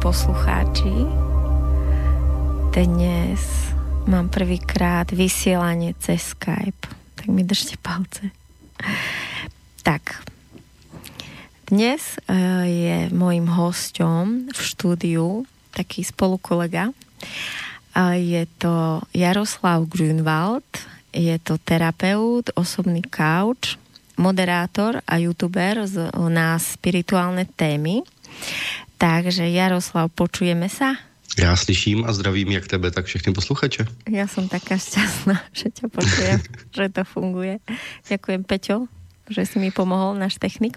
poslucháči. 0.00 0.88
Dnes 2.72 3.44
mám 4.08 4.32
prvýkrát 4.32 5.12
vysielanie 5.12 5.92
cez 6.00 6.32
Skype, 6.32 6.88
tak 7.20 7.28
mi 7.28 7.44
držte 7.44 7.76
palce. 7.84 8.32
Tak, 9.84 10.24
dnes 11.68 12.16
e, 12.16 12.32
je 12.64 12.98
môjim 13.12 13.44
hosťom 13.44 14.48
v 14.48 14.60
štúdiu 14.64 15.44
taký 15.76 16.00
spolukolega. 16.00 16.96
Je 18.16 18.48
to 18.56 19.04
Jaroslav 19.12 19.84
Grünwald, 19.84 20.64
je 21.12 21.36
to 21.44 21.60
terapeut, 21.60 22.48
osobný 22.56 23.04
couch, 23.04 23.76
moderátor 24.16 25.04
a 25.04 25.20
youtuber 25.20 25.84
na 26.32 26.56
spirituálne 26.56 27.44
témy. 27.52 28.00
Takže 29.00 29.48
Jaroslav, 29.48 30.12
počujeme 30.12 30.68
sa? 30.68 31.00
Já 31.40 31.56
slyším 31.56 32.04
a 32.04 32.12
zdravím 32.12 32.52
jak 32.52 32.66
tebe, 32.68 32.90
tak 32.90 33.06
všechny 33.06 33.32
posluchače. 33.32 33.86
Já 34.10 34.26
jsem 34.26 34.48
taká 34.48 34.76
šťastná, 34.76 35.40
že 35.52 35.64
tě 35.72 35.88
počujem, 35.88 36.40
že 36.76 36.88
to 36.88 37.04
funguje. 37.04 37.58
Ďakujem, 38.12 38.44
Peťo, 38.44 38.92
že 39.30 39.46
si 39.48 39.56
mi 39.56 39.72
pomohol, 39.72 40.20
náš 40.20 40.36
technik. 40.36 40.76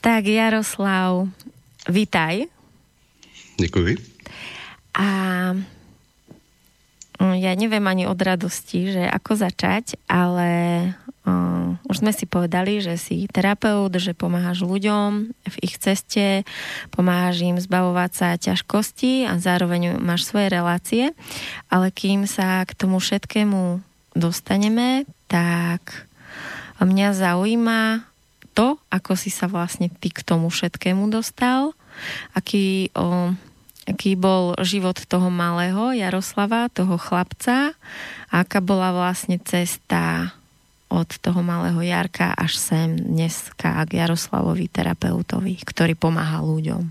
Tak 0.00 0.26
Jaroslav, 0.26 1.30
vítaj. 1.86 2.50
Děkuji. 3.60 3.96
A 4.98 5.06
ja 7.20 7.52
neviem 7.52 7.84
ani 7.84 8.08
od 8.08 8.16
radosti, 8.16 8.96
že 8.96 9.04
ako 9.04 9.36
začať, 9.36 10.00
ale 10.08 10.50
uh, 11.28 11.76
už 11.84 12.00
sme 12.00 12.16
si 12.16 12.24
povedali, 12.24 12.80
že 12.80 12.96
si 12.96 13.28
terapeut, 13.28 13.92
že 13.92 14.16
pomáhaš 14.16 14.64
ľuďom 14.64 15.28
v 15.28 15.56
ich 15.60 15.76
ceste, 15.76 16.48
pomáhaš 16.88 17.44
im 17.44 17.60
zbavovať 17.60 18.10
sa 18.16 18.28
ťažkosti 18.40 19.28
a 19.28 19.36
zároveň 19.36 20.00
máš 20.00 20.24
svoje 20.24 20.48
relácie, 20.48 21.04
ale 21.68 21.92
kým 21.92 22.24
sa 22.24 22.64
k 22.64 22.72
tomu 22.72 22.96
všetkému 22.96 23.84
dostaneme, 24.16 25.04
tak 25.28 26.08
mňa 26.80 27.08
zaujíma 27.12 28.08
to, 28.56 28.80
ako 28.88 29.14
si 29.14 29.28
sa 29.28 29.46
vlastne 29.46 29.92
ty 29.92 30.08
k 30.08 30.24
tomu 30.24 30.48
všetkému 30.48 31.06
dostal, 31.12 31.76
aký 32.34 32.90
o, 32.96 33.36
aký 33.88 34.16
bol 34.18 34.56
život 34.60 34.96
toho 35.08 35.28
malého 35.32 35.94
Jaroslava, 35.96 36.68
toho 36.72 37.00
chlapca, 37.00 37.72
a 38.30 38.34
aká 38.44 38.62
bola 38.62 38.94
vlastne 38.94 39.40
cesta 39.42 40.34
od 40.90 41.06
toho 41.22 41.40
malého 41.40 41.78
Jarka 41.86 42.34
až 42.34 42.58
sem 42.58 42.98
dneska 42.98 43.86
k 43.86 44.02
Jaroslavovi 44.02 44.66
terapeutovi, 44.66 45.54
ktorý 45.62 45.94
pomáha 45.94 46.42
ľuďom. 46.42 46.82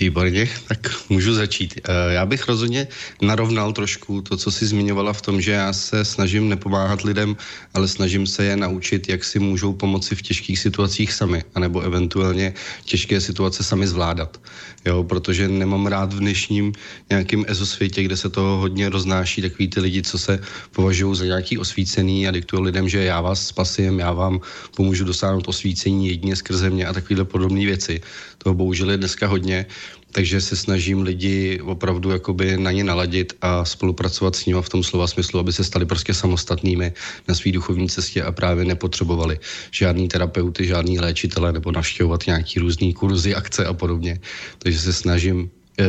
Výborně, 0.00 0.48
tak 0.68 0.80
můžu 1.08 1.34
začít. 1.34 1.80
Eh, 1.84 2.12
já 2.12 2.26
bych 2.26 2.48
rozhodně 2.48 2.88
narovnal 3.22 3.72
trošku 3.72 4.22
to, 4.22 4.36
co 4.36 4.50
jsi 4.50 4.66
zmiňovala 4.66 5.12
v 5.12 5.22
tom, 5.22 5.40
že 5.40 5.52
já 5.52 5.72
se 5.72 6.04
snažím 6.04 6.48
nepomáhat 6.48 7.02
lidem, 7.02 7.36
ale 7.74 7.88
snažím 7.88 8.26
se 8.26 8.44
je 8.44 8.56
naučit, 8.56 9.08
jak 9.08 9.24
si 9.24 9.38
můžou 9.38 9.72
pomoci 9.72 10.16
v 10.16 10.22
těžkých 10.22 10.58
situacích 10.58 11.12
sami, 11.12 11.44
anebo 11.54 11.80
eventuálně 11.80 12.54
těžké 12.84 13.20
situace 13.20 13.64
sami 13.64 13.86
zvládat. 13.86 14.40
Jo, 14.84 15.04
protože 15.04 15.48
nemám 15.48 15.86
rád 15.86 16.12
v 16.12 16.24
dnešním 16.24 16.72
nějakým 17.10 17.44
ezosvětě, 17.48 18.02
kde 18.02 18.16
se 18.16 18.30
toho 18.30 18.56
hodně 18.56 18.88
roznáší, 18.88 19.42
takový 19.42 19.68
ty 19.68 19.80
lidi, 19.80 20.02
co 20.02 20.18
se 20.18 20.40
považují 20.72 21.16
za 21.16 21.24
nějaký 21.24 21.58
osvícený 21.58 22.28
a 22.28 22.30
diktují 22.30 22.62
lidem, 22.62 22.88
že 22.88 23.04
já 23.04 23.20
vás 23.20 23.46
spasím, 23.46 23.98
já 23.98 24.12
vám 24.12 24.40
pomůžu 24.76 25.04
dosáhnout 25.04 25.48
osvícení 25.48 26.08
jedině 26.08 26.36
skrze 26.36 26.70
mě 26.70 26.86
a 26.86 26.92
takovéhle 26.92 27.24
podobné 27.24 27.60
věci. 27.68 28.00
Toho 28.38 28.54
bohužel 28.54 28.90
je 28.90 28.96
dneska 28.96 29.26
hodně 29.26 29.66
takže 30.12 30.40
se 30.40 30.56
snažím 30.56 31.02
lidi 31.02 31.60
opravdu 31.60 32.10
jakoby 32.10 32.56
na 32.56 32.72
ně 32.72 32.84
naladit 32.84 33.32
a 33.40 33.64
spolupracovat 33.64 34.36
s 34.36 34.46
nimi 34.46 34.62
v 34.62 34.68
tom 34.68 34.82
slova 34.82 35.06
smyslu, 35.06 35.40
aby 35.40 35.52
se 35.52 35.64
stali 35.64 35.86
prostě 35.86 36.14
samostatnými 36.14 36.92
na 37.28 37.34
své 37.34 37.52
duchovní 37.52 37.88
cestě 37.88 38.22
a 38.22 38.32
právě 38.32 38.64
nepotřebovali 38.64 39.38
žádný 39.70 40.08
terapeuty, 40.08 40.66
žádný 40.66 40.98
léčitele 40.98 41.52
nebo 41.52 41.72
navštěvovat 41.72 42.26
nějaký 42.26 42.60
různý 42.60 42.94
kurzy, 42.94 43.34
akce 43.34 43.66
a 43.66 43.72
podobně. 43.72 44.20
Takže 44.58 44.78
se 44.78 44.92
snažím 44.92 45.50
eh, 45.80 45.84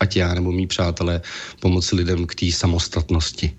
ať 0.00 0.16
já 0.16 0.34
nebo 0.34 0.52
mý 0.52 0.66
přátelé 0.66 1.20
pomoci 1.60 1.96
lidem 1.96 2.26
k 2.26 2.34
té 2.34 2.52
samostatnosti. 2.52 3.52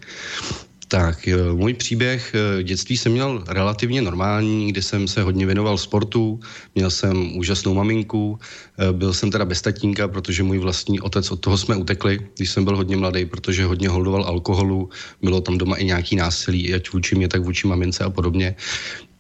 Tak, 0.92 1.30
můj 1.54 1.74
příběh 1.74 2.36
eh, 2.36 2.64
dětství 2.64 2.98
jsem 2.98 3.12
měl 3.12 3.44
relativně 3.48 4.02
normální, 4.02 4.72
kdy 4.72 4.82
jsem 4.82 5.08
se 5.08 5.22
hodně 5.22 5.46
věnoval 5.46 5.78
sportu, 5.78 6.40
měl 6.76 6.92
jsem 6.92 7.38
úžasnou 7.38 7.74
maminku, 7.74 8.40
eh, 8.80 8.92
byl 8.92 9.14
jsem 9.14 9.32
teda 9.32 9.46
bez 9.46 9.62
tatínka, 9.62 10.08
protože 10.08 10.44
můj 10.44 10.60
vlastní 10.60 11.00
otec, 11.00 11.32
od 11.32 11.40
toho 11.40 11.58
jsme 11.58 11.76
utekli, 11.76 12.20
když 12.36 12.52
jsem 12.52 12.68
byl 12.68 12.76
hodně 12.76 12.98
mladý, 12.98 13.26
protože 13.26 13.66
hodně 13.66 13.90
holdoval 13.90 14.24
alkoholu, 14.24 14.90
bylo 15.24 15.42
tam 15.42 15.58
doma 15.58 15.76
i 15.76 15.86
nějaký 15.86 16.16
násilí, 16.16 16.74
ať 16.76 16.92
vůči 16.92 17.16
mě, 17.16 17.28
tak 17.28 17.42
vůči 17.42 17.68
mamince 17.68 18.04
a 18.04 18.10
podobně. 18.10 18.56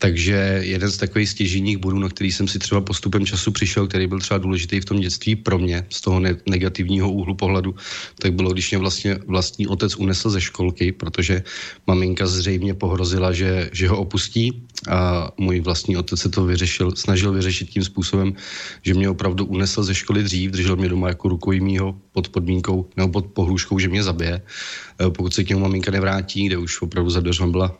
Takže 0.01 0.65
jeden 0.65 0.91
z 0.91 0.97
takových 0.97 1.29
stěžení 1.29 1.77
bodů, 1.77 1.99
na 1.99 2.09
který 2.09 2.31
jsem 2.31 2.47
si 2.47 2.59
třeba 2.59 2.81
postupem 2.81 3.25
času 3.25 3.51
přišel, 3.51 3.87
který 3.87 4.07
byl 4.07 4.19
třeba 4.19 4.37
důležitý 4.37 4.79
v 4.79 4.85
tom 4.85 4.99
dětství 4.99 5.35
pro 5.35 5.59
mě, 5.61 5.85
z 5.89 6.01
toho 6.01 6.19
ne- 6.19 6.41
negativního 6.49 7.11
úhlu 7.11 7.35
pohledu, 7.35 7.75
tak 8.19 8.33
bylo, 8.33 8.53
když 8.53 8.71
mě 8.71 8.77
vlastně 8.77 9.19
vlastní 9.27 9.67
otec 9.67 9.95
unesl 9.95 10.29
ze 10.29 10.41
školky, 10.41 10.91
protože 10.91 11.43
maminka 11.87 12.27
zřejmě 12.27 12.73
pohrozila, 12.73 13.31
že, 13.31 13.69
že 13.73 13.87
ho 13.87 13.97
opustí. 13.97 14.65
A 14.89 15.29
můj 15.37 15.59
vlastní 15.59 15.97
otec 15.97 16.19
se 16.19 16.29
to 16.29 16.45
vyřešil, 16.45 16.97
snažil 16.97 17.33
vyřešit 17.33 17.69
tím 17.69 17.83
způsobem, 17.83 18.33
že 18.81 18.93
mě 18.93 19.09
opravdu 19.09 19.45
unesl 19.45 19.83
ze 19.83 19.95
školy 19.95 20.23
dřív, 20.23 20.51
držel 20.51 20.75
mě 20.75 20.89
doma 20.89 21.07
jako 21.07 21.29
rukojmího 21.29 21.93
pod 22.11 22.29
podmínkou 22.29 22.89
nebo 22.97 23.21
pod 23.21 23.25
pohrůžkou, 23.25 23.79
že 23.79 23.89
mě 23.89 24.03
zabije, 24.03 24.41
e, 24.41 25.09
pokud 25.09 25.33
se 25.33 25.43
k 25.43 25.49
němu 25.49 25.61
maminka 25.61 25.91
nevrátí, 25.91 26.49
kde 26.49 26.57
už 26.57 26.81
opravdu 26.81 27.09
za 27.09 27.21
byla 27.21 27.77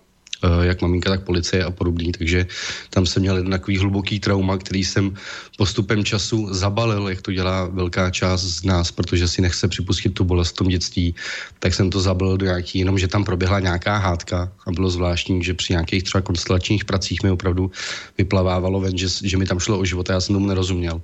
jak 0.61 0.81
maminka, 0.81 1.09
tak 1.09 1.23
policie 1.23 1.63
a 1.63 1.71
podobný, 1.71 2.11
takže 2.11 2.47
tam 2.89 3.05
jsem 3.05 3.21
měl 3.21 3.49
takový 3.49 3.77
hluboký 3.77 4.19
trauma, 4.19 4.57
který 4.57 4.83
jsem 4.83 5.13
postupem 5.57 6.03
času 6.03 6.53
zabalil, 6.53 7.07
jak 7.07 7.21
to 7.21 7.31
dělá 7.31 7.65
velká 7.65 8.09
část 8.09 8.43
z 8.43 8.63
nás, 8.63 8.91
protože 8.91 9.27
si 9.27 9.41
nechce 9.41 9.67
připustit 9.67 10.09
tu 10.09 10.23
bolest 10.23 10.51
v 10.51 10.55
tom 10.55 10.67
dětství, 10.67 11.15
tak 11.59 11.73
jsem 11.73 11.89
to 11.89 12.01
zabalil 12.01 12.37
do 12.37 12.45
nějaký, 12.45 12.79
jenom 12.79 12.99
že 12.99 13.07
tam 13.07 13.23
proběhla 13.23 13.59
nějaká 13.59 13.97
hádka 13.97 14.51
a 14.67 14.71
bylo 14.71 14.89
zvláštní, 14.89 15.43
že 15.43 15.53
při 15.53 15.73
nějakých 15.73 16.03
třeba 16.03 16.21
konstelačních 16.21 16.85
pracích 16.85 17.23
mi 17.23 17.31
opravdu 17.31 17.71
vyplavávalo 18.17 18.79
ven, 18.79 18.97
že, 18.97 19.07
že 19.23 19.37
mi 19.37 19.45
tam 19.45 19.59
šlo 19.59 19.79
o 19.79 19.85
život 19.85 20.09
a 20.09 20.13
já 20.13 20.21
jsem 20.21 20.35
tomu 20.35 20.47
nerozuměl. 20.47 21.01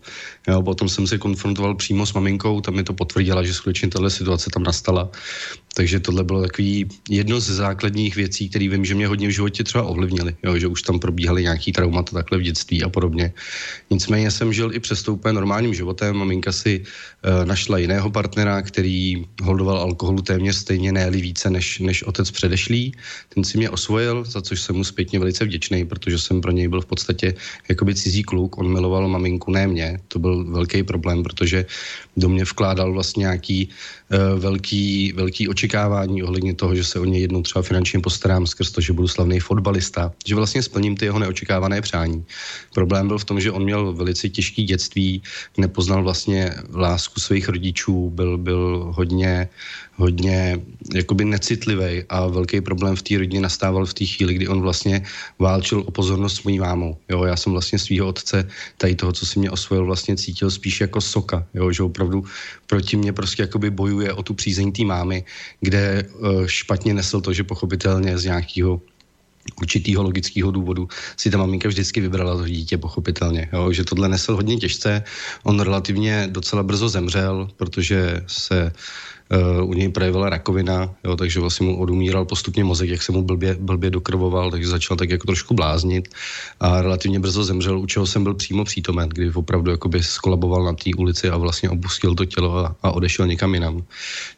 Jo, 0.47 0.61
potom 0.61 0.89
jsem 0.89 1.07
se 1.07 1.17
konfrontoval 1.17 1.75
přímo 1.75 2.05
s 2.05 2.13
maminkou, 2.13 2.61
tam 2.61 2.75
mi 2.75 2.83
to 2.83 2.93
potvrdila, 2.93 3.43
že 3.43 3.53
skutečně 3.53 3.87
tahle 3.87 4.09
situace 4.09 4.49
tam 4.49 4.63
nastala. 4.63 5.09
Takže 5.75 5.99
tohle 5.99 6.23
bylo 6.23 6.41
takový 6.41 6.89
jedno 7.09 7.39
z 7.39 7.49
základních 7.49 8.15
věcí, 8.15 8.49
které 8.49 8.69
vím, 8.69 8.85
že 8.85 8.95
mě 8.95 9.07
hodně 9.07 9.26
v 9.27 9.31
životě 9.31 9.63
třeba 9.63 9.83
ovlivnili, 9.83 10.35
jo, 10.43 10.57
že 10.57 10.67
už 10.67 10.81
tam 10.81 10.99
probíhaly 10.99 11.43
nějaký 11.43 11.71
traumata 11.71 12.11
takhle 12.11 12.37
v 12.37 12.41
dětství 12.41 12.83
a 12.83 12.89
podobně. 12.89 13.33
Nicméně 13.89 14.31
jsem 14.31 14.53
žil 14.53 14.73
i 14.73 14.79
přes 14.79 15.07
úplně 15.07 15.33
normálním 15.33 15.73
životem. 15.73 16.15
Maminka 16.15 16.51
si 16.51 16.79
uh, 16.79 17.45
našla 17.45 17.77
jiného 17.77 18.09
partnera, 18.09 18.61
který 18.61 19.25
holdoval 19.43 19.77
alkoholu 19.77 20.21
téměř 20.21 20.55
stejně, 20.55 20.91
ne 20.91 21.11
více 21.11 21.49
než, 21.49 21.79
než 21.79 22.03
otec 22.03 22.31
předešlý. 22.31 22.91
Ten 23.29 23.43
si 23.43 23.57
mě 23.57 23.69
osvojil, 23.69 24.23
za 24.25 24.41
což 24.41 24.61
jsem 24.61 24.75
mu 24.75 24.83
zpětně 24.83 25.19
velice 25.19 25.45
vděčný, 25.45 25.85
protože 25.85 26.19
jsem 26.19 26.41
pro 26.41 26.51
něj 26.51 26.67
byl 26.67 26.81
v 26.81 26.85
podstatě 26.85 27.33
jakoby 27.69 27.95
cizí 27.95 28.23
kluk. 28.23 28.57
On 28.57 28.73
miloval 28.73 29.07
maminku, 29.07 29.51
ne 29.51 29.67
mě. 29.67 29.99
To 30.07 30.19
byl 30.19 30.45
velký 30.45 30.83
problém, 30.83 31.23
protože 31.23 31.65
do 32.17 32.29
mě 32.29 32.43
vkládal 32.43 32.93
vlastně 32.93 33.21
nějaký 33.21 33.69
uh, 33.69 34.39
velký, 34.39 35.13
velký 35.15 35.47
očekávání 35.47 36.23
ohledně 36.23 36.53
toho, 36.53 36.75
že 36.75 36.83
se 36.83 36.99
o 36.99 37.05
ně 37.05 37.19
jednou 37.19 37.41
třeba 37.41 37.61
finančně 37.61 37.99
postarám 37.99 38.47
skrz 38.47 38.71
to, 38.71 38.81
že 38.81 38.93
budu 38.93 39.07
slavný 39.07 39.39
fotbalista, 39.39 40.11
že 40.25 40.35
vlastně 40.35 40.63
splním 40.63 40.97
ty 40.97 41.05
jeho 41.05 41.19
neočekávané 41.19 41.81
přání. 41.81 42.25
Problém 42.73 43.07
byl 43.07 43.17
v 43.17 43.25
tom, 43.25 43.39
že 43.39 43.51
on 43.51 43.63
měl 43.63 43.93
velice 43.93 44.29
těžký 44.29 44.63
dětství, 44.63 45.21
nepoznal 45.57 46.03
vlastně 46.03 46.53
lásku 46.73 47.19
svých 47.19 47.49
rodičů, 47.49 48.09
byl, 48.09 48.37
byl 48.37 48.91
hodně 48.95 49.49
hodně 49.97 50.61
jakoby 50.93 51.25
necitlivý 51.25 52.03
a 52.09 52.27
velký 52.27 52.61
problém 52.61 52.95
v 52.95 53.01
té 53.01 53.17
rodině 53.17 53.41
nastával 53.41 53.85
v 53.85 53.93
té 53.93 54.05
chvíli, 54.05 54.33
kdy 54.33 54.47
on 54.47 54.61
vlastně 54.61 55.01
válčil 55.39 55.83
o 55.85 55.91
pozornost 55.91 56.35
s 56.35 56.43
mojí 56.43 56.59
mámou. 56.59 56.97
Jo, 57.09 57.23
já 57.23 57.35
jsem 57.35 57.51
vlastně 57.51 57.79
svého 57.79 58.07
otce, 58.07 58.47
tady 58.77 58.95
toho, 58.95 59.11
co 59.13 59.25
si 59.25 59.39
mě 59.39 59.51
osvojil, 59.51 59.85
vlastně 59.85 60.15
cítil 60.15 60.51
spíš 60.51 60.81
jako 60.81 61.01
soka, 61.01 61.45
jo, 61.53 61.71
že 61.71 61.83
opravdu 61.83 62.23
proti 62.67 62.97
mě 62.97 63.13
prostě 63.13 63.43
jakoby 63.43 63.69
bojuje 63.69 64.13
o 64.13 64.23
tu 64.23 64.33
přízeň 64.33 64.71
té 64.71 64.83
mámy, 64.85 65.25
kde 65.61 66.03
uh, 66.03 66.45
špatně 66.45 66.93
nesl 66.93 67.21
to, 67.21 67.33
že 67.33 67.43
pochopitelně 67.43 68.17
z 68.17 68.23
nějakého 68.23 68.81
určitýho 69.61 70.03
logického 70.03 70.51
důvodu 70.51 70.87
si 71.17 71.29
ta 71.29 71.37
maminka 71.37 71.69
vždycky 71.69 72.01
vybrala 72.01 72.37
to 72.37 72.47
dítě, 72.47 72.77
pochopitelně. 72.77 73.49
Jo? 73.53 73.71
Že 73.71 73.83
tohle 73.83 74.09
nesl 74.09 74.35
hodně 74.35 74.57
těžce. 74.57 75.03
On 75.43 75.59
relativně 75.59 76.27
docela 76.31 76.63
brzo 76.63 76.89
zemřel, 76.89 77.47
protože 77.57 78.21
se 78.27 78.71
u 79.63 79.73
něj 79.73 79.89
projevila 79.89 80.29
rakovina, 80.29 80.95
jo, 81.03 81.15
takže 81.15 81.39
vlastně 81.39 81.67
mu 81.67 81.77
odumíral 81.79 82.25
postupně 82.25 82.63
mozek, 82.63 82.89
jak 82.89 83.01
se 83.01 83.11
mu 83.11 83.21
blbě, 83.21 83.57
blbě 83.59 83.89
dokrvoval, 83.89 84.51
takže 84.51 84.67
začal 84.67 84.97
tak 84.97 85.09
jako 85.09 85.27
trošku 85.27 85.53
bláznit 85.53 86.07
a 86.59 86.81
relativně 86.81 87.19
brzo 87.19 87.43
zemřel, 87.43 87.79
u 87.79 87.85
čeho 87.85 88.05
jsem 88.05 88.23
byl 88.23 88.33
přímo 88.33 88.63
přítomen, 88.63 89.09
kdy 89.09 89.31
opravdu 89.31 89.71
jakoby 89.71 90.03
skolaboval 90.03 90.63
na 90.63 90.73
té 90.73 90.89
ulici 90.97 91.29
a 91.29 91.37
vlastně 91.37 91.69
opustil 91.69 92.15
to 92.15 92.25
tělo 92.25 92.57
a, 92.57 92.75
a 92.83 92.91
odešel 92.91 93.27
někam 93.27 93.53
jinam. 93.53 93.83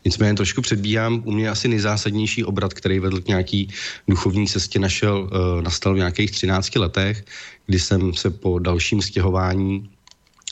Nicméně 0.06 0.34
trošku 0.34 0.62
předbíhám, 0.62 1.22
u 1.26 1.32
mě 1.32 1.50
asi 1.50 1.68
nejzásadnější 1.68 2.46
obrat, 2.46 2.74
který 2.74 3.00
vedl 3.00 3.22
k 3.22 3.28
nějaký 3.28 3.70
duchovní 4.08 4.48
cestě, 4.48 4.80
našel, 4.80 5.30
uh, 5.32 5.62
nastal 5.62 5.94
v 5.94 5.98
nějakých 5.98 6.32
13 6.32 6.76
letech, 6.76 7.26
kdy 7.66 7.80
jsem 7.80 8.14
se 8.14 8.30
po 8.30 8.60
dalším 8.60 9.02
stěhování 9.02 9.90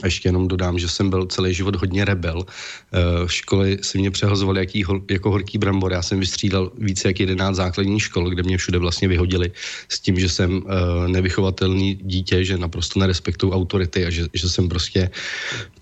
ještě 0.03 0.29
jenom 0.29 0.47
dodám, 0.47 0.79
že 0.79 0.89
jsem 0.89 1.09
byl 1.09 1.25
celý 1.25 1.53
život 1.53 1.75
hodně 1.75 2.05
rebel. 2.05 2.45
Eh, 2.45 3.27
v 3.27 3.33
školy 3.33 3.77
si 3.81 3.97
mě 3.97 4.11
přehazovali 4.11 4.59
jaký, 4.59 4.85
jako 5.11 5.31
horký 5.31 5.57
brambor. 5.57 5.91
Já 5.91 6.01
jsem 6.01 6.19
vystřídal 6.19 6.71
více 6.77 7.07
jak 7.07 7.19
11 7.19 7.55
základních 7.55 8.03
škol, 8.03 8.29
kde 8.29 8.43
mě 8.43 8.57
všude 8.57 8.77
vlastně 8.77 9.07
vyhodili 9.07 9.51
s 9.89 9.99
tím, 9.99 10.19
že 10.19 10.29
jsem 10.29 10.61
eh, 10.61 11.07
nevychovatelný 11.07 11.95
dítě, 11.95 12.45
že 12.45 12.57
naprosto 12.57 12.99
nerespektuju 12.99 13.53
autority 13.53 14.05
a 14.05 14.09
že, 14.09 14.27
že 14.33 14.49
jsem 14.49 14.69
prostě 14.69 15.09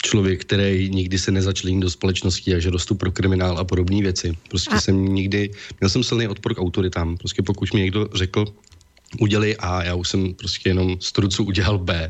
člověk, 0.03 0.41
který 0.41 0.89
nikdy 0.89 1.19
se 1.19 1.31
nezačlení 1.31 1.79
do 1.79 1.89
společnosti 1.89 2.55
a 2.55 2.59
že 2.59 2.69
rostu 2.69 2.95
pro 2.95 3.11
kriminál 3.11 3.57
a 3.57 3.63
podobné 3.63 4.01
věci. 4.01 4.37
Prostě 4.49 4.75
a... 4.75 4.81
jsem 4.81 5.05
nikdy, 5.05 5.51
měl 5.79 5.89
jsem 5.89 6.03
silný 6.03 6.27
odpor 6.27 6.55
k 6.55 6.59
autoritám. 6.59 7.17
Prostě 7.17 7.43
pokud 7.43 7.73
mi 7.73 7.79
někdo 7.79 8.07
řekl, 8.13 8.45
udělali 9.19 9.57
A, 9.57 9.83
já 9.83 9.95
už 9.95 10.09
jsem 10.09 10.33
prostě 10.33 10.69
jenom 10.69 10.97
z 10.99 11.11
trucu 11.11 11.43
udělal 11.43 11.77
B. 11.77 12.09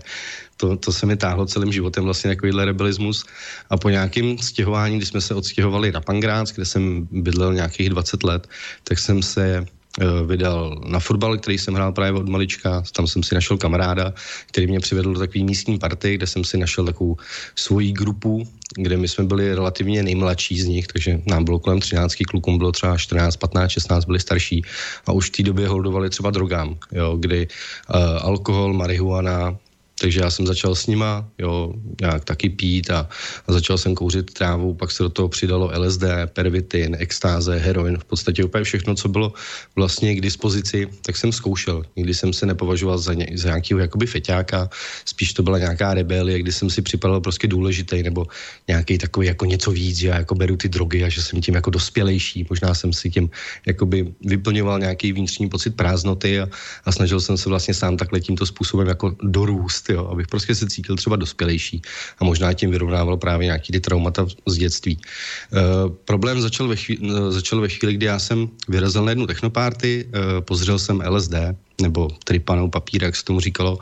To, 0.58 0.78
to 0.78 0.94
se 0.94 1.06
mi 1.06 1.16
táhlo 1.18 1.46
celým 1.46 1.72
životem 1.72 2.04
vlastně 2.04 2.36
takovýhle 2.36 2.66
rebelismus 2.66 3.26
a 3.70 3.78
po 3.78 3.90
nějakém 3.90 4.38
stěhování, 4.38 4.98
kdy 4.98 5.06
jsme 5.06 5.22
se 5.22 5.36
odstěhovali 5.36 5.92
na 5.92 6.02
Pangrác, 6.02 6.52
kde 6.52 6.66
jsem 6.66 7.08
bydlel 7.12 7.54
nějakých 7.54 7.90
20 7.90 8.24
let, 8.24 8.48
tak 8.84 9.00
jsem 9.00 9.24
se 9.24 9.66
Eh, 9.96 10.24
vydal 10.26 10.76
na 10.88 11.00
fotbal, 11.00 11.38
který 11.38 11.58
jsem 11.58 11.74
hrál 11.74 11.92
právě 11.92 12.20
od 12.20 12.30
malička. 12.30 12.84
Tam 12.92 13.08
jsem 13.08 13.24
si 13.24 13.36
našel 13.36 13.58
kamaráda, 13.58 14.14
který 14.48 14.68
mě 14.68 14.80
přivedl 14.80 15.14
do 15.14 15.20
takové 15.20 15.44
místní 15.44 15.80
party, 15.80 16.16
kde 16.16 16.28
jsem 16.28 16.44
si 16.44 16.58
našel 16.58 16.86
takovou 16.86 17.18
svoji 17.56 17.92
grupu, 17.92 18.44
kde 18.76 18.98
my 18.98 19.08
jsme 19.08 19.24
byli 19.24 19.56
relativně 19.56 20.04
nejmladší 20.04 20.62
z 20.62 20.66
nich, 20.66 20.88
takže 20.88 21.22
nám 21.26 21.44
bylo 21.44 21.60
kolem 21.60 21.80
13 21.80 22.16
klukům, 22.28 22.58
bylo 22.58 22.72
třeba 22.72 22.98
14, 22.98 23.38
15, 23.38 23.72
16, 23.72 24.06
byli 24.06 24.20
starší 24.20 24.62
a 25.06 25.12
už 25.12 25.30
v 25.30 25.32
té 25.32 25.44
době 25.44 25.68
holdovali 25.68 26.10
třeba 26.10 26.32
drogám, 26.32 26.76
jo, 26.92 27.18
kdy 27.18 27.48
uh, 27.48 27.96
alkohol, 28.22 28.74
marihuana, 28.74 29.58
takže 30.00 30.20
já 30.20 30.30
jsem 30.30 30.48
začal 30.48 30.76
s 30.76 30.88
nima, 30.88 31.28
jo, 31.38 31.74
nějak 32.02 32.26
taky 32.26 32.50
pít 32.50 32.90
a, 32.90 33.10
a 33.48 33.54
začal 33.54 33.78
jsem 33.78 33.96
kouřit 33.96 34.34
trávu, 34.34 34.74
pak 34.74 34.92
se 34.92 35.04
do 35.04 35.10
toho 35.10 35.30
přidalo 35.30 35.72
LSD, 35.80 36.04
pervitin, 36.34 36.96
extáze, 37.00 37.58
heroin, 37.58 37.98
v 37.98 38.06
podstatě 38.06 38.44
úplně 38.44 38.64
všechno, 38.64 38.96
co 38.96 39.08
bylo 39.08 39.34
vlastně 39.76 40.16
k 40.16 40.22
dispozici, 40.22 40.88
tak 41.06 41.18
jsem 41.18 41.32
zkoušel. 41.32 41.84
Nikdy 41.96 42.14
jsem 42.14 42.34
se 42.34 42.46
nepovažoval 42.46 42.98
za, 42.98 43.14
ně, 43.14 43.28
za 43.36 43.48
nějakého 43.48 43.80
jakoby 43.80 44.06
feťáka, 44.06 44.70
spíš 45.06 45.34
to 45.34 45.44
byla 45.44 45.58
nějaká 45.58 45.94
rebelie, 45.94 46.40
kdy 46.40 46.52
jsem 46.52 46.70
si 46.70 46.82
připadal 46.82 47.22
prostě 47.22 47.48
důležitý 47.48 48.04
nebo 48.04 48.28
nějaký 48.68 48.98
takový 48.98 49.28
jako 49.28 49.46
něco 49.46 49.72
víc, 49.72 49.98
že 49.98 50.08
já 50.08 50.18
jako 50.18 50.36
beru 50.36 50.58
ty 50.58 50.70
drogy 50.70 51.04
a 51.04 51.10
že 51.10 51.24
jsem 51.24 51.42
tím 51.42 51.56
jako 51.56 51.70
dospělejší, 51.70 52.46
možná 52.50 52.74
jsem 52.74 52.94
si 52.94 53.10
tím 53.10 53.30
jakoby 53.66 54.14
vyplňoval 54.22 54.80
nějaký 54.80 55.14
vnitřní 55.14 55.50
pocit 55.50 55.76
prázdnoty 55.76 56.40
a, 56.40 56.48
a 56.86 56.92
snažil 56.92 57.20
jsem 57.20 57.38
se 57.38 57.50
vlastně 57.50 57.74
sám 57.74 57.98
takhle 57.98 58.20
tímto 58.20 58.46
způsobem 58.46 58.88
jako 58.88 59.16
dorůst 59.24 59.85
růst, 59.90 59.98
jo, 59.98 60.08
abych 60.12 60.28
prostě 60.28 60.56
se 60.56 60.68
cítil 60.68 60.96
třeba 60.96 61.16
dospělejší 61.16 61.82
a 62.20 62.26
možná 62.26 62.54
tím 62.54 62.72
vyrovnával 62.72 63.18
právě 63.18 63.46
nějaký 63.46 63.74
ty 63.74 63.80
traumata 63.80 64.26
z 64.46 64.58
dětství. 64.58 64.98
E, 64.98 65.62
problém 66.06 66.42
začal 66.42 66.68
ve, 66.68 66.76
chvíli, 66.76 67.02
začal 67.30 67.62
ve 67.62 67.70
chvíli, 67.70 67.94
kdy 67.94 68.06
já 68.06 68.20
jsem 68.20 68.50
vyrazil 68.68 69.06
na 69.06 69.12
jednu 69.12 69.28
technopárty, 69.28 70.06
e, 70.06 70.42
pozřel 70.42 70.80
jsem 70.80 71.02
LSD, 71.02 71.56
nebo 71.82 72.08
tripanou 72.24 72.70
papír, 72.70 73.04
jak 73.04 73.16
se 73.16 73.24
tomu 73.24 73.40
říkalo. 73.40 73.80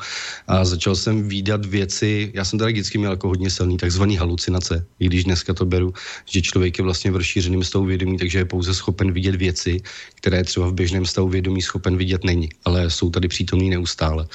A 0.48 0.66
začal 0.66 0.96
jsem 0.96 1.28
výdat 1.30 1.66
věci, 1.66 2.32
já 2.34 2.46
jsem 2.46 2.60
tady 2.60 2.74
vždycky 2.74 2.98
měl 2.98 3.12
jako 3.12 3.28
hodně 3.28 3.50
silný 3.50 3.78
takzvaný 3.78 4.18
halucinace, 4.18 4.86
i 5.00 5.06
když 5.06 5.24
dneska 5.24 5.54
to 5.54 5.66
beru, 5.66 5.94
že 6.26 6.42
člověk 6.42 6.78
je 6.78 6.84
vlastně 6.84 7.12
v 7.12 7.16
rozšířeném 7.16 7.64
stavu 7.64 7.86
vědomí, 7.86 8.18
takže 8.18 8.38
je 8.38 8.46
pouze 8.46 8.74
schopen 8.74 9.12
vidět 9.12 9.36
věci, 9.36 9.82
které 10.16 10.44
třeba 10.44 10.68
v 10.68 10.74
běžném 10.74 11.06
stavu 11.06 11.30
vědomí 11.30 11.62
schopen 11.62 11.98
vidět 11.98 12.24
není, 12.24 12.50
ale 12.66 12.90
jsou 12.90 13.10
tady 13.10 13.28
přítomný 13.28 13.70
neustále. 13.70 14.28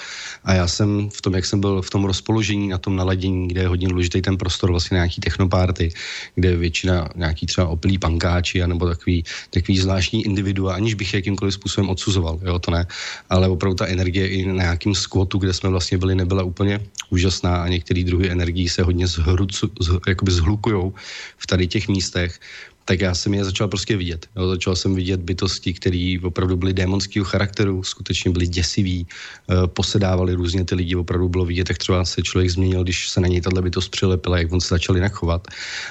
A 0.44 0.54
já 0.54 0.66
jsem 0.68 1.10
v 1.10 1.22
tom, 1.22 1.34
jak 1.34 1.44
jsem 1.44 1.60
byl 1.60 1.82
v 1.82 1.90
tom 1.90 2.04
rozpoložení, 2.04 2.68
na 2.68 2.78
tom 2.78 2.96
naladění, 2.96 3.48
kde 3.48 3.60
je 3.60 3.68
hodně 3.68 3.88
důležitý 3.88 4.22
ten 4.22 4.36
prostor, 4.36 4.70
vlastně 4.70 4.94
nějaký 4.94 5.20
technopárty, 5.20 5.92
kde 6.34 6.48
je 6.48 6.56
většina 6.56 7.08
nějaký 7.16 7.46
třeba 7.46 7.68
oplí 7.68 7.98
pankáči, 7.98 8.66
nebo 8.66 8.86
takový, 8.86 9.24
takový 9.50 9.78
zvláštní 9.78 10.24
individua, 10.24 10.74
aniž 10.74 10.94
bych 10.94 11.14
jakýmkoliv 11.14 11.54
způsobem 11.54 11.90
odsuzoval, 11.90 12.40
jo, 12.42 12.58
to 12.58 12.70
ne, 12.70 12.86
ale 13.30 13.47
opravdu 13.48 13.74
ta 13.74 13.86
energie 13.86 14.28
i 14.28 14.46
na 14.46 14.62
nějakým 14.62 14.94
skvotu, 14.94 15.38
kde 15.38 15.52
jsme 15.52 15.70
vlastně 15.70 15.98
byli, 15.98 16.14
nebyla 16.14 16.42
úplně 16.42 16.80
úžasná 17.10 17.62
a 17.62 17.68
některé 17.68 18.04
druhy 18.04 18.30
energií 18.30 18.68
se 18.68 18.82
hodně 18.82 19.06
zhrucu, 19.06 19.70
z, 19.80 19.90
zhlukujou 20.28 20.94
v 21.38 21.46
tady 21.46 21.66
těch 21.66 21.88
místech, 21.88 22.40
tak 22.88 23.00
já 23.00 23.14
jsem 23.14 23.34
je 23.34 23.44
začal 23.44 23.68
prostě 23.68 23.96
vidět. 23.96 24.26
Jo, 24.36 24.48
začal 24.48 24.76
jsem 24.76 24.94
vidět 24.94 25.20
bytosti, 25.20 25.76
které 25.76 26.16
opravdu 26.24 26.56
byly 26.56 26.72
démonského 26.72 27.24
charakteru, 27.24 27.82
skutečně 27.84 28.30
byly 28.30 28.46
děsiví, 28.46 29.04
e, 29.04 29.66
posedávali 29.66 30.34
různě 30.34 30.64
ty 30.64 30.74
lidi, 30.74 30.96
opravdu 30.96 31.28
bylo 31.28 31.44
vidět, 31.44 31.68
jak 31.68 31.78
třeba 31.78 32.04
se 32.04 32.22
člověk 32.22 32.50
změnil, 32.50 32.82
když 32.82 33.08
se 33.08 33.20
na 33.20 33.28
něj 33.28 33.40
tato 33.40 33.62
bytost 33.62 33.92
přilepila, 33.92 34.38
jak 34.38 34.52
on 34.52 34.60
se 34.60 34.72
začal 34.72 34.96
jinak 34.96 35.12
chovat. 35.12 35.48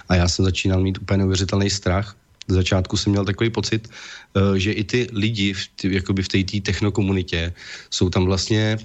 A 0.10 0.16
já 0.16 0.28
jsem 0.28 0.46
začínal 0.46 0.82
mít 0.82 0.98
úplně 0.98 1.18
neuvěřitelný 1.18 1.70
strach, 1.70 2.18
z 2.48 2.54
začátku 2.54 2.98
jsem 2.98 3.12
měl 3.12 3.26
takový 3.26 3.50
pocit, 3.50 3.88
eh, 3.88 4.60
že 4.60 4.72
i 4.72 4.84
ty 4.84 5.08
lidi 5.12 5.54
v, 5.54 5.86
jakoby 5.86 6.24
v 6.24 6.28
té 6.28 6.40
technokomunitě 6.62 7.54
jsou 7.90 8.10
tam 8.10 8.26
vlastně 8.26 8.78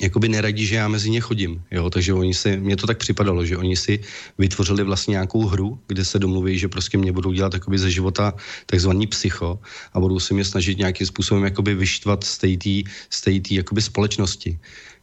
jakoby 0.00 0.28
neradí, 0.28 0.66
že 0.66 0.76
já 0.76 0.88
mezi 0.88 1.10
ně 1.10 1.20
chodím, 1.20 1.62
jo, 1.70 1.90
takže 1.90 2.14
oni 2.14 2.34
si, 2.34 2.56
mně 2.56 2.76
to 2.76 2.86
tak 2.86 2.98
připadalo, 2.98 3.44
že 3.44 3.56
oni 3.56 3.76
si 3.76 4.00
vytvořili 4.38 4.84
vlastně 4.84 5.12
nějakou 5.12 5.44
hru, 5.46 5.78
kde 5.86 6.04
se 6.04 6.18
domluví, 6.18 6.58
že 6.58 6.68
prostě 6.68 6.98
mě 6.98 7.12
budou 7.12 7.32
dělat 7.32 7.54
jakoby 7.54 7.78
ze 7.78 7.90
života 7.90 8.32
takzvaný 8.66 9.06
psycho 9.06 9.60
a 9.92 10.00
budou 10.00 10.20
se 10.20 10.34
mě 10.34 10.44
snažit 10.44 10.78
nějakým 10.78 11.06
způsobem 11.06 11.44
jakoby 11.44 11.74
vyštvat 11.74 12.24
z 12.24 13.20
té 13.20 13.32
jakoby 13.50 13.82
společnosti 13.82 14.58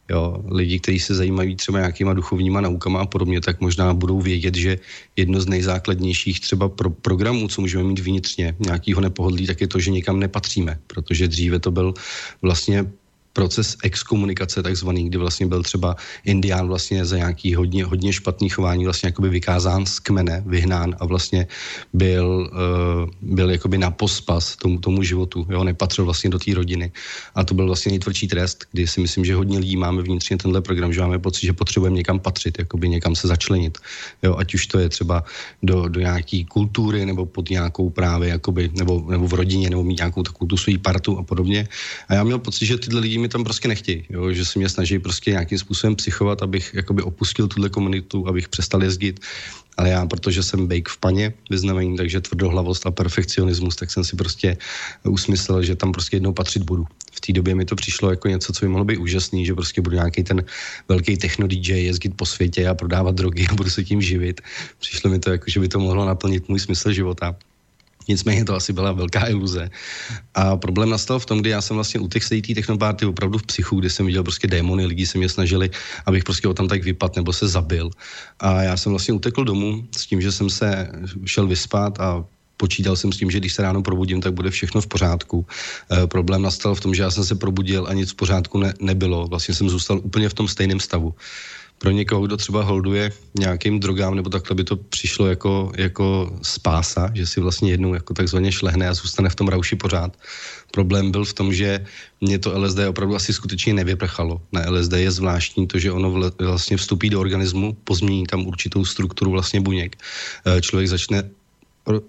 jo, 0.09 0.43
lidi, 0.51 0.79
kteří 0.79 0.99
se 0.99 1.15
zajímají 1.15 1.55
třeba 1.55 1.79
nějakýma 1.79 2.13
duchovníma 2.13 2.61
naukama 2.61 3.01
a 3.01 3.05
podobně, 3.05 3.41
tak 3.41 3.61
možná 3.61 3.93
budou 3.93 4.21
vědět, 4.21 4.55
že 4.55 4.79
jedno 5.15 5.41
z 5.41 5.47
nejzákladnějších 5.47 6.39
třeba 6.39 6.69
pro 6.69 6.89
programů, 6.89 7.47
co 7.47 7.61
můžeme 7.61 7.83
mít 7.83 7.99
vnitřně, 7.99 8.55
nějakýho 8.59 9.01
nepohodlí, 9.01 9.47
tak 9.47 9.61
je 9.61 9.67
to, 9.67 9.79
že 9.79 9.91
někam 9.91 10.19
nepatříme, 10.19 10.79
protože 10.87 11.27
dříve 11.27 11.59
to 11.59 11.71
byl 11.71 11.93
vlastně 12.41 12.85
proces 13.33 13.77
exkomunikace 13.83 14.63
takzvaný, 14.63 15.09
kdy 15.09 15.17
vlastně 15.17 15.45
byl 15.48 15.63
třeba 15.63 15.95
indián 16.25 16.67
vlastně 16.67 17.05
za 17.05 17.17
nějaký 17.17 17.55
hodně, 17.55 17.86
hodně 17.86 18.13
špatný 18.13 18.50
chování 18.50 18.83
vlastně 18.86 19.07
jakoby 19.07 19.29
vykázán 19.29 19.86
z 19.86 20.00
kmene, 20.00 20.43
vyhnán 20.45 20.95
a 21.00 21.05
vlastně 21.05 21.48
byl, 21.93 22.50
uh, 22.51 23.09
byl 23.21 23.50
jakoby 23.51 23.77
na 23.77 23.91
pospas 23.91 24.55
tomu, 24.55 24.79
tomu 24.79 25.03
životu, 25.03 25.48
jo, 25.50 25.63
nepatřil 25.63 26.05
vlastně 26.05 26.29
do 26.29 26.39
té 26.39 26.53
rodiny. 26.53 26.91
A 27.36 27.43
to 27.43 27.53
byl 27.53 27.65
vlastně 27.65 27.89
nejtvrdší 27.91 28.27
trest, 28.27 28.65
kdy 28.71 28.88
si 28.88 29.01
myslím, 29.01 29.25
že 29.25 29.36
hodně 29.36 29.59
lidí 29.59 29.77
máme 29.77 30.01
vnitřně 30.01 30.38
tenhle 30.38 30.62
program, 30.62 30.93
že 30.93 31.01
máme 31.01 31.19
pocit, 31.19 31.45
že 31.45 31.53
potřebujeme 31.53 31.98
někam 31.98 32.19
patřit, 32.19 32.59
jakoby 32.59 32.89
někam 32.89 33.15
se 33.15 33.27
začlenit, 33.27 33.77
jo, 34.24 34.36
ať 34.38 34.53
už 34.53 34.67
to 34.67 34.79
je 34.79 34.89
třeba 34.89 35.24
do, 35.63 35.88
do 35.88 36.00
nějaký 36.00 36.45
kultury 36.45 37.05
nebo 37.05 37.25
pod 37.25 37.50
nějakou 37.50 37.89
právě 37.89 38.29
jakoby, 38.29 38.71
nebo, 38.74 39.05
nebo 39.09 39.27
v 39.27 39.33
rodině, 39.33 39.69
nebo 39.69 39.83
mít 39.83 39.98
nějakou 39.98 40.24
takovou 40.24 40.48
tu 40.48 40.57
svou 40.57 40.77
partu 40.81 41.17
a 41.17 41.24
podobně. 41.24 41.67
A 42.07 42.13
já 42.13 42.24
měl 42.24 42.39
pocit, 42.39 42.65
že 42.65 42.77
tyhle 42.77 43.00
lidi 43.00 43.18
mi 43.19 43.29
tam 43.29 43.43
prostě 43.43 43.67
nechtějí, 43.67 44.05
jo? 44.09 44.33
že 44.33 44.45
se 44.45 44.59
mě 44.59 44.69
snaží 44.69 44.99
prostě 44.99 45.31
nějakým 45.31 45.57
způsobem 45.57 45.95
psychovat, 45.95 46.43
abych 46.43 46.73
jakoby 46.73 47.01
opustil 47.01 47.47
tuhle 47.47 47.69
komunitu, 47.69 48.27
abych 48.27 48.49
přestal 48.49 48.83
jezdit. 48.83 49.19
Ale 49.77 49.89
já, 49.89 50.05
protože 50.05 50.43
jsem 50.43 50.67
bejk 50.67 50.89
v 50.89 50.97
paně 50.97 51.33
vyznamení, 51.49 51.97
takže 51.97 52.21
tvrdohlavost 52.21 52.85
a 52.85 52.91
perfekcionismus, 52.91 53.75
tak 53.75 53.91
jsem 53.91 54.03
si 54.03 54.15
prostě 54.15 54.57
usmyslel, 55.03 55.63
že 55.63 55.75
tam 55.75 55.91
prostě 55.91 56.15
jednou 56.15 56.33
patřit 56.33 56.63
budu. 56.63 56.85
V 57.11 57.21
té 57.21 57.33
době 57.33 57.55
mi 57.55 57.65
to 57.65 57.75
přišlo 57.75 58.09
jako 58.09 58.27
něco, 58.27 58.53
co 58.53 58.65
by 58.65 58.69
mohlo 58.69 58.85
být 58.85 58.97
úžasný, 58.97 59.45
že 59.45 59.53
prostě 59.53 59.81
budu 59.81 59.95
nějaký 59.95 60.23
ten 60.23 60.43
velký 60.89 61.17
techno 61.17 61.47
DJ, 61.47 61.71
jezdit 61.71 62.13
po 62.15 62.25
světě 62.25 62.67
a 62.67 62.75
prodávat 62.75 63.15
drogy 63.15 63.47
a 63.47 63.55
budu 63.55 63.69
se 63.69 63.83
tím 63.83 64.01
živit. 64.01 64.41
Přišlo 64.79 65.09
mi 65.09 65.19
to 65.19 65.31
jako, 65.31 65.45
že 65.47 65.59
by 65.59 65.67
to 65.67 65.79
mohlo 65.79 66.05
naplnit 66.05 66.49
můj 66.49 66.59
smysl 66.59 66.91
života. 66.91 67.35
Nicméně 68.09 68.45
to 68.45 68.55
asi 68.55 68.73
byla 68.73 68.91
velká 68.91 69.29
iluze. 69.29 69.69
A 70.33 70.57
problém 70.57 70.89
nastal 70.89 71.19
v 71.19 71.25
tom, 71.25 71.39
kdy 71.39 71.49
já 71.49 71.61
jsem 71.61 71.75
vlastně 71.75 71.99
u 71.99 72.07
těch 72.07 72.23
sejtý 72.23 72.55
technopárty 72.55 73.05
opravdu 73.05 73.37
v 73.37 73.45
psychu, 73.45 73.79
kde 73.79 73.89
jsem 73.89 74.05
viděl 74.05 74.23
prostě 74.23 74.47
démony, 74.47 74.85
lidi 74.85 75.05
se 75.05 75.17
mě 75.17 75.29
snažili, 75.29 75.69
abych 76.05 76.23
prostě 76.23 76.47
o 76.47 76.53
tam 76.53 76.67
tak 76.67 76.83
vypadl 76.83 77.13
nebo 77.15 77.33
se 77.33 77.47
zabil. 77.47 77.89
A 78.39 78.61
já 78.61 78.77
jsem 78.77 78.91
vlastně 78.91 79.13
utekl 79.13 79.43
domů 79.43 79.87
s 79.97 80.05
tím, 80.05 80.21
že 80.21 80.31
jsem 80.31 80.49
se 80.49 80.89
šel 81.25 81.47
vyspat 81.47 81.99
a 81.99 82.25
počítal 82.57 82.95
jsem 82.95 83.13
s 83.13 83.17
tím, 83.17 83.31
že 83.31 83.39
když 83.39 83.53
se 83.53 83.61
ráno 83.61 83.81
probudím, 83.81 84.21
tak 84.21 84.33
bude 84.33 84.49
všechno 84.49 84.81
v 84.81 84.87
pořádku. 84.87 85.45
E, 85.87 86.07
problém 86.07 86.41
nastal 86.41 86.75
v 86.75 86.81
tom, 86.81 86.91
že 86.93 87.03
já 87.03 87.11
jsem 87.11 87.23
se 87.23 87.35
probudil 87.35 87.87
a 87.87 87.93
nic 87.93 88.11
v 88.11 88.15
pořádku 88.15 88.57
ne, 88.57 88.73
nebylo. 88.81 89.27
Vlastně 89.27 89.55
jsem 89.55 89.69
zůstal 89.69 90.01
úplně 90.03 90.29
v 90.29 90.33
tom 90.33 90.47
stejném 90.47 90.79
stavu 90.79 91.13
pro 91.79 91.91
někoho, 91.91 92.21
kdo 92.27 92.38
třeba 92.38 92.63
holduje 92.63 93.12
nějakým 93.39 93.79
drogám 93.79 94.15
nebo 94.15 94.29
takhle 94.29 94.55
by 94.55 94.63
to 94.63 94.75
přišlo 94.75 95.27
jako, 95.27 95.71
jako 95.77 96.38
spása, 96.41 97.12
že 97.13 97.27
si 97.27 97.39
vlastně 97.41 97.71
jednou 97.71 97.93
jako 97.93 98.13
takzvaně 98.13 98.51
šlehne 98.51 98.89
a 98.89 98.93
zůstane 98.93 99.29
v 99.29 99.36
tom 99.36 99.48
rauši 99.48 99.75
pořád. 99.75 100.17
Problém 100.71 101.12
byl 101.12 101.25
v 101.25 101.33
tom, 101.33 101.53
že 101.53 101.86
mě 102.21 102.39
to 102.39 102.59
LSD 102.59 102.79
opravdu 102.88 103.15
asi 103.15 103.33
skutečně 103.33 103.74
nevyprchalo. 103.74 104.41
Na 104.51 104.69
LSD 104.69 104.93
je 104.93 105.12
zvláštní 105.12 105.67
to, 105.67 105.79
že 105.79 105.91
ono 105.91 106.31
vlastně 106.39 106.77
vstupí 106.77 107.09
do 107.09 107.19
organismu, 107.19 107.77
pozmění 107.83 108.25
tam 108.27 108.48
určitou 108.48 108.86
strukturu 108.86 109.31
vlastně 109.31 109.62
buněk. 109.62 109.95
E, 110.45 110.62
člověk 110.62 110.89
začne 110.89 111.24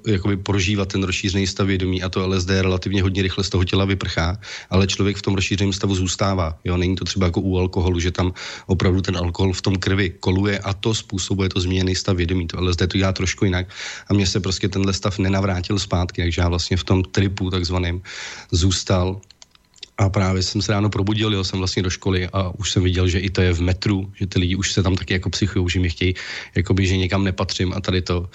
jakoby 0.07 0.37
prožívat 0.37 0.89
ten 0.89 1.03
rozšířený 1.03 1.47
stav 1.47 1.67
vědomí 1.67 2.03
a 2.03 2.09
to 2.09 2.27
LSD 2.27 2.51
relativně 2.51 3.03
hodně 3.03 3.23
rychle 3.23 3.45
z 3.45 3.49
toho 3.49 3.65
těla 3.65 3.85
vyprchá, 3.85 4.39
ale 4.71 4.87
člověk 4.87 5.17
v 5.17 5.23
tom 5.23 5.35
rozšířeném 5.35 5.73
stavu 5.73 5.95
zůstává. 5.95 6.59
Jo? 6.65 6.77
Není 6.77 6.97
to 6.97 7.05
třeba 7.05 7.27
jako 7.27 7.41
u 7.41 7.59
alkoholu, 7.59 8.01
že 8.01 8.11
tam 8.11 8.33
opravdu 8.67 9.01
ten 9.01 9.17
alkohol 9.17 9.53
v 9.53 9.63
tom 9.63 9.77
krvi 9.77 10.11
koluje 10.11 10.59
a 10.59 10.73
to 10.75 10.95
způsobuje 10.95 11.49
to 11.49 11.61
změněný 11.61 11.95
stav 11.95 12.17
vědomí. 12.17 12.47
To 12.47 12.61
LSD 12.61 12.79
to 12.79 12.99
dělá 12.99 13.13
trošku 13.13 13.45
jinak 13.45 13.67
a 14.09 14.15
mně 14.15 14.27
se 14.27 14.41
prostě 14.41 14.69
tenhle 14.69 14.93
stav 14.93 15.19
nenavrátil 15.19 15.79
zpátky, 15.79 16.23
takže 16.23 16.43
já 16.43 16.49
vlastně 16.49 16.77
v 16.77 16.85
tom 16.85 17.03
tripu 17.03 17.51
takzvaném 17.51 18.01
zůstal 18.51 19.21
a 20.01 20.09
právě 20.09 20.43
jsem 20.43 20.63
se 20.63 20.73
ráno 20.73 20.89
probudil, 20.89 21.33
jel 21.33 21.45
jsem 21.45 21.59
vlastně 21.59 21.83
do 21.83 21.91
školy 21.91 22.29
a 22.33 22.49
už 22.57 22.71
jsem 22.71 22.83
viděl, 22.83 23.09
že 23.09 23.19
i 23.19 23.31
to 23.31 23.41
je 23.41 23.53
v 23.53 23.61
metru, 23.61 24.13
že 24.17 24.27
ty 24.27 24.39
lidi 24.39 24.57
už 24.57 24.73
se 24.73 24.83
tam 24.83 24.97
taky 24.97 25.13
jako 25.15 25.31
psychují, 25.31 25.69
že 25.69 25.81
mi 25.81 25.91
chtějí, 25.91 26.15
jakoby, 26.55 26.87
že 26.87 26.97
někam 26.97 27.25
nepatřím 27.25 27.73
a 27.73 27.81
tady 27.81 28.03
to. 28.03 28.31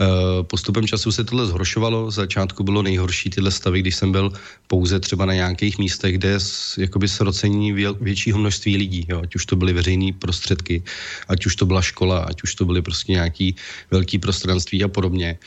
Uh, 0.00 0.42
postupem 0.42 0.86
času 0.86 1.12
se 1.12 1.24
tohle 1.24 1.46
zhoršovalo, 1.46 2.10
začátku 2.10 2.64
bylo 2.64 2.82
nejhorší 2.82 3.30
tyhle 3.30 3.50
stavy, 3.50 3.80
když 3.80 3.96
jsem 3.96 4.12
byl 4.12 4.32
pouze 4.66 5.00
třeba 5.00 5.26
na 5.26 5.34
nějakých 5.34 5.78
místech, 5.78 6.14
kde 6.14 6.38
jakoby 6.78 7.08
srocení 7.08 7.72
vě, 7.72 7.92
většího 8.00 8.38
množství 8.38 8.76
lidí, 8.76 9.06
jo, 9.08 9.20
ať 9.22 9.34
už 9.34 9.46
to 9.46 9.56
byly 9.56 9.72
veřejné 9.72 10.12
prostředky, 10.12 10.82
ať 11.28 11.46
už 11.46 11.56
to 11.56 11.66
byla 11.66 11.82
škola, 11.82 12.18
ať 12.18 12.42
už 12.42 12.54
to 12.54 12.64
byly 12.64 12.82
prostě 12.82 13.12
nějaký 13.12 13.56
velký 13.90 14.18
prostranství 14.18 14.84
a 14.84 14.88
podobně 14.88 15.38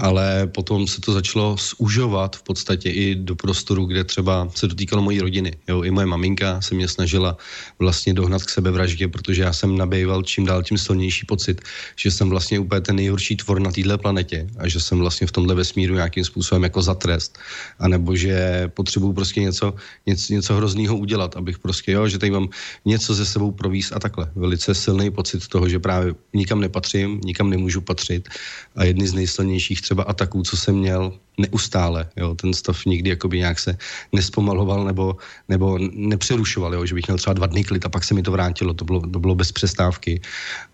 ale 0.00 0.46
potom 0.46 0.86
se 0.86 1.00
to 1.00 1.12
začalo 1.12 1.56
zužovat 1.78 2.36
v 2.36 2.42
podstatě 2.42 2.90
i 2.90 3.14
do 3.14 3.36
prostoru, 3.36 3.84
kde 3.84 4.04
třeba 4.04 4.48
se 4.54 4.66
dotýkalo 4.66 5.02
mojí 5.02 5.20
rodiny. 5.20 5.52
Jo, 5.68 5.82
I 5.82 5.90
moje 5.90 6.06
maminka 6.06 6.60
se 6.60 6.74
mě 6.74 6.88
snažila 6.88 7.36
vlastně 7.78 8.14
dohnat 8.14 8.42
k 8.42 8.50
sebevraždě, 8.50 9.08
protože 9.08 9.42
já 9.42 9.52
jsem 9.52 9.76
nabýval 9.76 10.22
čím 10.22 10.46
dál 10.46 10.62
tím 10.62 10.78
silnější 10.78 11.26
pocit, 11.26 11.60
že 11.96 12.10
jsem 12.10 12.30
vlastně 12.30 12.58
úplně 12.58 12.80
ten 12.80 12.96
nejhorší 12.96 13.36
tvor 13.36 13.60
na 13.60 13.70
této 13.70 13.98
planetě 13.98 14.46
a 14.58 14.68
že 14.68 14.80
jsem 14.80 14.98
vlastně 14.98 15.26
v 15.26 15.32
tomhle 15.32 15.54
vesmíru 15.54 15.94
nějakým 15.94 16.24
způsobem 16.24 16.62
jako 16.62 16.82
za 16.82 16.94
trest, 16.94 17.38
anebo 17.78 18.16
že 18.16 18.68
potřebuju 18.74 19.12
prostě 19.12 19.40
něco, 19.40 19.74
něco, 20.06 20.32
něco 20.32 20.54
hrozného 20.56 20.96
udělat, 20.96 21.36
abych 21.36 21.58
prostě, 21.58 21.92
jo, 21.92 22.08
že 22.08 22.18
tady 22.18 22.30
mám 22.30 22.48
něco 22.84 23.14
ze 23.14 23.26
sebou 23.26 23.52
províst 23.52 23.92
a 23.92 23.98
takhle. 23.98 24.30
Velice 24.36 24.74
silný 24.74 25.10
pocit 25.10 25.48
toho, 25.48 25.68
že 25.68 25.78
právě 25.78 26.14
nikam 26.34 26.60
nepatřím, 26.60 27.20
nikam 27.24 27.50
nemůžu 27.50 27.80
patřit 27.80 28.28
a 28.76 28.84
jedny 28.84 29.08
z 29.08 29.14
nejsilnějších 29.14 29.80
třeba 29.90 30.02
ataků, 30.02 30.42
co 30.42 30.56
jsem 30.56 30.74
měl, 30.74 31.12
neustále. 31.40 32.08
Jo, 32.16 32.34
ten 32.34 32.54
stav 32.54 32.84
nikdy 32.86 33.10
jakoby 33.10 33.38
nějak 33.38 33.58
se 33.58 33.76
nespomaloval 34.12 34.84
nebo, 34.84 35.16
nebo 35.48 35.78
nepřerušoval, 35.92 36.74
jo, 36.74 36.86
že 36.86 36.94
bych 36.94 37.06
měl 37.06 37.18
třeba 37.18 37.34
dva 37.34 37.46
dny 37.46 37.64
klid 37.64 37.84
a 37.84 37.88
pak 37.88 38.04
se 38.04 38.14
mi 38.14 38.22
to 38.22 38.30
vrátilo, 38.30 38.74
to 38.74 38.84
bylo, 38.84 39.00
to 39.00 39.18
bylo 39.18 39.34
bez 39.34 39.52
přestávky. 39.52 40.20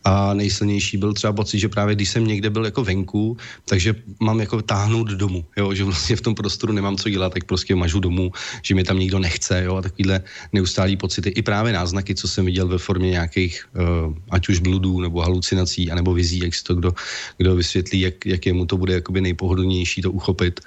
A 0.05 0.35
nejsilnější 0.35 0.97
byl 0.97 1.13
třeba 1.13 1.33
pocit, 1.33 1.59
že 1.59 1.69
právě 1.69 1.95
když 1.95 2.09
jsem 2.09 2.27
někde 2.27 2.51
byl 2.51 2.65
jako 2.65 2.85
venku, 2.85 3.37
takže 3.65 3.95
mám 4.21 4.41
jako 4.41 4.63
táhnout 4.63 5.09
domů, 5.09 5.45
jo, 5.57 5.75
že 5.75 5.85
vlastně 5.85 6.17
v 6.17 6.21
tom 6.21 6.35
prostoru 6.35 6.73
nemám 6.73 6.97
co 6.97 7.09
dělat, 7.09 7.33
tak 7.33 7.45
prostě 7.45 7.75
mažu 7.75 8.01
domů, 8.01 8.33
že 8.63 8.75
mě 8.75 8.85
tam 8.85 8.99
nikdo 8.99 9.19
nechce, 9.19 9.65
jo, 9.65 9.77
a 9.77 9.83
takovýhle 9.83 10.21
neustálý 10.53 10.97
pocity. 10.97 11.29
I 11.29 11.43
právě 11.43 11.73
náznaky, 11.73 12.15
co 12.15 12.29
jsem 12.29 12.45
viděl 12.45 12.69
ve 12.69 12.79
formě 12.79 13.11
nějakých, 13.11 13.69
uh, 13.75 14.15
ať 14.31 14.49
už 14.49 14.59
bludů 14.59 15.01
nebo 15.01 15.21
halucinací, 15.21 15.91
anebo 15.91 16.15
vizí, 16.15 16.39
jak 16.39 16.55
si 16.55 16.65
to 16.65 16.75
kdo, 16.75 16.93
kdo 17.39 17.57
vysvětlí, 17.57 18.01
jak, 18.01 18.27
jak 18.27 18.47
jemu 18.47 18.67
to 18.67 18.77
bude 18.77 18.95
jakoby 18.95 19.21
nejpohodlnější 19.21 20.03
to 20.03 20.13
uchopit 20.13 20.56
bavit. 20.57 20.61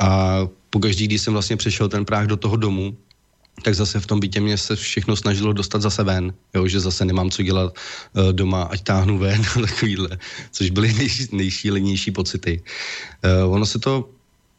A 0.00 0.48
pokaždý, 0.70 1.06
když 1.06 1.20
jsem 1.20 1.32
vlastně 1.32 1.56
přešel 1.56 1.88
ten 1.88 2.04
práh 2.04 2.26
do 2.26 2.36
toho 2.36 2.56
domu, 2.56 2.96
tak 3.62 3.74
zase 3.74 4.00
v 4.00 4.06
tom 4.06 4.20
bytě 4.20 4.40
mě 4.40 4.56
se 4.56 4.76
všechno 4.76 5.16
snažilo 5.16 5.52
dostat 5.52 5.82
zase 5.82 6.02
ven, 6.04 6.32
jo, 6.54 6.66
že 6.68 6.80
zase 6.80 7.04
nemám 7.04 7.30
co 7.30 7.42
dělat 7.42 7.74
uh, 8.16 8.32
doma, 8.32 8.62
ať 8.62 8.80
táhnu 8.82 9.18
ven 9.18 9.42
a 9.56 9.60
takovýhle, 9.60 10.18
což 10.52 10.70
byly 10.70 10.92
nej, 10.98 11.08
nejšílenější 11.32 12.10
pocity. 12.10 12.62
Uh, 13.44 13.52
ono 13.52 13.66
se 13.66 13.78
to 13.78 14.08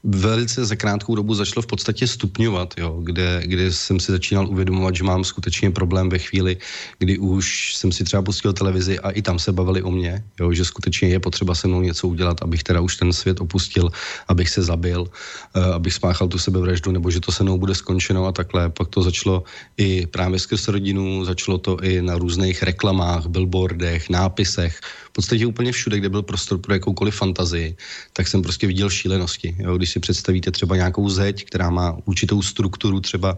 velice 0.03 0.65
za 0.65 0.75
krátkou 0.75 1.15
dobu 1.15 1.33
začalo 1.35 1.61
v 1.61 1.67
podstatě 1.67 2.07
stupňovat, 2.07 2.73
jo, 2.77 2.99
kde, 3.03 3.41
kde 3.45 3.71
jsem 3.71 3.99
si 3.99 4.11
začínal 4.11 4.47
uvědomovat, 4.47 4.95
že 4.95 5.03
mám 5.03 5.23
skutečně 5.23 5.71
problém 5.71 6.09
ve 6.09 6.19
chvíli, 6.19 6.57
kdy 6.99 7.17
už 7.17 7.75
jsem 7.75 7.91
si 7.91 8.03
třeba 8.03 8.21
pustil 8.21 8.53
televizi 8.53 8.99
a 8.99 9.09
i 9.09 9.21
tam 9.21 9.39
se 9.39 9.51
bavili 9.51 9.83
o 9.83 9.91
mě, 9.91 10.23
jo, 10.39 10.53
že 10.53 10.65
skutečně 10.65 11.09
je 11.09 11.19
potřeba 11.19 11.55
se 11.55 11.67
mnou 11.67 11.81
něco 11.81 12.07
udělat, 12.07 12.41
abych 12.41 12.63
teda 12.63 12.81
už 12.81 12.95
ten 12.95 13.13
svět 13.13 13.41
opustil, 13.41 13.91
abych 14.27 14.49
se 14.49 14.61
zabil, 14.63 15.01
uh, 15.01 15.65
abych 15.65 15.93
spáchal 15.93 16.27
tu 16.27 16.37
sebevraždu, 16.37 16.91
nebo 16.91 17.11
že 17.11 17.19
to 17.19 17.31
se 17.31 17.43
mnou 17.43 17.57
bude 17.57 17.75
skončeno 17.75 18.25
a 18.25 18.31
takhle. 18.31 18.69
Pak 18.69 18.87
to 18.87 19.03
začalo 19.03 19.43
i 19.77 20.07
právě 20.07 20.39
skrz 20.39 20.67
rodinu, 20.67 21.25
začalo 21.25 21.57
to 21.57 21.77
i 21.83 22.01
na 22.01 22.17
různých 22.17 22.63
reklamách, 22.63 23.27
billboardech, 23.27 24.09
nápisech, 24.09 24.81
v 25.11 25.13
podstatě 25.13 25.45
úplně 25.45 25.71
všude, 25.71 25.97
kde 25.99 26.09
byl 26.09 26.21
prostor 26.23 26.57
pro 26.57 26.73
jakoukoliv 26.73 27.15
fantazii, 27.15 27.75
tak 28.13 28.27
jsem 28.27 28.41
prostě 28.41 28.67
viděl 28.67 28.89
šílenosti. 28.89 29.55
Jo, 29.59 29.77
když 29.77 29.89
si 29.89 29.99
představíte 29.99 30.51
třeba 30.51 30.75
nějakou 30.75 31.09
zeď, 31.09 31.45
která 31.45 31.69
má 31.69 31.97
určitou 32.05 32.41
strukturu, 32.41 32.99
třeba 32.99 33.37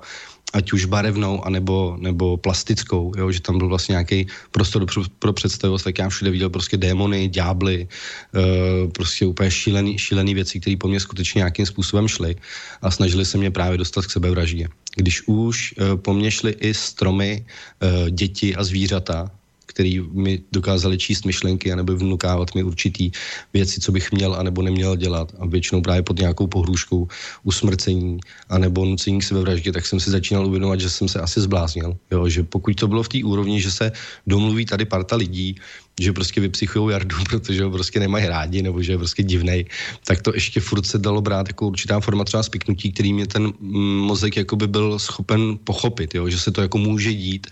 ať 0.53 0.73
už 0.73 0.85
barevnou, 0.85 1.41
anebo, 1.45 1.97
nebo 1.99 2.37
plastickou, 2.37 3.11
jo, 3.17 3.31
že 3.31 3.41
tam 3.41 3.57
byl 3.57 3.67
vlastně 3.67 3.93
nějaký 3.93 4.27
prostor 4.51 4.85
pro, 4.85 5.03
pro 5.19 5.33
představivost, 5.33 5.83
tak 5.83 5.97
já 5.97 6.09
všude 6.09 6.31
viděl 6.31 6.49
prostě 6.49 6.77
démony, 6.77 7.27
ďábly, 7.27 7.87
e, 7.87 8.87
prostě 8.87 9.25
úplně 9.25 9.51
šílený, 9.51 9.97
šílený 9.97 10.33
věci, 10.33 10.59
které 10.59 10.77
po 10.77 10.87
mně 10.87 10.99
skutečně 10.99 11.39
nějakým 11.39 11.65
způsobem 11.65 12.07
šly 12.07 12.35
a 12.81 12.91
snažili 12.91 13.25
se 13.25 13.37
mě 13.37 13.51
právě 13.51 13.77
dostat 13.77 14.05
k 14.05 14.11
sebevraždě. 14.11 14.67
Když 14.95 15.27
už 15.27 15.73
e, 15.73 15.97
po 15.97 16.13
mně 16.13 16.31
šly 16.31 16.51
i 16.51 16.73
stromy, 16.73 17.45
e, 17.81 18.11
děti 18.11 18.55
a 18.55 18.63
zvířata, 18.63 19.31
který 19.73 19.99
mi 19.99 20.39
dokázali 20.51 20.97
číst 20.97 21.25
myšlenky 21.25 21.71
anebo 21.73 21.95
vnukávat 21.97 22.55
mi 22.55 22.63
určitý 22.63 23.11
věci, 23.53 23.81
co 23.81 23.91
bych 23.91 24.11
měl 24.11 24.35
anebo 24.35 24.61
neměl 24.61 24.95
dělat. 24.95 25.33
A 25.39 25.45
většinou 25.45 25.81
právě 25.81 26.03
pod 26.03 26.19
nějakou 26.19 26.47
pohrůžkou 26.47 27.07
usmrcení 27.43 28.19
anebo 28.49 28.85
nucení 28.85 29.19
k 29.19 29.23
sebevraždě, 29.23 29.71
tak 29.71 29.85
jsem 29.85 29.99
si 29.99 30.11
začínal 30.11 30.45
uvědomovat, 30.47 30.79
že 30.79 30.89
jsem 30.89 31.07
se 31.07 31.19
asi 31.19 31.41
zbláznil. 31.41 31.97
Jo, 32.11 32.29
že 32.29 32.43
pokud 32.43 32.75
to 32.75 32.87
bylo 32.87 33.03
v 33.03 33.09
té 33.09 33.19
úrovni, 33.23 33.61
že 33.61 33.71
se 33.71 33.91
domluví 34.27 34.65
tady 34.65 34.85
parta 34.85 35.15
lidí, 35.15 35.57
že 35.99 36.13
prostě 36.13 36.41
vypsychují 36.41 36.91
Jardu, 36.91 37.15
protože 37.29 37.63
ho 37.63 37.71
prostě 37.71 37.99
nemají 37.99 38.27
rádi, 38.27 38.61
nebo 38.61 38.81
že 38.81 38.91
je 38.91 38.97
prostě 38.97 39.23
divnej, 39.23 39.65
tak 40.05 40.21
to 40.21 40.33
ještě 40.33 40.59
furt 40.59 40.85
se 40.85 40.97
dalo 40.97 41.21
brát 41.21 41.47
jako 41.47 41.67
určitá 41.67 41.99
forma 41.99 42.23
třeba 42.23 42.43
spiknutí, 42.43 42.91
který 42.91 43.13
mě 43.13 43.27
ten 43.27 43.53
mm, 43.59 43.97
mozek 43.97 44.37
jako 44.37 44.55
by 44.55 44.67
byl 44.67 44.99
schopen 44.99 45.57
pochopit, 45.63 46.15
jo? 46.15 46.29
že 46.29 46.39
se 46.39 46.51
to 46.51 46.61
jako 46.61 46.77
může 46.77 47.13
dít, 47.13 47.47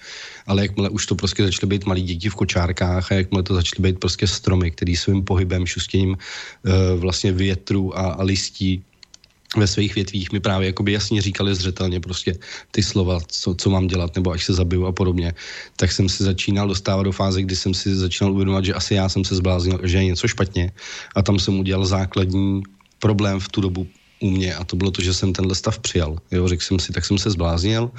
ale 0.47 0.61
jakmile 0.61 0.89
už 0.89 1.05
to 1.05 1.15
prostě 1.15 1.43
začaly 1.43 1.69
být 1.69 1.85
malí 1.85 2.01
děti 2.01 2.29
v 2.29 2.35
kočárkách 2.35 3.11
a 3.11 3.15
jakmile 3.15 3.43
to 3.43 3.53
začaly 3.53 3.91
být 3.91 3.99
prostě 3.99 4.27
stromy, 4.27 4.71
který 4.71 4.95
svým 4.95 5.23
pohybem, 5.23 5.65
šustěním 5.65 6.09
uh, 6.11 6.99
vlastně 6.99 7.31
větru 7.31 7.97
a, 7.97 8.01
a 8.01 8.23
listí 8.23 8.83
ve 9.57 9.67
svých 9.67 9.95
větvích 9.95 10.31
mi 10.31 10.39
právě 10.39 10.67
jakoby 10.67 10.91
jasně 10.91 11.21
říkali 11.21 11.55
zřetelně 11.55 11.99
prostě 11.99 12.35
ty 12.71 12.83
slova, 12.83 13.19
co, 13.27 13.55
co 13.55 13.69
mám 13.69 13.87
dělat, 13.87 14.15
nebo 14.15 14.31
až 14.31 14.45
se 14.45 14.53
zabiju 14.53 14.85
a 14.85 14.91
podobně, 14.91 15.33
tak 15.75 15.91
jsem 15.91 16.09
si 16.09 16.23
začínal 16.23 16.67
dostávat 16.67 17.03
do 17.03 17.11
fáze, 17.11 17.41
kdy 17.41 17.55
jsem 17.55 17.73
si 17.73 17.95
začínal 17.95 18.33
uvědomovat, 18.33 18.65
že 18.65 18.73
asi 18.73 18.95
já 18.95 19.09
jsem 19.09 19.25
se 19.25 19.35
zbláznil, 19.35 19.79
že 19.83 19.97
je 19.97 20.05
něco 20.05 20.27
špatně 20.27 20.71
a 21.15 21.21
tam 21.21 21.39
jsem 21.39 21.59
udělal 21.59 21.85
základní 21.85 22.63
problém 22.99 23.39
v 23.39 23.49
tu 23.49 23.61
dobu 23.61 23.87
u 24.21 24.29
mě 24.29 24.55
a 24.55 24.63
to 24.63 24.75
bylo 24.75 24.91
to, 24.91 25.01
že 25.01 25.13
jsem 25.13 25.33
tenhle 25.33 25.55
stav 25.55 25.79
přijal. 25.79 26.17
Jo, 26.31 26.47
řekl 26.47 26.63
jsem 26.63 26.79
si, 26.79 26.93
tak 26.93 27.05
jsem 27.05 27.17
se 27.17 27.29
zbláznil 27.31 27.91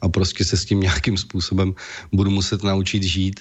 a 0.00 0.08
prostě 0.08 0.44
se 0.44 0.56
s 0.56 0.64
tím 0.64 0.80
nějakým 0.86 1.16
způsobem 1.16 1.74
budu 2.12 2.30
muset 2.30 2.62
naučit 2.62 3.02
žít. 3.02 3.40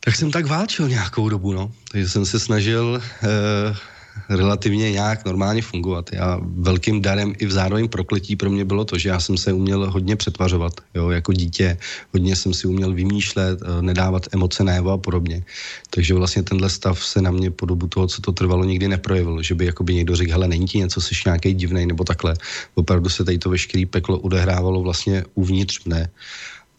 Tak 0.00 0.16
jsem 0.16 0.30
tak 0.30 0.46
válčil 0.46 0.88
nějakou 0.88 1.28
dobu, 1.28 1.52
no. 1.52 1.72
Takže 1.92 2.08
jsem 2.08 2.26
se 2.26 2.40
snažil 2.40 3.02
eh, 3.22 3.76
relativně 4.28 4.92
nějak 4.92 5.24
normálně 5.24 5.62
fungovat. 5.62 6.10
Já 6.12 6.40
velkým 6.42 7.02
darem 7.02 7.32
i 7.38 7.46
v 7.46 7.52
zároveň 7.52 7.88
prokletí 7.88 8.36
pro 8.36 8.50
mě 8.50 8.64
bylo 8.64 8.84
to, 8.84 8.98
že 8.98 9.08
já 9.08 9.20
jsem 9.20 9.36
se 9.36 9.52
uměl 9.52 9.90
hodně 9.90 10.16
přetvařovat. 10.16 10.72
Jo, 10.94 11.10
jako 11.10 11.32
dítě 11.32 11.78
hodně 12.12 12.36
jsem 12.36 12.54
si 12.54 12.66
uměl 12.66 12.92
vymýšlet, 12.92 13.58
eh, 13.62 13.82
nedávat 13.82 14.26
emoce 14.32 14.64
najevo 14.64 14.90
a 14.90 14.98
podobně. 14.98 15.44
Takže 15.90 16.14
vlastně 16.14 16.42
tenhle 16.42 16.70
stav 16.70 17.04
se 17.04 17.22
na 17.22 17.30
mě 17.30 17.50
po 17.50 17.66
dobu 17.66 17.86
toho, 17.86 18.06
co 18.06 18.22
to 18.22 18.32
trvalo, 18.32 18.64
nikdy 18.64 18.88
neprojevil. 18.88 19.42
Že 19.42 19.54
by 19.54 19.66
jakoby 19.66 19.94
někdo 19.94 20.16
řekl, 20.16 20.32
hele, 20.32 20.48
není 20.48 20.66
ti 20.66 20.78
něco, 20.78 21.00
jsi 21.00 21.14
nějaký 21.26 21.54
divný 21.54 21.86
nebo 21.86 22.04
takhle. 22.04 22.34
Opravdu 22.74 23.08
se 23.08 23.24
tady 23.24 23.38
to 23.38 23.50
veškerý 23.50 23.86
peklo 23.86 24.18
odehrávalo 24.18 24.82
vlastně 24.82 25.24
uvnitř 25.34 25.84
mne. 25.84 26.10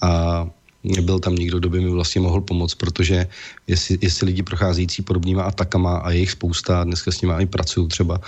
A 0.02 0.48
nebyl 0.86 1.20
tam 1.20 1.36
nikdo, 1.36 1.60
kdo 1.60 1.70
by 1.70 1.80
mi 1.82 1.90
vlastně 1.90 2.22
mohl 2.22 2.42
pomoct, 2.42 2.76
protože 2.76 3.28
jestli, 3.68 3.98
jestli 4.02 4.26
lidi 4.26 4.44
procházející 4.44 5.02
podobnýma 5.02 5.44
atakama 5.44 5.98
a 5.98 6.12
jejich 6.12 6.32
spousta, 6.32 6.84
dneska 6.84 7.12
s 7.12 7.22
nimi 7.22 7.34
i 7.40 7.46
pracuju 7.46 7.88
třeba, 7.88 8.22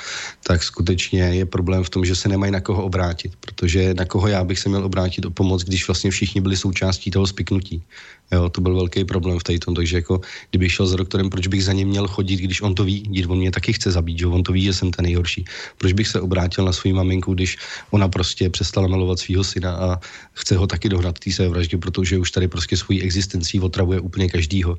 tak 0.44 0.64
skutečně 0.64 1.22
je 1.22 1.46
problém 1.46 1.84
v 1.84 1.90
tom, 1.90 2.06
že 2.06 2.16
se 2.16 2.30
nemají 2.30 2.52
na 2.52 2.62
koho 2.62 2.84
obrátit, 2.84 3.32
protože 3.40 3.94
na 3.94 4.06
koho 4.06 4.28
já 4.28 4.44
bych 4.44 4.60
se 4.60 4.70
měl 4.70 4.86
obrátit 4.86 5.26
o 5.26 5.32
pomoc, 5.32 5.64
když 5.64 5.88
vlastně 5.88 6.12
všichni 6.12 6.42
byli 6.42 6.58
součástí 6.58 7.12
toho 7.12 7.28
spiknutí. 7.28 7.84
Jo, 8.32 8.50
to 8.50 8.62
byl 8.62 8.76
velký 8.76 9.06
problém 9.06 9.40
v 9.40 9.60
tom, 9.60 9.76
takže 9.76 9.96
jako, 9.96 10.22
kdybych 10.52 10.72
šel 10.72 10.88
za 10.88 10.98
doktorem, 10.98 11.30
proč 11.30 11.48
bych 11.48 11.64
za 11.64 11.74
ním 11.74 11.88
měl 11.88 12.08
chodit, 12.08 12.36
když 12.36 12.62
on 12.62 12.76
to 12.76 12.84
ví, 12.84 13.02
když 13.02 13.26
on 13.26 13.38
mě 13.38 13.52
taky 13.52 13.74
chce 13.74 13.92
zabít, 13.92 14.20
že 14.20 14.28
on 14.28 14.44
to 14.44 14.52
ví, 14.52 14.62
že 14.62 14.74
jsem 14.74 14.92
ten 14.92 15.06
nejhorší. 15.06 15.46
Proč 15.78 15.94
bych 15.94 16.08
se 16.08 16.22
obrátil 16.22 16.66
na 16.66 16.74
svou 16.74 16.94
maminku, 16.94 17.34
když 17.34 17.58
ona 17.92 18.08
prostě 18.08 18.50
přestala 18.50 18.88
milovat 18.88 19.20
svého 19.20 19.44
syna 19.44 19.72
a 19.72 20.00
chce 20.34 20.58
ho 20.58 20.68
taky 20.68 20.90
dohnat 20.90 21.20
té 21.20 21.32
své 21.32 21.48
vraždě, 21.48 21.78
protože 21.78 22.18
už 22.18 22.32
tady 22.32 22.48
prostě 22.48 22.78
svojí 22.78 23.02
existencí 23.02 23.60
otravuje 23.60 24.00
úplně 24.00 24.30
každýho. 24.30 24.78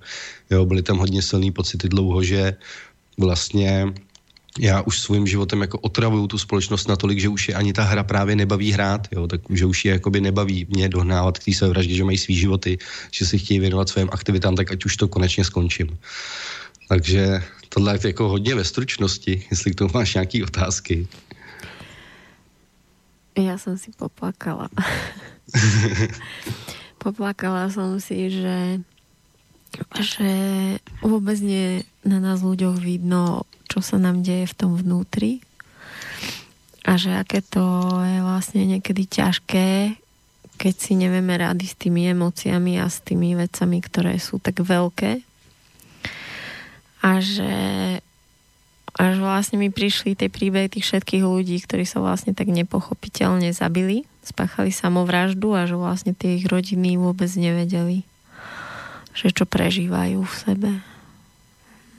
Jo, 0.51 0.65
byly 0.65 0.83
tam 0.83 0.99
hodně 0.99 1.23
silné 1.23 1.53
pocity 1.53 1.89
dlouho, 1.89 2.23
že 2.23 2.57
vlastně 3.19 3.93
já 4.59 4.83
už 4.83 5.01
svým 5.01 5.27
životem 5.27 5.61
jako 5.61 5.79
otravuju 5.79 6.27
tu 6.27 6.39
společnost 6.39 6.89
natolik, 6.89 7.21
že 7.21 7.29
už 7.29 7.49
je 7.49 7.55
ani 7.55 7.73
ta 7.73 7.83
hra 7.83 8.03
právě 8.03 8.37
nebaví 8.37 8.73
hrát, 8.73 9.09
jo, 9.13 9.27
tak 9.27 9.41
že 9.51 9.67
už 9.67 9.85
je 9.85 9.93
jakoby 9.93 10.21
nebaví 10.21 10.67
mě 10.71 10.89
dohnávat 10.89 11.39
k 11.39 11.45
té 11.45 11.53
své 11.53 11.69
vraždě, 11.69 11.95
že 11.95 12.05
mají 12.05 12.19
svý 12.19 12.37
životy, 12.37 12.79
že 13.11 13.27
si 13.27 13.39
chtějí 13.39 13.61
věnovat 13.61 13.89
svým 13.89 14.09
aktivitám, 14.13 14.57
tak 14.57 14.73
ať 14.73 14.85
už 14.85 14.97
to 14.97 15.09
konečně 15.09 15.45
skončím. 15.45 15.99
Takže 16.89 17.43
tohle 17.69 17.95
je 17.95 18.01
jako 18.07 18.29
hodně 18.29 18.55
ve 18.55 18.65
stručnosti, 18.65 19.47
jestli 19.51 19.71
k 19.71 19.75
tomu 19.75 19.91
máš 19.95 20.15
nějaké 20.15 20.45
otázky. 20.45 21.09
Já 23.39 23.59
jsem 23.59 23.79
si 23.79 23.91
poplakala. 23.97 24.69
poplakala 26.99 27.71
jsem 27.71 28.01
si, 28.01 28.31
že 28.31 28.81
že 29.99 30.31
vôbec 31.05 31.39
nie 31.41 31.85
na 32.03 32.19
nás 32.19 32.41
ľuďoch 32.41 32.81
vidno 32.81 33.45
čo 33.69 33.85
sa 33.85 34.01
nám 34.01 34.25
deje 34.25 34.49
v 34.49 34.57
tom 34.57 34.73
vnútri 34.75 35.45
a 36.89 36.97
že 36.97 37.13
aké 37.13 37.45
to 37.45 37.85
je 38.01 38.19
vlastne 38.25 38.65
niekedy 38.65 39.05
ťažké, 39.05 40.01
keď 40.57 40.75
si 40.75 40.97
nevieme 40.97 41.37
rady 41.37 41.69
s 41.69 41.77
tými 41.77 42.09
emóciami 42.17 42.81
a 42.81 42.89
s 42.89 43.05
tými 43.05 43.37
vecami, 43.37 43.85
ktoré 43.85 44.17
sú 44.17 44.41
tak 44.41 44.65
veľké. 44.65 45.21
A 47.05 47.21
že 47.21 47.53
až 48.97 49.15
vlastne 49.21 49.61
mi 49.61 49.69
prišli 49.69 50.17
tie 50.17 50.33
príbehy 50.33 50.73
tých 50.73 50.89
všetkých 50.89 51.23
ľudí, 51.23 51.61
ktorí 51.61 51.85
sa 51.85 52.01
vlastne 52.01 52.33
tak 52.33 52.49
nepochopiteľne 52.49 53.53
zabili, 53.53 54.09
spáchali 54.25 54.73
samovraždu 54.73 55.55
a 55.55 55.69
že 55.69 55.77
vlastne 55.77 56.17
tie 56.17 56.41
ich 56.41 56.49
rodiny 56.49 56.97
vôbec 56.97 57.29
nevedeli, 57.37 58.09
že 59.19 59.35
čo 59.35 59.43
prežívajú 59.43 60.23
v 60.23 60.35
sebe. 60.39 60.71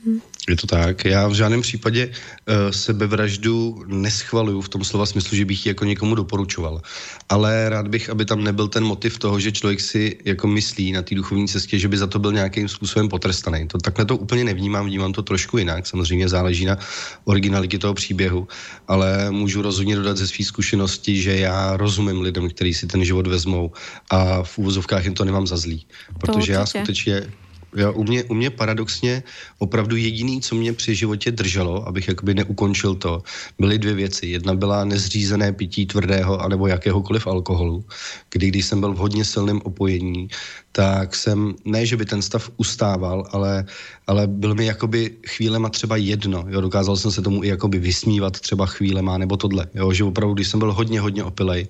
Hm. 0.08 0.24
Je 0.48 0.56
to 0.56 0.66
tak. 0.66 1.04
Já 1.04 1.28
v 1.28 1.34
žádném 1.34 1.60
případě 1.60 2.06
uh, 2.06 2.54
sebevraždu 2.70 3.84
neschvaluju 3.86 4.60
v 4.60 4.68
tom 4.68 4.84
slova 4.84 5.06
smyslu, 5.06 5.36
že 5.36 5.44
bych 5.44 5.66
ji 5.66 5.70
jako 5.70 5.84
někomu 5.84 6.14
doporučoval. 6.14 6.82
Ale 7.28 7.68
rád 7.68 7.88
bych, 7.88 8.10
aby 8.10 8.24
tam 8.24 8.44
nebyl 8.44 8.68
ten 8.68 8.84
motiv 8.84 9.18
toho, 9.18 9.40
že 9.40 9.52
člověk 9.52 9.80
si 9.80 10.18
jako 10.24 10.46
myslí 10.46 10.92
na 10.92 11.02
té 11.02 11.14
duchovní 11.14 11.48
cestě, 11.48 11.78
že 11.78 11.88
by 11.88 11.98
za 11.98 12.06
to 12.06 12.18
byl 12.18 12.32
nějakým 12.32 12.68
způsobem 12.68 13.08
potrestaný. 13.08 13.68
To 13.68 13.78
takhle 13.78 14.04
to 14.04 14.16
úplně 14.16 14.44
nevnímám, 14.44 14.86
vnímám 14.86 15.12
to 15.12 15.22
trošku 15.22 15.58
jinak. 15.58 15.86
Samozřejmě 15.86 16.28
záleží 16.28 16.64
na 16.64 16.78
originalitě 17.24 17.78
toho 17.78 17.94
příběhu, 17.94 18.48
ale 18.88 19.30
můžu 19.30 19.62
rozhodně 19.62 19.96
dodat 19.96 20.16
ze 20.16 20.26
své 20.26 20.44
zkušenosti, 20.44 21.22
že 21.22 21.36
já 21.36 21.76
rozumím 21.76 22.20
lidem, 22.20 22.48
kteří 22.50 22.74
si 22.74 22.86
ten 22.86 23.04
život 23.04 23.26
vezmou 23.26 23.72
a 24.10 24.42
v 24.42 24.58
úvozovkách 24.58 25.04
jim 25.04 25.14
to 25.14 25.24
nemám 25.24 25.46
za 25.46 25.56
zlý. 25.56 25.86
Protože 26.20 26.52
já 26.52 26.66
skutečně 26.66 27.30
Jo, 27.76 27.92
u, 27.92 28.04
mě, 28.04 28.24
u 28.24 28.34
mě 28.34 28.50
paradoxně 28.50 29.22
opravdu 29.58 29.96
jediný, 29.96 30.40
co 30.40 30.54
mě 30.54 30.72
při 30.72 30.94
životě 30.94 31.30
drželo, 31.30 31.88
abych 31.88 32.08
jakoby 32.08 32.34
neukončil 32.34 32.94
to, 32.94 33.22
byly 33.58 33.78
dvě 33.78 33.94
věci. 33.94 34.26
Jedna 34.26 34.54
byla 34.54 34.84
nezřízené 34.84 35.52
pití 35.52 35.86
tvrdého 35.86 36.40
anebo 36.40 36.66
jakéhokoliv 36.66 37.26
alkoholu, 37.26 37.84
kdy 38.30 38.48
když 38.48 38.66
jsem 38.66 38.80
byl 38.80 38.92
v 38.92 38.96
hodně 38.96 39.24
silném 39.24 39.60
opojení, 39.64 40.28
tak 40.72 41.14
jsem, 41.14 41.54
ne, 41.64 41.86
že 41.86 41.96
by 41.96 42.04
ten 42.04 42.22
stav 42.22 42.50
ustával, 42.56 43.26
ale, 43.30 43.64
ale 44.06 44.26
byl 44.26 44.54
mi 44.54 44.66
jakoby 44.66 45.10
chvílema 45.26 45.68
třeba 45.68 45.96
jedno, 45.96 46.44
jo, 46.48 46.60
dokázal 46.60 46.96
jsem 46.96 47.10
se 47.10 47.22
tomu 47.22 47.44
i 47.44 47.48
jakoby 47.48 47.78
vysmívat 47.78 48.40
třeba 48.40 48.66
chvílema, 48.66 49.18
nebo 49.18 49.36
tohle, 49.36 49.66
jo, 49.74 49.92
že 49.92 50.04
opravdu, 50.04 50.34
když 50.34 50.48
jsem 50.48 50.58
byl 50.60 50.72
hodně, 50.72 51.00
hodně 51.00 51.24
opilej, 51.24 51.68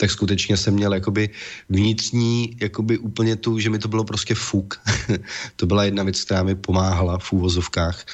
tak 0.00 0.10
skutečně 0.10 0.56
jsem 0.56 0.74
měl 0.74 0.94
jakoby 0.94 1.30
vnitřní, 1.68 2.56
jakoby 2.60 2.98
úplně 2.98 3.36
tu, 3.36 3.58
že 3.58 3.70
mi 3.70 3.78
to 3.78 3.88
bylo 3.88 4.04
prostě 4.04 4.34
fuk. 4.34 4.80
to 5.56 5.66
byla 5.66 5.84
jedna 5.84 6.02
věc, 6.02 6.24
která 6.24 6.42
mi 6.42 6.54
pomáhala 6.54 7.18
v 7.18 7.32
úvozovkách. 7.32 8.04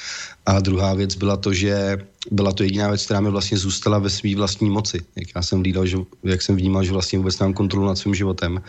A 0.45 0.59
druhá 0.59 0.93
věc 0.93 1.15
byla 1.15 1.37
to, 1.37 1.53
že 1.53 1.97
byla 2.31 2.51
to 2.51 2.63
jediná 2.63 2.87
věc, 2.87 3.05
která 3.05 3.19
mi 3.19 3.29
vlastně 3.29 3.57
zůstala 3.57 3.99
ve 3.99 4.09
své 4.09 4.35
vlastní 4.35 4.69
moci. 4.69 4.99
Jak 5.15 5.27
já 5.35 5.41
jsem 5.41 5.63
vnímal, 5.63 5.85
že, 5.85 5.97
jak 6.23 6.41
jsem 6.41 6.55
vnímal, 6.55 6.83
že 6.83 6.91
vlastně 6.91 7.19
vůbec 7.19 7.39
mám 7.39 7.53
kontrolu 7.53 7.87
nad 7.87 7.95
svým 7.95 8.15
životem, 8.15 8.61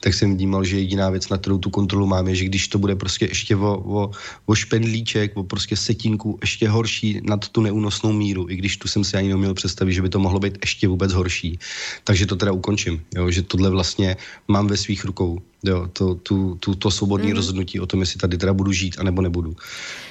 tak 0.00 0.14
jsem 0.14 0.36
vnímal, 0.36 0.64
že 0.64 0.78
jediná 0.78 1.10
věc, 1.10 1.28
na 1.28 1.38
kterou 1.38 1.58
tu 1.58 1.70
kontrolu 1.70 2.06
mám, 2.06 2.28
je, 2.28 2.34
že 2.34 2.44
když 2.44 2.68
to 2.68 2.78
bude 2.78 2.96
prostě 2.96 3.26
ještě 3.26 3.56
o, 3.56 3.82
o, 3.86 4.10
o 4.46 4.54
špendlíček, 4.54 5.36
o 5.36 5.44
prostě 5.44 5.76
setinku 5.76 6.38
ještě 6.40 6.68
horší 6.68 7.20
nad 7.22 7.48
tu 7.48 7.60
neúnosnou 7.62 8.12
míru, 8.12 8.46
i 8.50 8.56
když 8.56 8.76
tu 8.76 8.88
jsem 8.88 9.04
si 9.04 9.16
ani 9.16 9.28
neměl 9.28 9.54
představit, 9.54 9.92
že 9.92 10.02
by 10.02 10.08
to 10.08 10.18
mohlo 10.18 10.38
být 10.40 10.58
ještě 10.60 10.88
vůbec 10.88 11.12
horší. 11.12 11.58
Takže 12.04 12.26
to 12.26 12.36
teda 12.36 12.52
ukončím, 12.52 13.02
jo, 13.14 13.30
že 13.30 13.42
tohle 13.42 13.70
vlastně 13.70 14.16
mám 14.48 14.66
ve 14.66 14.76
svých 14.76 15.04
rukou. 15.04 15.38
Jo, 15.64 15.88
to, 15.92 16.14
tu, 16.14 16.54
tu, 16.60 16.74
to 16.74 16.90
svobodné 16.90 17.26
mm. 17.26 17.32
rozhodnutí 17.32 17.80
o 17.80 17.86
tom, 17.86 18.00
jestli 18.00 18.18
tady 18.18 18.38
teda 18.38 18.52
budu 18.52 18.72
žít, 18.72 18.96
anebo 18.98 19.22
nebudu. 19.22 19.56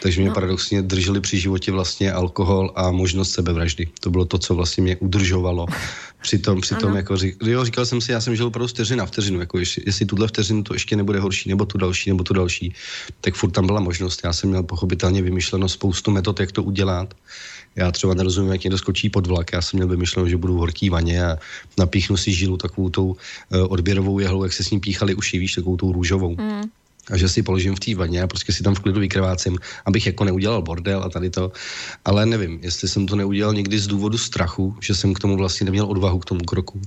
Takže 0.02 0.22
mě 0.22 0.30
no. 0.30 0.36
paradoxně 0.36 0.82
drželi 1.06 1.22
při 1.22 1.40
životě 1.40 1.72
vlastně 1.72 2.12
alkohol 2.12 2.72
a 2.76 2.92
možnost 2.92 3.32
sebevraždy. 3.32 3.88
To 4.00 4.10
bylo 4.10 4.26
to, 4.26 4.38
co 4.38 4.56
vlastně 4.56 4.84
mě 4.84 4.96
udržovalo. 4.98 5.66
Přitom, 6.22 6.62
přitom 6.62 6.96
jako 6.96 7.18
řík, 7.18 7.38
jo, 7.46 7.66
říkal 7.66 7.86
jsem 7.86 8.02
si, 8.02 8.12
já 8.12 8.22
jsem 8.22 8.36
žil 8.36 8.48
opravdu 8.48 8.68
vteřina 8.68 9.06
vteřinu, 9.06 9.40
jako 9.40 9.60
jestli, 9.60 9.84
jestli 9.86 10.06
tuhle 10.06 10.28
vteřinu 10.28 10.64
to 10.64 10.74
ještě 10.74 10.96
nebude 10.96 11.20
horší, 11.20 11.50
nebo 11.50 11.66
tu 11.66 11.78
další, 11.78 12.10
nebo 12.10 12.24
tu 12.24 12.34
další, 12.34 12.74
tak 13.22 13.36
furt 13.36 13.52
tam 13.52 13.66
byla 13.66 13.80
možnost. 13.80 14.22
Já 14.24 14.34
jsem 14.34 14.50
měl 14.50 14.64
pochopitelně 14.64 15.22
vymyšleno 15.22 15.70
spoustu 15.70 16.12
metod, 16.12 16.40
jak 16.40 16.52
to 16.52 16.64
udělat. 16.64 17.14
Já 17.76 17.92
třeba 17.92 18.14
nerozumím, 18.14 18.52
jak 18.52 18.64
někdo 18.64 18.78
skočí 18.78 19.10
pod 19.10 19.28
vlak. 19.28 19.54
Já 19.54 19.62
jsem 19.62 19.78
měl 19.78 19.88
vymyšleno, 19.88 20.30
že 20.30 20.38
budu 20.38 20.54
v 20.56 20.58
horký 20.58 20.90
vaně 20.90 21.26
a 21.26 21.38
napíchnu 21.78 22.18
si 22.18 22.34
žilu 22.34 22.58
takovou 22.58 22.90
tou 22.90 23.06
uh, 23.06 23.16
odběrovou 23.70 24.20
jehlou, 24.20 24.44
jak 24.44 24.54
se 24.54 24.64
s 24.64 24.72
ním 24.72 24.82
píchali 24.82 25.16
uši, 25.16 25.38
víš, 25.38 25.54
takovou 25.54 25.78
tou 25.78 25.92
růžovou. 25.94 26.36
Mm 26.42 26.66
a 27.12 27.18
že 27.18 27.30
si 27.30 27.44
položím 27.44 27.76
v 27.76 27.80
té 27.80 27.96
vaně 27.96 28.22
a 28.22 28.28
prostě 28.28 28.54
si 28.54 28.64
tam 28.64 28.76
v 28.76 28.80
klidu 28.80 29.00
vykrvácím, 29.00 29.58
abych 29.86 30.06
jako 30.06 30.24
neudělal 30.24 30.62
bordel 30.62 31.04
a 31.04 31.10
tady 31.10 31.30
to. 31.30 31.52
Ale 32.06 32.26
nevím, 32.26 32.60
jestli 32.62 32.88
jsem 32.88 33.06
to 33.06 33.16
neudělal 33.16 33.54
někdy 33.54 33.80
z 33.80 33.88
důvodu 33.88 34.18
strachu, 34.18 34.76
že 34.82 34.96
jsem 34.96 35.14
k 35.14 35.20
tomu 35.20 35.38
vlastně 35.38 35.66
neměl 35.66 35.86
odvahu 35.86 36.20
k 36.20 36.26
tomu 36.26 36.42
kroku. 36.46 36.82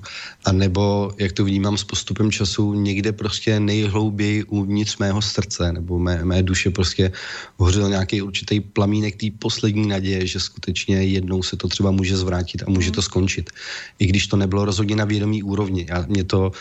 A 0.45 0.53
nebo, 0.53 1.13
jak 1.19 1.33
to 1.33 1.45
vnímám 1.45 1.79
s 1.79 1.85
postupem 1.85 2.31
času, 2.31 2.75
někde 2.75 3.13
prostě 3.13 3.61
nejhlouběji 3.61 4.45
uvnitř 4.45 4.97
mého 4.99 5.23
srdce 5.23 5.73
nebo 5.73 5.99
mé, 5.99 6.25
mé 6.25 6.43
duše 6.43 6.71
prostě 6.71 7.13
hořel 7.57 7.89
nějaký 7.89 8.23
určitý 8.23 8.61
plamínek 8.61 9.17
té 9.17 9.27
poslední 9.39 9.89
naděje, 9.89 10.27
že 10.27 10.41
skutečně 10.41 11.05
jednou 11.05 11.43
se 11.43 11.57
to 11.57 11.69
třeba 11.69 11.91
může 11.91 12.17
zvrátit 12.17 12.63
a 12.67 12.71
může 12.71 12.91
to 12.91 13.03
skončit. 13.03 13.51
I 13.99 14.07
když 14.07 14.27
to 14.27 14.37
nebylo 14.37 14.65
rozhodně 14.65 14.97
na 14.97 15.05
vědomí 15.05 15.43
úrovni. 15.43 15.87
Já, 15.89 16.05
mě 16.09 16.25
to 16.25 16.53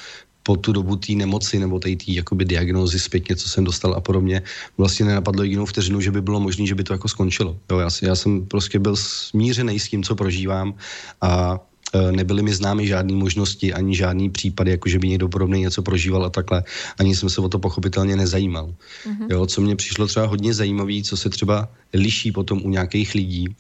po 0.47 0.55
tu 0.55 0.71
dobu 0.71 0.95
té 0.95 1.12
nemoci 1.12 1.60
nebo 1.60 1.75
té 1.75 1.91
jakoby 2.07 2.45
diagnózy 2.47 2.99
zpětně, 2.99 3.36
co 3.36 3.49
jsem 3.49 3.67
dostal 3.67 3.91
a 3.93 3.99
podobně, 3.99 4.41
vlastně 4.79 5.05
nenapadlo 5.05 5.43
jedinou 5.43 5.67
vteřinu, 5.67 5.99
že 5.99 6.12
by 6.12 6.23
bylo 6.23 6.39
možné, 6.39 6.63
že 6.63 6.75
by 6.75 6.88
to 6.88 6.95
jako 6.95 7.07
skončilo. 7.12 7.60
Jo, 7.71 7.83
já, 7.83 7.89
já 8.01 8.15
jsem 8.15 8.47
prostě 8.47 8.79
byl 8.79 8.95
smířený 8.95 9.75
s 9.75 9.91
tím, 9.91 10.03
co 10.07 10.15
prožívám 10.15 10.79
a 11.19 11.60
e, 11.60 12.12
nebyly 12.15 12.47
mi 12.47 12.53
známy 12.55 12.88
žádné 12.88 13.12
možnosti, 13.12 13.75
ani 13.75 13.91
žádný 13.91 14.31
případy, 14.31 14.71
jako 14.71 14.88
že 14.88 14.99
by 15.03 15.07
někdo 15.19 15.27
podobný 15.27 15.67
něco 15.67 15.83
prožíval 15.83 16.23
a 16.23 16.31
takhle. 16.31 16.63
Ani 16.95 17.12
jsem 17.12 17.27
se 17.27 17.43
o 17.43 17.51
to 17.51 17.60
pochopitelně 17.60 18.15
nezajímal. 18.15 18.71
Mm-hmm. 18.71 19.27
Jo, 19.27 19.43
co 19.51 19.60
mě 19.62 19.75
přišlo 19.75 20.07
třeba 20.07 20.31
hodně 20.31 20.55
zajímavé, 20.55 21.03
co 21.03 21.17
se 21.17 21.27
třeba 21.27 21.67
liší 21.91 22.31
potom 22.31 22.63
u 22.63 22.71
nějakých 22.71 23.19
lidí, 23.19 23.51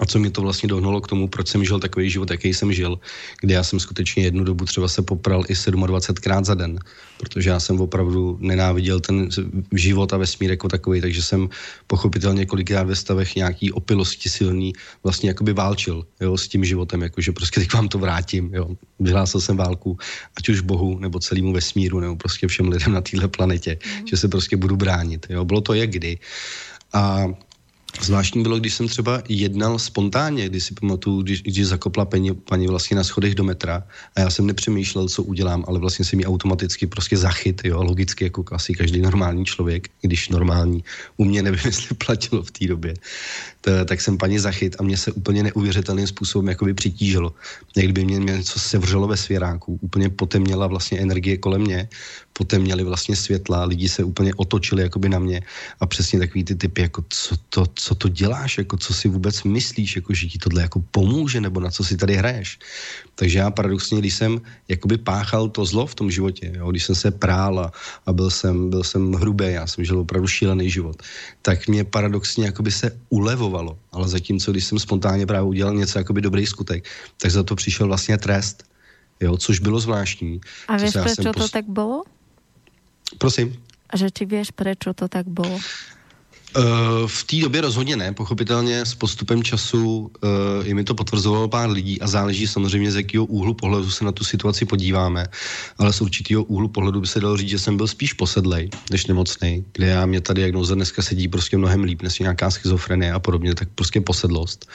a 0.00 0.06
co 0.06 0.18
mě 0.18 0.30
to 0.30 0.42
vlastně 0.42 0.68
dohnalo 0.68 1.00
k 1.00 1.06
tomu, 1.06 1.28
proč 1.28 1.48
jsem 1.48 1.64
žil 1.64 1.80
takový 1.80 2.10
život, 2.10 2.30
jaký 2.30 2.54
jsem 2.54 2.72
žil, 2.72 2.98
kde 3.40 3.54
já 3.54 3.62
jsem 3.64 3.80
skutečně 3.80 4.22
jednu 4.24 4.44
dobu 4.44 4.64
třeba 4.64 4.88
se 4.88 5.02
popral 5.02 5.44
i 5.48 5.52
27krát 5.54 6.44
za 6.44 6.54
den, 6.54 6.78
protože 7.18 7.50
já 7.50 7.60
jsem 7.60 7.80
opravdu 7.80 8.38
nenáviděl 8.40 9.00
ten 9.00 9.28
život 9.74 10.12
a 10.12 10.16
vesmír 10.16 10.50
jako 10.50 10.68
takový, 10.68 11.00
takže 11.00 11.22
jsem 11.22 11.48
pochopitelně 11.86 12.46
kolikrát 12.46 12.82
ve 12.82 12.96
stavech 12.96 13.36
nějaký 13.36 13.72
opilosti 13.72 14.28
silný 14.28 14.72
vlastně 15.02 15.30
jakoby 15.30 15.52
válčil 15.52 16.06
jo, 16.20 16.36
s 16.36 16.48
tím 16.48 16.64
životem, 16.64 17.02
jakože 17.02 17.32
prostě 17.32 17.60
teď 17.60 17.74
vám 17.74 17.88
to 17.88 17.98
vrátím, 17.98 18.54
jo. 18.54 18.68
Vyhlásil 19.00 19.40
jsem 19.40 19.56
válku, 19.56 19.98
ať 20.36 20.48
už 20.48 20.60
Bohu, 20.60 20.98
nebo 20.98 21.18
celému 21.18 21.52
vesmíru, 21.52 22.00
nebo 22.00 22.16
prostě 22.16 22.46
všem 22.46 22.68
lidem 22.68 22.92
na 22.92 23.00
téhle 23.00 23.28
planetě, 23.28 23.78
mm. 24.00 24.06
že 24.06 24.16
se 24.16 24.28
prostě 24.28 24.56
budu 24.56 24.76
bránit, 24.76 25.26
jo. 25.30 25.44
Bylo 25.44 25.60
to 25.60 25.74
jak 25.74 25.90
kdy. 25.90 26.18
A 26.92 27.26
Zvláštní 28.00 28.42
bylo, 28.42 28.58
když 28.58 28.74
jsem 28.74 28.88
třeba 28.88 29.22
jednal 29.28 29.78
spontánně, 29.78 30.48
když 30.48 30.64
si 30.64 30.74
pamatuju, 30.74 31.22
když, 31.22 31.42
když 31.42 31.66
zakopla 31.66 32.04
paní, 32.04 32.34
paní 32.34 32.66
vlastně 32.66 32.96
na 32.96 33.04
schodech 33.04 33.34
do 33.34 33.44
metra 33.44 33.82
a 34.16 34.20
já 34.20 34.30
jsem 34.30 34.46
nepřemýšlel, 34.46 35.08
co 35.08 35.22
udělám, 35.22 35.64
ale 35.68 35.78
vlastně 35.78 36.04
se 36.04 36.16
mi 36.16 36.26
automaticky 36.26 36.86
prostě 36.86 37.16
zachyt, 37.16 37.60
jo, 37.64 37.82
logicky 37.82 38.24
jako 38.24 38.44
asi 38.52 38.74
každý 38.74 39.00
normální 39.00 39.44
člověk, 39.44 39.88
když 40.02 40.28
normální, 40.28 40.84
u 41.16 41.24
mě 41.24 41.42
nevím, 41.42 41.60
jestli 41.64 41.94
platilo 41.94 42.42
v 42.42 42.50
té 42.50 42.66
době, 42.66 42.94
to, 43.60 43.84
tak 43.84 44.00
jsem 44.00 44.18
paní 44.18 44.38
zachyt 44.38 44.76
a 44.78 44.82
mě 44.82 44.96
se 44.96 45.12
úplně 45.12 45.42
neuvěřitelným 45.42 46.06
způsobem 46.06 46.48
jakoby 46.48 46.74
přitížilo. 46.74 47.34
Jak 47.76 47.86
kdyby 47.86 48.04
mě 48.04 48.18
něco 48.18 48.58
sevřelo 48.58 49.08
ve 49.08 49.16
svěráku, 49.16 49.78
úplně 49.82 50.08
potemněla 50.08 50.66
vlastně 50.66 51.00
energie 51.00 51.36
kolem 51.36 51.60
mě, 51.60 51.88
potemněly 52.32 52.84
vlastně 52.84 53.16
světla, 53.16 53.64
lidi 53.64 53.88
se 53.88 54.04
úplně 54.04 54.34
otočili 54.34 54.82
jakoby 54.82 55.08
na 55.08 55.18
mě 55.18 55.42
a 55.80 55.86
přesně 55.86 56.18
takový 56.18 56.44
ty 56.44 56.54
typy, 56.54 56.80
jako 56.82 57.04
co 57.08 57.36
to, 57.50 57.66
co 57.88 57.94
to 57.94 58.08
děláš, 58.08 58.58
jako 58.58 58.76
co 58.76 58.94
si 58.94 59.08
vůbec 59.08 59.42
myslíš, 59.48 59.96
jako 59.96 60.12
že 60.12 60.26
ti 60.26 60.38
tohle 60.38 60.62
jako 60.62 60.84
pomůže, 60.92 61.40
nebo 61.40 61.60
na 61.60 61.70
co 61.70 61.84
si 61.84 61.96
tady 61.96 62.20
hraješ. 62.20 62.58
Takže 63.14 63.38
já 63.38 63.50
paradoxně, 63.50 63.98
když 63.98 64.14
jsem 64.14 64.40
jakoby 64.68 65.00
páchal 65.00 65.48
to 65.48 65.64
zlo 65.64 65.86
v 65.88 65.94
tom 65.94 66.10
životě, 66.10 66.52
jo, 66.52 66.68
když 66.70 66.84
jsem 66.84 66.94
se 66.94 67.10
prál 67.10 67.60
a, 67.60 67.72
a 68.06 68.12
byl, 68.12 68.30
jsem, 68.30 68.70
byl 68.70 68.84
jsem 68.84 69.12
hrubý, 69.12 69.56
já 69.56 69.66
jsem 69.66 69.84
žil 69.84 70.04
opravdu 70.04 70.28
šílený 70.28 70.70
život, 70.70 71.00
tak 71.42 71.64
mě 71.68 71.84
paradoxně 71.84 72.52
jakoby 72.52 72.70
se 72.70 72.92
ulevovalo. 73.08 73.78
Ale 73.92 74.08
zatímco, 74.08 74.52
když 74.52 74.64
jsem 74.64 74.78
spontánně 74.78 75.24
právě 75.26 75.48
udělal 75.48 75.74
něco 75.74 75.98
jakoby 75.98 76.20
dobrý 76.20 76.44
skutek, 76.44 76.84
tak 77.16 77.30
za 77.30 77.42
to 77.42 77.56
přišel 77.56 77.88
vlastně 77.88 78.18
trest. 78.20 78.68
Jo, 79.20 79.36
což 79.36 79.64
bylo 79.64 79.80
zvláštní. 79.80 80.40
A 80.68 80.76
víš, 80.76 80.92
proč 80.92 81.16
pos... 81.16 81.36
to 81.36 81.48
tak 81.48 81.64
bylo? 81.68 82.04
Prosím. 83.18 83.56
A 83.90 83.96
že 83.96 84.10
či 84.12 84.28
víš, 84.28 84.52
proč 84.52 84.84
to 84.94 85.08
tak 85.08 85.24
bylo? 85.24 85.58
Uh, 86.56 86.64
v 87.06 87.24
té 87.24 87.36
době 87.36 87.60
rozhodně 87.60 87.96
ne, 87.96 88.12
pochopitelně 88.12 88.80
s 88.80 88.94
postupem 88.94 89.42
času 89.42 89.98
uh, 89.98 90.68
i 90.68 90.74
mi 90.74 90.84
to 90.84 90.94
potvrzovalo 90.94 91.48
pár 91.48 91.70
lidí 91.70 92.00
a 92.00 92.06
záleží 92.06 92.46
samozřejmě 92.46 92.92
z 92.92 92.96
jakého 92.96 93.24
úhlu 93.24 93.54
pohledu 93.54 93.90
se 93.90 94.04
na 94.04 94.12
tu 94.12 94.24
situaci 94.24 94.64
podíváme, 94.64 95.26
ale 95.78 95.92
z 95.92 96.00
určitého 96.00 96.44
úhlu 96.44 96.68
pohledu 96.68 97.00
by 97.00 97.06
se 97.06 97.20
dalo 97.20 97.36
říct, 97.36 97.48
že 97.48 97.58
jsem 97.58 97.76
byl 97.76 97.86
spíš 97.86 98.12
posedlej 98.12 98.70
než 98.90 99.06
nemocný, 99.06 99.64
kde 99.72 99.86
já 99.86 100.06
mě 100.06 100.20
tady 100.20 100.40
diagnoza 100.40 100.74
dneska 100.74 101.02
sedí 101.02 101.28
prostě 101.28 101.56
mnohem 101.56 101.82
líp, 101.84 102.02
než 102.02 102.18
nějaká 102.18 102.50
schizofrenie 102.50 103.12
a 103.12 103.18
podobně, 103.18 103.54
tak 103.54 103.68
prostě 103.74 104.00
posedlost 104.00 104.70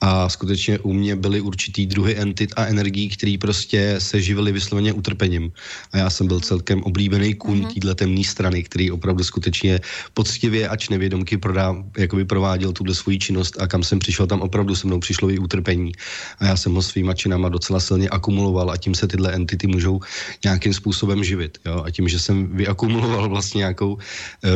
a 0.00 0.28
skutečně 0.28 0.78
u 0.78 0.92
mě 0.92 1.16
byly 1.16 1.40
určitý 1.40 1.86
druhy 1.86 2.16
entit 2.16 2.52
a 2.56 2.66
energií, 2.66 3.08
které 3.08 3.36
prostě 3.40 3.94
se 3.98 4.20
živily 4.20 4.52
vysloveně 4.52 4.92
utrpením. 4.92 5.52
A 5.92 5.98
já 5.98 6.10
jsem 6.10 6.26
byl 6.26 6.40
celkem 6.40 6.82
oblíbený 6.82 7.34
kůň 7.34 7.60
mm-hmm. 7.60 7.74
téhle 7.74 7.94
temné 7.94 8.24
strany, 8.24 8.62
který 8.62 8.90
opravdu 8.90 9.24
skutečně 9.24 9.80
poctivě, 10.14 10.68
ač 10.68 10.88
nevědomky 10.88 11.36
prodá, 11.36 11.76
jakoby 11.98 12.24
prováděl 12.24 12.72
tuhle 12.72 12.94
svoji 12.94 13.18
činnost 13.18 13.60
a 13.60 13.66
kam 13.66 13.82
jsem 13.82 13.98
přišel, 13.98 14.26
tam 14.26 14.40
opravdu 14.40 14.74
se 14.74 14.86
mnou 14.86 15.00
přišlo 15.00 15.30
i 15.30 15.38
utrpení. 15.38 15.92
A 16.38 16.46
já 16.46 16.56
jsem 16.56 16.74
ho 16.74 16.82
svýma 16.82 17.14
činama 17.14 17.48
docela 17.48 17.80
silně 17.80 18.08
akumuloval 18.08 18.70
a 18.70 18.76
tím 18.76 18.94
se 18.94 19.06
tyhle 19.06 19.32
entity 19.32 19.66
můžou 19.66 20.00
nějakým 20.44 20.74
způsobem 20.74 21.24
živit. 21.24 21.58
Jo? 21.64 21.82
A 21.84 21.90
tím, 21.90 22.08
že 22.08 22.18
jsem 22.18 22.56
vyakumuloval 22.56 23.28
vlastně 23.28 23.58
nějakou 23.58 23.92
uh, 23.94 24.00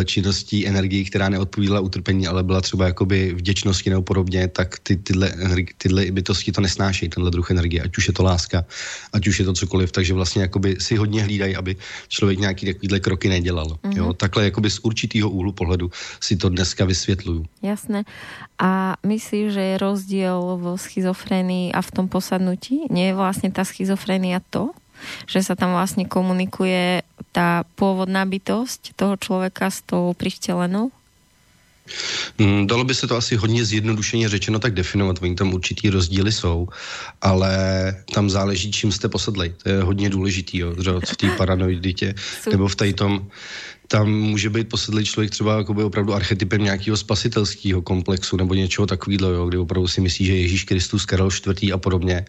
činností 0.05 0.67
energii, 0.67 1.05
která 1.05 1.29
neodpovídala 1.29 1.81
utrpení, 1.81 2.27
ale 2.27 2.43
byla 2.43 2.61
třeba 2.61 2.87
jakoby 2.87 3.35
vděčnosti 3.35 3.91
nebo 3.91 4.03
podobně, 4.03 4.49
tak 4.49 4.79
ty, 4.79 4.97
tyhle 4.97 5.28
tyhle 5.79 6.11
bytosti 6.11 6.53
to 6.53 6.61
nesnášejí, 6.61 7.09
tenhle 7.09 7.31
druh 7.31 7.51
energie, 7.51 7.83
ať 7.83 7.99
už 7.99 8.09
je 8.09 8.15
to 8.15 8.23
láska, 8.23 8.65
ať 9.13 9.29
už 9.29 9.39
je 9.39 9.45
to 9.45 9.53
cokoliv, 9.53 9.93
takže 9.93 10.15
vlastně 10.15 10.43
jakoby 10.43 10.77
si 10.81 10.97
hodně 10.97 11.23
hlídají, 11.23 11.57
aby 11.57 11.77
člověk 12.09 12.39
nějaký 12.39 12.67
takovýhle 12.67 13.01
kroky 13.01 13.29
nedělal. 13.29 13.67
Mm-hmm. 13.67 13.97
Jo? 13.97 14.13
Takhle 14.13 14.45
jakoby 14.45 14.71
z 14.71 14.79
určitého 14.79 15.31
úhlu 15.31 15.53
pohledu 15.53 15.91
si 16.21 16.37
to 16.37 16.49
dneska 16.49 16.85
vysvětluju. 16.85 17.47
Jasné. 17.63 18.05
A 18.59 18.97
myslíš, 19.07 19.53
že 19.53 19.61
je 19.61 19.79
rozdíl 19.79 20.59
v 20.63 20.77
schizofrenii 20.77 21.73
a 21.73 21.83
v 21.83 21.91
tom 21.91 22.09
posadnutí? 22.09 22.81
Nie 22.91 23.07
je 23.07 23.15
vlastně 23.15 23.51
ta 23.51 23.65
schizofrenia 23.65 24.41
to? 24.51 24.71
že 25.27 25.47
sa 25.47 25.55
tam 25.55 25.79
vlastne 25.79 26.07
komunikuje 26.07 27.07
tá 27.31 27.63
pôvodná 27.79 28.27
bytosť 28.27 28.99
toho 28.99 29.15
človeka 29.15 29.71
s 29.71 29.87
tou 29.87 30.11
prichtelenou? 30.15 30.91
Mm, 32.39 32.67
dalo 32.67 32.85
by 32.85 32.95
se 32.95 33.07
to 33.07 33.17
asi 33.17 33.37
hodně 33.37 33.65
zjednodušeně 33.65 34.29
řečeno 34.29 34.59
tak 34.59 34.75
definovat, 34.75 35.19
oni 35.23 35.35
tam 35.35 35.55
určitý 35.55 35.91
rozdíly 35.91 36.33
jsou, 36.33 36.69
ale 37.23 37.53
tam 38.15 38.31
záleží, 38.31 38.73
čím 38.73 38.93
jste 38.93 39.09
posedlej. 39.09 39.55
To 39.63 39.69
je 39.69 39.83
hodně 39.83 40.11
důležitý, 40.11 40.59
jo, 40.59 40.75
v 41.13 41.17
té 41.17 41.31
paranoiditě, 41.31 42.15
nebo 42.51 42.69
v 42.69 42.77
tady 42.77 42.93
tom, 42.93 43.27
tam 43.89 44.13
může 44.13 44.51
být 44.51 44.69
posedlý 44.69 45.05
člověk 45.05 45.31
třeba 45.31 45.59
jakoby 45.59 45.83
opravdu 45.85 46.15
archetypem 46.15 46.65
nějakého 46.65 46.97
spasitelského 46.97 47.83
komplexu 47.83 48.37
nebo 48.37 48.55
něčeho 48.55 48.87
takového, 48.87 49.47
kdy 49.47 49.59
opravdu 49.59 49.89
si 49.89 50.01
myslí, 50.01 50.27
že 50.27 50.37
Ježíš 50.37 50.65
Kristus, 50.65 51.07
Karel 51.07 51.29
IV. 51.29 51.73
a 51.73 51.79
podobně, 51.79 52.27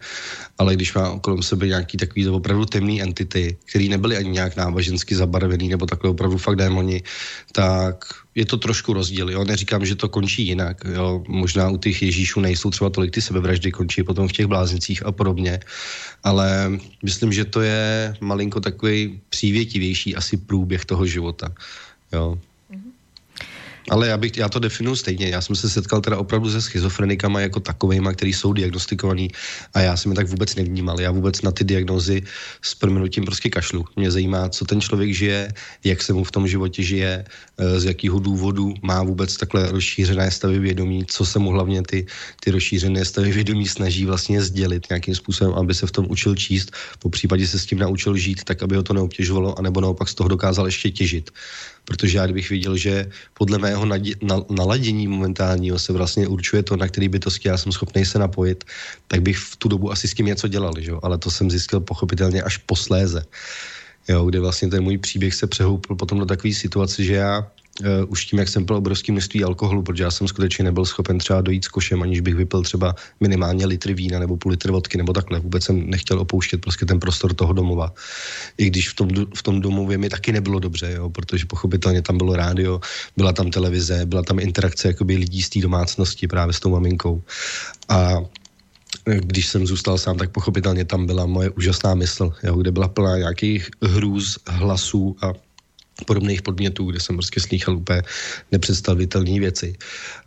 ale 0.58 0.74
když 0.74 0.94
má 0.94 1.10
okolo 1.10 1.42
sebe 1.42 1.66
nějaký 1.66 1.96
takový 1.96 2.28
opravdu 2.28 2.64
temný 2.64 3.02
entity, 3.02 3.56
který 3.64 3.88
nebyly 3.88 4.16
ani 4.16 4.30
nějak 4.30 4.56
nábožensky 4.56 5.14
zabarvený 5.14 5.68
nebo 5.68 5.86
takhle 5.86 6.10
opravdu 6.10 6.38
fakt 6.38 6.56
démoni, 6.56 7.02
tak 7.52 8.04
je 8.34 8.46
to 8.46 8.56
trošku 8.56 8.92
rozdíl. 8.92 9.30
Jo? 9.30 9.44
Neříkám, 9.44 9.86
že 9.86 9.94
to 9.94 10.08
končí 10.08 10.46
jinak. 10.46 10.84
Jo? 10.84 11.24
Možná 11.28 11.70
u 11.70 11.76
těch 11.76 12.02
Ježíšů 12.02 12.40
nejsou 12.40 12.70
třeba 12.70 12.90
tolik 12.90 13.14
ty 13.14 13.22
sebevraždy, 13.22 13.72
končí 13.72 14.02
potom 14.02 14.28
v 14.28 14.32
těch 14.32 14.46
bláznicích 14.46 15.06
a 15.06 15.12
podobně. 15.12 15.60
Ale 16.22 16.70
myslím, 17.02 17.32
že 17.32 17.44
to 17.44 17.60
je 17.60 18.14
malinko 18.20 18.60
takový 18.60 19.20
přívětivější 19.28 20.16
asi 20.16 20.36
průběh 20.36 20.84
toho 20.84 21.06
života. 21.06 21.52
Jo? 22.12 22.38
Ale 23.88 24.08
já, 24.08 24.16
bych, 24.16 24.36
já 24.36 24.48
to 24.48 24.58
definuji 24.58 24.96
stejně. 24.96 25.28
Já 25.28 25.40
jsem 25.40 25.56
se 25.56 25.70
setkal 25.70 26.00
teda 26.00 26.18
opravdu 26.18 26.50
se 26.50 26.62
schizofrenikama 26.62 27.40
jako 27.40 27.60
takovejma, 27.60 28.12
který 28.12 28.32
jsou 28.32 28.52
diagnostikovaní 28.52 29.30
a 29.74 29.80
já 29.80 29.96
jsem 29.96 30.12
je 30.12 30.16
tak 30.16 30.28
vůbec 30.28 30.54
nevnímal. 30.54 31.00
Já 31.00 31.10
vůbec 31.10 31.42
na 31.42 31.50
ty 31.50 31.64
diagnózy 31.64 32.22
s 32.62 32.74
proměnutím 32.74 33.24
prostě 33.24 33.48
kašlu. 33.50 33.84
Mě 33.96 34.10
zajímá, 34.10 34.48
co 34.48 34.64
ten 34.64 34.80
člověk 34.80 35.14
žije, 35.14 35.52
jak 35.84 36.02
se 36.02 36.12
mu 36.12 36.24
v 36.24 36.30
tom 36.30 36.48
životě 36.48 36.82
žije, 36.82 37.24
eh, 37.58 37.80
z 37.80 37.84
jakého 37.84 38.18
důvodu 38.18 38.74
má 38.82 39.02
vůbec 39.02 39.36
takhle 39.36 39.70
rozšířené 39.72 40.30
stavy 40.30 40.58
vědomí, 40.58 41.04
co 41.06 41.26
se 41.26 41.38
mu 41.38 41.50
hlavně 41.50 41.82
ty, 41.82 42.06
ty 42.40 42.50
rozšířené 42.50 43.04
stavy 43.04 43.32
vědomí 43.32 43.68
snaží 43.68 44.06
vlastně 44.06 44.42
sdělit 44.42 44.86
nějakým 44.90 45.14
způsobem, 45.14 45.54
aby 45.54 45.74
se 45.74 45.86
v 45.86 45.92
tom 45.92 46.06
učil 46.08 46.36
číst, 46.36 46.72
po 46.98 47.10
případě 47.10 47.46
se 47.46 47.58
s 47.58 47.66
tím 47.66 47.78
naučil 47.78 48.16
žít, 48.16 48.44
tak 48.44 48.62
aby 48.62 48.76
ho 48.76 48.82
to 48.82 48.94
neobtěžovalo, 48.94 49.58
anebo 49.58 49.80
naopak 49.80 50.08
z 50.08 50.14
toho 50.14 50.28
dokázal 50.28 50.66
ještě 50.66 50.90
těžit 50.90 51.30
protože 51.84 52.18
já 52.18 52.24
kdybych 52.24 52.50
viděl, 52.50 52.76
že 52.76 53.10
podle 53.34 53.58
mého 53.58 53.86
naladění 54.50 55.08
momentálního 55.08 55.78
se 55.78 55.92
vlastně 55.92 56.28
určuje 56.28 56.62
to, 56.62 56.76
na 56.76 56.88
který 56.88 57.08
bytosti 57.08 57.48
já 57.48 57.56
jsem 57.56 57.72
schopný 57.72 58.04
se 58.04 58.18
napojit, 58.18 58.64
tak 59.08 59.22
bych 59.22 59.38
v 59.38 59.56
tu 59.56 59.68
dobu 59.68 59.92
asi 59.92 60.08
s 60.08 60.14
tím 60.14 60.26
něco 60.26 60.48
dělal, 60.48 60.72
že? 60.78 60.92
ale 61.02 61.18
to 61.18 61.30
jsem 61.30 61.50
zjistil 61.50 61.80
pochopitelně 61.80 62.42
až 62.42 62.56
posléze, 62.56 63.24
jo, 64.08 64.24
kde 64.24 64.40
vlastně 64.40 64.68
ten 64.68 64.82
můj 64.82 64.98
příběh 64.98 65.34
se 65.34 65.46
přehoupil 65.46 65.96
potom 65.96 66.18
do 66.18 66.26
takové 66.26 66.54
situace, 66.54 67.04
že 67.04 67.14
já 67.14 67.50
uh, 67.80 67.86
už 68.08 68.24
tím, 68.24 68.38
jak 68.38 68.48
jsem 68.48 68.66
pil 68.66 68.76
obrovské 68.76 69.12
množství 69.12 69.44
alkoholu, 69.44 69.82
protože 69.82 70.02
já 70.02 70.10
jsem 70.10 70.28
skutečně 70.28 70.64
nebyl 70.64 70.84
schopen 70.84 71.18
třeba 71.18 71.40
dojít 71.40 71.64
s 71.64 71.68
košem, 71.68 72.02
aniž 72.02 72.20
bych 72.20 72.34
vypil 72.34 72.62
třeba 72.62 72.94
minimálně 73.20 73.66
litr 73.66 73.92
vína 73.92 74.18
nebo 74.18 74.36
půl 74.36 74.52
litr 74.52 74.70
vodky 74.70 74.98
nebo 74.98 75.12
takhle. 75.12 75.40
Vůbec 75.40 75.64
jsem 75.64 75.90
nechtěl 75.90 76.20
opouštět 76.20 76.60
prostě 76.60 76.86
ten 76.86 77.00
prostor 77.00 77.34
toho 77.34 77.52
domova. 77.52 77.92
I 78.58 78.66
když 78.66 78.88
v 78.88 78.94
tom, 78.94 79.08
v 79.34 79.42
tom 79.42 79.60
domově 79.60 79.98
mi 79.98 80.08
taky 80.08 80.32
nebylo 80.32 80.58
dobře, 80.58 80.92
jo, 80.92 81.10
protože 81.10 81.46
pochopitelně 81.46 82.02
tam 82.02 82.18
bylo 82.18 82.36
rádio, 82.36 82.80
byla 83.16 83.32
tam 83.32 83.50
televize, 83.50 84.06
byla 84.06 84.22
tam 84.22 84.38
interakce 84.38 84.88
jakoby 84.88 85.16
lidí 85.16 85.42
z 85.42 85.48
té 85.48 85.60
domácnosti 85.60 86.28
právě 86.28 86.52
s 86.52 86.60
tou 86.60 86.70
maminkou. 86.70 87.22
A 87.88 88.18
když 89.04 89.46
jsem 89.46 89.66
zůstal 89.66 89.98
sám, 89.98 90.18
tak 90.18 90.30
pochopitelně 90.30 90.84
tam 90.84 91.06
byla 91.06 91.26
moje 91.26 91.50
úžasná 91.50 91.94
mysl, 91.94 92.32
jo, 92.42 92.56
kde 92.56 92.70
byla 92.72 92.88
plná 92.88 93.18
nějakých 93.18 93.70
hrůz, 93.82 94.38
hlasů 94.46 95.16
a 95.22 95.32
podobných 96.04 96.42
podmětů, 96.42 96.84
kde 96.90 97.00
jsem 97.00 97.16
prostě 97.16 97.40
slýchal 97.40 97.76
úplně 97.76 98.02
nepředstavitelné 98.52 99.40
věci. 99.40 99.76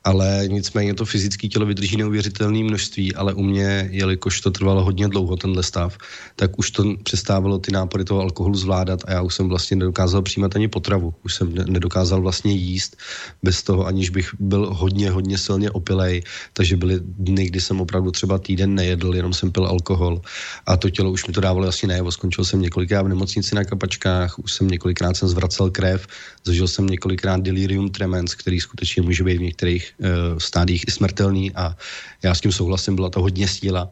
Ale 0.04 0.44
nicméně 0.48 0.94
to 0.94 1.06
fyzické 1.06 1.48
tělo 1.48 1.66
vydrží 1.66 1.98
neuvěřitelné 1.98 2.64
množství, 2.64 3.16
ale 3.16 3.34
u 3.34 3.44
mě, 3.44 3.90
jelikož 3.92 4.42
to 4.42 4.52
trvalo 4.52 4.84
hodně 4.84 5.08
dlouho, 5.08 5.36
tenhle 5.36 5.64
stav, 5.64 5.98
tak 6.36 6.60
už 6.60 6.72
to 6.72 6.84
přestávalo 7.04 7.60
ty 7.60 7.72
nápory 7.72 8.04
toho 8.04 8.22
alkoholu 8.22 8.56
zvládat 8.56 9.00
a 9.08 9.12
já 9.12 9.22
už 9.22 9.36
jsem 9.36 9.50
vlastně 9.50 9.78
nedokázal 9.78 10.22
přijímat 10.22 10.56
ani 10.56 10.68
potravu. 10.68 11.14
Už 11.24 11.36
jsem 11.36 11.54
nedokázal 11.56 12.22
vlastně 12.22 12.54
jíst 12.54 12.98
bez 13.44 13.64
toho, 13.64 13.86
aniž 13.86 14.10
bych 14.10 14.30
byl 14.40 14.74
hodně, 14.74 15.12
hodně 15.12 15.38
silně 15.38 15.72
opilej. 15.72 16.24
Takže 16.54 16.78
byly 16.78 17.00
dny, 17.02 17.46
kdy 17.46 17.62
jsem 17.62 17.82
opravdu 17.82 18.12
třeba 18.12 18.38
týden 18.38 18.76
nejedl, 18.76 19.16
jenom 19.16 19.34
jsem 19.34 19.52
pil 19.52 19.66
alkohol 19.66 20.22
a 20.66 20.78
to 20.78 20.90
tělo 20.90 21.12
už 21.12 21.28
mi 21.28 21.34
to 21.34 21.42
dávalo 21.42 21.68
asi 21.68 21.88
najevo. 21.88 22.12
Skončil 22.12 22.46
jsem 22.46 22.62
několikrát 22.62 23.02
v 23.02 23.08
nemocnici 23.08 23.56
na 23.56 23.64
kapačkách, 23.64 24.40
už 24.40 24.54
jsem 24.54 24.68
několikrát 24.68 25.18
jsem 25.18 25.30
zvracel 25.30 25.63
vracel 25.64 25.72
krev, 25.72 26.08
zažil 26.44 26.68
jsem 26.68 26.88
několikrát 26.88 27.42
delirium 27.42 27.90
tremens, 27.90 28.36
který 28.36 28.60
skutečně 28.60 29.02
může 29.02 29.24
být 29.24 29.38
v 29.38 29.42
některých 29.42 29.94
uh, 29.98 30.38
stádích 30.38 30.84
i 30.88 30.92
smrtelný 30.92 31.52
a 31.56 31.76
já 32.24 32.36
s 32.36 32.42
tím 32.42 32.52
souhlasím, 32.52 32.96
byla 32.96 33.10
to 33.10 33.22
hodně 33.22 33.48
síla. 33.48 33.90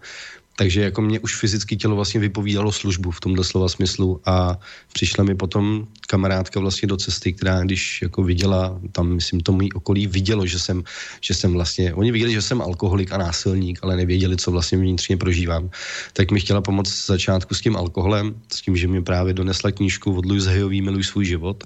Takže 0.62 0.82
jako 0.82 1.02
mě 1.02 1.20
už 1.20 1.36
fyzicky 1.36 1.78
tělo 1.78 1.96
vlastně 1.96 2.20
vypovídalo 2.20 2.72
službu 2.72 3.12
v 3.12 3.20
tomhle 3.20 3.44
slova 3.44 3.70
smyslu 3.70 4.22
a 4.26 4.60
přišla 4.94 5.24
mi 5.24 5.36
potom 5.36 5.88
kamarádka 6.08 6.60
vlastně 6.60 6.88
do 6.88 6.98
cesty, 6.98 7.34
která 7.34 7.66
když 7.66 8.02
jako 8.02 8.24
viděla, 8.24 8.80
tam 8.92 9.10
myslím 9.18 9.42
to 9.42 9.52
můj 9.52 9.70
okolí 9.74 10.08
vidělo, 10.08 10.46
že 10.46 10.60
jsem, 10.60 10.84
že 11.22 11.34
jsem 11.34 11.54
vlastně, 11.54 11.94
oni 11.94 12.12
viděli, 12.12 12.34
že 12.34 12.42
jsem 12.42 12.62
alkoholik 12.62 13.12
a 13.12 13.18
násilník, 13.18 13.80
ale 13.82 13.98
nevěděli, 13.98 14.38
co 14.38 14.52
vlastně 14.52 14.78
vnitřně 14.78 15.18
prožívám, 15.18 15.70
tak 16.14 16.32
mi 16.32 16.40
chtěla 16.40 16.62
pomoct 16.62 16.94
z 16.94 17.08
začátku 17.08 17.56
s 17.58 17.62
tím 17.62 17.76
alkoholem, 17.76 18.38
s 18.54 18.62
tím, 18.62 18.78
že 18.78 18.88
mi 18.88 19.02
právě 19.02 19.34
donesla 19.34 19.72
knížku 19.72 20.14
od 20.14 20.26
Louise 20.26 20.50
Hayový 20.50 20.82
Miluj 20.82 21.04
svůj 21.04 21.26
život 21.26 21.64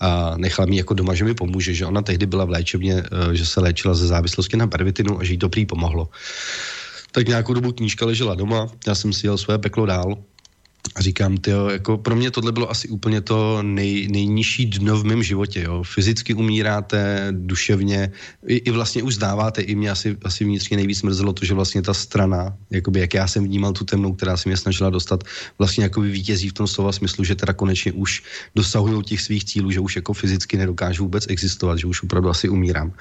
a 0.00 0.34
nechala 0.36 0.66
mi 0.66 0.82
jako 0.82 0.94
doma, 0.94 1.14
že 1.14 1.24
mi 1.24 1.34
pomůže, 1.34 1.74
že 1.74 1.86
ona 1.86 2.02
tehdy 2.02 2.26
byla 2.26 2.44
v 2.44 2.50
léčebně, 2.50 3.06
eh, 3.06 3.36
že 3.38 3.46
se 3.46 3.60
léčila 3.60 3.94
ze 3.94 4.06
závislosti 4.06 4.56
na 4.56 4.66
pervitinu 4.66 5.20
a 5.20 5.24
že 5.24 5.32
jí 5.32 5.38
to 5.38 5.48
prý 5.48 5.66
pomohlo. 5.66 6.10
Tak 7.12 7.28
nějakou 7.28 7.54
dobu 7.54 7.72
knížka 7.72 8.06
ležela 8.06 8.34
doma, 8.34 8.68
já 8.86 8.94
jsem 8.94 9.12
si 9.12 9.26
jel 9.26 9.38
své 9.38 9.58
peklo 9.58 9.86
dál, 9.86 10.24
a 10.94 11.02
říkám, 11.02 11.36
ty 11.36 11.50
jako 11.70 11.98
pro 11.98 12.16
mě 12.16 12.30
tohle 12.30 12.52
bylo 12.52 12.70
asi 12.70 12.88
úplně 12.88 13.20
to 13.20 13.62
nej, 13.62 14.08
nejnižší 14.08 14.66
dno 14.66 14.96
v 14.96 15.04
mém 15.04 15.22
životě, 15.22 15.62
jo. 15.62 15.82
Fyzicky 15.82 16.34
umíráte, 16.34 17.28
duševně, 17.30 18.12
i, 18.46 18.56
i 18.56 18.70
vlastně 18.70 19.02
už 19.02 19.14
zdáváte, 19.14 19.62
i 19.62 19.74
mě 19.74 19.90
asi, 19.90 20.16
asi 20.24 20.44
vnitřně 20.44 20.76
nejvíc 20.76 21.02
mrzelo 21.02 21.32
to, 21.32 21.44
že 21.44 21.54
vlastně 21.54 21.82
ta 21.82 21.94
strana, 21.94 22.56
jakoby 22.70 23.00
jak 23.00 23.14
já 23.14 23.28
jsem 23.28 23.44
vnímal 23.44 23.72
tu 23.72 23.84
temnou, 23.84 24.12
která 24.12 24.36
se 24.36 24.48
mě 24.48 24.56
snažila 24.56 24.90
dostat, 24.90 25.24
vlastně 25.58 25.84
jakoby 25.84 26.10
vítězí 26.10 26.48
v 26.48 26.52
tom 26.52 26.66
slova 26.66 26.92
smyslu, 26.92 27.24
že 27.24 27.34
teda 27.34 27.52
konečně 27.52 27.92
už 27.92 28.22
dosahují 28.54 29.02
těch 29.02 29.20
svých 29.20 29.44
cílů, 29.44 29.70
že 29.70 29.80
už 29.80 29.96
jako 29.96 30.12
fyzicky 30.12 30.56
nedokážu 30.56 31.02
vůbec 31.04 31.26
existovat, 31.28 31.78
že 31.78 31.86
už 31.86 32.02
opravdu 32.02 32.28
asi 32.28 32.48
umírám. 32.48 32.92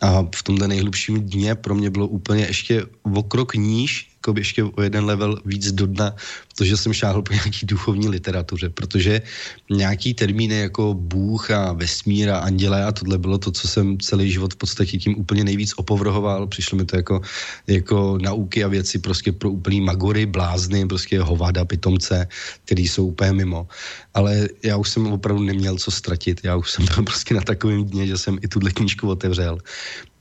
A 0.00 0.26
v 0.34 0.42
tomhle 0.42 0.68
nejhlubším 0.68 1.20
dně 1.20 1.54
pro 1.54 1.74
mě 1.74 1.90
bylo 1.90 2.06
úplně 2.06 2.44
ještě 2.44 2.84
o 3.02 3.22
krok 3.22 3.54
níž, 3.54 4.09
jako 4.20 4.38
ještě 4.38 4.64
o 4.64 4.82
jeden 4.82 5.04
level 5.04 5.40
víc 5.44 5.72
do 5.72 5.86
dna, 5.86 6.12
protože 6.52 6.76
jsem 6.76 6.92
šáhl 6.92 7.22
po 7.22 7.32
nějaký 7.32 7.66
duchovní 7.66 8.08
literatuře, 8.08 8.68
protože 8.68 9.22
nějaký 9.70 10.14
termíny 10.14 10.68
jako 10.68 10.94
Bůh 10.94 11.50
a 11.50 11.72
vesmír 11.72 12.28
a 12.30 12.38
anděle 12.38 12.84
a 12.84 12.92
tohle 12.92 13.18
bylo 13.18 13.38
to, 13.38 13.50
co 13.50 13.68
jsem 13.68 13.96
celý 13.98 14.30
život 14.32 14.52
v 14.54 14.56
podstatě 14.56 14.98
tím 14.98 15.18
úplně 15.18 15.44
nejvíc 15.44 15.72
opovrhoval. 15.76 16.46
Přišlo 16.46 16.78
mi 16.78 16.84
to 16.84 16.96
jako, 16.96 17.20
jako 17.66 18.18
nauky 18.20 18.64
a 18.64 18.68
věci 18.68 18.98
prostě 18.98 19.32
pro 19.32 19.50
úplný 19.50 19.80
magory, 19.80 20.26
blázny, 20.26 20.84
prostě 20.84 21.20
hovada, 21.20 21.64
pitomce, 21.64 22.28
který 22.64 22.88
jsou 22.88 23.16
úplně 23.16 23.32
mimo. 23.32 23.68
Ale 24.14 24.48
já 24.62 24.76
už 24.76 24.88
jsem 24.88 25.06
opravdu 25.08 25.48
neměl 25.48 25.80
co 25.80 25.90
ztratit. 25.90 26.40
Já 26.44 26.56
už 26.56 26.70
jsem 26.70 26.84
byl 26.84 27.02
prostě 27.08 27.34
na 27.34 27.40
takovém 27.40 27.84
dně, 27.84 28.06
že 28.06 28.18
jsem 28.18 28.38
i 28.42 28.48
tuhle 28.48 28.70
knížku 28.70 29.08
otevřel 29.08 29.58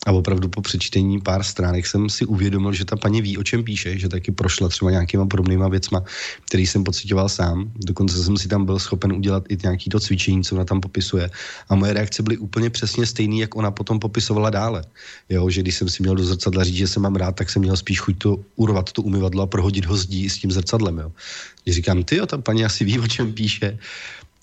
a 0.08 0.12
opravdu 0.12 0.50
po 0.50 0.62
přečtení 0.62 1.22
pár 1.22 1.44
stránek 1.44 1.88
jsem 1.88 2.10
si 2.10 2.26
uvědomil, 2.26 2.74
že 2.74 2.86
ta 2.86 2.96
paní 2.96 3.22
ví, 3.22 3.38
o 3.38 3.44
čem 3.44 3.64
píše, 3.64 4.00
že 4.00 4.10
taky 4.10 4.32
prošla 4.32 4.68
třeba 4.68 4.92
nějakýma 4.92 5.26
podobnýma 5.26 5.68
věcma, 5.68 6.04
který 6.46 6.68
jsem 6.68 6.84
pocitoval 6.84 7.30
sám. 7.30 7.72
Dokonce 7.76 8.24
jsem 8.24 8.38
si 8.38 8.48
tam 8.48 8.66
byl 8.66 8.80
schopen 8.80 9.14
udělat 9.14 9.44
i 9.50 9.58
nějaký 9.64 9.90
to 9.90 10.00
cvičení, 10.00 10.44
co 10.44 10.56
ona 10.56 10.66
tam 10.66 10.82
popisuje. 10.82 11.30
A 11.70 11.76
moje 11.76 11.94
reakce 11.94 12.24
byly 12.24 12.38
úplně 12.38 12.70
přesně 12.70 13.06
stejné, 13.06 13.36
jak 13.36 13.56
ona 13.56 13.72
potom 13.72 14.00
popisovala 14.00 14.50
dále. 14.50 14.84
Jo, 15.30 15.50
že 15.50 15.62
když 15.62 15.76
jsem 15.76 15.90
si 15.90 16.04
měl 16.04 16.16
do 16.16 16.24
zrcadla 16.24 16.64
říct, 16.64 16.76
že 16.76 16.88
jsem 16.88 17.04
mám 17.04 17.16
rád, 17.16 17.36
tak 17.36 17.50
jsem 17.50 17.62
měl 17.62 17.78
spíš 17.78 18.00
chuť 18.00 18.18
to 18.18 18.40
urvat 18.56 18.92
to 18.92 19.02
umyvadlo 19.02 19.44
a 19.44 19.48
prohodit 19.48 19.86
ho 19.86 19.98
zdí 19.98 20.30
s 20.30 20.38
tím 20.38 20.52
zrcadlem. 20.52 20.98
Jo. 20.98 21.12
Když 21.64 21.76
říkám, 21.76 22.04
ty 22.04 22.16
jo, 22.16 22.26
ta 22.26 22.38
paní 22.38 22.66
asi 22.66 22.86
ví, 22.86 23.00
o 23.00 23.08
čem 23.08 23.34
píše. 23.34 23.78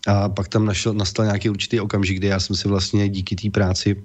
A 0.06 0.28
pak 0.28 0.48
tam 0.48 0.64
našel, 0.66 0.94
nastal 0.94 1.24
nějaký 1.24 1.50
určitý 1.50 1.80
okamžik, 1.80 2.16
kdy 2.16 2.26
já 2.26 2.40
jsem 2.40 2.56
si 2.56 2.68
vlastně 2.68 3.08
díky 3.08 3.36
té 3.36 3.50
práci 3.50 3.96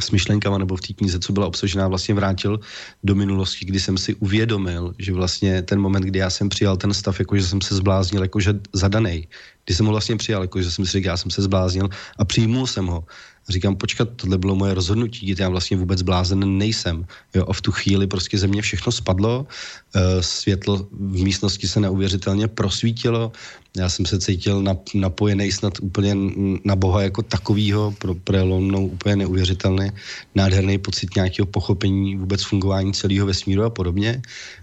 s 0.00 0.10
myšlenkama 0.10 0.58
nebo 0.58 0.76
v 0.76 0.80
té 0.80 0.92
knize, 0.92 1.18
co 1.18 1.32
byla 1.32 1.46
obsažená, 1.46 1.88
vlastně 1.88 2.14
vrátil 2.14 2.60
do 3.04 3.14
minulosti, 3.14 3.64
kdy 3.64 3.80
jsem 3.80 3.98
si 3.98 4.14
uvědomil, 4.14 4.94
že 4.98 5.12
vlastně 5.12 5.62
ten 5.62 5.80
moment, 5.80 6.02
kdy 6.02 6.18
já 6.18 6.30
jsem 6.30 6.48
přijal 6.48 6.76
ten 6.76 6.94
stav, 6.94 7.18
jako 7.18 7.36
že 7.36 7.46
jsem 7.46 7.60
se 7.60 7.74
zbláznil, 7.74 8.22
jakože 8.22 8.54
zadanej, 8.72 9.28
kdy 9.64 9.74
jsem 9.74 9.86
ho 9.86 9.92
vlastně 9.92 10.16
přijal, 10.16 10.42
jako 10.42 10.62
že 10.62 10.70
jsem 10.70 10.86
si 10.86 10.92
říkal, 10.92 11.12
já 11.12 11.16
jsem 11.16 11.30
se 11.30 11.42
zbláznil 11.42 11.88
a 12.18 12.24
přijmul 12.24 12.66
jsem 12.66 12.86
ho. 12.86 13.04
A 13.48 13.52
říkám, 13.52 13.76
počkat, 13.76 14.08
tohle 14.16 14.38
bylo 14.38 14.54
moje 14.54 14.74
rozhodnutí, 14.74 15.34
já 15.38 15.48
vlastně 15.48 15.76
vůbec 15.76 16.02
blázen 16.02 16.58
nejsem. 16.58 17.06
Jo, 17.34 17.46
a 17.48 17.52
v 17.52 17.60
tu 17.60 17.72
chvíli 17.72 18.06
prostě 18.06 18.38
ze 18.38 18.46
mě 18.46 18.62
všechno 18.62 18.92
spadlo, 18.92 19.46
e, 19.94 20.22
světlo 20.22 20.88
v 20.92 21.22
místnosti 21.22 21.68
se 21.68 21.80
neuvěřitelně 21.80 22.48
prosvítilo, 22.48 23.32
já 23.76 23.88
jsem 23.88 24.06
se 24.06 24.18
cítil 24.20 24.64
napojený 24.94 25.52
snad 25.52 25.72
úplně 25.82 26.16
na 26.64 26.76
Boha 26.76 27.02
jako 27.02 27.22
takovýho, 27.22 27.94
pro, 27.98 28.14
pro 28.14 28.60
mnou 28.60 28.86
úplně 28.86 29.16
neuvěřitelný, 29.16 29.90
nádherný 30.34 30.78
pocit 30.78 31.16
nějakého 31.16 31.46
pochopení 31.46 32.16
vůbec 32.16 32.42
fungování 32.42 32.92
celého 32.92 33.26
vesmíru 33.26 33.64
a 33.64 33.70
podobně. 33.70 34.22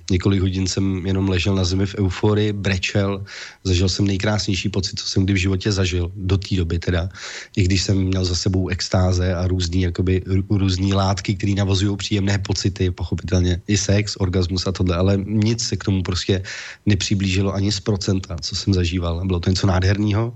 Několik 0.10 0.42
hodin 0.42 0.68
jsem 0.68 1.06
jenom 1.06 1.30
ležel 1.30 1.56
na 1.56 1.64
zemi 1.64 1.86
v 1.86 1.96
euforii, 1.96 2.54
brečel, 2.54 3.24
zažil 3.64 3.90
jsem 3.90 4.06
nejkrásnější 4.08 4.70
pocit, 4.70 5.00
co 5.00 5.06
jsem 5.08 5.24
kdy 5.24 5.34
v 5.34 5.38
životě 5.38 5.72
zažil, 5.72 6.12
do 6.16 6.38
té 6.38 6.56
doby 6.56 6.80
teda, 6.80 7.10
i 7.56 7.64
když 7.64 7.84
jsem 7.84 7.98
měl 7.98 8.26
za 8.26 8.36
sebou 8.36 8.68
extáze 8.68 9.36
a 9.36 9.48
různý, 9.48 9.82
jakoby, 9.82 10.22
různý 10.50 10.94
látky, 10.94 11.36
které 11.36 11.54
navozují 11.54 11.98
příjemné 11.98 12.38
pocity, 12.40 12.92
pochopitelně 12.92 13.62
i 13.68 13.78
sex, 13.78 14.16
orgasmus 14.20 14.68
a 14.68 14.72
tohle, 14.72 14.96
ale 14.96 15.18
nic 15.18 15.64
se 15.64 15.78
k 15.78 15.84
tomu 15.84 16.04
prostě 16.04 16.44
nepřiblížilo 16.86 17.54
ani 17.54 17.72
z 17.72 17.80
procenta, 17.80 18.38
co 18.42 18.56
jsem 18.56 18.74
zažíval. 18.74 19.26
Bylo 19.26 19.40
to 19.40 19.50
něco 19.50 19.68
nádherného. 19.68 20.34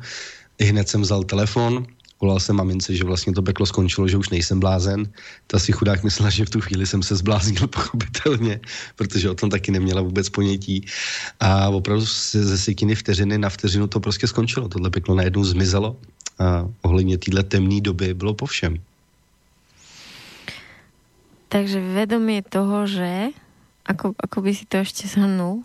I 0.57 0.65
hned 0.65 0.89
jsem 0.89 1.01
vzal 1.01 1.23
telefon, 1.23 1.85
volal 2.23 2.39
jsem 2.39 2.55
mamince, 2.55 2.95
že 2.95 3.03
vlastně 3.03 3.35
to 3.35 3.43
peklo 3.43 3.67
skončilo, 3.67 4.07
že 4.07 4.17
už 4.17 4.31
nejsem 4.31 4.59
blázen. 4.59 5.11
Ta 5.51 5.59
si 5.59 5.75
chudák 5.75 6.03
myslela, 6.07 6.31
že 6.31 6.47
v 6.47 6.55
tu 6.55 6.59
chvíli 6.63 6.87
jsem 6.87 7.03
se 7.03 7.19
zbláznil 7.19 7.67
pochopitelně, 7.75 8.63
protože 8.95 9.29
o 9.29 9.35
tom 9.35 9.51
taky 9.51 9.75
neměla 9.75 10.01
vůbec 10.01 10.31
ponětí. 10.31 10.87
A 11.39 11.69
opravdu 11.69 12.07
ze 12.31 12.57
sekiny 12.57 12.95
vteřiny 12.95 13.35
na 13.37 13.49
vteřinu 13.51 13.91
to 13.91 13.99
prostě 13.99 14.27
skončilo. 14.27 14.71
Tohle 14.71 14.89
peklo 14.89 15.15
najednou 15.19 15.43
zmizelo 15.43 15.99
a 16.39 16.63
ohledně 16.81 17.19
téhle 17.19 17.43
temné 17.43 17.81
doby 17.83 18.13
bylo 18.15 18.33
po 18.33 18.45
všem. 18.47 18.79
Takže 21.51 21.77
vedomie 21.77 22.41
toho, 22.41 22.89
že 22.89 23.29
ako, 23.85 24.17
ako 24.17 24.41
by 24.41 24.51
si 24.55 24.65
to 24.65 24.81
ještě 24.81 25.05
shrnul? 25.05 25.61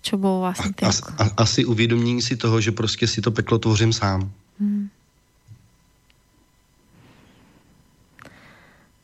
Čo 0.00 0.16
bylo 0.16 0.40
vlastně 0.40 0.72
a, 0.88 0.88
a, 1.24 1.24
Asi 1.36 1.64
uvědomění 1.64 2.22
si 2.22 2.36
toho, 2.36 2.60
že 2.60 2.72
prostě 2.72 3.06
si 3.06 3.20
to 3.20 3.30
peklo 3.30 3.58
tvořím 3.58 3.92
sám. 3.92 4.32
Hmm. 4.60 4.88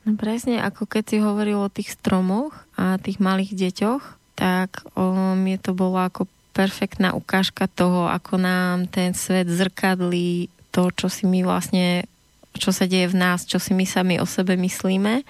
No 0.05 0.21
presne, 0.21 0.61
ako 0.61 0.85
keď 0.85 1.05
si 1.09 1.17
hovoril 1.21 1.65
o 1.65 1.73
tých 1.73 1.97
stromoch 1.97 2.53
a 2.77 3.01
tých 3.01 3.25
malých 3.25 3.57
deťoch, 3.57 4.03
tak 4.37 4.85
o, 4.93 5.33
mne 5.33 5.57
to 5.57 5.73
bolo 5.73 5.97
ako 5.97 6.29
perfektná 6.53 7.17
ukážka 7.17 7.67
toho, 7.67 8.07
ako 8.13 8.37
nám 8.37 8.87
ten 8.87 9.17
svet 9.17 9.49
zrkadlí 9.49 10.53
to, 10.71 10.93
čo 10.93 11.09
si 11.09 11.25
my 11.25 11.43
vlastne, 11.43 12.05
čo 12.53 12.71
sa 12.71 12.85
deje 12.85 13.11
v 13.11 13.17
nás, 13.17 13.49
čo 13.49 13.57
si 13.57 13.73
my 13.73 13.89
sami 13.89 14.21
o 14.21 14.27
sebe 14.29 14.55
myslíme, 14.61 15.25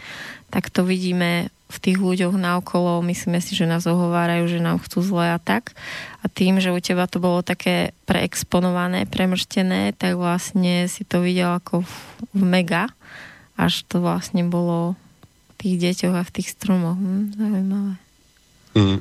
tak 0.50 0.68
to 0.74 0.82
vidíme 0.82 1.48
v 1.70 1.78
tých 1.80 1.98
ľuďoch 1.98 2.36
naokolo, 2.36 3.00
myslíme 3.02 3.40
si, 3.40 3.56
že 3.56 3.70
nás 3.70 3.88
ohovárajú, 3.88 4.46
že 4.46 4.60
nám 4.62 4.78
chcú 4.84 5.00
zle 5.00 5.32
a 5.32 5.38
tak. 5.40 5.72
A 6.22 6.28
tým, 6.28 6.60
že 6.60 6.70
u 6.70 6.78
teba 6.78 7.08
to 7.08 7.18
bolo 7.18 7.40
také 7.40 7.96
preexponované, 8.04 9.08
premrštené, 9.08 9.96
tak 9.96 10.14
vlastne 10.14 10.86
si 10.86 11.02
to 11.02 11.24
videl 11.24 11.56
ako 11.56 11.82
v 12.36 12.42
mega 12.42 12.92
až 13.54 13.86
to 13.86 14.02
vlastne 14.02 14.46
bolo 14.50 14.98
v 15.48 15.52
tých 15.58 15.76
deťoch 15.80 16.14
a 16.14 16.22
v 16.26 16.34
tých 16.34 16.48
stromoch. 16.54 16.98
Hm, 16.98 17.34
zaujímavé. 17.38 18.03
Mm. 18.74 18.98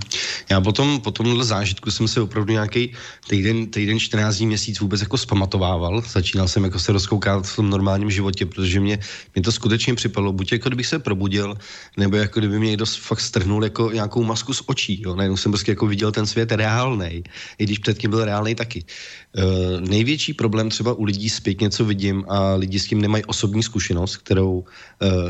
Já 0.50 0.62
potom, 0.62 1.02
po 1.02 1.12
tomhle 1.12 1.46
zážitku 1.46 1.92
jsem 1.92 2.08
se 2.08 2.22
opravdu 2.22 2.54
nějaký 2.54 2.94
týden, 3.30 3.68
týden, 3.68 4.00
14 4.00 4.36
dní, 4.36 4.48
měsíc 4.48 4.80
vůbec 4.80 5.02
jako 5.02 5.18
spamatovával. 5.18 6.02
Začínal 6.02 6.48
jsem 6.48 6.64
jako 6.64 6.80
se 6.80 6.92
rozkoukat 6.92 7.48
v 7.48 7.56
tom 7.56 7.70
normálním 7.70 8.12
životě, 8.12 8.46
protože 8.46 8.80
mě, 8.80 9.00
mě 9.36 9.42
to 9.42 9.52
skutečně 9.52 9.96
připadlo, 9.96 10.34
buď 10.34 10.52
jako 10.52 10.70
kdybych 10.70 10.88
se 10.88 11.00
probudil, 11.00 11.56
nebo 11.98 12.16
jako 12.16 12.40
kdyby 12.40 12.60
mě 12.60 12.70
někdo 12.70 12.86
fakt 12.86 13.22
strhnul 13.22 13.64
jako 13.64 13.92
nějakou 13.92 14.24
masku 14.24 14.54
z 14.54 14.64
očí. 14.66 15.02
Jo. 15.02 15.16
Najednou 15.16 15.38
jsem 15.38 15.52
prostě 15.52 15.72
jako 15.72 15.88
viděl 15.88 16.12
ten 16.12 16.26
svět 16.26 16.52
reálný, 16.52 17.24
i 17.58 17.64
když 17.64 17.80
předtím 17.80 18.10
byl 18.10 18.26
reálný 18.26 18.56
taky. 18.56 18.86
Uh, 19.34 19.82
největší 19.82 20.34
problém 20.34 20.70
třeba 20.70 20.94
u 20.94 21.04
lidí 21.04 21.30
zpětně, 21.30 21.70
co 21.70 21.86
vidím, 21.86 22.26
a 22.30 22.54
lidi 22.54 22.80
s 22.80 22.86
tím 22.86 23.02
nemají 23.02 23.26
osobní 23.26 23.64
zkušenost, 23.64 24.18
kterou 24.18 24.54
uh, 24.54 24.66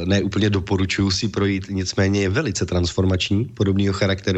neúplně 0.06 0.50
doporučuju 0.50 1.12
si 1.12 1.28
projít, 1.28 1.66
nicméně 1.70 2.22
je 2.22 2.30
velice 2.30 2.66
transformační, 2.66 3.46
podobného 3.46 3.94
charakteru, 3.94 4.33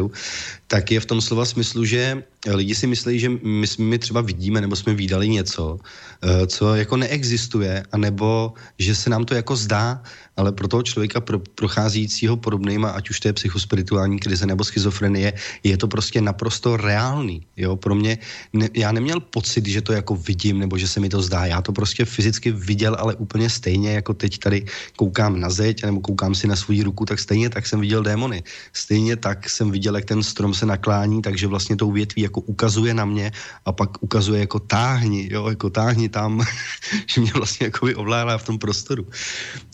tak 0.66 0.90
je 0.90 1.00
v 1.00 1.06
tom 1.06 1.20
slova 1.20 1.44
smyslu, 1.44 1.84
že 1.84 2.22
lidi 2.46 2.74
si 2.74 2.86
myslí, 2.86 3.18
že 3.18 3.28
my, 3.28 3.66
my 3.78 3.98
třeba 3.98 4.20
vidíme 4.20 4.60
nebo 4.60 4.76
jsme 4.76 4.94
viděli 4.94 5.28
něco, 5.28 5.78
uh, 5.78 6.46
co 6.46 6.74
jako 6.74 6.96
neexistuje, 6.96 7.82
anebo 7.92 8.52
že 8.78 8.94
se 8.94 9.10
nám 9.10 9.24
to 9.24 9.34
jako 9.34 9.56
zdá, 9.56 10.02
ale 10.36 10.52
pro 10.52 10.68
toho 10.68 10.82
člověka 10.82 11.20
pro, 11.20 11.38
procházícího 11.38 12.36
podobnýma, 12.36 12.90
ať 12.90 13.10
už 13.10 13.20
to 13.20 13.28
je 13.28 13.32
psychospirituální 13.32 14.18
krize 14.18 14.46
nebo 14.46 14.64
schizofrenie, 14.64 15.32
je 15.64 15.76
to 15.76 15.88
prostě 15.88 16.20
naprosto 16.20 16.76
reálný. 16.76 17.46
Jo? 17.56 17.76
Pro 17.76 17.94
mě, 17.94 18.18
ne, 18.52 18.68
já 18.74 18.92
neměl 18.92 19.20
pocit, 19.20 19.66
že 19.66 19.82
to 19.82 19.92
jako 19.92 20.16
vidím 20.16 20.58
nebo 20.58 20.78
že 20.78 20.88
se 20.88 21.00
mi 21.00 21.08
to 21.08 21.22
zdá. 21.22 21.46
Já 21.46 21.62
to 21.62 21.72
prostě 21.72 22.04
fyzicky 22.04 22.52
viděl, 22.52 22.96
ale 22.98 23.14
úplně 23.14 23.50
stejně, 23.50 23.92
jako 23.92 24.14
teď 24.14 24.38
tady 24.38 24.64
koukám 24.96 25.40
na 25.40 25.50
zeď 25.50 25.84
nebo 25.84 26.00
koukám 26.00 26.34
si 26.34 26.46
na 26.46 26.56
svou 26.56 26.82
ruku, 26.82 27.04
tak 27.04 27.18
stejně 27.18 27.50
tak 27.50 27.66
jsem 27.66 27.80
viděl 27.80 28.02
démony. 28.02 28.42
Stejně 28.72 29.16
tak 29.16 29.50
jsem 29.50 29.70
viděl 29.70 29.96
jak 29.96 30.04
ten 30.04 30.22
strom 30.22 30.54
se 30.54 30.66
naklání, 30.66 31.22
takže 31.22 31.46
vlastně 31.46 31.76
tou 31.76 31.92
větví 31.92 32.22
jako 32.22 32.40
ukazuje 32.40 32.94
na 32.94 33.04
mě 33.04 33.32
a 33.64 33.72
pak 33.72 34.02
ukazuje 34.02 34.40
jako 34.40 34.58
táhni, 34.58 35.28
jo, 35.32 35.48
jako 35.48 35.70
táhni 35.70 36.08
tam, 36.08 36.44
že 37.06 37.20
mě 37.20 37.32
vlastně 37.34 37.66
jako 37.66 37.88
ovládá 37.96 38.38
v 38.38 38.44
tom 38.44 38.58
prostoru. 38.58 39.06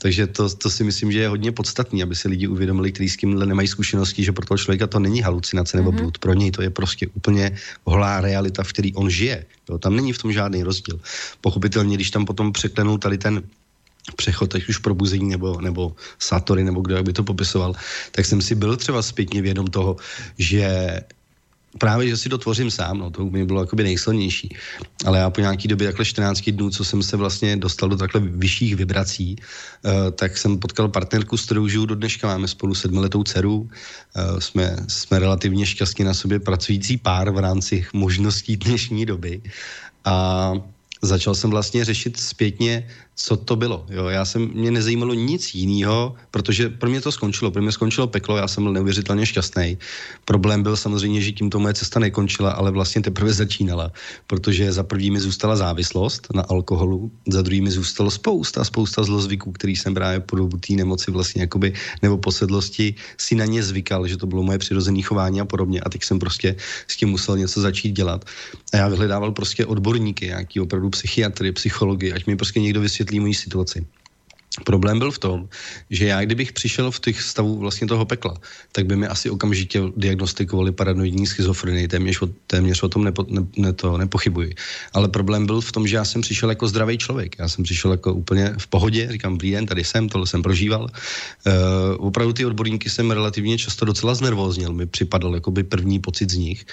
Takže 0.03 0.27
to, 0.27 0.52
to 0.59 0.71
si 0.71 0.85
myslím, 0.85 1.13
že 1.13 1.19
je 1.19 1.29
hodně 1.29 1.53
podstatný, 1.53 2.03
aby 2.03 2.15
si 2.17 2.29
lidi 2.29 2.47
uvědomili, 2.47 2.93
kteří 2.93 3.09
s 3.09 3.17
tímhle 3.17 3.47
nemají 3.47 3.69
zkušenosti, 3.69 4.25
že 4.25 4.33
pro 4.33 4.47
toho 4.47 4.59
člověka 4.59 4.87
to 4.87 4.99
není 4.99 5.23
halucinace 5.23 5.77
nebo 5.77 5.93
mm-hmm. 5.93 6.01
blud. 6.01 6.19
Pro 6.19 6.35
něj 6.35 6.51
to 6.51 6.63
je 6.63 6.71
prostě 6.71 7.07
úplně 7.07 7.57
holá 7.85 8.21
realita, 8.21 8.63
v 8.63 8.73
které 8.73 8.89
on 8.95 9.11
žije. 9.11 9.45
Jo, 9.69 9.79
tam 9.79 9.97
není 9.97 10.13
v 10.13 10.19
tom 10.19 10.33
žádný 10.33 10.63
rozdíl. 10.63 11.01
Pochopitelně, 11.41 11.95
když 11.95 12.11
tam 12.11 12.25
potom 12.25 12.53
překlenou 12.53 12.99
tady 12.99 13.19
ten 13.19 13.43
přechod, 14.17 14.55
ať 14.55 14.69
už 14.69 14.79
probuzení 14.79 15.31
nebo, 15.31 15.61
nebo 15.61 15.95
satory, 16.19 16.65
nebo 16.65 16.81
kdo 16.81 17.03
by 17.03 17.13
to 17.13 17.23
popisoval, 17.23 17.75
tak 18.11 18.27
jsem 18.27 18.43
si 18.43 18.55
byl 18.55 18.77
třeba 18.77 19.03
zpětně 19.03 19.43
vědom 19.43 19.67
toho, 19.67 19.97
že 20.39 21.01
právě, 21.79 22.09
že 22.09 22.17
si 22.17 22.29
to 22.29 22.39
tvořím 22.39 22.71
sám, 22.71 22.99
no, 22.99 23.11
to 23.11 23.25
mi 23.25 23.45
bylo 23.45 23.61
jakoby 23.61 23.83
nejsilnější. 23.83 24.57
Ale 25.05 25.19
já 25.19 25.31
po 25.31 25.41
nějaký 25.41 25.69
době, 25.69 25.87
takhle 25.87 26.05
14 26.05 26.51
dnů, 26.51 26.71
co 26.71 26.85
jsem 26.85 27.03
se 27.03 27.17
vlastně 27.17 27.57
dostal 27.57 27.89
do 27.89 27.97
takhle 27.97 28.21
vyšších 28.21 28.77
vibrací, 28.77 29.37
uh, 29.37 29.93
tak 30.11 30.39
jsem 30.39 30.59
potkal 30.59 30.89
partnerku, 30.89 31.37
s 31.37 31.45
kterou 31.45 31.69
žiju 31.69 31.87
do 31.87 31.95
dneška, 31.95 32.27
máme 32.27 32.49
spolu 32.49 32.75
sedmiletou 32.75 33.25
dceru, 33.25 33.57
uh, 33.59 34.39
jsme, 34.39 34.77
jsme 34.89 35.19
relativně 35.19 35.67
šťastně 35.67 36.05
na 36.05 36.15
sobě 36.15 36.41
pracující 36.41 36.97
pár 36.97 37.31
v 37.31 37.39
rámci 37.39 37.87
možností 37.93 38.57
dnešní 38.57 39.07
doby. 39.07 39.43
A 40.05 40.53
začal 41.03 41.35
jsem 41.35 41.51
vlastně 41.51 41.85
řešit 41.85 42.17
zpětně 42.21 42.89
co 43.23 43.37
to 43.37 43.57
bylo. 43.57 43.87
Jo, 43.91 44.07
já 44.09 44.25
jsem, 44.25 44.51
mě 44.55 44.71
nezajímalo 44.71 45.15
nic 45.15 45.55
jiného, 45.55 46.15
protože 46.31 46.69
pro 46.69 46.91
mě 46.91 47.01
to 47.01 47.13
skončilo. 47.13 47.51
Pro 47.51 47.63
mě 47.63 47.73
skončilo 47.73 48.07
peklo, 48.07 48.37
já 48.37 48.49
jsem 48.49 48.65
byl 48.65 48.73
neuvěřitelně 48.73 49.27
šťastný. 49.27 49.79
Problém 50.25 50.63
byl 50.63 50.77
samozřejmě, 50.77 51.21
že 51.21 51.33
tím 51.33 51.51
to 51.51 51.59
moje 51.59 51.75
cesta 51.75 52.01
nekončila, 52.01 52.51
ale 52.51 52.71
vlastně 52.71 53.03
teprve 53.03 53.33
začínala, 53.33 53.93
protože 54.27 54.73
za 54.73 54.83
první 54.83 55.11
mi 55.11 55.21
zůstala 55.21 55.57
závislost 55.57 56.35
na 56.35 56.43
alkoholu, 56.43 57.11
za 57.29 57.43
druhý 57.43 57.61
mi 57.61 57.71
zůstalo 57.71 58.11
spousta, 58.11 58.65
spousta 58.65 59.03
zlozvyků, 59.03 59.53
který 59.53 59.77
jsem 59.77 59.95
právě 59.95 60.21
po 60.21 60.37
dobu 60.37 60.59
té 60.59 60.75
nemoci 60.75 61.11
vlastně 61.11 61.47
jakoby, 61.47 61.73
nebo 62.03 62.19
posedlosti 62.19 62.95
si 63.19 63.35
na 63.35 63.45
ně 63.45 63.63
zvykal, 63.63 64.07
že 64.09 64.17
to 64.17 64.27
bylo 64.27 64.43
moje 64.43 64.59
přirozené 64.59 65.03
chování 65.03 65.41
a 65.41 65.45
podobně. 65.45 65.81
A 65.81 65.89
teď 65.89 66.05
jsem 66.05 66.19
prostě 66.19 66.57
s 66.89 66.97
tím 66.97 67.09
musel 67.09 67.39
něco 67.39 67.61
začít 67.61 67.93
dělat. 67.93 68.25
A 68.73 68.77
já 68.77 68.89
vyhledával 68.89 69.33
prostě 69.33 69.67
odborníky, 69.67 70.27
nějaký 70.27 70.61
opravdu 70.61 70.91
psychiatry, 70.91 71.53
psychologi, 71.53 72.13
ať 72.13 72.27
mi 72.27 72.37
prostě 72.37 72.61
někdo 72.61 72.81
vysvětlí, 72.81 73.12
vysvětlí 73.13 73.21
moji 73.21 73.35
situaci. 73.35 73.87
Problém 74.65 74.99
byl 74.99 75.11
v 75.11 75.19
tom, 75.19 75.49
že 75.91 76.07
já, 76.07 76.21
kdybych 76.21 76.53
přišel 76.53 76.91
v 76.91 77.01
těch 77.01 77.23
stavů 77.23 77.59
vlastně 77.59 77.87
toho 77.87 78.05
pekla, 78.05 78.37
tak 78.73 78.87
by 78.87 78.97
mi 78.97 79.07
asi 79.07 79.31
okamžitě 79.31 79.81
diagnostikovali 79.97 80.73
paranoidní 80.73 81.27
schizofrenii, 81.27 81.89
téměř 81.89 82.21
téměř 82.47 82.83
o 82.83 82.89
tom 82.89 83.05
nepo, 83.05 83.27
ne, 83.29 83.41
ne 83.57 83.73
to, 83.73 83.97
nepochybuji. 83.99 84.55
Ale 84.93 85.09
problém 85.09 85.47
byl 85.47 85.61
v 85.61 85.73
tom, 85.73 85.87
že 85.87 85.97
já 85.97 86.05
jsem 86.05 86.21
přišel 86.21 86.49
jako 86.49 86.69
zdravý 86.69 86.99
člověk. 86.99 87.37
Já 87.39 87.49
jsem 87.49 87.65
přišel 87.65 87.91
jako 87.91 88.13
úplně 88.13 88.55
v 88.59 88.67
pohodě, 88.67 89.09
říkám, 89.13 89.33
dobrý 89.33 89.51
den, 89.51 89.67
tady 89.67 89.85
jsem, 89.85 90.09
tohle 90.09 90.27
jsem 90.27 90.43
prožíval. 90.43 90.85
Uh, 90.85 92.07
opravdu 92.07 92.33
ty 92.33 92.45
odborníky 92.45 92.91
jsem 92.91 93.11
relativně 93.11 93.59
často 93.59 93.85
docela 93.85 94.15
znervóznil, 94.15 94.73
mi 94.73 94.87
připadal 94.87 95.35
jako 95.35 95.51
by 95.51 95.65
první 95.65 95.99
pocit 95.99 96.31
z 96.31 96.37
nich, 96.37 96.67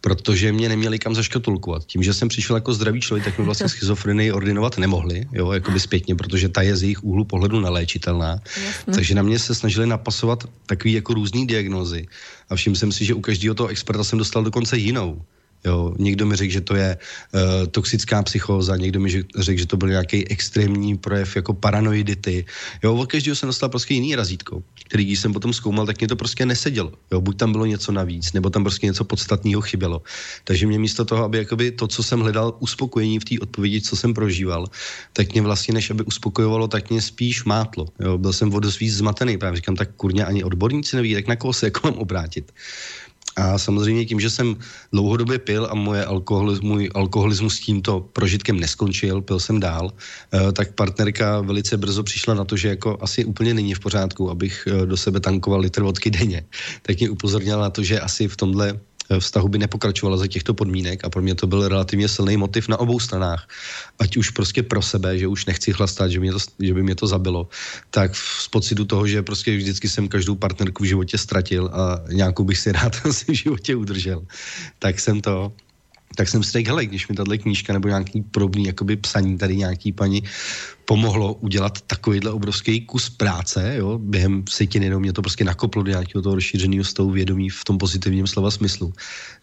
protože 0.00 0.52
mě 0.52 0.68
neměli 0.68 0.98
kam 0.98 1.14
zaškatulkovat. 1.14 1.84
Tím, 1.86 2.02
že 2.02 2.14
jsem 2.14 2.28
přišel 2.28 2.56
jako 2.56 2.74
zdravý 2.74 3.00
člověk, 3.00 3.24
tak 3.24 3.38
mi 3.38 3.44
vlastně 3.44 3.68
schizofrenii 3.68 4.32
ordinovat 4.32 4.78
nemohli, 4.78 5.28
jo, 5.32 5.52
jako 5.52 5.70
by 5.70 5.80
zpětně, 5.80 6.14
protože 6.16 6.48
ta 6.48 6.62
je 6.62 6.76
z 6.76 6.82
jejich 6.82 7.04
úhlu 7.04 7.25
pohledu 7.26 7.60
naléčitelná. 7.60 8.40
Jasne. 8.66 8.94
Takže 8.94 9.14
na 9.14 9.22
mě 9.22 9.38
se 9.38 9.54
snažili 9.54 9.86
napasovat 9.86 10.44
takový 10.66 10.92
jako 10.92 11.14
různý 11.14 11.46
diagnózy. 11.46 12.06
A 12.50 12.56
všiml 12.56 12.76
jsem 12.76 12.92
si, 12.92 13.04
že 13.04 13.14
u 13.14 13.20
každého 13.20 13.54
toho 13.54 13.68
experta 13.68 14.04
jsem 14.04 14.18
dostal 14.18 14.44
dokonce 14.44 14.78
jinou. 14.78 15.22
Jo, 15.66 15.94
někdo 15.98 16.26
mi 16.26 16.36
řekl, 16.36 16.52
že 16.52 16.60
to 16.60 16.74
je 16.74 16.96
uh, 16.96 17.40
toxická 17.66 18.22
psychóza, 18.22 18.76
někdo 18.76 19.00
mi 19.00 19.10
řekl, 19.38 19.58
že 19.58 19.66
to 19.66 19.76
byl 19.76 19.88
nějaký 19.88 20.28
extrémní 20.28 20.98
projev 20.98 21.36
jako 21.36 21.54
paranoidity. 21.54 22.44
Jo, 22.82 22.94
od 22.94 23.06
každého 23.06 23.36
jsem 23.36 23.46
dostal 23.46 23.68
prostě 23.68 23.94
jiný 23.94 24.16
razítko, 24.16 24.62
který 24.86 25.04
když 25.04 25.20
jsem 25.20 25.32
potom 25.32 25.52
zkoumal, 25.52 25.86
tak 25.86 25.98
mě 26.00 26.08
to 26.08 26.16
prostě 26.16 26.46
nesedělo. 26.46 26.92
Jo, 27.12 27.20
buď 27.20 27.36
tam 27.36 27.52
bylo 27.52 27.66
něco 27.66 27.92
navíc, 27.92 28.32
nebo 28.32 28.50
tam 28.50 28.62
prostě 28.62 28.86
něco 28.86 29.04
podstatného 29.04 29.60
chybělo. 29.60 30.02
Takže 30.44 30.66
mě 30.66 30.78
místo 30.78 31.04
toho, 31.04 31.24
aby 31.24 31.38
jakoby 31.38 31.70
to, 31.70 31.88
co 31.88 32.02
jsem 32.02 32.20
hledal, 32.20 32.56
uspokojení 32.58 33.18
v 33.18 33.24
té 33.24 33.34
odpovědi, 33.40 33.80
co 33.80 33.96
jsem 33.96 34.14
prožíval, 34.14 34.66
tak 35.12 35.32
mě 35.32 35.42
vlastně, 35.42 35.74
než 35.74 35.90
aby 35.90 36.04
uspokojovalo, 36.04 36.68
tak 36.68 36.90
mě 36.90 37.02
spíš 37.02 37.44
mátlo. 37.44 37.86
Jo, 38.00 38.18
byl 38.18 38.32
jsem 38.32 38.54
o 38.54 38.60
dost 38.60 38.78
víc 38.78 38.94
zmatený, 38.94 39.38
právě 39.38 39.56
říkám, 39.56 39.76
tak 39.76 39.90
kurně 39.96 40.24
ani 40.24 40.44
odborníci 40.44 40.96
neví, 40.96 41.14
tak 41.14 41.26
na 41.26 41.36
koho 41.36 41.52
se 41.52 41.66
jako 41.66 41.90
mám 41.90 41.98
obrátit. 41.98 42.52
A 43.36 43.58
samozřejmě 43.58 44.04
tím, 44.04 44.20
že 44.20 44.30
jsem 44.30 44.56
dlouhodobě 44.92 45.38
pil 45.38 45.68
a 45.70 45.74
moje 45.74 46.04
alkoholismus, 46.04 46.60
můj 46.60 46.90
alkoholismus 46.94 47.56
s 47.56 47.60
tímto 47.60 48.00
prožitkem 48.00 48.60
neskončil, 48.60 49.20
pil 49.20 49.40
jsem 49.40 49.60
dál, 49.60 49.92
eh, 50.32 50.52
tak 50.52 50.72
partnerka 50.72 51.40
velice 51.40 51.76
brzo 51.76 52.02
přišla 52.02 52.34
na 52.34 52.44
to, 52.44 52.56
že 52.56 52.68
jako 52.68 52.98
asi 53.00 53.24
úplně 53.24 53.54
není 53.54 53.74
v 53.74 53.80
pořádku, 53.80 54.30
abych 54.30 54.64
eh, 54.66 54.86
do 54.86 54.96
sebe 54.96 55.20
tankoval 55.20 55.60
litr 55.60 55.82
vodky 55.82 56.10
denně. 56.10 56.44
Tak 56.82 56.98
mě 56.98 57.10
upozornila 57.10 57.60
na 57.60 57.70
to, 57.70 57.82
že 57.82 58.00
asi 58.00 58.28
v 58.28 58.36
tomhle 58.36 58.80
vztahu 59.18 59.48
by 59.48 59.58
nepokračovala 59.58 60.16
za 60.16 60.26
těchto 60.26 60.54
podmínek 60.54 61.04
a 61.04 61.10
pro 61.10 61.22
mě 61.22 61.34
to 61.34 61.46
byl 61.46 61.68
relativně 61.68 62.08
silný 62.08 62.36
motiv 62.36 62.68
na 62.68 62.76
obou 62.76 63.00
stranách. 63.00 63.48
Ať 63.98 64.16
už 64.16 64.30
prostě 64.30 64.62
pro 64.62 64.82
sebe, 64.82 65.18
že 65.18 65.26
už 65.26 65.46
nechci 65.46 65.72
chlastat, 65.72 66.10
že, 66.10 66.20
mě 66.20 66.32
to, 66.32 66.38
že 66.60 66.74
by 66.74 66.82
mě 66.82 66.94
to 66.94 67.06
zabilo, 67.06 67.48
tak 67.90 68.16
z 68.16 68.48
pocitu 68.48 68.84
toho, 68.84 69.06
že 69.06 69.22
prostě 69.22 69.56
vždycky 69.56 69.88
jsem 69.88 70.08
každou 70.08 70.34
partnerku 70.34 70.82
v 70.82 70.86
životě 70.86 71.18
ztratil 71.18 71.70
a 71.72 72.00
nějakou 72.12 72.44
bych 72.44 72.58
si 72.58 72.72
rád 72.76 72.96
v 72.96 73.32
životě 73.32 73.76
udržel, 73.76 74.22
tak 74.78 75.00
jsem 75.00 75.20
to 75.20 75.52
tak 76.16 76.28
jsem 76.28 76.42
si 76.42 76.50
řekl, 76.50 76.68
hele, 76.68 76.86
když 76.86 77.08
mi 77.08 77.14
tahle 77.14 77.38
knížka 77.38 77.72
nebo 77.72 77.88
nějaký 77.88 78.22
podobný 78.22 78.64
jakoby 78.64 78.96
psaní 78.96 79.38
tady 79.38 79.56
nějaký 79.56 79.92
paní 79.92 80.22
pomohlo 80.86 81.34
udělat 81.34 81.80
takovýhle 81.80 82.30
obrovský 82.30 82.80
kus 82.80 83.10
práce, 83.10 83.74
jo, 83.76 83.98
během 83.98 84.44
setiny, 84.48 84.90
no, 84.90 85.00
mě 85.00 85.12
to 85.12 85.22
prostě 85.22 85.44
nakoplo 85.44 85.82
do 85.82 85.90
nějakého 85.90 86.22
toho 86.22 86.34
rozšířeného 86.34 86.84
stavu 86.84 87.10
vědomí 87.10 87.50
v 87.50 87.64
tom 87.64 87.78
pozitivním 87.78 88.26
slova 88.26 88.50
smyslu. 88.50 88.92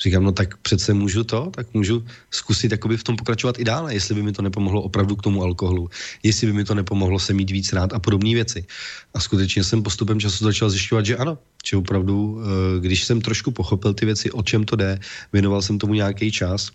Říkám, 0.03 0.23
no 0.23 0.31
tak 0.31 0.57
přece 0.57 0.93
můžu 0.93 1.23
to, 1.23 1.51
tak 1.55 1.73
můžu 1.73 2.05
zkusit 2.31 2.71
jakoby 2.71 2.97
v 2.97 3.03
tom 3.03 3.15
pokračovat 3.15 3.59
i 3.59 3.63
dále, 3.63 3.93
jestli 3.93 4.15
by 4.15 4.23
mi 4.23 4.31
to 4.31 4.41
nepomohlo 4.41 4.81
opravdu 4.81 5.15
k 5.15 5.21
tomu 5.21 5.43
alkoholu, 5.43 5.89
jestli 6.23 6.47
by 6.47 6.53
mi 6.53 6.63
to 6.63 6.75
nepomohlo 6.75 7.19
se 7.19 7.33
mít 7.33 7.51
víc 7.51 7.73
rád 7.73 7.93
a 7.93 7.99
podobné 7.99 8.33
věci. 8.33 8.65
A 9.13 9.19
skutečně 9.19 9.63
jsem 9.63 9.83
postupem 9.83 10.19
času 10.19 10.43
začal 10.43 10.69
zjišťovat, 10.69 11.05
že 11.05 11.17
ano, 11.17 11.37
že 11.65 11.77
opravdu, 11.77 12.39
eh, 12.39 12.79
když 12.79 13.03
jsem 13.03 13.21
trošku 13.21 13.51
pochopil 13.51 13.93
ty 13.93 14.05
věci, 14.05 14.31
o 14.31 14.43
čem 14.43 14.63
to 14.63 14.75
jde, 14.75 14.99
věnoval 15.33 15.61
jsem 15.61 15.77
tomu 15.77 15.93
nějaký 15.93 16.31
čas, 16.31 16.71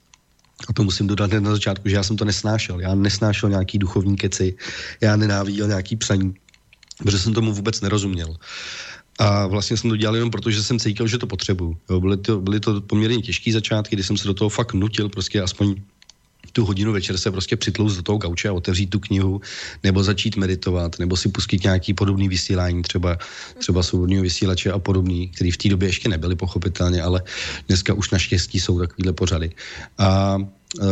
a 0.68 0.72
to 0.72 0.84
musím 0.84 1.06
dodat 1.06 1.30
hned 1.30 1.40
na 1.40 1.50
začátku, 1.50 1.88
že 1.88 1.96
já 1.96 2.02
jsem 2.02 2.16
to 2.16 2.24
nesnášel. 2.24 2.80
Já 2.80 2.94
nesnášel 2.94 3.50
nějaký 3.50 3.78
duchovní 3.78 4.16
keci, 4.16 4.56
já 5.00 5.16
nenáviděl 5.16 5.68
nějaký 5.68 5.96
psaní, 5.96 6.34
protože 6.98 7.18
jsem 7.18 7.34
tomu 7.34 7.52
vůbec 7.52 7.80
nerozuměl. 7.80 8.36
A 9.18 9.46
vlastně 9.46 9.76
jsem 9.76 9.90
to 9.90 9.96
dělal 9.96 10.14
jenom 10.14 10.30
proto, 10.30 10.50
že 10.50 10.62
jsem 10.62 10.78
cítil, 10.78 11.06
že 11.06 11.18
to 11.18 11.26
potřebuju. 11.26 11.78
Byly, 11.98 12.16
to, 12.16 12.40
byly 12.40 12.60
to 12.60 12.80
poměrně 12.80 13.18
těžké 13.22 13.52
začátky, 13.52 13.96
kdy 13.96 14.02
jsem 14.02 14.16
se 14.16 14.28
do 14.28 14.34
toho 14.34 14.48
fakt 14.48 14.74
nutil, 14.74 15.08
prostě 15.08 15.42
aspoň 15.42 15.74
tu 16.52 16.64
hodinu 16.64 16.92
večer 16.92 17.16
se 17.18 17.30
prostě 17.30 17.56
přitlouz 17.56 17.96
do 17.96 18.02
toho 18.02 18.18
gauče 18.18 18.48
a 18.48 18.52
otevřít 18.52 18.87
tu 18.87 19.00
knihu, 19.00 19.40
nebo 19.84 20.04
začít 20.04 20.37
meditovat, 20.37 20.98
nebo 20.98 21.16
si 21.16 21.28
pustit 21.28 21.64
nějaký 21.64 21.94
podobný 21.94 22.28
vysílání, 22.28 22.82
třeba, 22.82 23.18
třeba 23.58 23.82
svobodného 23.82 24.22
vysílače 24.22 24.72
a 24.72 24.78
podobný, 24.78 25.28
který 25.28 25.50
v 25.50 25.56
té 25.56 25.68
době 25.68 25.88
ještě 25.88 26.08
nebyly 26.08 26.37
pochopitelně, 26.37 27.02
ale 27.02 27.22
dneska 27.68 27.94
už 27.94 28.11
naštěstí 28.11 28.61
jsou 28.61 28.78
takovýhle 28.78 29.12
pořady. 29.12 29.50
A 29.98 30.38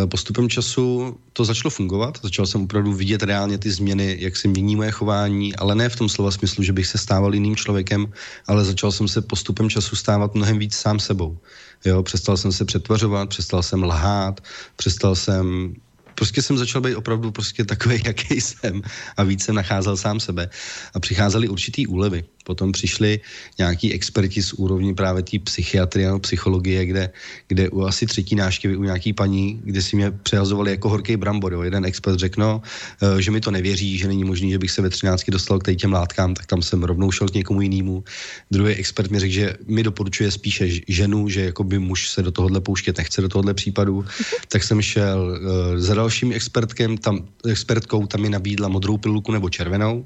e, 0.03 0.07
postupem 0.07 0.49
času 0.49 1.17
to 1.33 1.45
začalo 1.45 1.71
fungovat, 1.71 2.19
začal 2.23 2.47
jsem 2.47 2.63
opravdu 2.63 2.93
vidět 2.93 3.23
reálně 3.23 3.59
ty 3.59 3.71
změny, 3.71 4.17
jak 4.21 4.37
se 4.37 4.49
mění 4.49 4.77
moje 4.77 4.91
chování, 4.91 5.57
ale 5.57 5.75
ne 5.75 5.89
v 5.89 5.97
tom 5.97 6.09
slova 6.09 6.31
smyslu, 6.31 6.65
že 6.65 6.73
bych 6.73 6.87
se 6.87 6.99
stával 6.99 7.35
jiným 7.35 7.57
člověkem, 7.57 8.13
ale 8.47 8.65
začal 8.65 8.93
jsem 8.93 9.09
se 9.09 9.23
postupem 9.23 9.71
času 9.71 9.97
stávat 9.97 10.35
mnohem 10.35 10.59
víc 10.59 10.77
sám 10.77 11.01
sebou. 11.01 11.39
Jo, 11.85 12.03
přestal 12.03 12.37
jsem 12.37 12.53
se 12.53 12.65
přetvařovat, 12.65 13.29
přestal 13.29 13.63
jsem 13.63 13.83
lhát, 13.83 14.41
přestal 14.77 15.15
jsem 15.15 15.75
prostě 16.17 16.43
jsem 16.43 16.59
začal 16.59 16.81
být 16.81 16.95
opravdu 16.95 17.31
prostě 17.31 17.65
takový, 17.65 18.03
jaký 18.07 18.41
jsem 18.41 18.83
a 19.17 19.23
víc 19.23 19.45
jsem 19.45 19.55
nacházel 19.55 19.97
sám 19.97 20.21
sebe 20.21 20.49
a 20.95 21.01
přicházely 21.01 21.49
určitý 21.49 21.87
úlevy. 21.87 22.25
Potom 22.47 22.73
přišli 22.73 23.21
nějaký 23.59 23.93
experti 23.93 24.43
z 24.43 24.53
úrovni 24.53 24.95
právě 24.95 25.23
té 25.23 25.39
psychiatrie 25.39 26.07
nebo 26.07 26.19
psychologie, 26.19 26.87
kde, 26.87 27.11
kde 27.49 27.71
u 27.71 27.83
asi 27.83 28.07
třetí 28.07 28.35
náštěvy 28.35 28.77
u 28.77 28.83
nějaký 28.83 29.13
paní, 29.13 29.61
kde 29.65 29.83
si 29.83 29.97
mě 29.97 30.11
přehazovali 30.11 30.71
jako 30.71 30.89
horký 30.89 31.17
brambor. 31.17 31.53
Jo. 31.53 31.63
Jeden 31.63 31.85
expert 31.85 32.19
řekl, 32.19 32.41
no, 32.41 32.63
eh, 33.03 33.23
že 33.23 33.31
mi 33.31 33.41
to 33.41 33.51
nevěří, 33.51 33.99
že 33.99 34.09
není 34.09 34.25
možný, 34.25 34.51
že 34.51 34.59
bych 34.59 34.71
se 34.71 34.83
ve 34.83 34.91
13 34.91 35.31
dostal 35.31 35.59
k 35.59 35.75
těm 35.75 35.93
látkám, 35.93 36.35
tak 36.35 36.47
tam 36.47 36.63
jsem 36.63 36.83
rovnou 36.83 37.11
šel 37.11 37.29
k 37.29 37.35
někomu 37.35 37.61
jinému. 37.61 38.05
Druhý 38.51 38.75
expert 38.75 39.11
mi 39.11 39.19
řekl, 39.19 39.33
že 39.33 39.55
mi 39.67 39.83
doporučuje 39.83 40.31
spíše 40.31 40.69
ženu, 40.89 41.29
že 41.29 41.51
jako 41.51 41.65
by 41.65 41.79
muž 41.79 42.09
se 42.09 42.23
do 42.23 42.31
tohohle 42.31 42.61
pouštět 42.61 42.99
nechce 42.99 43.23
do 43.23 43.29
tohohle 43.29 43.55
případu. 43.55 44.05
tak 44.49 44.63
jsem 44.63 44.83
šel 44.83 45.19
uh, 45.19 45.81
za 45.83 45.95
dalším 45.95 46.33
expertkem, 46.33 46.99
tam, 46.99 47.27
expertkou, 47.43 48.07
tam 48.07 48.21
mi 48.23 48.31
nabídla 48.31 48.69
modrou 48.69 48.97
pilulku 48.97 49.33
nebo 49.33 49.51
červenou 49.51 50.05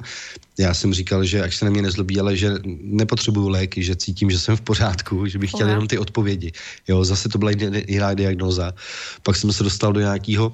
Já 0.61 0.75
jsem 0.75 0.95
říkal, 0.95 1.25
že 1.25 1.43
až 1.43 1.57
se 1.57 1.65
na 1.65 1.71
mě 1.71 1.83
nezlobí, 1.83 2.21
ale 2.21 2.37
že 2.37 2.61
nepotřebuju 2.81 3.49
léky, 3.49 3.83
že 3.83 3.97
cítím, 3.97 4.31
že 4.31 4.39
jsem 4.39 4.57
v 4.57 4.61
pořádku, 4.61 5.27
že 5.27 5.39
bych 5.39 5.51
chtěl 5.51 5.69
jenom 5.69 5.89
ty 5.89 5.99
odpovědi. 5.99 6.53
Jo, 6.89 7.05
zase 7.05 7.29
to 7.29 7.39
byla 7.39 7.51
jiná 7.89 8.15
diagnoza. 8.15 8.75
Pak 9.23 9.37
jsem 9.37 9.53
se 9.53 9.65
dostal 9.65 9.93
do 9.93 10.01
nějakého 10.01 10.53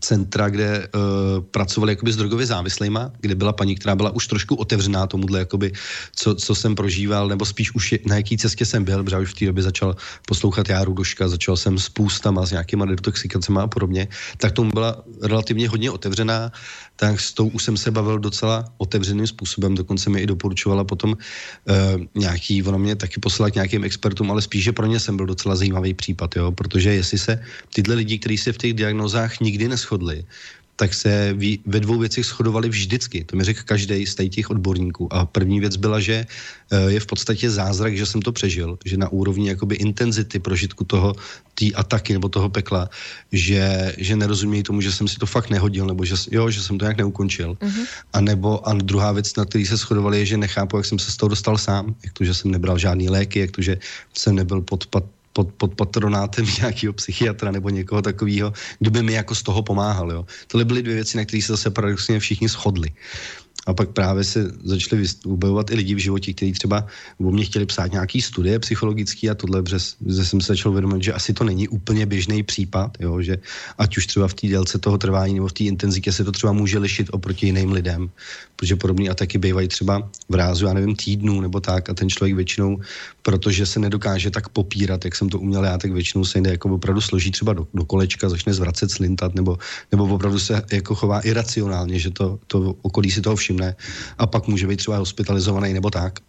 centra, 0.00 0.48
kde 0.48 0.88
uh, 0.88 1.44
pracovali 1.44 1.92
jakoby 1.92 2.12
s 2.12 2.16
drogově 2.16 2.46
závislýma, 2.46 3.12
kde 3.20 3.34
byla 3.34 3.52
paní, 3.52 3.74
která 3.74 3.96
byla 3.96 4.10
už 4.10 4.26
trošku 4.26 4.54
otevřená 4.54 5.06
tomuhle, 5.06 5.38
jakoby, 5.38 5.72
co, 6.16 6.34
co 6.34 6.54
jsem 6.54 6.74
prožíval, 6.74 7.28
nebo 7.28 7.44
spíš 7.44 7.74
už 7.74 7.92
je, 7.92 7.98
na 8.06 8.16
jaký 8.16 8.38
cestě 8.38 8.64
jsem 8.64 8.84
byl, 8.84 9.04
protože 9.04 9.18
už 9.18 9.32
v 9.32 9.34
té 9.34 9.44
době 9.46 9.62
začal 9.62 9.96
poslouchat 10.28 10.68
Járu 10.68 10.92
Doška, 10.92 11.28
začal 11.28 11.56
jsem 11.56 11.78
s 11.78 11.88
půstama, 11.88 12.46
s 12.46 12.50
nějakýma 12.50 12.84
detoxikacemi 12.84 13.58
a 13.60 13.66
podobně, 13.66 14.08
tak 14.36 14.52
tomu 14.52 14.70
byla 14.70 15.02
relativně 15.22 15.68
hodně 15.68 15.90
otevřená 15.90 16.52
tak 16.96 17.20
s 17.20 17.32
tou 17.32 17.48
už 17.48 17.62
jsem 17.64 17.76
se 17.76 17.90
bavil 17.90 18.18
docela 18.18 18.64
otevřeným 18.78 19.26
způsobem, 19.26 19.74
dokonce 19.74 20.10
mi 20.10 20.20
i 20.20 20.26
doporučovala 20.26 20.84
potom 20.84 21.12
uh, 21.12 21.16
nějaký, 22.14 22.62
ono 22.62 22.78
mě 22.78 22.96
taky 22.96 23.20
poslala 23.20 23.50
k 23.50 23.54
nějakým 23.54 23.84
expertům, 23.84 24.30
ale 24.30 24.42
spíš, 24.42 24.64
že 24.64 24.72
pro 24.72 24.86
ně 24.86 25.00
jsem 25.00 25.16
byl 25.16 25.26
docela 25.26 25.56
zajímavý 25.56 25.94
případ, 25.94 26.36
jo, 26.36 26.52
protože 26.52 26.94
jestli 26.94 27.18
se 27.18 27.42
tyhle 27.74 27.94
lidi, 27.94 28.18
kteří 28.18 28.38
se 28.38 28.52
v 28.52 28.58
těch 28.58 28.74
diagnozách 28.74 29.40
nikdy 29.40 29.68
neschodli, 29.68 30.24
tak 30.76 30.94
se 30.94 31.34
ve 31.66 31.80
dvou 31.80 31.98
věcech 31.98 32.24
shodovali 32.24 32.68
vždycky. 32.68 33.24
To 33.24 33.36
mi 33.36 33.44
řekl 33.44 33.60
každý 33.64 34.06
z 34.06 34.14
těch 34.28 34.50
odborníků. 34.50 35.12
A 35.12 35.26
první 35.26 35.60
věc 35.60 35.76
byla, 35.76 36.00
že 36.00 36.26
eh, 36.70 36.90
je 36.92 37.00
v 37.00 37.06
podstatě 37.06 37.50
zázrak, 37.50 37.96
že 37.96 38.06
jsem 38.06 38.22
to 38.22 38.32
přežil, 38.32 38.78
že 38.84 38.96
na 38.96 39.08
úrovni 39.08 39.48
jakoby 39.48 39.74
intenzity 39.76 40.38
prožitku 40.38 40.84
toho, 40.84 41.14
té 41.54 41.72
ataky 41.72 42.12
nebo 42.12 42.28
toho 42.28 42.48
pekla, 42.48 42.90
že, 43.32 43.94
že 43.98 44.16
nerozumějí 44.16 44.62
tomu, 44.62 44.80
že 44.80 44.92
jsem 44.92 45.08
si 45.08 45.16
to 45.16 45.26
fakt 45.26 45.50
nehodil, 45.50 45.86
nebo 45.86 46.04
že, 46.04 46.14
jo, 46.30 46.50
že 46.50 46.62
jsem 46.62 46.78
to 46.78 46.84
nějak 46.84 46.96
neukončil. 46.96 47.56
Uh-huh. 47.56 47.86
A 48.12 48.20
nebo 48.20 48.68
a 48.68 48.74
druhá 48.74 49.12
věc, 49.12 49.36
na 49.36 49.44
který 49.44 49.66
se 49.66 49.76
shodovali, 49.76 50.18
je, 50.18 50.26
že 50.26 50.36
nechápu, 50.36 50.76
jak 50.76 50.86
jsem 50.86 50.98
se 50.98 51.10
z 51.10 51.16
toho 51.16 51.28
dostal 51.28 51.58
sám, 51.58 51.94
jak 52.04 52.12
to, 52.12 52.24
že 52.24 52.34
jsem 52.34 52.50
nebral 52.50 52.78
žádný 52.78 53.08
léky, 53.08 53.38
jak 53.40 53.50
to, 53.50 53.62
že 53.62 53.78
jsem 54.12 54.36
nebyl 54.36 54.60
pod, 54.60 54.86
pod, 54.86 55.04
pod 55.44 55.74
patronátem 55.74 56.46
nějakého 56.60 56.92
psychiatra 56.92 57.50
nebo 57.50 57.70
někoho 57.70 58.02
takového, 58.02 58.52
kdo 58.78 58.90
by 58.90 59.02
mi 59.02 59.12
jako 59.12 59.34
z 59.34 59.42
toho 59.42 59.62
pomáhal. 59.62 60.12
Jo. 60.12 60.26
Tohle 60.46 60.64
byly 60.64 60.82
dvě 60.82 60.94
věci, 60.94 61.16
na 61.16 61.24
kterých 61.24 61.44
se 61.44 61.52
zase 61.52 61.70
paradoxně 61.70 62.18
všichni 62.20 62.48
shodli. 62.48 62.90
A 63.66 63.74
pak 63.74 63.90
právě 63.90 64.24
se 64.24 64.52
začali 64.64 65.04
objevovat 65.26 65.70
i 65.70 65.74
lidi 65.74 65.94
v 65.94 65.98
životě, 65.98 66.32
kteří 66.32 66.52
třeba 66.52 66.86
o 67.18 67.30
mě 67.30 67.44
chtěli 67.44 67.66
psát 67.66 67.92
nějaký 67.92 68.22
studie 68.22 68.58
psychologický 68.58 69.30
a 69.30 69.34
tohle, 69.34 69.62
že 70.06 70.24
jsem 70.24 70.40
se 70.40 70.46
začal 70.46 70.72
uvědomit, 70.72 71.02
že 71.02 71.12
asi 71.12 71.34
to 71.34 71.44
není 71.44 71.68
úplně 71.68 72.06
běžný 72.06 72.42
případ, 72.42 72.90
jo, 73.00 73.22
že 73.22 73.38
ať 73.78 73.96
už 73.96 74.06
třeba 74.06 74.28
v 74.28 74.34
té 74.34 74.46
délce 74.46 74.78
toho 74.78 74.98
trvání 74.98 75.34
nebo 75.34 75.48
v 75.48 75.52
té 75.52 75.64
intenzitě 75.64 76.12
se 76.12 76.24
to 76.24 76.32
třeba 76.32 76.52
může 76.52 76.78
lišit 76.78 77.08
oproti 77.10 77.46
jiným 77.46 77.72
lidem, 77.72 78.10
protože 78.56 78.76
podobné 78.76 79.08
ataky 79.08 79.38
bývají 79.38 79.68
třeba 79.68 80.10
v 80.28 80.34
rázu, 80.34 80.66
já 80.66 80.72
nevím, 80.72 80.96
týdnů 80.96 81.40
nebo 81.40 81.60
tak 81.60 81.90
a 81.90 81.94
ten 81.94 82.08
člověk 82.08 82.36
většinou, 82.36 82.80
protože 83.22 83.66
se 83.66 83.80
nedokáže 83.80 84.30
tak 84.30 84.48
popírat, 84.48 85.04
jak 85.04 85.16
jsem 85.16 85.28
to 85.28 85.38
uměl 85.38 85.64
já, 85.64 85.78
tak 85.78 85.92
většinou 85.92 86.24
se 86.24 86.40
jde 86.40 86.50
jako 86.50 86.74
opravdu 86.74 87.00
složí 87.00 87.30
třeba 87.30 87.52
do, 87.52 87.66
do 87.74 87.84
kolečka, 87.84 88.28
začne 88.28 88.54
zvracet, 88.54 88.90
slintat 88.90 89.34
nebo, 89.34 89.58
nebo 89.92 90.04
opravdu 90.04 90.38
se 90.38 90.62
jako 90.72 90.94
chová 90.94 91.20
iracionálně, 91.20 91.98
že 91.98 92.10
to, 92.10 92.38
to 92.46 92.74
okolí 92.82 93.10
si 93.10 93.20
toho 93.20 93.36
všimne 93.36 93.76
a 94.18 94.26
pak 94.26 94.46
může 94.48 94.66
být 94.66 94.76
třeba 94.76 94.96
hospitalizovaný 94.96 95.72
nebo 95.72 95.90
tak. 95.90 96.20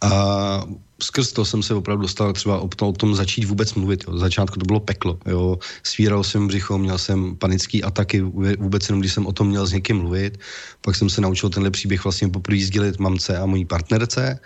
A 0.00 0.64
skrz 1.02 1.32
to 1.32 1.44
jsem 1.44 1.62
se 1.62 1.74
opravdu 1.74 2.02
dostal 2.02 2.32
třeba 2.32 2.60
o 2.60 2.68
tom, 2.68 2.88
o 2.88 2.92
tom 2.92 3.14
začít 3.14 3.44
vůbec 3.44 3.74
mluvit. 3.74 4.04
Jo. 4.08 4.18
Začátku 4.18 4.58
to 4.58 4.66
bylo 4.66 4.80
peklo. 4.80 5.18
Jo. 5.26 5.58
Svíral 5.82 6.24
jsem 6.24 6.48
břicho, 6.48 6.78
měl 6.78 6.98
jsem 6.98 7.36
panické 7.36 7.80
ataky, 7.82 8.20
vůbec 8.58 8.88
jenom 8.88 9.00
když 9.00 9.12
jsem 9.12 9.26
o 9.26 9.32
tom 9.32 9.48
měl 9.48 9.66
s 9.66 9.72
někým 9.72 9.96
mluvit. 9.96 10.40
Pak 10.80 10.96
jsem 10.96 11.10
se 11.10 11.20
naučil 11.20 11.50
tenhle 11.50 11.70
příběh 11.70 12.04
vlastně 12.04 12.28
poprvé 12.28 12.58
sdělit 12.60 12.98
mamce 12.98 13.38
a 13.38 13.46
mojí 13.46 13.64
partnerce. 13.64 14.40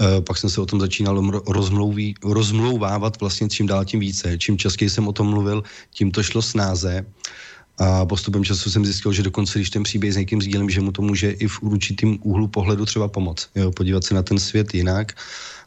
E, 0.00 0.20
pak 0.20 0.38
jsem 0.38 0.50
se 0.50 0.60
o 0.60 0.66
tom 0.66 0.80
začínal 0.80 1.42
rozmlouví, 1.46 2.14
rozmlouvávat 2.24 3.20
vlastně 3.20 3.48
čím 3.48 3.66
dál 3.66 3.84
tím 3.84 4.00
více. 4.00 4.38
Čím 4.38 4.58
častěji 4.58 4.90
jsem 4.90 5.08
o 5.08 5.12
tom 5.12 5.26
mluvil, 5.26 5.62
tím 5.90 6.10
to 6.10 6.22
šlo 6.22 6.42
snáze. 6.42 7.06
A 7.78 8.06
postupem 8.06 8.44
času 8.44 8.70
jsem 8.70 8.84
zjistil, 8.84 9.12
že 9.12 9.22
dokonce, 9.22 9.58
když 9.58 9.70
ten 9.70 9.82
příběh 9.82 10.12
s 10.12 10.16
někým 10.16 10.42
sdílím, 10.42 10.70
že 10.70 10.80
mu 10.80 10.92
to 10.92 11.02
může 11.02 11.30
i 11.30 11.48
v 11.48 11.62
určitým 11.62 12.18
úhlu 12.22 12.48
pohledu 12.48 12.86
třeba 12.86 13.08
pomoct. 13.08 13.48
Jo, 13.54 13.72
podívat 13.72 14.04
se 14.04 14.14
na 14.14 14.22
ten 14.22 14.38
svět 14.38 14.74
jinak. 14.74 15.12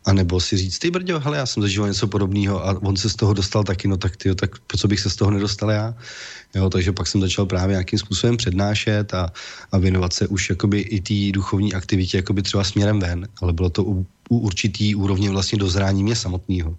A 0.05 0.13
nebo 0.13 0.39
si 0.39 0.57
říct, 0.57 0.79
ty 0.79 0.91
brďo, 0.91 1.19
hele, 1.19 1.37
já 1.37 1.45
jsem 1.45 1.63
zažíval 1.63 1.87
něco 1.87 2.07
podobného 2.07 2.67
a 2.67 2.81
on 2.81 2.97
se 2.97 3.09
z 3.09 3.15
toho 3.15 3.33
dostal 3.33 3.63
taky, 3.63 3.87
no 3.87 3.97
tak 3.97 4.17
ty, 4.17 4.35
tak 4.35 4.59
po 4.59 4.77
co 4.77 4.87
bych 4.87 4.99
se 4.99 5.09
z 5.09 5.15
toho 5.15 5.31
nedostal 5.31 5.71
já? 5.71 5.95
Jo, 6.55 6.69
takže 6.69 6.91
pak 6.91 7.07
jsem 7.07 7.21
začal 7.21 7.45
právě 7.45 7.73
nějakým 7.73 7.99
způsobem 7.99 8.37
přednášet 8.37 9.13
a, 9.13 9.31
a 9.71 9.77
věnovat 9.77 10.13
se 10.13 10.27
už 10.27 10.49
jakoby 10.49 10.79
i 10.79 11.01
té 11.01 11.31
duchovní 11.33 11.73
aktivitě 11.73 12.17
jakoby 12.17 12.41
třeba 12.41 12.63
směrem 12.63 12.99
ven, 12.99 13.27
ale 13.41 13.53
bylo 13.53 13.69
to 13.69 13.83
u, 14.29 14.37
určitý 14.37 14.95
úrovně 14.95 15.29
vlastně 15.29 15.57
dozrání 15.57 16.03
mě 16.03 16.15
samotného. 16.15 16.77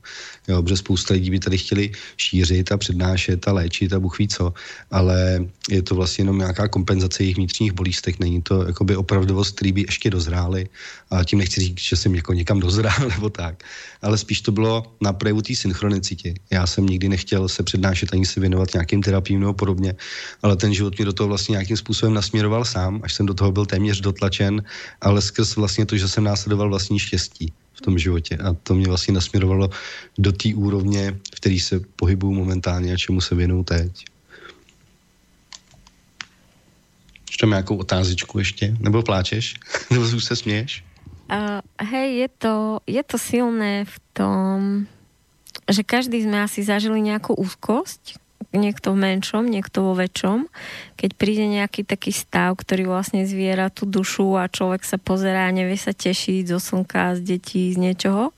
Jo, 0.48 0.62
protože 0.62 0.76
spousta 0.76 1.14
lidí 1.14 1.30
by 1.30 1.38
tady 1.38 1.58
chtěli 1.58 1.92
šířit 2.16 2.72
a 2.72 2.76
přednášet 2.76 3.48
a 3.48 3.52
léčit 3.52 3.92
a 3.92 4.00
Bůh 4.00 4.18
ví 4.18 4.28
co, 4.28 4.52
ale 4.90 5.44
je 5.70 5.82
to 5.82 5.94
vlastně 5.94 6.22
jenom 6.22 6.38
nějaká 6.38 6.68
kompenzace 6.68 7.22
jejich 7.22 7.36
vnitřních 7.36 7.72
bolístek, 7.72 8.18
není 8.18 8.42
to 8.42 8.62
jakoby 8.66 8.96
opravdovost, 8.96 9.56
který 9.56 9.72
by 9.72 9.80
ještě 9.80 10.10
dozráli 10.10 10.68
a 11.10 11.24
tím 11.24 11.38
nechci 11.38 11.60
říct, 11.60 11.80
že 11.80 11.96
jsem 11.96 12.14
jako 12.14 12.32
někam 12.32 12.60
dozrál 12.60 13.08
nebo 13.08 13.30
tak, 13.30 13.62
ale 14.02 14.18
spíš 14.18 14.40
to 14.40 14.52
bylo 14.52 14.84
na 15.00 15.12
projevu 15.12 15.42
té 15.42 15.54
synchronicitě. 15.54 16.34
Já 16.50 16.66
jsem 16.66 16.86
nikdy 16.86 17.08
nechtěl 17.08 17.48
se 17.48 17.62
přednášet 17.62 18.12
ani 18.12 18.26
se 18.26 18.40
věnovat 18.40 18.74
nějakým 18.74 19.02
terapiím 19.02 19.40
nebo 19.40 19.52
podobně, 19.52 19.94
ale 20.42 20.56
ten 20.56 20.74
život 20.74 20.98
mě 20.98 21.04
do 21.04 21.12
toho 21.12 21.28
vlastně 21.28 21.52
nějakým 21.52 21.76
způsobem 21.76 22.14
nasměroval 22.14 22.64
sám, 22.64 23.00
až 23.02 23.14
jsem 23.14 23.26
do 23.26 23.34
toho 23.34 23.52
byl 23.52 23.66
téměř 23.66 24.00
dotlačen, 24.00 24.62
ale 25.00 25.22
skrz 25.22 25.56
vlastně 25.56 25.86
to, 25.86 25.96
že 25.96 26.08
jsem 26.08 26.24
následoval 26.24 26.68
vlastní 26.68 26.98
štěstí 26.98 27.45
v 27.76 27.80
tom 27.80 27.98
životě 27.98 28.36
a 28.36 28.56
to 28.62 28.74
mě 28.74 28.86
vlastně 28.88 29.14
nasměrovalo 29.14 29.70
do 30.18 30.32
té 30.32 30.54
úrovně, 30.54 31.12
v 31.34 31.36
který 31.36 31.60
se 31.60 31.80
pohybuju 31.96 32.32
momentálně 32.34 32.92
a 32.92 32.96
čemu 32.96 33.20
se 33.20 33.34
věnuju 33.34 33.64
teď. 33.64 34.04
Ještě 37.28 37.46
nějakou 37.46 37.76
otázičku 37.76 38.38
ještě? 38.38 38.76
Nebo 38.80 39.02
pláčeš? 39.02 39.54
Nebo 39.90 40.04
už 40.04 40.24
se 40.24 40.36
směješ? 40.36 40.84
Uh, 41.32 41.60
hej, 41.90 42.16
je 42.16 42.28
to, 42.38 42.80
je 42.86 43.02
to 43.02 43.18
silné 43.18 43.84
v 43.84 43.96
tom, 44.14 44.86
že 45.66 45.82
každý 45.82 46.22
sme 46.22 46.38
asi 46.38 46.62
zažili 46.62 47.02
nejakú 47.02 47.34
úzkosť, 47.34 48.22
niekto 48.54 48.94
v 48.94 49.02
menšom, 49.02 49.48
niekto 49.48 49.82
vo 49.82 49.98
väčšom. 49.98 50.46
Keď 50.94 51.10
príde 51.18 51.46
nejaký 51.48 51.82
taký 51.82 52.12
stav, 52.14 52.54
ktorý 52.58 52.86
vlastne 52.86 53.26
zviera 53.26 53.72
tú 53.72 53.88
dušu 53.88 54.38
a 54.38 54.50
človek 54.50 54.86
sa 54.86 55.00
pozerá, 55.00 55.50
nevie 55.50 55.78
sa 55.80 55.96
tešiť 55.96 56.52
zo 56.52 56.58
slnka, 56.62 57.18
z 57.18 57.20
detí, 57.24 57.72
z 57.74 57.80
niečoho. 57.80 58.30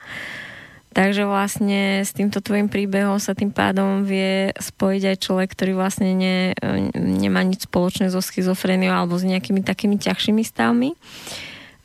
Takže 0.99 1.29
vlastne 1.29 2.03
s 2.03 2.11
týmto 2.17 2.41
tvojim 2.41 2.67
príbehom 2.67 3.21
sa 3.21 3.37
tým 3.37 3.53
pádom 3.53 4.03
vie 4.03 4.51
spojiť 4.57 5.03
aj 5.15 5.17
človek, 5.21 5.49
ktorý 5.53 5.73
vlastne 5.77 6.11
ne, 6.17 6.57
nemá 6.97 7.45
nič 7.45 7.69
spoločné 7.69 8.11
so 8.11 8.19
schizofréniou 8.19 8.97
alebo 8.97 9.15
s 9.15 9.23
nejakými 9.23 9.63
takými 9.63 10.01
ťažšími 10.01 10.43
stavmi. 10.43 10.97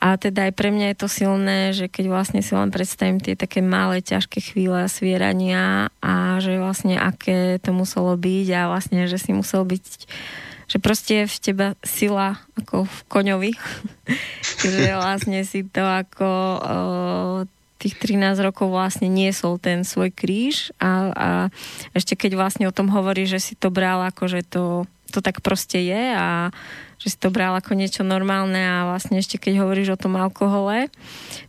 A 0.03 0.19
teda 0.19 0.51
aj 0.51 0.53
pre 0.59 0.67
mňa 0.67 0.91
je 0.91 0.97
to 0.99 1.07
silné, 1.07 1.71
že 1.71 1.87
keď 1.87 2.11
vlastne 2.11 2.43
si 2.43 2.51
len 2.51 2.75
predstavím 2.75 3.23
tie 3.23 3.39
také 3.39 3.63
malé, 3.63 4.03
ťažké 4.03 4.43
chvíle 4.43 4.83
svierania 4.91 5.95
a 6.03 6.43
že 6.43 6.59
vlastne 6.59 6.99
aké 6.99 7.55
to 7.63 7.71
muselo 7.71 8.19
byť 8.19 8.47
a 8.51 8.61
vlastne, 8.67 9.07
že 9.07 9.15
si 9.15 9.31
musel 9.31 9.63
byť 9.63 10.11
že 10.63 10.81
proste 10.81 11.13
je 11.23 11.25
v 11.29 11.37
teba 11.37 11.67
sila 11.85 12.41
ako 12.57 12.89
v 12.89 12.97
koňovi, 13.05 13.51
že 14.73 14.91
vlastne 14.97 15.45
si 15.45 15.61
to 15.63 15.85
ako 15.85 16.27
o, 16.27 16.59
tých 17.77 17.99
13 17.99 18.39
rokov 18.41 18.71
vlastne 18.71 19.11
niesol 19.11 19.59
ten 19.59 19.83
svoj 19.83 20.09
kríž 20.09 20.71
a, 20.79 21.11
a 21.13 21.27
ešte 21.91 22.15
keď 22.15 22.39
vlastne 22.39 22.65
o 22.65 22.75
tom 22.75 22.87
hovorí, 22.89 23.27
že 23.27 23.43
si 23.43 23.59
to 23.59 23.69
bral 23.69 24.01
ako, 24.07 24.31
že 24.31 24.41
to, 24.47 24.87
to 25.13 25.21
tak 25.21 25.45
proste 25.45 25.77
je 25.77 26.03
a 26.17 26.49
že 26.97 27.13
si 27.13 27.17
to 27.21 27.29
bral 27.29 27.53
ako 27.53 27.77
niečo 27.77 28.01
normálne 28.01 28.57
a 28.57 28.89
vlastne 28.89 29.21
ešte 29.21 29.37
keď 29.37 29.61
hovoríš 29.61 29.93
o 29.93 30.01
tom 30.01 30.17
alkohole, 30.17 30.89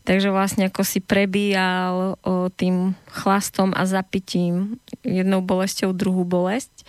takže 0.05 0.29
vlastne 0.29 0.69
ako 0.69 0.85
si 0.85 1.01
prebíjal 1.01 2.21
o 2.21 2.53
tým 2.53 2.93
chlastom 3.09 3.73
a 3.73 3.89
zapitím 3.89 4.77
jednou 5.01 5.41
bolesťou 5.41 5.97
druhú 5.97 6.29
bolesť, 6.29 6.85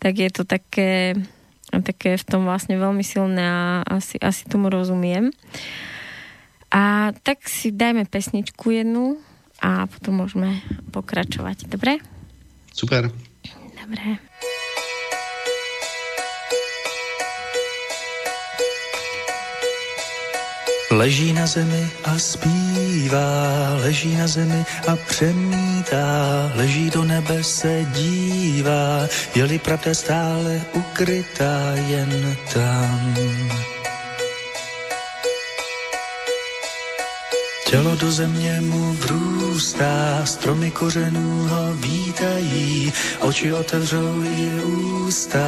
tak 0.00 0.22
je 0.22 0.30
to 0.32 0.48
také, 0.48 1.18
také 1.72 2.16
v 2.16 2.24
tom 2.24 2.48
vlastne 2.48 2.80
veľmi 2.80 3.04
silné 3.04 3.44
a 3.44 3.60
asi, 3.84 4.16
asi 4.22 4.48
tomu 4.48 4.72
rozumiem. 4.72 5.34
A 6.70 7.14
tak 7.26 7.42
si 7.46 7.74
dajme 7.74 8.06
pesničku 8.06 8.70
jednu 8.70 9.18
a 9.58 9.90
potom 9.90 10.22
môžeme 10.22 10.62
pokračovať. 10.94 11.66
Dobre? 11.66 11.98
Super. 12.70 13.10
Dobre. 13.74 14.20
Leží 20.90 21.32
na 21.32 21.46
zemi 21.46 21.90
a 22.04 22.18
zpívá, 22.18 23.74
leží 23.82 24.16
na 24.16 24.26
zemi 24.26 24.64
a 24.86 24.96
přemítá, 24.96 26.06
leží 26.54 26.90
do 26.90 27.04
nebe 27.04 27.44
se 27.44 27.86
dívá, 27.90 29.08
je-li 29.34 29.58
pravda 29.58 29.94
stále 29.94 30.62
ukrytá 30.72 31.74
jen 31.90 32.36
tam. 32.54 33.14
Tělo 37.70 37.96
do 37.96 38.12
země 38.12 38.60
mu 38.60 38.92
vrůzí, 38.92 39.45
vrůstá, 39.56 40.20
stromy 40.24 40.70
kořenů 40.70 41.48
ho 41.48 41.74
vítají, 41.74 42.92
oči 43.20 43.52
otevřou 43.52 44.22
i 44.22 44.62
ústa, 44.62 45.40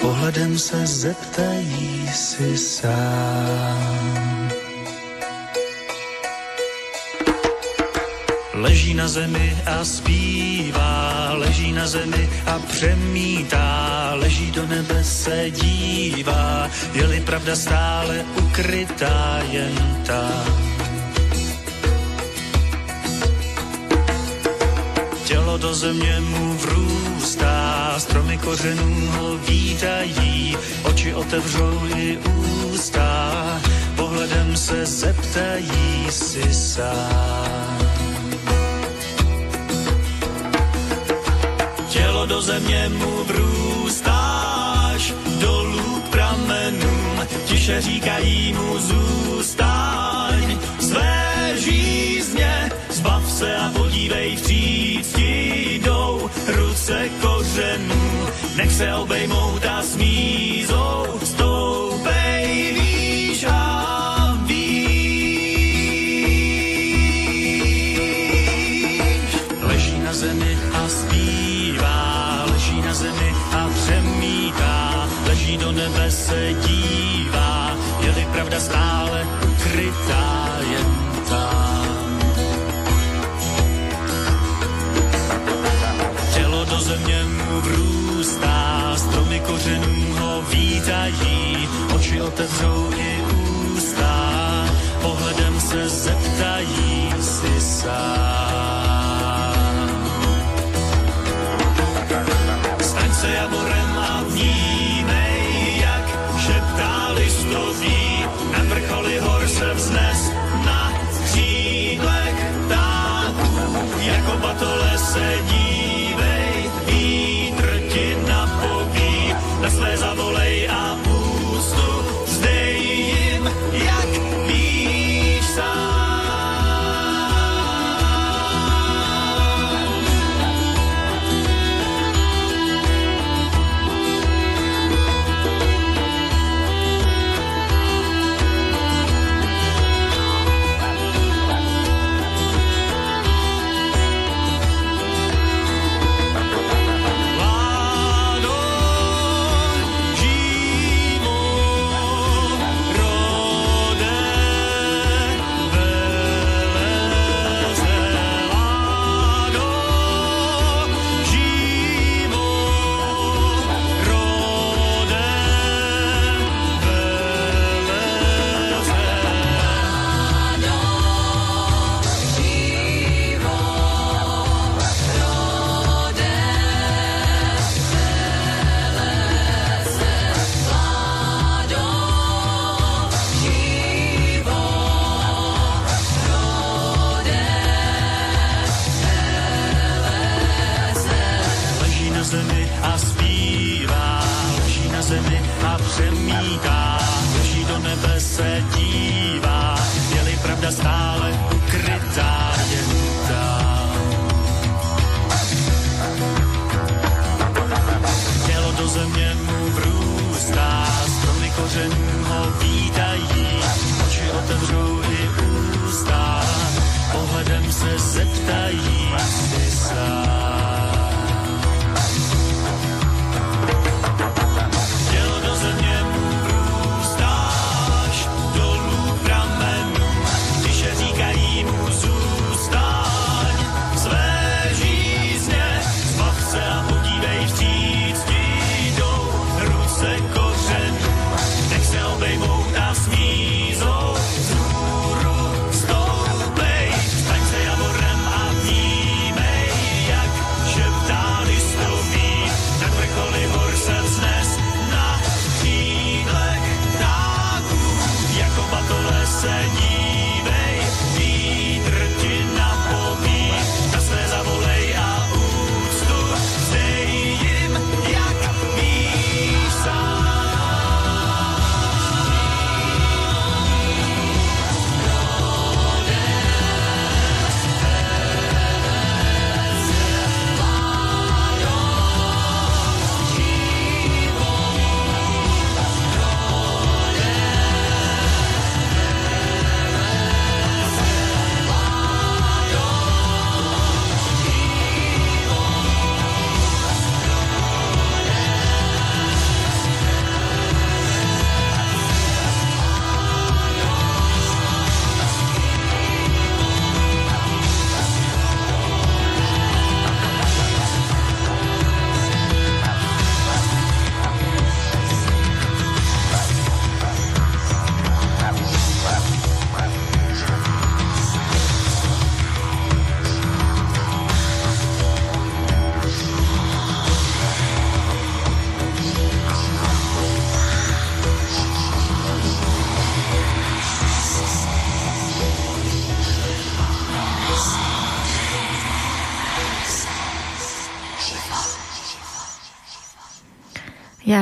pohledem 0.00 0.58
se 0.58 0.86
zeptají 0.86 2.08
si 2.14 2.58
sám. 2.58 4.50
Leží 8.54 8.94
na 8.94 9.08
zemi 9.08 9.56
a 9.66 9.84
zpívá, 9.84 11.32
leží 11.32 11.72
na 11.72 11.86
zemi 11.86 12.30
a 12.46 12.58
přemítá, 12.58 14.10
leží 14.14 14.50
do 14.50 14.66
nebe 14.66 15.04
se 15.04 15.50
dívá, 15.50 16.70
je-li 16.92 17.20
pravda 17.20 17.56
stále 17.56 18.24
ukrytá 18.34 19.42
jen 19.50 20.02
tam. 20.06 20.71
Tělo 25.32 25.58
do 25.58 25.74
země 25.74 26.20
mu 26.20 26.52
vrůstá, 26.52 27.94
stromy 27.98 28.38
kořenů 28.38 29.10
ho 29.10 29.36
vítají, 29.36 30.56
oči 30.84 31.14
otevřou 31.14 31.80
i 31.96 32.18
ústa, 32.18 33.60
pohledem 33.96 34.56
se 34.56 34.86
zeptají 34.86 36.06
si 36.10 36.54
sám. 36.54 37.78
Tělo 41.88 42.26
do 42.26 42.42
země 42.42 42.90
mu 42.94 43.24
vrůstáš, 43.24 45.12
dolů 45.40 46.02
k 46.06 46.08
pramenům, 46.10 47.26
tiše 47.44 47.80
říkají 47.80 48.52
mu 48.52 48.78
své 48.78 49.91
žízně, 51.64 52.70
zbav 52.90 53.30
se 53.30 53.56
a 53.56 53.70
podívej 53.70 54.36
vstříc 54.36 55.14
jdou 55.18 56.30
ruce 56.46 57.08
kořenů, 57.20 58.26
nech 58.56 58.72
se 58.72 58.94
obejmout 58.94 59.64
a 59.64 59.82
smízou, 59.82 61.06
stoupej 61.24 61.51
vrůstá, 87.62 88.92
stromy 88.96 89.40
kořenů 89.40 90.14
ho 90.18 90.42
vítají, 90.42 91.68
oči 91.94 92.22
otevřou 92.22 92.90
i 92.96 93.22
ústa, 93.76 94.66
pohledem 95.02 95.60
se 95.60 95.88
zeptají 95.88 97.12
si 97.20 97.60
sám. 97.60 98.51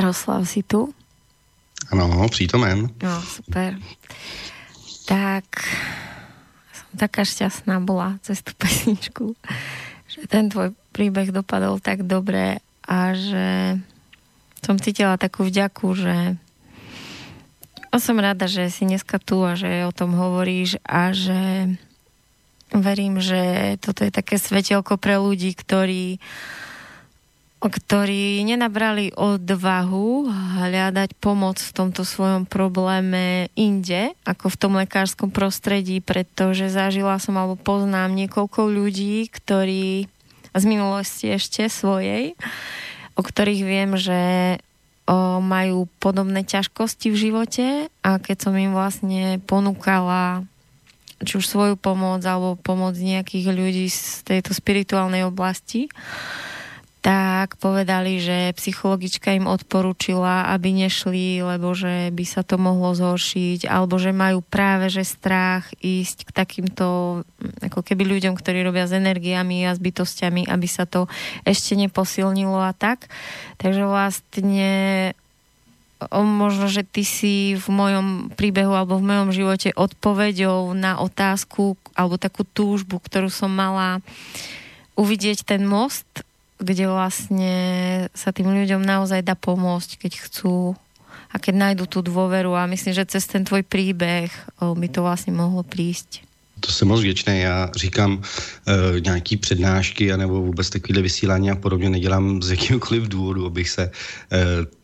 Jaroslav, 0.01 0.49
si 0.49 0.65
tu? 0.65 0.89
Ano, 1.93 2.25
přítomen. 2.25 2.89
No, 3.05 3.21
super. 3.21 3.77
Tak 5.05 5.45
som 6.73 6.89
taká 6.97 7.21
šťastná 7.21 7.77
bola 7.85 8.17
cez 8.25 8.41
tú 8.41 8.57
pesničku, 8.57 9.37
že 10.09 10.25
ten 10.25 10.49
tvoj 10.49 10.73
príbeh 10.89 11.29
dopadol 11.29 11.77
tak 11.77 12.01
dobre 12.01 12.57
a 12.81 13.13
že 13.13 13.77
som 14.65 14.81
cítila 14.81 15.21
takú 15.21 15.45
vďaku, 15.45 15.87
že 15.93 16.33
som 18.01 18.17
rada, 18.17 18.49
že 18.49 18.73
si 18.73 18.89
dneska 18.89 19.21
tu 19.21 19.45
a 19.45 19.53
že 19.53 19.85
o 19.85 19.93
tom 19.93 20.17
hovoríš 20.17 20.81
a 20.81 21.13
že 21.13 21.77
verím, 22.73 23.21
že 23.21 23.77
toto 23.77 24.01
je 24.01 24.09
také 24.09 24.41
svetelko 24.41 24.97
pre 24.97 25.21
ľudí, 25.21 25.53
ktorí 25.53 26.17
ktorí 27.69 28.41
nenabrali 28.41 29.13
odvahu 29.13 30.25
hľadať 30.65 31.13
pomoc 31.21 31.61
v 31.61 31.75
tomto 31.77 32.01
svojom 32.01 32.49
probléme 32.49 33.53
inde, 33.53 34.17
ako 34.25 34.49
v 34.49 34.57
tom 34.57 34.73
lekárskom 34.81 35.29
prostredí, 35.29 36.01
pretože 36.01 36.73
zažila 36.73 37.21
som 37.21 37.37
alebo 37.37 37.53
poznám 37.61 38.17
niekoľko 38.17 38.65
ľudí, 38.65 39.29
ktorí 39.29 40.09
z 40.57 40.63
minulosti 40.65 41.37
ešte 41.37 41.69
svojej, 41.69 42.33
o 43.13 43.21
ktorých 43.21 43.61
viem, 43.61 43.93
že 43.93 44.21
o, 45.05 45.37
majú 45.37 45.85
podobné 46.01 46.41
ťažkosti 46.41 47.13
v 47.13 47.21
živote 47.29 47.67
a 48.01 48.17
keď 48.17 48.37
som 48.41 48.57
im 48.57 48.73
vlastne 48.73 49.37
ponúkala 49.45 50.49
či 51.21 51.37
už 51.37 51.45
svoju 51.45 51.75
pomoc 51.77 52.25
alebo 52.25 52.57
pomoc 52.57 52.97
nejakých 52.97 53.53
ľudí 53.53 53.85
z 53.85 54.25
tejto 54.25 54.57
spirituálnej 54.57 55.21
oblasti, 55.21 55.93
tak 57.01 57.57
povedali, 57.57 58.21
že 58.21 58.53
psychologička 58.53 59.33
im 59.33 59.49
odporúčila, 59.49 60.53
aby 60.53 60.69
nešli, 60.85 61.41
lebo 61.41 61.73
že 61.73 62.13
by 62.13 62.25
sa 62.29 62.45
to 62.45 62.61
mohlo 62.61 62.93
zhoršiť, 62.93 63.65
alebo 63.65 63.97
že 63.97 64.13
majú 64.13 64.45
práve 64.45 64.85
že 64.93 65.01
strach 65.01 65.73
ísť 65.81 66.29
k 66.29 66.31
takýmto 66.31 66.85
ako 67.65 67.81
keby 67.81 68.05
ľuďom, 68.05 68.37
ktorí 68.37 68.61
robia 68.61 68.85
s 68.85 68.93
energiami 68.93 69.65
a 69.65 69.73
s 69.73 69.81
bytostiami, 69.81 70.45
aby 70.45 70.67
sa 70.69 70.85
to 70.85 71.09
ešte 71.41 71.73
neposilnilo 71.73 72.61
a 72.61 72.69
tak. 72.77 73.09
Takže 73.57 73.81
vlastne 73.89 74.71
možno, 76.13 76.69
že 76.69 76.85
ty 76.85 77.01
si 77.01 77.57
v 77.57 77.67
mojom 77.69 78.07
príbehu 78.33 78.73
alebo 78.77 79.01
v 79.01 79.09
mojom 79.09 79.29
živote 79.33 79.69
odpovedou 79.73 80.73
na 80.77 81.01
otázku 81.01 81.77
alebo 81.97 82.21
takú 82.21 82.45
túžbu, 82.45 83.01
ktorú 83.01 83.29
som 83.29 83.49
mala 83.49 84.05
uvidieť 84.97 85.45
ten 85.45 85.65
most 85.65 86.05
kde 86.61 86.85
vlastne 86.87 87.55
sa 88.13 88.29
tým 88.29 88.53
ľuďom 88.53 88.85
naozaj 88.85 89.25
dá 89.25 89.33
pomôcť, 89.33 89.97
keď 89.97 90.29
chcú 90.29 90.77
a 91.33 91.35
keď 91.41 91.53
nájdu 91.57 91.85
tú 91.89 91.99
dôveru 92.05 92.53
a 92.53 92.69
myslím, 92.69 92.93
že 92.93 93.09
cez 93.09 93.25
ten 93.25 93.41
tvoj 93.41 93.65
príbeh 93.65 94.29
by 94.61 94.87
to 94.87 95.01
vlastně 95.01 95.33
mohlo 95.33 95.63
prísť. 95.63 96.30
To 96.65 96.71
jsem 96.71 96.87
moc 96.87 97.01
věčný. 97.01 97.39
Já 97.39 97.69
říkám 97.75 98.21
e, 98.21 98.99
nějaký 98.99 99.37
přednášky 99.37 100.13
anebo 100.13 100.41
vůbec 100.41 100.69
takovýhle 100.69 101.01
vysílání 101.01 101.51
a 101.51 101.55
podobně 101.55 101.89
nedělám 101.89 102.41
z 102.41 102.49
jakýkoliv 102.51 103.03
důvodu, 103.03 103.45
abych 103.45 103.69
se 103.69 103.83
e, 103.83 103.91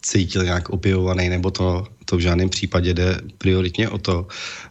cítil 0.02 0.44
nějak 0.44 0.70
opěvovaný 0.70 1.30
nebo 1.30 1.52
to, 1.52 1.88
to 2.06 2.18
v 2.18 2.20
žádném 2.20 2.50
případě 2.50 2.94
jde 2.94 3.22
prioritně 3.38 3.90
o 3.90 3.98
to, 3.98 4.28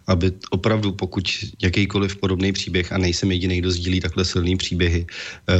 aby 0.06 0.32
opravdu 0.50 0.92
pokud 0.92 1.28
jakýkoliv 1.62 2.16
podobný 2.16 2.52
příběh, 2.52 2.92
a 2.92 2.98
nejsem 2.98 3.32
jediný, 3.32 3.58
kdo 3.58 3.70
sdílí 3.70 4.00
takhle 4.00 4.24
silný 4.24 4.56
příběhy, 4.56 5.06
uh, 5.06 5.56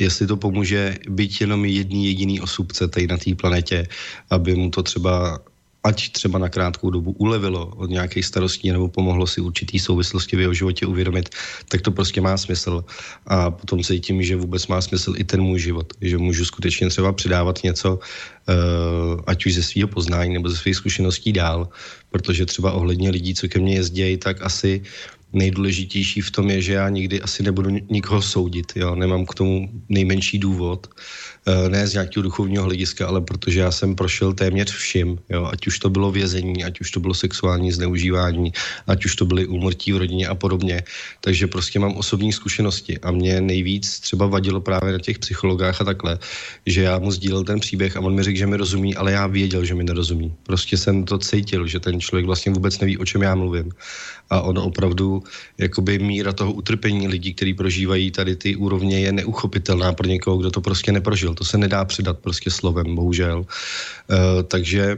jestli 0.00 0.26
to 0.26 0.36
pomůže 0.36 0.98
být 1.08 1.40
jenom 1.40 1.64
jedný 1.64 2.06
jediný 2.06 2.40
osůbce 2.40 2.88
tady 2.88 3.06
na 3.06 3.16
té 3.16 3.34
planetě, 3.34 3.86
aby 4.30 4.54
mu 4.54 4.70
to 4.70 4.82
třeba 4.82 5.38
ať 5.86 6.10
třeba 6.18 6.38
na 6.42 6.48
krátkou 6.50 6.90
dobu 6.90 7.14
ulevilo 7.22 7.70
od 7.78 7.90
nějakých 7.90 8.26
starostí 8.26 8.74
nebo 8.74 8.88
pomohlo 8.90 9.26
si 9.26 9.38
určitý 9.40 9.78
souvislosti 9.78 10.36
v 10.36 10.40
jeho 10.40 10.54
životě 10.54 10.86
uvědomit, 10.86 11.30
tak 11.70 11.80
to 11.80 11.94
prostě 11.94 12.18
má 12.20 12.34
smysl. 12.34 12.84
A 13.26 13.50
potom 13.50 13.82
cítím, 13.86 14.18
že 14.22 14.36
vůbec 14.36 14.66
má 14.66 14.82
smysl 14.82 15.14
i 15.16 15.24
ten 15.24 15.38
můj 15.38 15.58
život, 15.70 15.94
že 16.02 16.18
můžu 16.18 16.44
skutečně 16.44 16.90
třeba 16.90 17.12
předávat 17.14 17.62
něco, 17.62 17.98
eh, 18.02 18.52
ať 19.26 19.46
už 19.46 19.54
ze 19.54 19.62
svého 19.62 19.88
poznání 19.88 20.34
nebo 20.34 20.50
ze 20.50 20.58
svých 20.58 20.76
zkušeností 20.82 21.32
dál, 21.32 21.70
protože 22.10 22.46
třeba 22.50 22.74
ohledně 22.74 23.14
lidí, 23.14 23.34
co 23.34 23.46
ke 23.46 23.62
mně 23.62 23.74
jezdí, 23.78 24.16
tak 24.18 24.42
asi 24.42 24.82
nejdůležitější 25.32 26.20
v 26.20 26.30
tom 26.30 26.50
je, 26.50 26.62
že 26.62 26.72
já 26.72 26.88
nikdy 26.88 27.22
asi 27.22 27.42
nebudu 27.42 27.70
nikoho 27.90 28.22
soudit, 28.22 28.72
jo? 28.76 28.94
nemám 28.94 29.26
k 29.26 29.34
tomu 29.34 29.70
nejmenší 29.88 30.38
důvod. 30.38 30.86
Eh, 31.48 31.68
ne 31.68 31.86
z 31.86 31.92
nějakého 31.92 32.22
duchovního 32.22 32.64
hlediska, 32.64 33.06
ale 33.06 33.20
protože 33.20 33.60
já 33.60 33.70
jsem 33.70 33.94
prošel 33.94 34.32
téměř 34.32 34.72
vším, 34.72 35.18
jo, 35.30 35.48
ať 35.52 35.66
už 35.66 35.78
to 35.78 35.90
bylo 35.90 36.10
vězení, 36.12 36.64
ať 36.64 36.80
už 36.80 36.90
to 36.90 37.00
bylo 37.00 37.14
sexuální 37.14 37.72
zneužívání, 37.72 38.52
ať 38.86 39.04
už 39.04 39.16
to 39.16 39.24
byly 39.26 39.46
úmrtí 39.46 39.92
v 39.92 39.96
rodině 39.96 40.26
a 40.26 40.34
podobně. 40.34 40.82
Takže 41.20 41.46
prostě 41.46 41.78
mám 41.78 41.94
osobní 41.94 42.32
zkušenosti 42.32 42.98
a 42.98 43.10
mě 43.10 43.40
nejvíc 43.40 44.00
třeba 44.00 44.26
vadilo 44.26 44.60
právě 44.60 44.92
na 44.92 44.98
těch 44.98 45.18
psychologách 45.18 45.80
a 45.80 45.84
takhle, 45.84 46.18
že 46.66 46.82
já 46.82 46.98
mu 46.98 47.10
sdílel 47.10 47.44
ten 47.44 47.60
příběh 47.60 47.96
a 47.96 48.00
on 48.00 48.14
mi 48.14 48.22
řekl, 48.22 48.38
že 48.38 48.46
mi 48.46 48.56
rozumí, 48.56 48.96
ale 48.96 49.12
já 49.12 49.26
věděl, 49.26 49.64
že 49.64 49.74
mi 49.74 49.84
nerozumí. 49.84 50.34
Prostě 50.42 50.76
jsem 50.76 51.04
to 51.04 51.18
cítil, 51.18 51.66
že 51.66 51.80
ten 51.80 52.00
člověk 52.00 52.26
vlastně 52.26 52.52
vůbec 52.52 52.80
neví, 52.80 52.98
o 52.98 53.04
čem 53.04 53.22
já 53.22 53.34
mluvím. 53.34 53.70
A 54.30 54.40
on 54.40 54.58
opravdu, 54.58 55.22
jakoby 55.58 55.98
míra 55.98 56.32
toho 56.32 56.52
utrpení 56.52 57.08
lidí, 57.08 57.34
kteří 57.34 57.54
prožívají 57.54 58.10
tady 58.10 58.36
ty 58.36 58.56
úrovně, 58.56 59.00
je 59.00 59.12
neuchopitelná 59.12 59.92
pro 59.92 60.06
někoho, 60.06 60.36
kdo 60.36 60.50
to 60.50 60.60
prostě 60.60 60.92
neprožil 60.92 61.34
to 61.34 61.44
se 61.44 61.58
nedá 61.58 61.84
předat 61.84 62.18
prostě 62.18 62.50
slovem, 62.50 62.94
bohužel. 62.94 63.38
Uh, 63.38 64.42
takže 64.42 64.96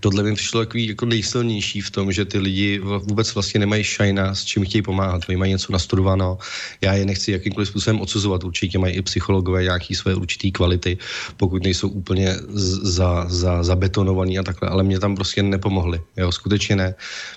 tohle 0.00 0.22
mi 0.22 0.34
přišlo 0.34 0.60
takový 0.60 0.88
jako 0.88 1.06
nejsilnější 1.06 1.80
v 1.80 1.90
tom, 1.90 2.12
že 2.12 2.24
ty 2.24 2.38
lidi 2.38 2.78
vůbec 2.78 3.34
vlastně 3.34 3.60
nemají 3.60 3.84
šajna, 3.84 4.34
s 4.34 4.44
čím 4.44 4.64
chtějí 4.64 4.82
pomáhat. 4.82 5.22
Oni 5.28 5.36
mají 5.36 5.52
něco 5.52 5.72
nastudováno. 5.72 6.38
Já 6.80 6.92
je 6.92 7.04
nechci 7.04 7.32
jakýmkoliv 7.32 7.68
způsobem 7.68 8.00
odsuzovat. 8.00 8.44
Určitě 8.44 8.78
mají 8.78 8.94
i 8.94 9.02
psychologové 9.02 9.62
nějaké 9.62 9.94
své 9.94 10.14
určité 10.14 10.50
kvality, 10.50 10.98
pokud 11.36 11.62
nejsou 11.62 11.88
úplně 11.88 12.36
za, 12.82 13.26
za, 13.28 13.62
zabetonovaný 13.62 14.38
a 14.38 14.42
takhle. 14.42 14.68
Ale 14.68 14.82
mě 14.82 14.98
tam 15.00 15.14
prostě 15.14 15.42
nepomohli. 15.42 16.00
Jo, 16.16 16.32
skutečně 16.32 16.76
ne. 16.76 16.94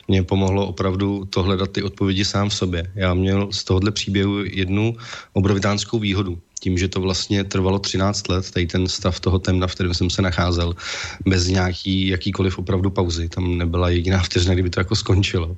Mně 0.08 0.24
pomohlo 0.24 0.68
opravdu 0.68 1.26
to 1.26 1.44
hledat 1.44 1.72
ty 1.72 1.84
odpovědi 1.84 2.26
sám 2.26 2.50
v 2.50 2.54
sobě. 2.56 2.92
Já 2.96 3.14
měl 3.14 3.52
z 3.52 3.64
tohohle 3.64 3.92
příběhu 3.92 4.44
jednu 4.44 4.96
obrovitánskou 5.34 6.00
výhodu 6.00 6.40
tím, 6.60 6.78
že 6.78 6.88
to 6.88 7.02
vlastně 7.02 7.44
trvalo 7.44 7.80
13 7.80 8.28
let, 8.28 8.52
tady 8.52 8.68
ten 8.68 8.88
stav 8.88 9.20
toho 9.20 9.40
temna, 9.40 9.68
v 9.68 9.76
kterém 9.76 9.94
jsem 9.94 10.10
se 10.10 10.22
nacházel, 10.22 10.74
bez 11.26 11.48
nějaký 11.48 12.08
jakýkoliv 12.08 12.60
opravdu 12.60 12.90
pauzy. 12.90 13.30
Tam 13.30 13.58
nebyla 13.58 13.90
jediná 13.90 14.24
vteřina, 14.24 14.54
kdyby 14.54 14.70
to 14.70 14.80
jako 14.80 14.96
skončilo. 14.96 15.56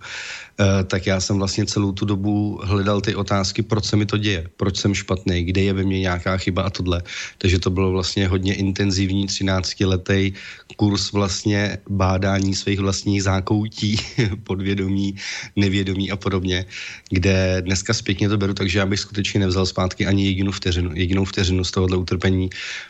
Eh, 0.59 0.83
tak 0.83 1.07
já 1.07 1.19
jsem 1.19 1.37
vlastně 1.37 1.65
celou 1.65 1.91
tu 1.91 2.05
dobu 2.05 2.59
hledal 2.63 3.01
ty 3.01 3.15
otázky, 3.15 3.63
proč 3.63 3.85
se 3.85 3.95
mi 3.95 4.05
to 4.05 4.17
děje, 4.17 4.43
proč 4.57 4.77
jsem 4.77 4.93
špatný, 4.93 5.43
kde 5.43 5.61
je 5.61 5.73
ve 5.73 5.83
mně 5.83 5.99
nějaká 5.99 6.37
chyba 6.37 6.63
a 6.63 6.69
tohle. 6.69 7.01
Takže 7.37 7.59
to 7.59 7.69
bylo 7.69 7.91
vlastně 7.91 8.27
hodně 8.27 8.53
intenzivní 8.53 9.27
13-letý 9.27 10.33
kurz 10.75 11.11
vlastně 11.11 11.77
bádání 11.89 12.55
svých 12.55 12.79
vlastních 12.79 13.23
zákoutí, 13.23 13.95
podvědomí, 14.43 15.15
nevědomí 15.55 16.11
a 16.11 16.15
podobně, 16.15 16.65
kde 17.09 17.61
dneska 17.61 17.93
zpětně 17.93 18.29
to 18.29 18.37
beru, 18.37 18.53
takže 18.53 18.79
já 18.79 18.85
bych 18.85 18.99
skutečně 18.99 19.39
nevzal 19.39 19.65
zpátky 19.65 20.05
ani 20.05 20.25
jedinou 20.25 20.51
vteřinu, 20.51 20.91
jedinou 20.93 21.25
vteřinu 21.25 21.63
z 21.63 21.71
tohohle 21.71 21.97
utrpení, 21.97 22.49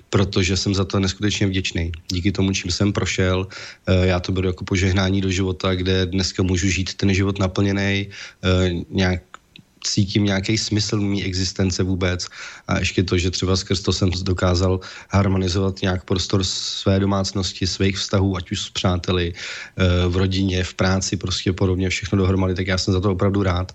protože 0.10 0.58
jsem 0.58 0.74
za 0.74 0.86
to 0.86 1.00
neskutečně 1.00 1.48
vděčný. 1.48 1.92
Díky 2.10 2.32
tomu, 2.32 2.50
čím 2.54 2.72
jsem 2.72 2.94
prošel, 2.94 3.48
eh, 3.88 4.08
já 4.08 4.20
to 4.20 4.32
beru 4.32 4.48
jako 4.48 4.66
požehnání 4.66 5.22
do 5.22 5.30
života, 5.30 5.76
kde 5.76 6.06
dneska 6.06 6.44
můžu 6.44 6.68
žít 6.68 6.98
ten 6.98 7.14
život 7.14 7.38
naplno 7.40 7.59
naplněný, 7.60 8.10
eh, 8.44 8.72
nějak 8.90 9.22
cítím 9.84 10.28
nějaký 10.28 10.58
smysl 10.58 11.00
mý 11.00 11.24
existence 11.24 11.84
vůbec. 11.84 12.28
A 12.68 12.80
ještě 12.80 13.04
to, 13.04 13.18
že 13.18 13.32
třeba 13.32 13.56
skrz 13.56 13.80
to 13.82 13.94
jsem 13.94 14.12
dokázal 14.28 14.80
harmonizovat 15.10 15.82
nějak 15.82 16.04
prostor 16.04 16.44
své 16.44 17.00
domácnosti, 17.00 17.68
svých 17.68 17.98
vztahů, 17.98 18.36
ať 18.36 18.52
už 18.52 18.60
s 18.62 18.70
přáteli, 18.70 19.32
eh, 19.32 20.08
v 20.08 20.16
rodině, 20.18 20.64
v 20.64 20.74
práci, 20.74 21.16
prostě 21.16 21.54
podobně 21.56 21.90
všechno 21.90 22.18
dohromady, 22.18 22.56
tak 22.56 22.68
já 22.68 22.78
jsem 22.78 22.92
za 22.94 23.00
to 23.00 23.12
opravdu 23.12 23.44
rád 23.44 23.72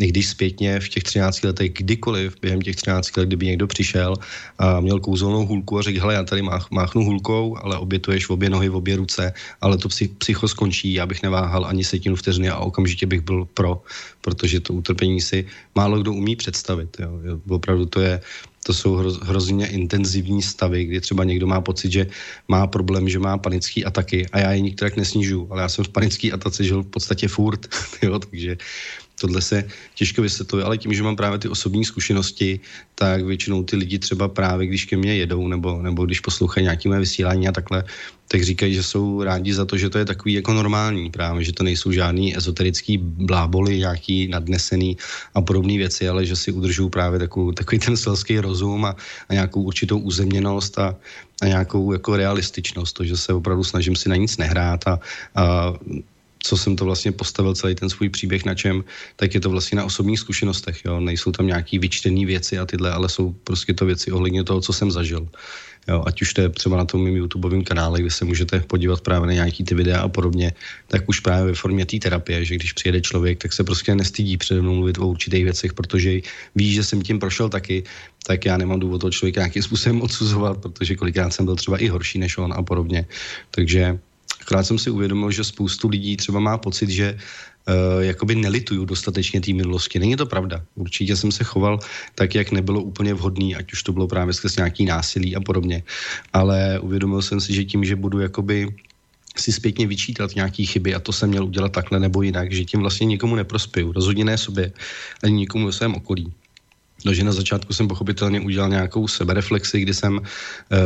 i 0.00 0.06
když 0.06 0.28
zpětně 0.28 0.80
v 0.80 0.88
těch 0.88 1.02
13 1.02 1.44
letech 1.44 1.72
kdykoliv 1.72 2.36
během 2.42 2.62
těch 2.62 2.76
13 2.76 3.16
let, 3.16 3.26
kdyby 3.26 3.46
někdo 3.46 3.66
přišel 3.66 4.14
a 4.58 4.80
měl 4.80 5.00
kouzelnou 5.00 5.46
hůlku 5.46 5.78
a 5.78 5.82
řekl, 5.82 6.00
hele, 6.00 6.14
já 6.14 6.22
tady 6.22 6.42
mách, 6.42 6.70
máchnu 6.70 7.04
hůlkou, 7.04 7.56
ale 7.62 7.78
obětuješ 7.78 8.26
v 8.26 8.30
obě 8.30 8.50
nohy, 8.50 8.68
v 8.68 8.76
obě 8.76 8.96
ruce, 8.96 9.32
ale 9.60 9.78
to 9.78 9.88
psycho 10.18 10.48
skončí, 10.48 10.92
já 10.92 11.06
bych 11.06 11.22
neváhal 11.22 11.64
ani 11.64 11.84
setinu 11.84 12.16
vteřiny 12.16 12.48
a 12.48 12.58
okamžitě 12.58 13.06
bych 13.06 13.20
byl 13.20 13.44
pro, 13.54 13.82
protože 14.20 14.60
to 14.60 14.72
utrpení 14.74 15.20
si 15.20 15.46
málo 15.74 16.00
kdo 16.00 16.12
umí 16.12 16.36
představit. 16.36 16.96
Jo. 17.00 17.40
Opravdu 17.48 17.86
to 17.86 18.00
je, 18.00 18.20
to 18.66 18.74
jsou 18.74 18.94
hroz, 18.94 19.18
hrozně 19.22 19.66
intenzivní 19.66 20.42
stavy, 20.42 20.84
kdy 20.84 21.00
třeba 21.00 21.24
někdo 21.24 21.46
má 21.46 21.60
pocit, 21.60 21.92
že 21.92 22.06
má 22.48 22.66
problém, 22.66 23.08
že 23.08 23.18
má 23.18 23.38
panický 23.38 23.84
ataky 23.84 24.26
a 24.32 24.38
já 24.38 24.52
je 24.52 24.60
nikterak 24.60 24.96
nesnižu, 24.96 25.46
ale 25.50 25.62
já 25.62 25.68
jsem 25.68 25.84
v 25.84 25.88
panický 25.88 26.32
atace 26.32 26.64
žil 26.64 26.82
v 26.82 26.90
podstatě 26.90 27.28
furt, 27.28 27.66
jo, 28.02 28.18
takže 28.18 28.56
tohle 29.20 29.42
se 29.42 29.64
těžko 29.94 30.22
vysvětluje, 30.22 30.64
ale 30.64 30.78
tím, 30.78 30.94
že 30.94 31.02
mám 31.02 31.16
právě 31.16 31.38
ty 31.38 31.48
osobní 31.48 31.84
zkušenosti, 31.84 32.60
tak 32.94 33.24
většinou 33.24 33.62
ty 33.62 33.76
lidi 33.76 33.98
třeba 33.98 34.28
právě, 34.28 34.66
když 34.66 34.84
ke 34.84 34.96
mně 34.96 35.16
jedou, 35.16 35.48
nebo, 35.48 35.82
nebo 35.82 36.06
když 36.06 36.20
poslouchají 36.20 36.64
nějaké 36.64 36.88
moje 36.88 37.00
vysílání 37.00 37.48
a 37.48 37.52
takhle, 37.52 37.84
tak 38.28 38.42
říkají, 38.42 38.74
že 38.74 38.82
jsou 38.82 39.22
rádi 39.22 39.54
za 39.54 39.64
to, 39.64 39.78
že 39.78 39.90
to 39.90 39.98
je 39.98 40.04
takový 40.04 40.32
jako 40.32 40.52
normální 40.52 41.10
právě, 41.10 41.44
že 41.44 41.52
to 41.52 41.62
nejsou 41.62 41.92
žádný 41.92 42.36
ezoterický 42.36 42.98
bláboli, 42.98 43.78
nějaký 43.78 44.28
nadnesený 44.28 44.96
a 45.34 45.40
podobné 45.40 45.76
věci, 45.76 46.08
ale 46.08 46.26
že 46.26 46.36
si 46.36 46.52
udržují 46.52 46.90
právě 46.90 47.18
takovou, 47.18 47.52
takový 47.52 47.78
ten 47.78 47.96
selský 47.96 48.40
rozum 48.40 48.84
a, 48.84 48.96
a 49.28 49.34
nějakou 49.34 49.62
určitou 49.62 49.98
uzemněnost 49.98 50.78
a, 50.78 50.96
a 51.42 51.46
nějakou 51.46 51.92
jako 51.92 52.16
realističnost, 52.16 52.96
to, 52.96 53.04
že 53.04 53.16
se 53.16 53.32
opravdu 53.32 53.64
snažím 53.64 53.96
si 53.96 54.08
na 54.08 54.16
nic 54.16 54.36
nehrát 54.36 54.86
a, 54.86 54.98
a 55.34 55.72
co 56.38 56.56
jsem 56.56 56.76
to 56.76 56.84
vlastně 56.84 57.12
postavil 57.12 57.54
celý 57.54 57.74
ten 57.74 57.90
svůj 57.90 58.08
příběh 58.08 58.44
na 58.44 58.54
čem, 58.54 58.84
tak 59.16 59.34
je 59.34 59.40
to 59.40 59.50
vlastně 59.50 59.76
na 59.76 59.84
osobních 59.84 60.20
zkušenostech. 60.20 60.84
Jo? 60.84 61.00
Nejsou 61.00 61.32
tam 61.32 61.46
nějaký 61.46 61.78
vyčtené 61.78 62.26
věci 62.26 62.58
a 62.58 62.66
tyhle, 62.66 62.92
ale 62.92 63.08
jsou 63.08 63.32
prostě 63.32 63.74
to 63.74 63.86
věci 63.86 64.12
ohledně 64.12 64.44
toho, 64.44 64.60
co 64.60 64.72
jsem 64.72 64.90
zažil. 64.90 65.28
Jo, 65.88 66.02
ať 66.06 66.22
už 66.22 66.34
to 66.34 66.40
je 66.40 66.48
třeba 66.48 66.76
na 66.76 66.84
tom 66.84 67.02
mým 67.02 67.16
YouTubeovém 67.16 67.62
kanále, 67.62 68.00
kde 68.00 68.10
se 68.10 68.24
můžete 68.24 68.60
podívat 68.60 69.00
právě 69.00 69.26
na 69.26 69.32
nějaký 69.32 69.64
ty 69.64 69.74
videa 69.74 70.00
a 70.00 70.08
podobně, 70.08 70.52
tak 70.86 71.08
už 71.08 71.20
právě 71.20 71.46
ve 71.46 71.54
formě 71.54 71.86
té 71.86 71.98
terapie, 71.98 72.44
že 72.44 72.54
když 72.54 72.72
přijede 72.72 73.00
člověk, 73.00 73.38
tak 73.38 73.52
se 73.52 73.64
prostě 73.64 73.94
nestydí 73.94 74.36
přede 74.36 74.62
mnou 74.62 74.74
mluvit 74.74 74.98
o 74.98 75.06
určitých 75.06 75.44
věcech, 75.44 75.72
protože 75.74 76.20
ví, 76.54 76.72
že 76.72 76.84
jsem 76.84 77.02
tím 77.02 77.18
prošel 77.18 77.48
taky, 77.48 77.84
tak 78.26 78.44
já 78.44 78.56
nemám 78.56 78.80
důvod 78.80 78.98
toho 78.98 79.10
člověka 79.10 79.40
nějakým 79.40 79.62
způsobem 79.62 80.02
odsuzovat, 80.02 80.58
protože 80.58 80.96
kolikrát 80.96 81.30
jsem 81.30 81.44
byl 81.44 81.56
třeba 81.56 81.78
i 81.78 81.86
horší 81.86 82.18
než 82.18 82.38
on 82.38 82.52
a 82.52 82.62
podobně. 82.62 83.06
Takže 83.50 83.98
akorát 84.46 84.62
jsem 84.62 84.78
si 84.78 84.90
uvědomil, 84.90 85.30
že 85.30 85.44
spoustu 85.44 85.88
lidí 85.88 86.16
třeba 86.16 86.40
má 86.40 86.58
pocit, 86.58 86.90
že 86.90 87.18
uh, 87.18 88.02
jakoby 88.02 88.34
nelituju 88.34 88.84
dostatečně 88.84 89.40
té 89.42 89.50
minulosti. 89.52 89.98
Není 89.98 90.16
to 90.16 90.26
pravda. 90.26 90.62
Určitě 90.74 91.16
jsem 91.16 91.32
se 91.34 91.44
choval 91.44 91.82
tak, 92.14 92.34
jak 92.34 92.54
nebylo 92.54 92.82
úplně 92.82 93.14
vhodný, 93.14 93.58
ať 93.58 93.72
už 93.72 93.82
to 93.82 93.92
bylo 93.92 94.06
právě 94.06 94.34
skrz 94.34 94.56
nějaký 94.56 94.84
násilí 94.86 95.36
a 95.36 95.40
podobně. 95.42 95.82
Ale 96.32 96.78
uvědomil 96.78 97.22
jsem 97.22 97.42
si, 97.42 97.54
že 97.54 97.64
tím, 97.64 97.84
že 97.84 97.98
budu 97.98 98.22
jakoby 98.22 98.70
si 99.36 99.52
zpětně 99.52 99.86
vyčítat 99.86 100.34
nějaký 100.38 100.66
chyby 100.66 100.94
a 100.94 101.02
to 101.02 101.12
jsem 101.12 101.28
měl 101.28 101.44
udělat 101.44 101.72
takhle 101.72 102.00
nebo 102.00 102.22
jinak, 102.22 102.52
že 102.52 102.64
tím 102.64 102.80
vlastně 102.80 103.04
nikomu 103.04 103.34
neprospěju. 103.34 103.92
Rozhodně 103.92 104.24
ne 104.24 104.38
sobě, 104.38 104.72
ani 105.22 105.34
nikomu 105.34 105.66
ve 105.66 105.72
svém 105.72 105.94
okolí. 105.94 106.32
No, 107.04 107.14
že 107.14 107.24
na 107.24 107.32
začátku 107.32 107.72
jsem 107.72 107.88
pochopitelně 107.88 108.40
udělal 108.40 108.68
nějakou 108.68 109.08
sebereflexi, 109.08 109.80
kdy 109.80 109.94
jsem 109.94 110.16
uh, 110.16 110.22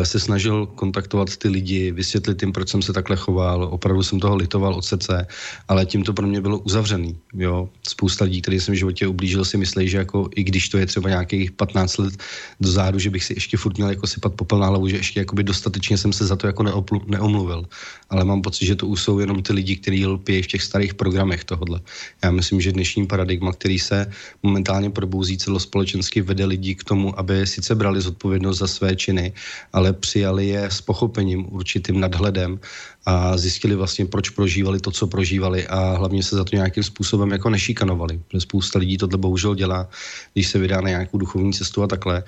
se 0.03 0.21
snažil 0.21 0.67
kontaktovat 0.67 1.37
ty 1.37 1.49
lidi, 1.49 1.93
vysvětlit 1.93 2.43
jim, 2.43 2.53
proč 2.53 2.69
jsem 2.69 2.83
se 2.83 2.93
takhle 2.93 3.17
choval, 3.17 3.65
opravdu 3.65 4.03
jsem 4.03 4.21
toho 4.21 4.37
litoval 4.37 4.75
od 4.75 4.85
srdce, 4.85 5.27
ale 5.69 5.87
tím 5.87 6.03
to 6.03 6.13
pro 6.13 6.27
mě 6.27 6.41
bylo 6.41 6.59
uzavřený. 6.59 7.17
Jo? 7.35 7.69
Spousta 7.89 8.25
lidí, 8.25 8.43
kteří 8.43 8.61
jsem 8.61 8.75
v 8.75 8.79
životě 8.79 9.07
ublížil, 9.07 9.45
si 9.45 9.57
myslí, 9.57 9.89
že 9.89 9.99
jako 9.99 10.29
i 10.35 10.45
když 10.45 10.69
to 10.69 10.79
je 10.79 10.87
třeba 10.87 11.09
nějakých 11.09 11.53
15 11.53 11.99
let 11.99 12.15
dozadu, 12.61 12.99
že 12.99 13.11
bych 13.11 13.25
si 13.25 13.35
ještě 13.35 13.57
furt 13.57 13.77
měl 13.77 13.91
jako 13.91 14.07
sypat 14.07 14.35
popel 14.35 14.59
na 14.59 14.67
hlavu, 14.67 14.89
že 14.89 14.97
ještě 14.97 15.21
jakoby 15.21 15.43
dostatečně 15.43 15.99
jsem 15.99 16.13
se 16.13 16.27
za 16.27 16.37
to 16.37 16.47
jako 16.47 16.63
neoplu, 16.63 17.03
neomluvil. 17.07 17.65
Ale 18.11 18.25
mám 18.25 18.43
pocit, 18.43 18.67
že 18.67 18.77
to 18.77 18.87
už 18.87 19.03
jsou 19.03 19.19
jenom 19.19 19.43
ty 19.43 19.53
lidi, 19.53 19.77
kteří 19.77 20.07
lpějí 20.07 20.43
v 20.43 20.47
těch 20.47 20.63
starých 20.63 20.95
programech 20.95 21.45
tohodle. 21.45 21.81
Já 22.25 22.31
myslím, 22.31 22.61
že 22.61 22.73
dnešní 22.73 23.07
paradigma, 23.07 23.53
který 23.53 23.79
se 23.79 24.07
momentálně 24.43 24.91
probouzí 24.91 25.39
celospolečensky, 25.39 26.00
vždycky 26.01 26.21
vede 26.21 26.45
lidi 26.45 26.75
k 26.75 26.85
tomu, 26.85 27.19
aby 27.19 27.47
sice 27.47 27.75
brali 27.75 28.01
zodpovědnost 28.01 28.59
za 28.59 28.67
své 28.67 28.97
činy, 28.97 29.33
ale 29.73 29.93
přijali 29.93 30.49
je 30.49 30.65
s 30.65 30.81
pochopením, 30.81 31.53
určitým 31.53 32.01
nadhledem 32.01 32.61
a 33.07 33.37
zjistili 33.37 33.75
vlastně, 33.75 34.07
proč 34.07 34.31
prožívali 34.31 34.81
to, 34.81 34.91
co 34.91 35.07
prožívali 35.07 35.67
a 35.67 35.97
hlavně 35.97 36.23
se 36.23 36.37
za 36.37 36.45
to 36.45 36.57
nějakým 36.57 36.83
způsobem 36.83 37.31
jako 37.31 37.51
nešikanovali. 37.51 38.21
Spousta 38.39 38.79
lidí 38.79 38.97
tohle 38.99 39.19
bohužel 39.19 39.55
dělá, 39.55 39.89
když 40.33 40.49
se 40.49 40.59
vydá 40.59 40.81
na 40.81 40.89
nějakou 40.89 41.19
duchovní 41.19 41.53
cestu 41.53 41.83
a 41.83 41.87
takhle, 41.87 42.25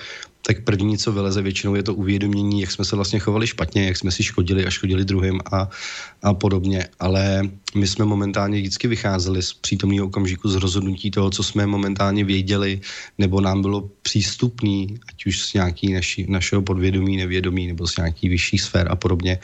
tak 0.46 0.64
první, 0.64 0.98
co 0.98 1.12
vyleze 1.12 1.42
většinou, 1.42 1.74
je 1.74 1.82
to 1.82 1.94
uvědomění, 1.94 2.60
jak 2.60 2.70
jsme 2.70 2.84
se 2.84 2.96
vlastně 2.96 3.18
chovali 3.18 3.46
špatně, 3.46 3.86
jak 3.86 3.96
jsme 3.96 4.10
si 4.10 4.22
škodili 4.22 4.66
a 4.66 4.70
škodili 4.70 5.04
druhým 5.04 5.40
a, 5.52 5.68
a 6.22 6.34
podobně. 6.34 6.88
Ale 7.00 7.42
my 7.74 7.86
jsme 7.86 8.04
momentálně 8.04 8.58
vždycky 8.58 8.88
vycházeli 8.88 9.42
z 9.42 9.52
přítomného 9.52 10.06
okamžiku 10.06 10.48
z 10.48 10.54
rozhodnutí 10.54 11.10
toho, 11.10 11.30
co 11.30 11.42
jsme 11.42 11.66
momentálně 11.66 12.24
věděli, 12.24 12.80
nebo 13.18 13.40
nám 13.40 13.62
bylo 13.62 13.90
přístupný, 14.02 14.98
ať 15.08 15.26
už 15.26 15.42
z 15.42 15.54
nějaký 15.54 15.92
naši, 15.92 16.26
našeho 16.28 16.62
podvědomí, 16.62 17.16
nevědomí, 17.16 17.66
nebo 17.66 17.86
z 17.86 17.96
nějaký 17.96 18.28
vyšší 18.28 18.58
sfér 18.58 18.86
a 18.90 18.96
podobně. 18.96 19.38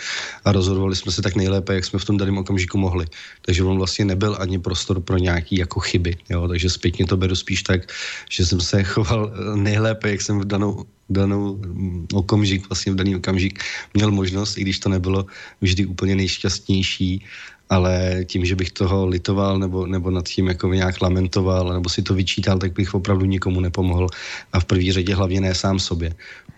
A 0.45 0.53
rozhodovali 0.53 0.97
jsme 0.97 1.13
se 1.13 1.18
tak 1.23 1.37
nejlépe, 1.37 1.75
jak 1.75 1.85
jsme 1.85 1.99
v 1.99 2.05
tom 2.05 2.17
daném 2.17 2.39
okamžiku 2.39 2.79
mohli. 2.79 3.07
Takže 3.43 3.65
on 3.65 3.79
vlastně 3.79 4.05
nebyl 4.05 4.37
ani 4.41 4.59
prostor 4.59 5.01
pro 5.01 5.19
nějaký 5.19 5.57
jako 5.57 5.81
chyby. 5.81 6.17
Jo? 6.31 6.49
Takže 6.49 6.71
zpětně 6.71 7.07
to 7.07 7.17
beru 7.17 7.37
spíš 7.37 7.63
tak, 7.63 7.93
že 8.31 8.47
jsem 8.47 8.61
se 8.61 8.83
choval 8.83 9.33
nejlépe, 9.55 10.11
jak 10.11 10.23
jsem 10.23 10.41
v 10.41 10.45
danou 10.45 10.85
danou 11.11 11.57
mm, 11.57 12.07
okamžik, 12.13 12.69
vlastně 12.69 12.93
v 12.93 12.95
daný 12.95 13.17
okamžik 13.17 13.65
měl 13.95 14.11
možnost, 14.11 14.59
i 14.59 14.61
když 14.61 14.79
to 14.79 14.89
nebylo 14.89 15.27
vždy 15.61 15.87
úplně 15.87 16.17
nejšťastnější, 16.17 17.25
ale 17.71 18.25
tím, 18.25 18.45
že 18.45 18.57
bych 18.57 18.73
toho 18.73 19.07
litoval 19.07 19.59
nebo, 19.59 19.87
nebo 19.87 20.11
nad 20.11 20.29
tím 20.29 20.47
jako 20.47 20.69
nějak 20.75 21.03
lamentoval 21.03 21.73
nebo 21.73 21.89
si 21.89 22.03
to 22.03 22.15
vyčítal, 22.15 22.59
tak 22.59 22.73
bych 22.73 22.95
opravdu 22.95 23.25
nikomu 23.25 23.61
nepomohl 23.61 24.07
a 24.53 24.61
v 24.61 24.65
první 24.65 24.93
řadě 24.93 25.15
hlavně 25.15 25.41
ne 25.41 25.55
sám 25.55 25.79
sobě. 25.79 26.15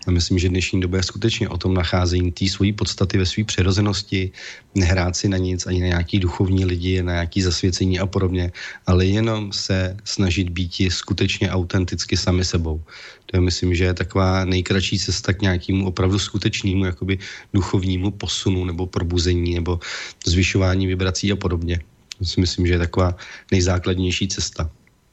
A 0.06 0.10
myslím, 0.10 0.38
že 0.38 0.48
dnešní 0.48 0.80
doba 0.80 0.96
je 0.96 1.02
skutečně 1.02 1.48
o 1.48 1.56
tom 1.56 1.74
nacházení 1.74 2.32
té 2.32 2.48
svojí 2.48 2.72
podstaty 2.72 3.18
ve 3.18 3.26
své 3.26 3.44
přirozenosti, 3.44 4.30
nehrát 4.74 5.16
si 5.16 5.28
na 5.28 5.36
nic, 5.36 5.66
ani 5.66 5.80
na 5.80 5.86
nějaký 5.86 6.18
duchovní 6.18 6.64
lidi, 6.64 7.02
na 7.02 7.12
nějaký 7.12 7.42
zasvěcení 7.42 8.00
a 8.00 8.06
podobně, 8.06 8.52
ale 8.86 9.06
jenom 9.06 9.52
se 9.52 9.96
snažit 10.04 10.48
být 10.48 10.72
skutečně 10.88 11.50
autenticky 11.50 12.16
sami 12.16 12.44
sebou. 12.44 12.82
To 13.26 13.36
je, 13.36 13.40
myslím, 13.40 13.74
že 13.74 13.84
je 13.84 13.94
taková 13.94 14.44
nejkratší 14.44 14.98
cesta 14.98 15.32
k 15.32 15.42
nějakému 15.42 15.86
opravdu 15.86 16.18
skutečnému 16.18 16.84
jakoby 16.84 17.18
duchovnímu 17.54 18.10
posunu 18.10 18.64
nebo 18.64 18.86
probuzení 18.86 19.54
nebo 19.54 19.80
zvyšování 20.26 20.86
vibrací 20.86 21.32
a 21.32 21.36
podobně. 21.36 21.80
To 22.18 22.24
si 22.24 22.40
myslím, 22.40 22.66
že 22.66 22.72
je 22.72 22.78
taková 22.78 23.16
nejzákladnější 23.50 24.28
cesta. 24.28 24.70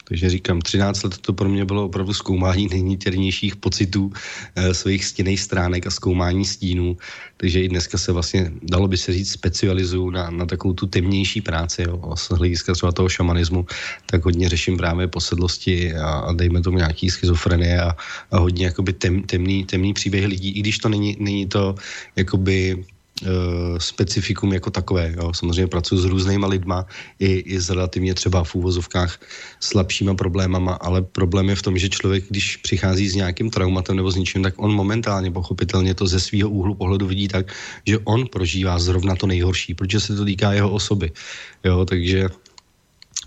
Takže 0.08 0.30
říkám, 0.30 0.62
13 0.62 1.04
let 1.04 1.18
to 1.18 1.34
pro 1.34 1.50
mě 1.50 1.66
bylo 1.66 1.86
opravdu 1.86 2.14
zkoumání 2.14 2.68
nejniternějších 2.68 3.56
pocitů 3.56 4.12
e, 4.56 4.74
svých 4.74 5.06
stěných 5.06 5.40
stránek 5.40 5.88
a 5.88 5.92
zkoumání 5.92 6.46
stínů. 6.46 6.98
Takže 7.38 7.64
i 7.64 7.70
dneska 7.70 7.98
se 7.98 8.12
vlastně, 8.12 8.52
dalo 8.64 8.88
by 8.88 8.98
se 8.98 9.14
říct, 9.14 9.32
specializuju 9.32 10.10
na, 10.10 10.30
na 10.30 10.46
takovou 10.46 10.74
tu 10.74 10.88
temnější 10.88 11.42
práci, 11.42 11.84
jo, 11.84 12.16
z 12.16 12.30
hlediska 12.30 12.74
třeba 12.74 12.92
toho 12.92 13.10
šamanismu, 13.10 13.66
tak 14.06 14.26
hodně 14.26 14.50
řeším 14.50 14.78
právě 14.78 15.08
posedlosti 15.08 15.96
a, 15.96 16.10
a 16.10 16.34
dejme 16.34 16.62
tomu 16.62 16.78
nějaký 16.78 17.10
schizofrenie 17.10 17.82
a, 17.82 17.96
a 18.32 18.38
hodně 18.38 18.66
jakoby 18.66 18.94
tem, 18.94 19.24
temný, 19.24 19.66
temný 19.66 19.94
příběh 19.94 20.26
lidí, 20.26 20.50
i 20.50 20.60
když 20.60 20.78
to 20.78 20.90
není, 20.90 21.18
není 21.20 21.46
to 21.48 21.76
jakoby 22.16 22.86
specifikum 23.78 24.54
jako 24.54 24.70
takové. 24.70 25.14
Jo. 25.18 25.34
Samozřejmě 25.34 25.68
pracuji 25.68 25.98
s 25.98 26.06
různýma 26.06 26.48
lidma, 26.48 26.86
i, 27.20 27.34
i 27.34 27.62
s 27.62 27.70
relativně 27.70 28.14
třeba 28.14 28.44
v 28.44 28.56
úvozovkách 28.56 29.20
slabšíma 29.60 30.14
problémama, 30.14 30.74
ale 30.74 31.02
problém 31.02 31.50
je 31.50 31.56
v 31.56 31.62
tom, 31.62 31.78
že 31.78 31.90
člověk, 31.90 32.24
když 32.30 32.58
přichází 32.58 33.10
s 33.10 33.16
nějakým 33.16 33.50
traumatem 33.50 33.96
nebo 33.96 34.12
s 34.12 34.16
ničím, 34.16 34.44
tak 34.44 34.54
on 34.58 34.74
momentálně 34.74 35.32
pochopitelně 35.32 35.94
to 35.94 36.08
ze 36.08 36.20
svého 36.20 36.50
úhlu 36.50 36.76
pohledu 36.76 37.08
vidí 37.08 37.28
tak, 37.28 37.54
že 37.86 37.98
on 37.98 38.28
prožívá 38.28 38.80
zrovna 38.80 39.16
to 39.16 39.28
nejhorší, 39.28 39.74
protože 39.74 40.00
se 40.00 40.16
to 40.16 40.26
týká 40.26 40.54
jeho 40.54 40.70
osoby. 40.70 41.12
Jo, 41.64 41.86
takže 41.86 42.30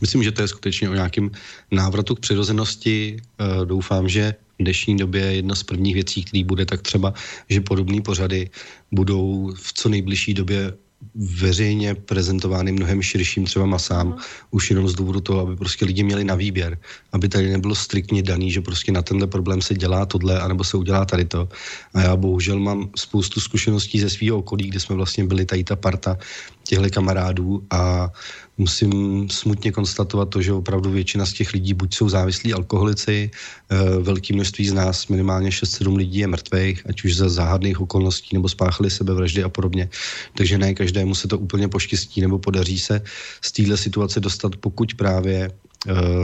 myslím, 0.01 0.23
že 0.23 0.33
to 0.33 0.43
je 0.43 0.49
skutečně 0.49 0.91
o 0.91 0.95
nějakém 0.95 1.31
návratu 1.71 2.15
k 2.15 2.21
přirozenosti. 2.21 3.17
Eh, 3.17 3.67
doufám, 3.67 4.09
že 4.09 4.35
v 4.59 4.63
dnešní 4.63 4.97
době 4.97 5.23
jedna 5.23 5.55
z 5.55 5.63
prvních 5.63 5.95
věcí, 5.95 6.25
který 6.25 6.45
bude, 6.45 6.67
tak 6.67 6.83
třeba, 6.83 7.15
že 7.49 7.61
podobné 7.61 8.01
pořady 8.03 8.51
budou 8.93 9.53
v 9.57 9.73
co 9.73 9.89
nejbližší 9.89 10.35
době 10.35 10.73
veřejně 11.15 11.95
prezentovány 11.95 12.73
mnohem 12.73 13.03
širším 13.03 13.45
třeba 13.45 13.67
masám, 13.67 14.07
mm. 14.07 14.15
už 14.51 14.71
jenom 14.71 14.89
z 14.89 14.95
důvodu 14.95 15.21
toho, 15.21 15.41
aby 15.41 15.57
prostě 15.57 15.85
lidi 15.85 16.03
měli 16.03 16.25
na 16.25 16.35
výběr, 16.35 16.79
aby 17.13 17.29
tady 17.29 17.51
nebylo 17.51 17.75
striktně 17.75 18.23
daný, 18.23 18.51
že 18.53 18.61
prostě 18.61 18.93
na 18.93 19.03
tenhle 19.03 19.27
problém 19.27 19.63
se 19.63 19.75
dělá 19.75 20.07
tohle, 20.07 20.41
anebo 20.41 20.65
se 20.65 20.77
udělá 20.77 21.05
tady 21.05 21.25
to. 21.25 21.49
A 21.95 22.01
já 22.01 22.17
bohužel 22.17 22.59
mám 22.59 22.91
spoustu 22.97 23.41
zkušeností 23.41 24.01
ze 24.01 24.11
svého 24.11 24.39
okolí, 24.39 24.69
kde 24.69 24.81
jsme 24.81 24.97
vlastně 24.97 25.25
byli 25.25 25.45
tady 25.45 25.65
ta 25.65 25.77
parta 25.77 26.19
těchto 26.65 26.91
kamarádů 26.91 27.65
a 27.71 28.13
musím 28.61 28.93
smutně 29.31 29.73
konstatovat 29.73 30.29
to, 30.29 30.43
že 30.43 30.53
opravdu 30.53 30.91
většina 30.93 31.27
z 31.27 31.33
těch 31.33 31.53
lidí 31.53 31.75
buď 31.75 31.95
jsou 31.95 32.09
závislí 32.09 32.53
alkoholici, 32.53 33.31
eh, 33.33 33.77
velké 34.05 34.37
množství 34.37 34.69
z 34.69 34.73
nás, 34.77 35.09
minimálně 35.09 35.51
6-7 35.51 35.97
lidí 35.97 36.19
je 36.19 36.29
mrtvých, 36.29 36.85
ať 36.85 37.05
už 37.05 37.17
za 37.17 37.29
záhadných 37.29 37.81
okolností 37.81 38.37
nebo 38.37 38.49
spáchali 38.49 38.93
sebevraždy 38.93 39.41
a 39.43 39.49
podobně. 39.49 39.89
Takže 40.37 40.59
ne 40.61 40.77
každému 40.77 41.15
se 41.17 41.29
to 41.29 41.39
úplně 41.41 41.69
poštěstí 41.73 42.21
nebo 42.21 42.39
podaří 42.39 42.79
se 42.79 43.01
z 43.41 43.49
téhle 43.53 43.77
situace 43.77 44.21
dostat, 44.21 44.57
pokud 44.61 44.95
právě 44.95 45.51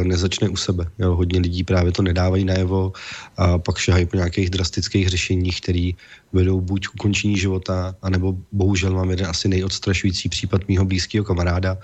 nezačne 0.02 0.48
u 0.48 0.56
sebe. 0.56 0.86
Jo, 0.98 1.16
hodně 1.16 1.40
lidí 1.40 1.64
právě 1.64 1.92
to 1.92 2.02
nedávají 2.02 2.44
najevo 2.44 2.92
a 3.36 3.58
pak 3.58 3.78
šahají 3.78 4.06
po 4.06 4.16
nějakých 4.16 4.50
drastických 4.50 5.08
řešeních, 5.08 5.60
které 5.60 5.90
vedou 6.32 6.60
buď 6.60 6.86
k 6.86 6.94
ukončení 6.94 7.38
života, 7.38 7.96
anebo 8.02 8.36
bohužel 8.52 8.92
mám 8.92 9.10
jeden 9.10 9.26
asi 9.26 9.48
nejodstrašující 9.48 10.28
případ 10.28 10.68
mýho 10.68 10.84
blízkého 10.84 11.24
kamaráda, 11.24 11.78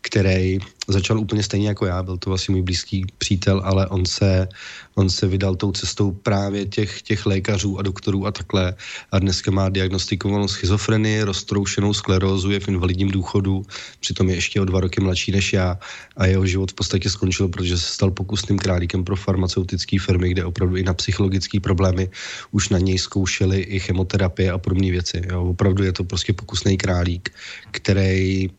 který 0.00 0.58
začal 0.88 1.20
úplně 1.20 1.42
stejně 1.42 1.68
jako 1.68 1.86
já, 1.86 2.02
byl 2.02 2.16
to 2.16 2.30
vlastně 2.30 2.52
můj 2.52 2.62
blízký 2.62 3.06
přítel, 3.18 3.62
ale 3.64 3.86
on 3.86 4.06
se, 4.06 4.48
on 4.94 5.10
se 5.10 5.26
vydal 5.26 5.54
tou 5.54 5.72
cestou 5.72 6.12
právě 6.12 6.66
těch, 6.66 7.02
těch 7.02 7.26
lékařů 7.26 7.78
a 7.78 7.82
doktorů 7.82 8.26
a 8.26 8.30
takhle 8.30 8.74
a 9.12 9.18
dneska 9.18 9.50
má 9.50 9.68
diagnostikovanou 9.68 10.48
schizofrenii, 10.48 11.22
roztroušenou 11.22 11.94
sklerózu, 11.94 12.50
je 12.50 12.60
v 12.60 12.68
invalidním 12.68 13.10
důchodu, 13.10 13.62
přitom 14.00 14.28
je 14.28 14.34
ještě 14.34 14.60
o 14.60 14.64
dva 14.64 14.80
roky 14.80 15.00
mladší 15.00 15.32
než 15.32 15.52
já 15.52 15.78
a 16.16 16.26
jeho 16.26 16.46
život 16.46 16.70
v 16.70 16.74
podstatě 16.74 17.10
skončil, 17.10 17.48
protože 17.48 17.78
se 17.78 17.94
stal 17.94 18.10
pokusným 18.10 18.58
králíkem 18.58 19.04
pro 19.04 19.16
farmaceutické 19.16 19.98
firmy, 19.98 20.30
kde 20.30 20.44
opravdu 20.44 20.76
i 20.76 20.82
na 20.82 20.94
psychologické 20.94 21.60
problémy 21.60 22.10
už 22.50 22.68
na 22.68 22.78
něj 22.78 22.98
zkoušeli 22.98 23.60
i 23.60 23.80
chemoterapie 23.80 24.50
a 24.50 24.58
podobné 24.58 24.90
věci. 24.90 25.22
Jo. 25.30 25.44
Opravdu 25.44 25.84
je 25.84 25.92
to 25.92 26.04
prostě 26.04 26.32
pokusný 26.32 26.76
králík, 26.76 27.30
který 27.70 28.50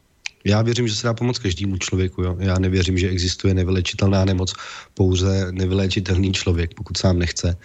já 0.46 0.62
věřím, 0.62 0.88
že 0.88 0.96
se 0.96 1.08
dá 1.08 1.14
pomoct 1.14 1.40
každému 1.40 1.78
člověku. 1.78 2.24
Jo. 2.24 2.36
Já 2.40 2.60
nevěřím, 2.60 2.98
že 2.98 3.10
existuje 3.10 3.54
nevylečitelná 3.54 4.26
nemoc, 4.26 4.54
pouze 4.94 5.52
nevylečitelný 5.52 6.34
člověk. 6.34 6.74
Pokud 6.74 6.98
sám 6.98 7.20
nechce, 7.20 7.58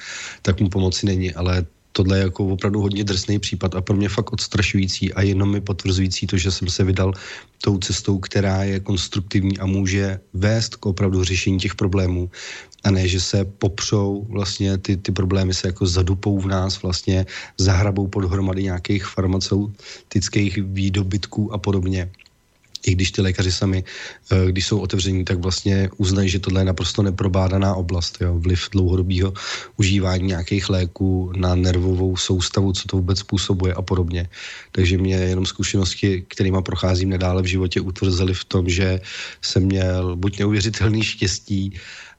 tak 0.42 0.60
mu 0.60 0.68
pomoci 0.68 1.06
není. 1.06 1.34
Ale 1.34 1.66
tohle 1.92 2.18
je 2.18 2.22
jako 2.22 2.46
opravdu 2.46 2.80
hodně 2.80 3.04
drsný 3.04 3.38
případ 3.38 3.74
a 3.74 3.80
pro 3.80 3.96
mě 3.96 4.08
fakt 4.08 4.32
odstrašující 4.32 5.12
a 5.14 5.22
jenom 5.22 5.52
mi 5.52 5.60
potvrzující 5.60 6.26
to, 6.26 6.36
že 6.36 6.50
jsem 6.50 6.68
se 6.68 6.84
vydal 6.84 7.12
tou 7.62 7.78
cestou, 7.78 8.18
která 8.18 8.64
je 8.64 8.80
konstruktivní 8.80 9.58
a 9.58 9.66
může 9.66 10.20
vést 10.32 10.76
k 10.76 10.86
opravdu 10.86 11.24
řešení 11.24 11.58
těch 11.58 11.74
problémů 11.74 12.30
a 12.84 12.90
ne, 12.90 13.08
že 13.08 13.20
se 13.20 13.44
popřou 13.44 14.26
vlastně 14.30 14.78
ty, 14.78 14.96
ty 14.96 15.12
problémy 15.12 15.54
se 15.54 15.68
jako 15.68 15.86
zadupou 15.86 16.40
v 16.40 16.46
nás, 16.46 16.82
vlastně 16.82 17.26
zahrabou 17.58 18.06
podhromady 18.06 18.62
nějakých 18.62 19.04
farmaceutických 19.04 20.58
výdobytků 20.62 21.52
a 21.52 21.58
podobně 21.58 22.10
i 22.86 22.92
když 22.92 23.10
ty 23.10 23.22
lékaři 23.22 23.52
sami, 23.52 23.84
eh, 24.30 24.52
když 24.52 24.66
jsou 24.66 24.78
otevření, 24.80 25.24
tak 25.24 25.38
vlastně 25.38 25.90
uznají, 25.96 26.28
že 26.28 26.38
tohle 26.38 26.60
je 26.60 26.64
naprosto 26.64 27.02
neprobádaná 27.02 27.74
oblast. 27.74 28.18
Jo? 28.20 28.38
Vliv 28.38 28.68
dlouhodobého 28.72 29.32
užívání 29.76 30.26
nějakých 30.26 30.68
léků 30.68 31.32
na 31.36 31.54
nervovou 31.54 32.16
soustavu, 32.16 32.72
co 32.72 32.88
to 32.88 32.96
vůbec 32.96 33.18
způsobuje 33.18 33.74
a 33.74 33.82
podobně. 33.82 34.28
Takže 34.72 34.98
mě 34.98 35.16
jenom 35.16 35.46
zkušenosti, 35.46 36.24
kterými 36.28 36.62
procházím 36.62 37.08
nedále 37.08 37.42
v 37.42 37.52
životě, 37.52 37.80
utvrzely 37.80 38.34
v 38.34 38.44
tom, 38.44 38.68
že 38.68 39.00
jsem 39.42 39.62
měl 39.62 40.16
buď 40.16 40.38
neuvěřitelný 40.38 41.02
štěstí, 41.02 41.74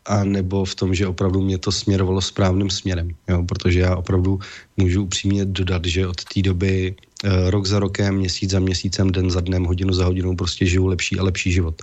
a 0.05 0.23
nebo 0.23 0.65
v 0.65 0.75
tom, 0.75 0.95
že 0.95 1.07
opravdu 1.07 1.41
mě 1.41 1.57
to 1.57 1.71
směrovalo 1.71 2.21
správným 2.21 2.69
směrem. 2.69 3.09
Jo? 3.29 3.43
Protože 3.43 3.79
já 3.79 3.95
opravdu 3.95 4.39
můžu 4.77 5.03
upřímně 5.03 5.45
dodat, 5.45 5.85
že 5.85 6.07
od 6.07 6.23
té 6.23 6.41
doby 6.41 6.95
Eh, 7.23 7.51
rok 7.51 7.65
za 7.65 7.79
rokem, 7.79 8.15
měsíc 8.15 8.51
za 8.51 8.59
měsícem, 8.59 9.11
den 9.11 9.31
za 9.31 9.41
dnem, 9.41 9.63
hodinu 9.63 9.93
za 9.93 10.05
hodinou 10.05 10.35
prostě 10.35 10.65
žiju 10.65 10.85
lepší 10.85 11.19
a 11.19 11.23
lepší 11.23 11.51
život. 11.51 11.81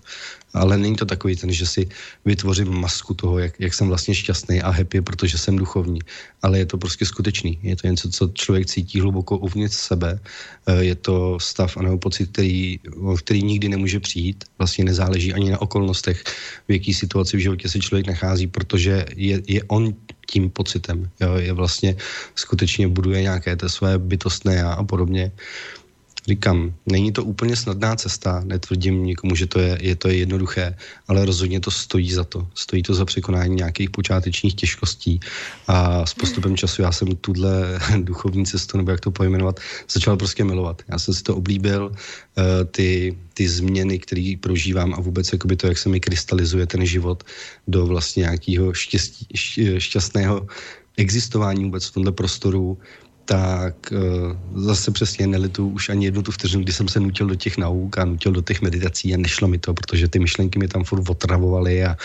Ale 0.54 0.78
není 0.78 0.96
to 0.96 1.06
takový 1.06 1.36
ten, 1.36 1.52
že 1.52 1.66
si 1.66 1.88
vytvořím 2.24 2.68
masku 2.68 3.14
toho, 3.14 3.38
jak, 3.38 3.60
jak 3.60 3.74
jsem 3.74 3.88
vlastně 3.88 4.14
šťastný 4.14 4.62
a 4.62 4.70
happy, 4.70 5.00
protože 5.00 5.38
jsem 5.38 5.56
duchovní. 5.56 6.00
Ale 6.42 6.58
je 6.58 6.66
to 6.66 6.78
prostě 6.78 7.06
skutečný. 7.06 7.58
Je 7.62 7.76
to 7.76 7.86
něco, 7.86 8.10
co 8.10 8.30
člověk 8.34 8.66
cítí 8.66 9.00
hluboko 9.00 9.38
uvnitř 9.38 9.74
sebe. 9.74 10.20
Eh, 10.66 10.84
je 10.84 10.94
to 10.94 11.40
stav 11.40 11.76
a 11.76 11.82
nebo 11.82 11.98
pocit, 11.98 12.32
který, 12.32 12.80
který 13.18 13.42
nikdy 13.42 13.68
nemůže 13.68 14.00
přijít. 14.00 14.44
Vlastně 14.58 14.84
nezáleží 14.84 15.32
ani 15.32 15.50
na 15.50 15.60
okolnostech, 15.60 16.24
v 16.68 16.72
jaký 16.72 16.94
situaci 16.94 17.36
v 17.36 17.40
životě 17.40 17.68
se 17.68 17.78
člověk 17.78 18.06
nachází, 18.06 18.46
protože 18.46 19.06
je, 19.16 19.42
je 19.46 19.62
on 19.68 19.94
tím 20.30 20.50
pocitem. 20.50 21.10
Jo, 21.20 21.34
je 21.34 21.52
vlastně 21.52 21.96
skutečně 22.34 22.88
buduje 22.88 23.22
nějaké 23.22 23.56
té 23.56 23.68
své 23.68 23.98
bytostné 23.98 24.62
a 24.62 24.84
podobně. 24.84 25.32
Říkám, 26.28 26.74
není 26.86 27.12
to 27.12 27.24
úplně 27.24 27.56
snadná 27.56 27.96
cesta, 27.96 28.42
netvrdím 28.44 29.04
nikomu, 29.04 29.34
že 29.34 29.46
to 29.46 29.58
je, 29.60 29.78
je 29.80 29.96
to 29.96 30.08
je 30.08 30.16
jednoduché, 30.16 30.76
ale 31.08 31.24
rozhodně 31.24 31.60
to 31.60 31.70
stojí 31.70 32.12
za 32.12 32.24
to. 32.24 32.48
Stojí 32.54 32.82
to 32.82 32.94
za 32.94 33.04
překonání 33.04 33.56
nějakých 33.56 33.90
počátečních 33.90 34.54
těžkostí 34.54 35.20
a 35.66 36.06
s 36.06 36.14
postupem 36.14 36.56
času 36.56 36.82
já 36.82 36.92
jsem 36.92 37.16
tuhle 37.16 37.80
duchovní 38.04 38.46
cestu, 38.46 38.76
nebo 38.76 38.90
jak 38.90 39.00
to 39.00 39.10
pojmenovat, 39.10 39.60
začal 39.88 40.16
prostě 40.16 40.44
milovat. 40.44 40.82
Já 40.88 40.98
jsem 40.98 41.14
si 41.14 41.22
to 41.22 41.36
oblíbil, 41.36 41.92
eh, 41.96 42.64
ty, 42.64 43.16
ty 43.34 43.48
změny, 43.48 43.98
které 43.98 44.34
prožívám 44.40 44.94
a 44.94 45.00
vůbec 45.00 45.32
jakoby 45.32 45.56
to, 45.56 45.66
jak 45.66 45.78
se 45.78 45.88
mi 45.88 46.00
krystalizuje 46.00 46.66
ten 46.66 46.86
život 46.86 47.24
do 47.68 47.86
vlastně 47.86 48.20
nějakého 48.20 48.74
štěstí, 48.74 49.26
šťastného 49.78 50.46
existování 50.96 51.64
vůbec 51.64 51.86
v 51.86 51.92
tomhle 51.92 52.12
prostoru, 52.12 52.78
tak 53.28 53.92
uh, 53.92 54.62
zase 54.64 54.90
přesně 54.90 55.26
nelitu 55.26 55.68
už 55.68 55.88
ani 55.88 56.04
jednu 56.04 56.22
tu 56.22 56.32
vteřinu, 56.32 56.62
kdy 56.62 56.72
jsem 56.72 56.88
se 56.88 57.00
nutil 57.00 57.26
do 57.26 57.34
těch 57.34 57.58
nauk 57.58 57.98
a 57.98 58.04
nutil 58.04 58.32
do 58.32 58.42
těch 58.42 58.62
meditací 58.62 59.14
a 59.14 59.20
nešlo 59.20 59.48
mi 59.48 59.58
to, 59.58 59.74
protože 59.74 60.08
ty 60.08 60.18
myšlenky 60.18 60.58
mi 60.58 60.68
tam 60.68 60.84
furt 60.84 61.04
otravovaly 61.08 61.84
a, 61.84 61.96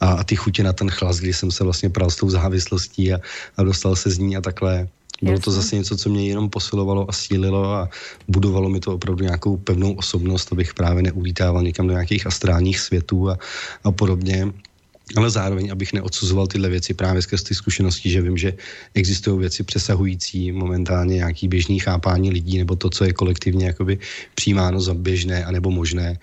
a, 0.00 0.08
a 0.08 0.24
ty 0.24 0.36
chutě 0.36 0.62
na 0.62 0.72
ten 0.72 0.90
chlas, 0.90 1.20
kdy 1.20 1.32
jsem 1.32 1.50
se 1.50 1.64
vlastně 1.64 1.90
pral 1.90 2.10
s 2.10 2.16
tou 2.16 2.30
závislostí 2.30 3.12
a, 3.12 3.20
a 3.56 3.62
dostal 3.62 3.96
se 3.96 4.10
z 4.10 4.18
ní 4.18 4.36
a 4.36 4.40
takhle. 4.40 4.88
Bylo 5.22 5.38
to 5.38 5.50
zase 5.50 5.76
něco, 5.76 5.96
co 5.96 6.08
mě 6.08 6.28
jenom 6.28 6.48
posilovalo 6.48 7.04
a 7.04 7.12
sílilo 7.12 7.72
a 7.76 7.88
budovalo 8.28 8.68
mi 8.68 8.80
to 8.80 8.94
opravdu 8.94 9.24
nějakou 9.24 9.56
pevnou 9.56 9.92
osobnost, 9.92 10.52
abych 10.52 10.74
právě 10.74 11.02
neulítával 11.02 11.62
někam 11.62 11.86
do 11.86 11.92
nějakých 11.92 12.26
astrálních 12.26 12.80
světů 12.80 13.30
a, 13.30 13.38
a 13.84 13.92
podobně 13.92 14.48
ale 15.16 15.30
zároveň, 15.30 15.72
abych 15.72 15.92
neodsuzoval 15.92 16.46
tyhle 16.46 16.68
věci 16.68 16.94
právě 16.94 17.22
skrz 17.22 17.42
ty 17.42 17.54
zkušenosti, 17.54 18.10
že 18.10 18.22
vím, 18.22 18.36
že 18.36 18.54
existují 18.94 19.40
věci 19.40 19.62
přesahující 19.62 20.52
momentálně 20.52 21.14
nějaký 21.14 21.48
běžný 21.48 21.78
chápání 21.78 22.30
lidí 22.30 22.58
nebo 22.58 22.76
to, 22.76 22.90
co 22.90 23.04
je 23.04 23.12
kolektivně 23.12 23.66
jakoby 23.66 23.98
přijímáno 24.34 24.80
za 24.80 24.94
běžné 24.94 25.44
anebo 25.44 25.70
možné 25.70 26.18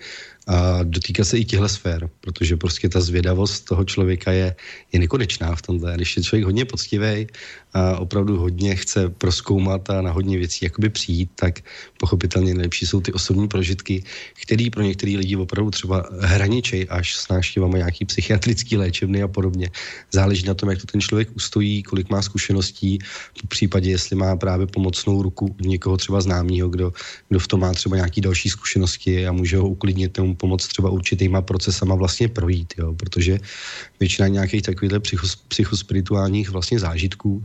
a 0.48 0.80
dotýká 0.82 1.24
se 1.24 1.38
i 1.38 1.44
těchto 1.44 1.68
sfér, 1.68 2.08
protože 2.20 2.56
prostě 2.56 2.88
ta 2.88 3.00
zvědavost 3.00 3.68
toho 3.68 3.84
člověka 3.84 4.32
je, 4.32 4.56
je 4.92 4.98
nekonečná 4.98 5.54
v 5.54 5.62
tomhle. 5.62 5.94
Když 5.94 6.16
je 6.16 6.22
člověk 6.22 6.44
hodně 6.44 6.64
poctivý 6.64 7.26
a 7.67 7.67
opravdu 7.98 8.38
hodně 8.38 8.74
chce 8.74 9.08
proskoumat 9.08 9.90
a 9.90 10.02
na 10.02 10.10
hodně 10.10 10.38
věcí 10.38 10.64
jakoby 10.64 10.88
přijít, 10.88 11.30
tak 11.34 11.60
pochopitelně 11.98 12.54
nejlepší 12.54 12.86
jsou 12.86 13.00
ty 13.00 13.12
osobní 13.12 13.48
prožitky, 13.48 14.02
které 14.42 14.68
pro 14.72 14.82
některé 14.82 15.12
lidi 15.12 15.36
opravdu 15.36 15.70
třeba 15.70 16.08
hraničej 16.20 16.86
až 16.90 17.16
s 17.16 17.28
návštěvami 17.28 17.78
nějaký 17.78 18.04
psychiatrický 18.04 18.76
léčebny 18.76 19.22
a 19.22 19.28
podobně. 19.28 19.70
Záleží 20.12 20.46
na 20.46 20.54
tom, 20.54 20.70
jak 20.70 20.78
to 20.80 20.86
ten 20.86 21.00
člověk 21.00 21.28
ustojí, 21.36 21.82
kolik 21.82 22.10
má 22.10 22.22
zkušeností, 22.22 22.98
v 23.44 23.48
případě, 23.48 23.90
jestli 23.90 24.16
má 24.16 24.36
právě 24.36 24.66
pomocnou 24.66 25.22
ruku 25.22 25.56
někoho 25.60 25.96
třeba 25.96 26.20
známého, 26.20 26.68
kdo, 26.68 26.92
kdo 27.28 27.38
v 27.38 27.48
tom 27.48 27.60
má 27.60 27.72
třeba 27.72 27.96
nějaký 27.96 28.20
další 28.20 28.50
zkušenosti 28.50 29.26
a 29.26 29.32
může 29.32 29.56
ho 29.56 29.68
uklidnit 29.68 30.12
tomu 30.12 30.34
pomoct 30.34 30.68
třeba 30.68 30.90
určitýma 30.90 31.42
procesama 31.42 31.94
vlastně 31.94 32.28
projít, 32.28 32.74
jo, 32.78 32.94
protože 32.94 33.38
většina 34.00 34.28
nějakých 34.28 34.62
takových 34.62 34.92
psychos, 35.00 35.36
psychospirituálních 35.36 36.50
vlastně 36.50 36.78
zážitků 36.78 37.44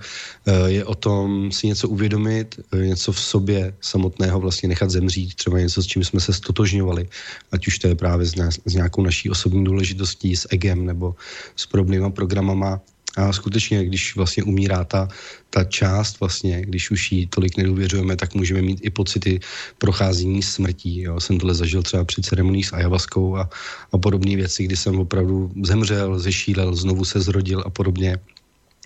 je 0.65 0.85
o 0.85 0.95
tom 0.95 1.51
si 1.51 1.67
něco 1.67 1.89
uvědomit, 1.89 2.59
eh, 2.73 2.77
něco 2.77 3.11
v 3.11 3.19
sobě 3.19 3.73
samotného 3.81 4.39
vlastně 4.39 4.69
nechat 4.69 4.89
zemřít, 4.89 5.35
třeba 5.35 5.59
něco, 5.59 5.83
s 5.83 5.87
čím 5.87 6.03
jsme 6.03 6.19
se 6.19 6.33
stotožňovali, 6.33 7.09
ať 7.51 7.67
už 7.67 7.79
to 7.79 7.87
je 7.87 7.95
právě 7.95 8.25
s 8.65 8.73
nějakou 8.73 9.01
naší 9.03 9.29
osobní 9.29 9.63
důležitostí, 9.63 10.35
s 10.35 10.47
egem 10.51 10.85
nebo 10.85 11.15
s 11.55 11.65
podobnýma 11.65 12.09
programama, 12.09 12.81
a 13.17 13.33
skutečně, 13.33 13.85
když 13.85 14.15
vlastně 14.15 14.43
umírá 14.43 14.83
ta, 14.83 15.07
ta 15.49 15.63
část 15.63 16.19
vlastně, 16.19 16.61
když 16.61 16.91
už 16.91 17.11
jí 17.11 17.27
tolik 17.27 17.57
nedůvěřujeme, 17.57 18.15
tak 18.15 18.33
můžeme 18.35 18.61
mít 18.61 18.79
i 18.81 18.89
pocity 18.89 19.39
procházení 19.77 20.41
smrtí. 20.41 21.01
Jo. 21.01 21.19
Jsem 21.19 21.37
tohle 21.37 21.53
zažil 21.53 21.83
třeba 21.83 22.03
při 22.03 22.21
ceremonii 22.21 22.63
s 22.63 22.73
ajavaskou 22.73 23.37
a, 23.37 23.49
a 23.91 23.97
podobné 23.97 24.35
věci, 24.35 24.63
kdy 24.63 24.77
jsem 24.77 24.99
opravdu 24.99 25.51
zemřel, 25.63 26.19
zešílel, 26.19 26.75
znovu 26.75 27.05
se 27.05 27.21
zrodil 27.21 27.63
a 27.65 27.69
podobně. 27.69 28.17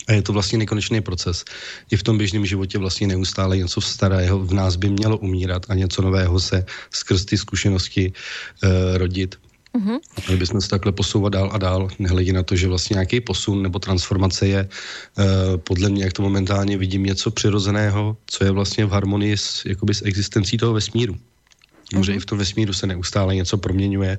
A 0.07 0.13
je 0.13 0.21
to 0.21 0.33
vlastně 0.33 0.57
nekonečný 0.57 1.01
proces. 1.01 1.45
I 1.91 1.97
v 1.97 2.03
tom 2.03 2.17
běžném 2.17 2.45
životě 2.45 2.77
vlastně 2.77 3.07
neustále 3.07 3.57
něco 3.57 3.81
starého 3.81 4.39
v 4.39 4.53
nás 4.53 4.75
by 4.75 4.89
mělo 4.89 5.17
umírat 5.17 5.65
a 5.69 5.75
něco 5.75 6.01
nového 6.01 6.39
se 6.39 6.65
skrz 6.91 7.25
ty 7.25 7.37
zkušenosti 7.37 8.13
uh, 8.63 8.97
rodit. 8.97 9.35
Mm-hmm. 9.75 9.99
Měli 10.27 10.39
bychom 10.39 10.61
se 10.61 10.69
takhle 10.69 10.91
posouvat 10.91 11.33
dál 11.33 11.49
a 11.53 11.57
dál, 11.57 11.87
nehledě 11.99 12.33
na 12.33 12.43
to, 12.43 12.55
že 12.55 12.67
vlastně 12.67 12.93
nějaký 12.93 13.21
posun 13.21 13.63
nebo 13.63 13.79
transformace 13.79 14.47
je 14.47 14.67
uh, 14.67 15.25
podle 15.57 15.89
mě, 15.89 16.03
jak 16.03 16.13
to 16.13 16.21
momentálně 16.21 16.77
vidím, 16.77 17.03
něco 17.03 17.31
přirozeného, 17.31 18.17
co 18.25 18.43
je 18.43 18.51
vlastně 18.51 18.85
v 18.85 18.89
harmonii 18.89 19.37
s, 19.37 19.65
jakoby 19.65 19.93
s 19.93 20.01
existencí 20.05 20.57
toho 20.57 20.73
vesmíru. 20.73 21.15
Protože 21.91 22.13
i 22.13 22.19
v 22.19 22.25
tom 22.25 22.37
vesmíru 22.37 22.73
se 22.73 22.87
neustále 22.87 23.35
něco 23.35 23.57
proměňuje, 23.57 24.17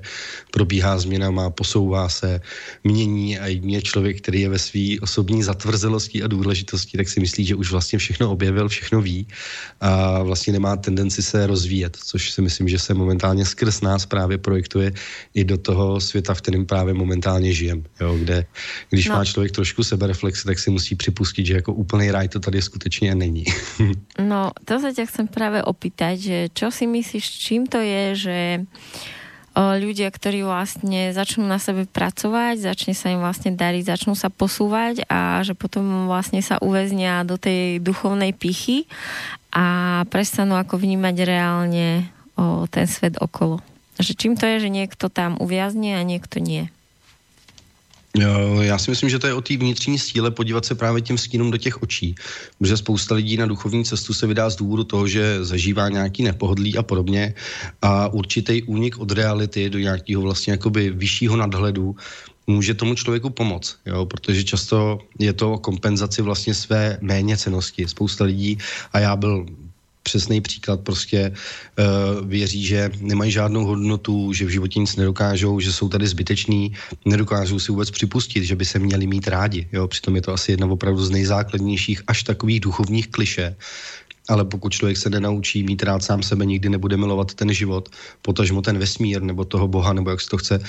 probíhá 0.51 0.99
změna, 0.99 1.31
má 1.31 1.49
posouvá 1.49 2.09
se, 2.09 2.41
mění 2.83 3.39
a 3.39 3.47
jedině 3.47 3.81
člověk, 3.81 4.17
který 4.21 4.41
je 4.41 4.49
ve 4.49 4.59
své 4.59 4.99
osobní 5.01 5.43
zatvrzelosti 5.43 6.23
a 6.23 6.27
důležitosti, 6.27 6.97
tak 6.97 7.09
si 7.09 7.19
myslí, 7.19 7.45
že 7.45 7.55
už 7.55 7.71
vlastně 7.71 7.99
všechno 7.99 8.31
objevil, 8.31 8.69
všechno 8.69 9.01
ví 9.01 9.27
a 9.81 10.23
vlastně 10.23 10.53
nemá 10.53 10.75
tendenci 10.77 11.23
se 11.23 11.47
rozvíjet, 11.47 11.97
což 12.05 12.31
si 12.31 12.41
myslím, 12.41 12.67
že 12.67 12.79
se 12.79 12.93
momentálně 12.93 13.45
skrz 13.45 13.81
nás 13.81 14.05
právě 14.05 14.37
projektuje 14.37 14.91
i 15.33 15.43
do 15.43 15.57
toho 15.57 16.01
světa, 16.01 16.33
v 16.33 16.41
kterém 16.41 16.65
právě 16.65 16.93
momentálně 16.93 17.53
žijem, 17.53 17.83
jo, 18.01 18.17
kde 18.17 18.45
když 18.89 19.07
no. 19.07 19.15
má 19.15 19.25
člověk 19.25 19.51
trošku 19.51 19.83
sebereflexe, 19.83 20.45
tak 20.45 20.59
si 20.59 20.69
musí 20.69 20.95
připustit, 20.95 21.45
že 21.45 21.53
jako 21.53 21.73
úplný 21.73 22.11
ráj 22.11 22.27
to 22.27 22.39
tady 22.39 22.61
skutečně 22.61 23.15
není. 23.15 23.45
no, 24.19 24.51
to 24.65 24.79
se 24.79 24.93
tě 24.93 25.05
chcem 25.05 25.27
právě 25.27 25.63
opýtať, 25.63 26.19
že 26.19 26.37
čo 26.53 26.71
si 26.71 26.87
myslíš, 26.87 27.25
čím 27.29 27.58
to 27.65 27.81
je, 27.81 28.03
že 28.15 28.39
ľudia, 29.59 30.07
ktorí 30.07 30.45
vlastne 30.45 31.11
začnú 31.11 31.43
na 31.43 31.59
sebe 31.59 31.83
pracovať, 31.83 32.63
začne 32.63 32.95
sa 32.95 33.11
im 33.11 33.19
vlastne 33.19 33.51
dariť, 33.51 33.83
začnú 33.91 34.15
sa 34.15 34.31
posúvať 34.31 35.03
a 35.11 35.43
že 35.43 35.51
potom 35.51 36.07
vlastne 36.07 36.39
sa 36.39 36.61
uväznia 36.63 37.27
do 37.27 37.35
tej 37.35 37.83
duchovnej 37.83 38.31
pichy 38.31 38.87
a 39.51 39.99
prestanú 40.07 40.55
ako 40.55 40.79
vnímať 40.79 41.15
reálne 41.27 42.07
ten 42.71 42.87
svet 42.87 43.19
okolo. 43.19 43.59
Že 43.99 44.13
čím 44.15 44.33
to 44.39 44.47
je, 44.47 44.63
že 44.63 44.69
niekto 44.71 45.11
tam 45.11 45.35
uviazne 45.43 45.99
a 45.99 46.07
niekto 46.07 46.39
nie? 46.39 46.71
Já 48.61 48.77
si 48.77 48.91
myslím, 48.91 49.09
že 49.09 49.19
to 49.19 49.27
je 49.27 49.33
o 49.33 49.41
té 49.41 49.57
vnitřní 49.57 49.99
síle 49.99 50.31
podívat 50.31 50.65
se 50.65 50.75
právě 50.75 51.01
těm 51.01 51.17
stínům 51.17 51.51
do 51.51 51.57
těch 51.57 51.83
očí. 51.83 52.15
Protože 52.57 52.77
spousta 52.77 53.15
lidí 53.15 53.37
na 53.37 53.45
duchovní 53.45 53.85
cestu 53.85 54.13
se 54.13 54.27
vydá 54.27 54.49
z 54.49 54.55
důvodu 54.55 54.83
toho, 54.83 55.07
že 55.07 55.45
zažívá 55.45 55.89
nějaký 55.89 56.23
nepohodlí 56.23 56.77
a 56.77 56.83
podobně 56.83 57.33
a 57.81 58.07
určitý 58.07 58.63
únik 58.63 58.97
od 58.97 59.11
reality 59.11 59.69
do 59.69 59.79
nějakého 59.79 60.21
vlastně 60.21 60.51
jakoby 60.51 60.89
vyššího 60.89 61.37
nadhledu 61.37 61.95
může 62.47 62.73
tomu 62.73 62.95
člověku 62.95 63.29
pomoct, 63.29 63.77
jo, 63.85 64.05
protože 64.05 64.43
často 64.43 64.99
je 65.19 65.33
to 65.33 65.57
kompenzaci 65.57 66.21
vlastně 66.21 66.53
své 66.53 66.97
méněcenosti. 67.01 67.87
Spousta 67.87 68.25
lidí, 68.25 68.57
a 68.93 68.99
já 68.99 69.15
byl 69.15 69.45
přesný 70.09 70.41
příklad, 70.41 70.81
prostě 70.81 71.29
uh, 71.29 72.25
věří, 72.25 72.65
že 72.65 72.89
nemají 72.97 73.31
žádnou 73.31 73.65
hodnotu, 73.65 74.33
že 74.33 74.45
v 74.45 74.57
životě 74.57 74.79
nic 74.81 74.95
nedokážou, 74.95 75.59
že 75.61 75.69
jsou 75.69 75.89
tady 75.89 76.07
zbyteční, 76.07 76.73
nedokážou 77.05 77.59
si 77.61 77.69
vůbec 77.71 77.93
připustit, 77.93 78.43
že 78.43 78.55
by 78.57 78.65
se 78.65 78.81
měli 78.81 79.05
mít 79.05 79.27
rádi. 79.29 79.69
Jo? 79.69 79.85
Přitom 79.87 80.17
je 80.17 80.21
to 80.21 80.33
asi 80.33 80.57
jedna 80.57 80.65
opravdu 80.65 81.05
z 81.05 81.13
nejzákladnějších 81.13 82.01
až 82.09 82.23
takových 82.23 82.59
duchovních 82.59 83.07
kliše, 83.13 83.55
ale 84.29 84.45
pokud 84.45 84.73
člověk 84.73 84.97
se 84.97 85.09
nenaučí 85.09 85.63
mít 85.63 85.83
rád 85.83 86.01
sám 86.03 86.25
sebe, 86.25 86.45
nikdy 86.45 86.69
nebude 86.69 86.97
milovat 86.97 87.33
ten 87.33 87.53
život, 87.53 87.89
potažmo 88.21 88.61
ten 88.61 88.77
vesmír 88.77 89.21
nebo 89.21 89.45
toho 89.45 89.67
Boha, 89.67 89.93
nebo 89.93 90.09
jak 90.09 90.21
se 90.21 90.29
to 90.29 90.37
chce 90.37 90.55
uh, 90.57 90.65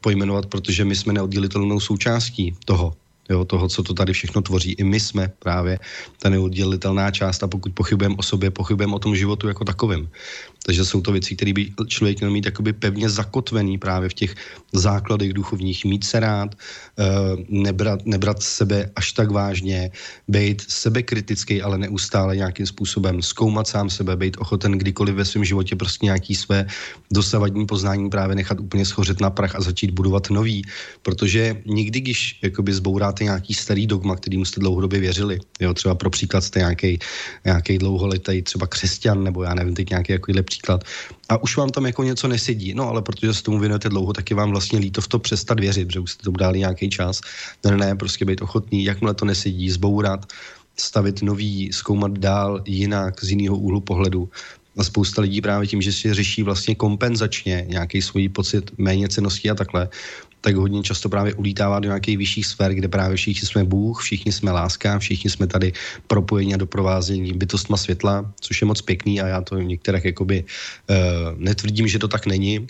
pojmenovat, 0.00 0.46
protože 0.46 0.84
my 0.84 0.96
jsme 0.96 1.12
neoddělitelnou 1.12 1.80
součástí 1.80 2.56
toho 2.64 2.92
jo, 3.30 3.44
toho, 3.44 3.68
co 3.68 3.82
to 3.82 3.94
tady 3.94 4.12
všechno 4.12 4.42
tvoří. 4.42 4.72
I 4.72 4.84
my 4.84 5.00
jsme 5.00 5.32
právě 5.38 5.78
ta 6.18 6.28
neoddělitelná 6.28 7.10
část 7.10 7.42
a 7.42 7.48
pokud 7.48 7.72
pochybujeme 7.74 8.14
o 8.18 8.22
sobě, 8.22 8.50
pochybujeme 8.50 8.94
o 8.94 8.98
tom 8.98 9.16
životu 9.16 9.48
jako 9.48 9.64
takovém. 9.64 10.08
Takže 10.66 10.84
jsou 10.84 11.00
to 11.00 11.12
věci, 11.12 11.36
které 11.36 11.52
by 11.52 11.72
člověk 11.86 12.20
měl 12.20 12.30
mít 12.30 12.44
jakoby 12.44 12.72
pevně 12.72 13.10
zakotvený 13.10 13.78
právě 13.78 14.08
v 14.08 14.14
těch 14.14 14.34
základech 14.72 15.32
duchovních. 15.32 15.84
Mít 15.84 16.04
se 16.04 16.20
rád, 16.20 16.54
eh, 16.54 17.04
nebrat, 17.48 18.06
nebrat 18.06 18.42
sebe 18.42 18.90
až 18.96 19.12
tak 19.12 19.30
vážně, 19.30 19.90
být 20.28 20.62
sebekritický, 20.68 21.62
ale 21.62 21.78
neustále 21.78 22.36
nějakým 22.36 22.66
způsobem 22.66 23.22
zkoumat 23.22 23.66
sám 23.68 23.90
sebe, 23.90 24.16
být 24.16 24.36
ochoten 24.38 24.72
kdykoliv 24.78 25.14
ve 25.14 25.24
svém 25.24 25.44
životě 25.44 25.76
prostě 25.76 26.06
nějaký 26.06 26.34
své 26.34 26.66
dosavadní 27.10 27.66
poznání 27.66 28.10
právě 28.10 28.36
nechat 28.36 28.60
úplně 28.60 28.86
schořet 28.86 29.20
na 29.20 29.30
prach 29.30 29.56
a 29.56 29.60
začít 29.60 29.90
budovat 29.90 30.30
nový. 30.30 30.62
Protože 31.02 31.62
nikdy, 31.66 32.00
když 32.00 32.38
jakoby 32.42 32.72
zbouráte 32.72 33.24
nějaký 33.24 33.54
starý 33.54 33.86
dogma, 33.86 34.16
kterým 34.16 34.44
jste 34.44 34.60
dlouhodobě 34.60 35.00
věřili, 35.00 35.38
jo, 35.60 35.74
třeba 35.74 35.94
pro 35.94 36.10
příklad 36.10 36.40
jste 36.44 36.58
nějaký, 36.58 36.98
nějaký 37.44 37.78
dlouholetý 37.78 38.42
třeba 38.42 38.66
křesťan, 38.66 39.24
nebo 39.24 39.42
já 39.42 39.54
nevím, 39.54 39.74
teď 39.74 39.90
nějaký 39.90 40.12
jako 40.12 40.30
příklad. 40.52 40.84
A 41.28 41.42
už 41.42 41.56
vám 41.56 41.70
tam 41.70 41.86
jako 41.86 42.02
něco 42.02 42.28
nesedí. 42.28 42.74
No 42.74 42.88
ale 42.88 43.02
protože 43.02 43.34
se 43.34 43.42
tomu 43.42 43.58
věnujete 43.58 43.88
dlouho, 43.88 44.12
tak 44.12 44.30
je 44.30 44.36
vám 44.36 44.50
vlastně 44.50 44.78
líto 44.78 45.00
v 45.00 45.08
to 45.08 45.18
přestat 45.18 45.60
věřit, 45.60 45.92
že 45.92 46.00
už 46.00 46.10
jste 46.10 46.22
tomu 46.22 46.36
dali 46.36 46.58
nějaký 46.58 46.90
čas. 46.90 47.20
Ne, 47.64 47.76
ne, 47.76 47.96
prostě 47.96 48.24
být 48.24 48.42
ochotný, 48.42 48.84
jakmile 48.84 49.14
to 49.14 49.24
nesedí, 49.24 49.70
zbourat, 49.70 50.26
stavit 50.76 51.22
nový, 51.22 51.72
zkoumat 51.72 52.18
dál 52.18 52.62
jinak, 52.66 53.24
z 53.24 53.30
jiného 53.30 53.56
úhlu 53.56 53.80
pohledu. 53.80 54.28
A 54.76 54.84
spousta 54.84 55.22
lidí 55.22 55.40
právě 55.40 55.68
tím, 55.68 55.82
že 55.82 55.92
si 55.92 56.14
řeší 56.14 56.42
vlastně 56.42 56.74
kompenzačně 56.74 57.64
nějaký 57.68 58.02
svůj 58.02 58.28
pocit 58.28 58.70
méně 58.78 59.08
cenosti 59.08 59.50
a 59.50 59.54
takhle, 59.54 59.88
tak 60.42 60.56
hodně 60.56 60.82
často 60.82 61.08
právě 61.08 61.34
ulítává 61.34 61.80
do 61.80 61.88
nějakých 61.88 62.18
vyšších 62.18 62.46
sfér, 62.46 62.74
kde 62.74 62.88
právě 62.88 63.16
všichni 63.16 63.48
jsme 63.48 63.64
Bůh, 63.64 64.02
všichni 64.02 64.32
jsme 64.32 64.50
láska, 64.50 64.98
všichni 64.98 65.30
jsme 65.30 65.46
tady 65.46 65.72
propojení 66.06 66.54
a 66.54 66.56
doprovázení 66.56 67.32
bytostma 67.32 67.76
světla, 67.76 68.32
což 68.40 68.60
je 68.60 68.66
moc 68.66 68.82
pěkný 68.82 69.20
a 69.20 69.26
já 69.26 69.40
to 69.40 69.58
některých 69.58 70.04
jakoby 70.04 70.44
uh, 70.44 70.96
netvrdím, 71.38 71.88
že 71.88 71.98
to 71.98 72.08
tak 72.08 72.26
není, 72.26 72.66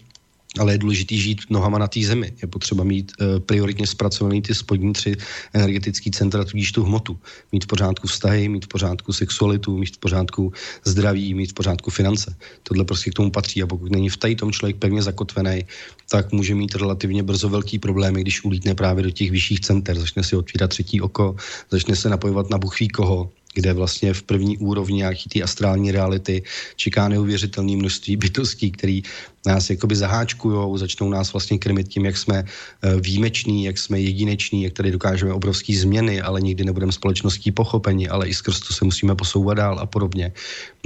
ale 0.58 0.74
je 0.74 0.78
důležité 0.78 1.14
žít 1.14 1.40
nohama 1.50 1.78
na 1.78 1.88
té 1.88 2.00
zemi. 2.00 2.32
Je 2.42 2.48
potřeba 2.48 2.84
mít 2.84 3.12
uh, 3.20 3.38
prioritně 3.38 3.86
zpracovaný 3.86 4.42
ty 4.42 4.54
spodní 4.54 4.92
tři 4.92 5.16
energetické 5.52 6.10
centra, 6.10 6.44
tudíž 6.44 6.72
tu 6.72 6.84
hmotu. 6.84 7.18
Mít 7.52 7.64
v 7.64 7.66
pořádku 7.66 8.06
vztahy, 8.06 8.48
mít 8.48 8.64
v 8.64 8.68
pořádku 8.68 9.12
sexualitu, 9.12 9.78
mít 9.78 9.96
v 9.96 9.98
pořádku 9.98 10.52
zdraví, 10.84 11.34
mít 11.34 11.50
v 11.50 11.54
pořádku 11.54 11.90
finance. 11.90 12.36
Tohle 12.62 12.84
prostě 12.84 13.10
k 13.10 13.14
tomu 13.14 13.30
patří 13.30 13.62
a 13.62 13.66
pokud 13.66 13.92
není 13.92 14.08
v 14.08 14.16
tady 14.16 14.36
tom 14.36 14.52
člověk 14.52 14.76
pevně 14.76 15.02
zakotvený, 15.02 15.64
tak 16.10 16.32
může 16.32 16.54
mít 16.54 16.74
relativně 16.74 17.22
brzo 17.22 17.48
velký 17.48 17.78
problémy, 17.78 18.20
když 18.20 18.44
ulítne 18.44 18.74
právě 18.74 19.04
do 19.04 19.10
těch 19.10 19.30
vyšších 19.30 19.60
center, 19.60 19.98
začne 19.98 20.24
si 20.24 20.36
otvírat 20.36 20.70
třetí 20.70 21.00
oko, 21.00 21.36
začne 21.70 21.96
se 21.96 22.08
napojovat 22.08 22.50
na 22.50 22.58
buchví 22.58 22.88
koho, 22.88 23.30
kde 23.54 23.72
vlastně 23.72 24.14
v 24.14 24.22
první 24.22 24.58
úrovni 24.58 24.96
nějaký 24.96 25.28
ty 25.28 25.42
astrální 25.42 25.92
reality 25.92 26.42
čeká 26.76 27.08
neuvěřitelné 27.08 27.76
množství 27.76 28.16
bytostí, 28.16 28.70
který 28.70 29.02
nás 29.46 29.70
jakoby 29.70 29.96
zaháčkujou, 29.96 30.78
začnou 30.78 31.10
nás 31.10 31.32
vlastně 31.32 31.58
krmit 31.58 31.88
tím, 31.88 32.04
jak 32.04 32.16
jsme 32.16 32.44
eh, 32.44 33.00
výjimeční, 33.00 33.64
jak 33.64 33.78
jsme 33.78 34.00
jedineční, 34.00 34.62
jak 34.62 34.72
tady 34.72 34.90
dokážeme 34.90 35.32
obrovské 35.32 35.76
změny, 35.76 36.22
ale 36.22 36.40
nikdy 36.40 36.64
nebudeme 36.64 36.92
společností 36.92 37.50
pochopeni, 37.52 38.08
ale 38.08 38.28
i 38.28 38.34
skrz 38.34 38.60
to 38.60 38.74
se 38.74 38.84
musíme 38.84 39.14
posouvat 39.14 39.56
dál 39.56 39.78
a 39.78 39.86
podobně. 39.86 40.32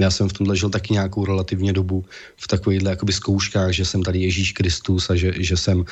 Já 0.00 0.10
jsem 0.10 0.28
v 0.28 0.32
tomhle 0.32 0.56
žil 0.56 0.70
taky 0.70 0.92
nějakou 0.92 1.24
relativně 1.24 1.72
dobu 1.72 2.04
v 2.36 2.48
takovýchhle 2.48 2.90
jakoby 2.90 3.12
zkouškách, 3.12 3.72
že 3.72 3.84
jsem 3.84 4.02
tady 4.02 4.20
Ježíš 4.20 4.52
Kristus 4.52 5.10
a 5.10 5.14
že, 5.14 5.32
že 5.36 5.56
jsem, 5.56 5.84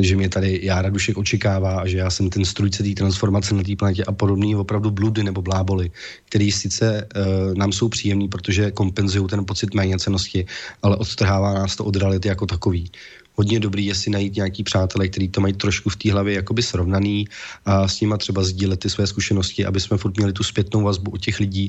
že 0.00 0.16
mě 0.16 0.28
tady 0.28 0.60
Jára 0.62 0.90
Dušek 0.90 1.18
očekává 1.18 1.80
a 1.80 1.86
že 1.86 1.98
já 1.98 2.10
jsem 2.10 2.30
ten 2.30 2.44
strujce 2.44 2.82
té 2.82 2.94
transformace 2.94 3.54
na 3.54 3.62
té 3.62 3.76
planetě 3.76 4.04
a 4.04 4.12
podobný 4.12 4.56
opravdu 4.56 4.90
bludy 4.90 5.24
nebo 5.24 5.42
bláboli, 5.42 5.90
který 6.24 6.52
sice 6.52 7.08
uh, 7.16 7.54
nám 7.54 7.72
jsou 7.72 7.88
příjemný, 7.88 8.28
protože 8.28 8.70
kompenzují 8.70 9.28
ten 9.28 9.44
pocit 9.44 9.74
méněcenosti, 9.74 10.46
ale 10.82 10.96
odtrhává 10.96 11.54
nás 11.54 11.76
to 11.76 11.84
od 11.84 11.96
reality 12.06 12.28
jako 12.28 12.46
takový. 12.46 12.90
Hodně 13.36 13.60
dobrý 13.60 13.86
je 13.86 13.94
si 13.94 14.10
najít 14.10 14.36
nějaký 14.36 14.62
přátelé, 14.62 15.08
kteří 15.08 15.28
to 15.28 15.40
mají 15.40 15.52
trošku 15.52 15.90
v 15.90 15.96
té 15.96 16.12
hlavě 16.12 16.34
jakoby 16.34 16.62
srovnaný 16.62 17.28
a 17.64 17.88
s 17.88 18.00
nima 18.00 18.16
třeba 18.16 18.44
sdílet 18.44 18.80
ty 18.80 18.90
své 18.90 19.06
zkušenosti, 19.06 19.66
aby 19.66 19.80
jsme 19.80 19.96
furt 19.96 20.16
měli 20.16 20.32
tu 20.32 20.42
zpětnou 20.42 20.82
vazbu 20.82 21.10
od 21.10 21.20
těch 21.20 21.40
lidí 21.40 21.68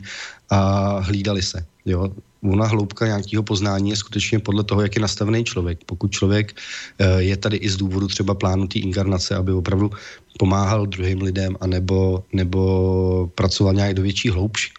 a 0.50 0.60
hlídali 1.00 1.42
se. 1.42 1.66
Jo? 1.86 2.08
Ona 2.44 2.66
hloubka 2.66 3.06
nějakého 3.06 3.44
poznání 3.44 3.90
je 3.90 3.96
skutečně 3.96 4.40
podle 4.40 4.64
toho, 4.64 4.82
jak 4.82 4.96
je 4.96 5.02
nastavený 5.02 5.44
člověk. 5.44 5.84
Pokud 5.86 6.12
člověk 6.12 6.56
eh, 7.00 7.22
je 7.22 7.38
tady 7.38 7.58
i 7.58 7.70
z 7.70 7.78
důvodu 7.78 8.08
třeba 8.08 8.34
plánu 8.34 8.68
té 8.68 8.80
inkarnace, 8.80 9.36
aby 9.36 9.52
opravdu 9.52 9.92
pomáhal 10.38 10.86
druhým 10.86 11.22
lidem, 11.22 11.58
anebo, 11.60 12.24
nebo 12.34 13.32
pracoval 13.36 13.74
nějak 13.74 13.94
do 13.94 14.02
větší 14.02 14.30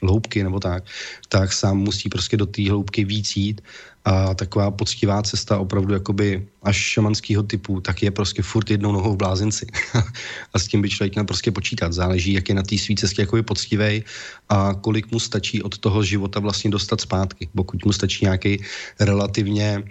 hloubky 0.03 0.43
nebo 0.43 0.61
tak, 0.61 0.85
tak 1.29 1.53
sám 1.53 1.77
musí 1.77 2.09
prostě 2.09 2.37
do 2.37 2.47
té 2.47 2.71
hloubky 2.71 3.05
víc 3.05 3.37
jít 3.37 3.61
a 4.05 4.35
taková 4.35 4.71
poctivá 4.71 5.23
cesta 5.23 5.59
opravdu 5.59 5.95
jakoby 5.95 6.47
až 6.63 6.77
šamanského 6.77 7.43
typu, 7.43 7.81
tak 7.81 8.03
je 8.03 8.11
prostě 8.11 8.43
furt 8.43 8.71
jednou 8.71 8.93
nohou 8.93 9.13
v 9.13 9.17
blázinci. 9.17 9.67
a 10.55 10.59
s 10.59 10.69
tím 10.69 10.83
by 10.83 10.89
člověk 10.89 11.15
měl 11.15 11.25
prostě 11.25 11.51
počítat. 11.51 11.93
Záleží, 11.93 12.33
jak 12.33 12.49
je 12.49 12.55
na 12.55 12.63
té 12.63 12.79
své 12.79 12.95
cestě 12.95 13.23
jakoby 13.23 13.43
poctivej 13.43 14.05
a 14.49 14.75
kolik 14.75 15.13
mu 15.13 15.21
stačí 15.21 15.63
od 15.63 15.79
toho 15.79 16.03
života 16.03 16.41
vlastně 16.41 16.71
dostat 16.71 17.01
zpátky. 17.01 17.49
Pokud 17.55 17.85
mu 17.85 17.93
stačí 17.93 18.25
nějaký 18.25 18.63
relativně 19.01 19.83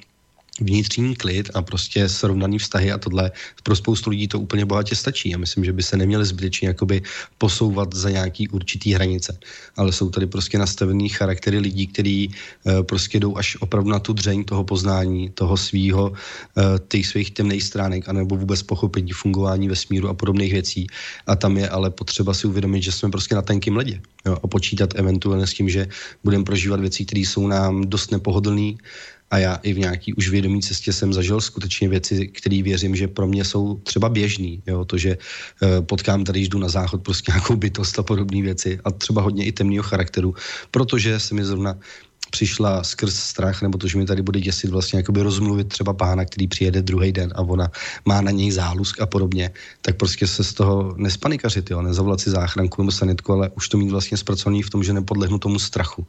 vnitřní 0.59 1.15
klid 1.15 1.49
a 1.53 1.61
prostě 1.61 2.09
srovnaný 2.09 2.59
vztahy 2.59 2.91
a 2.91 2.97
tohle 2.97 3.31
pro 3.63 3.75
spoustu 3.75 4.09
lidí 4.09 4.27
to 4.27 4.39
úplně 4.39 4.65
bohatě 4.65 4.95
stačí. 4.95 5.35
A 5.35 5.37
myslím, 5.37 5.65
že 5.65 5.73
by 5.73 5.83
se 5.83 5.97
neměli 5.97 6.25
zbytečně 6.25 6.67
jakoby 6.67 7.01
posouvat 7.37 7.93
za 7.93 8.09
nějaký 8.09 8.47
určitý 8.47 8.93
hranice. 8.93 9.37
Ale 9.77 9.91
jsou 9.91 10.09
tady 10.09 10.25
prostě 10.25 10.57
nastavený 10.57 11.09
charaktery 11.09 11.59
lidí, 11.59 11.87
kteří 11.87 12.29
uh, 12.29 12.83
prostě 12.83 13.19
jdou 13.19 13.37
až 13.37 13.57
opravdu 13.59 13.89
na 13.89 13.99
tu 13.99 14.13
dřeň 14.13 14.43
toho 14.43 14.63
poznání, 14.63 15.29
toho 15.29 15.57
svýho, 15.57 16.09
uh, 16.09 16.63
těch 16.87 17.07
svých 17.07 17.31
temných 17.31 17.63
stránek, 17.63 18.09
anebo 18.09 18.37
vůbec 18.37 18.63
pochopení 18.63 19.11
fungování 19.11 19.67
vesmíru 19.67 20.09
a 20.09 20.13
podobných 20.13 20.53
věcí. 20.53 20.87
A 21.27 21.35
tam 21.35 21.57
je 21.57 21.69
ale 21.69 21.89
potřeba 21.89 22.33
si 22.33 22.47
uvědomit, 22.47 22.83
že 22.83 22.91
jsme 22.91 23.09
prostě 23.09 23.35
na 23.35 23.41
tenkým 23.41 23.77
ledě. 23.77 24.01
Jo, 24.25 24.37
a 24.43 24.47
počítat 24.47 24.95
eventuálně 24.95 25.47
s 25.47 25.53
tím, 25.53 25.69
že 25.69 25.87
budeme 26.23 26.43
prožívat 26.43 26.79
věci, 26.79 27.05
které 27.05 27.21
jsou 27.21 27.47
nám 27.47 27.81
dost 27.89 28.11
nepohodlné, 28.11 28.73
A 29.31 29.37
já 29.37 29.55
i 29.55 29.73
v 29.73 29.79
nějaký 29.79 30.13
už 30.13 30.29
vědomí 30.29 30.61
cestě 30.61 30.93
jsem 30.93 31.13
zažil 31.13 31.41
skutečně 31.41 31.89
věci, 31.89 32.27
které 32.27 32.63
věřím, 32.63 32.95
že 32.95 33.07
pro 33.07 33.27
mě 33.27 33.45
jsou 33.45 33.75
třeba 33.83 34.09
běžný. 34.09 34.63
Jo? 34.67 34.85
To, 34.85 34.97
že 34.97 35.17
uh, 35.17 35.85
potkám 35.85 36.23
tady, 36.23 36.39
jdu 36.39 36.59
na 36.59 36.69
záchod, 36.69 37.03
prostě 37.03 37.31
nějakou 37.31 37.55
bytost 37.55 37.99
a 37.99 38.03
podobné 38.03 38.41
věci 38.41 38.79
a 38.83 38.91
třeba 38.91 39.21
hodně 39.21 39.45
i 39.45 39.51
temného 39.51 39.83
charakteru, 39.83 40.35
protože 40.71 41.19
se 41.19 41.35
mi 41.35 41.45
zrovna 41.45 41.75
přišla 42.31 42.83
skrz 42.83 43.15
strach, 43.15 43.61
nebo 43.61 43.77
to, 43.77 43.87
že 43.87 43.97
mi 43.97 44.05
tady 44.05 44.21
bude 44.21 44.39
děsit 44.39 44.69
vlastně 44.69 44.99
jakoby 44.99 45.21
rozmluvit 45.21 45.67
třeba 45.67 45.93
pána, 45.93 46.25
který 46.25 46.47
přijede 46.47 46.81
druhý 46.81 47.11
den 47.11 47.33
a 47.35 47.41
ona 47.41 47.71
má 48.05 48.21
na 48.21 48.31
něj 48.31 48.51
zálusk 48.51 49.01
a 49.01 49.05
podobně, 49.05 49.51
tak 49.81 49.95
prostě 49.95 50.27
se 50.27 50.43
z 50.43 50.53
toho 50.53 50.95
nespanikařit, 50.97 51.71
jo, 51.71 51.81
nezavolat 51.81 52.19
si 52.19 52.29
záchranku 52.29 52.81
nebo 52.81 52.91
sanitku, 52.91 53.33
ale 53.33 53.49
už 53.55 53.69
to 53.69 53.77
mít 53.77 53.91
vlastně 53.91 54.17
zpracovaný 54.17 54.63
v 54.63 54.69
tom, 54.69 54.83
že 54.83 54.93
nepodlehnu 54.93 55.39
tomu 55.39 55.59
strachu 55.59 56.07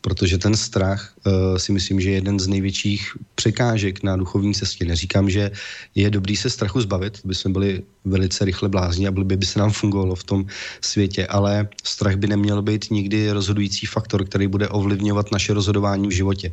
protože 0.00 0.38
ten 0.38 0.56
strach 0.56 1.14
uh, 1.26 1.56
si 1.56 1.72
myslím, 1.72 2.00
že 2.00 2.10
je 2.10 2.14
jeden 2.14 2.40
z 2.40 2.46
největších 2.48 3.16
překážek 3.34 4.02
na 4.02 4.16
duchovní 4.16 4.54
cestě. 4.54 4.84
Neříkám, 4.84 5.30
že 5.30 5.50
je 5.94 6.10
dobrý 6.10 6.36
se 6.36 6.50
strachu 6.50 6.80
zbavit, 6.80 7.20
by 7.24 7.34
jsme 7.34 7.50
byli 7.50 7.82
velice 8.04 8.44
rychle 8.44 8.68
blázni 8.68 9.06
a 9.06 9.10
by 9.10 9.46
se 9.46 9.58
nám 9.58 9.70
fungovalo 9.70 10.14
v 10.14 10.24
tom 10.24 10.46
světě, 10.80 11.26
ale 11.26 11.68
strach 11.84 12.16
by 12.16 12.26
neměl 12.26 12.62
být 12.62 12.90
nikdy 12.90 13.30
rozhodující 13.30 13.86
faktor, 13.86 14.24
který 14.24 14.46
bude 14.46 14.68
ovlivňovat 14.68 15.32
naše 15.32 15.54
rozhodování 15.54 16.08
v 16.08 16.16
životě. 16.16 16.52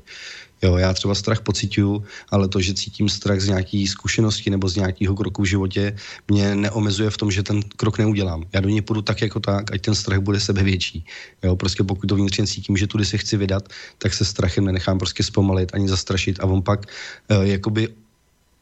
Jo, 0.61 0.77
já 0.77 0.93
třeba 0.93 1.15
strach 1.15 1.41
pocituju, 1.41 2.03
ale 2.29 2.47
to, 2.47 2.61
že 2.61 2.73
cítím 2.73 3.09
strach 3.09 3.39
z 3.39 3.47
nějaký 3.47 3.87
zkušenosti 3.87 4.49
nebo 4.49 4.69
z 4.69 4.75
nějakého 4.75 5.15
kroku 5.15 5.41
v 5.41 5.45
životě, 5.45 5.95
mě 6.27 6.55
neomezuje 6.55 7.09
v 7.09 7.17
tom, 7.17 7.31
že 7.31 7.43
ten 7.43 7.61
krok 7.75 7.97
neudělám. 7.97 8.43
Já 8.53 8.59
do 8.61 8.69
něj 8.69 8.81
půjdu 8.81 9.01
tak 9.01 9.21
jako 9.21 9.39
tak, 9.39 9.71
ať 9.73 9.81
ten 9.81 9.95
strach 9.95 10.19
bude 10.19 10.39
sebe 10.39 10.63
větší. 10.63 11.05
Jo, 11.43 11.55
prostě 11.55 11.83
pokud 11.83 12.07
to 12.07 12.15
vnitřně 12.15 12.47
cítím, 12.47 12.77
že 12.77 12.87
tudy 12.87 13.05
se 13.05 13.17
chci 13.17 13.37
vydat, 13.37 13.69
tak 13.97 14.13
se 14.13 14.25
strachem 14.25 14.65
nenechám 14.65 14.99
prostě 14.99 15.23
zpomalit 15.23 15.69
ani 15.73 15.89
zastrašit 15.89 16.39
a 16.39 16.45
on 16.45 16.61
pak 16.61 16.85
uh, 17.29 17.43
jakoby 17.43 17.89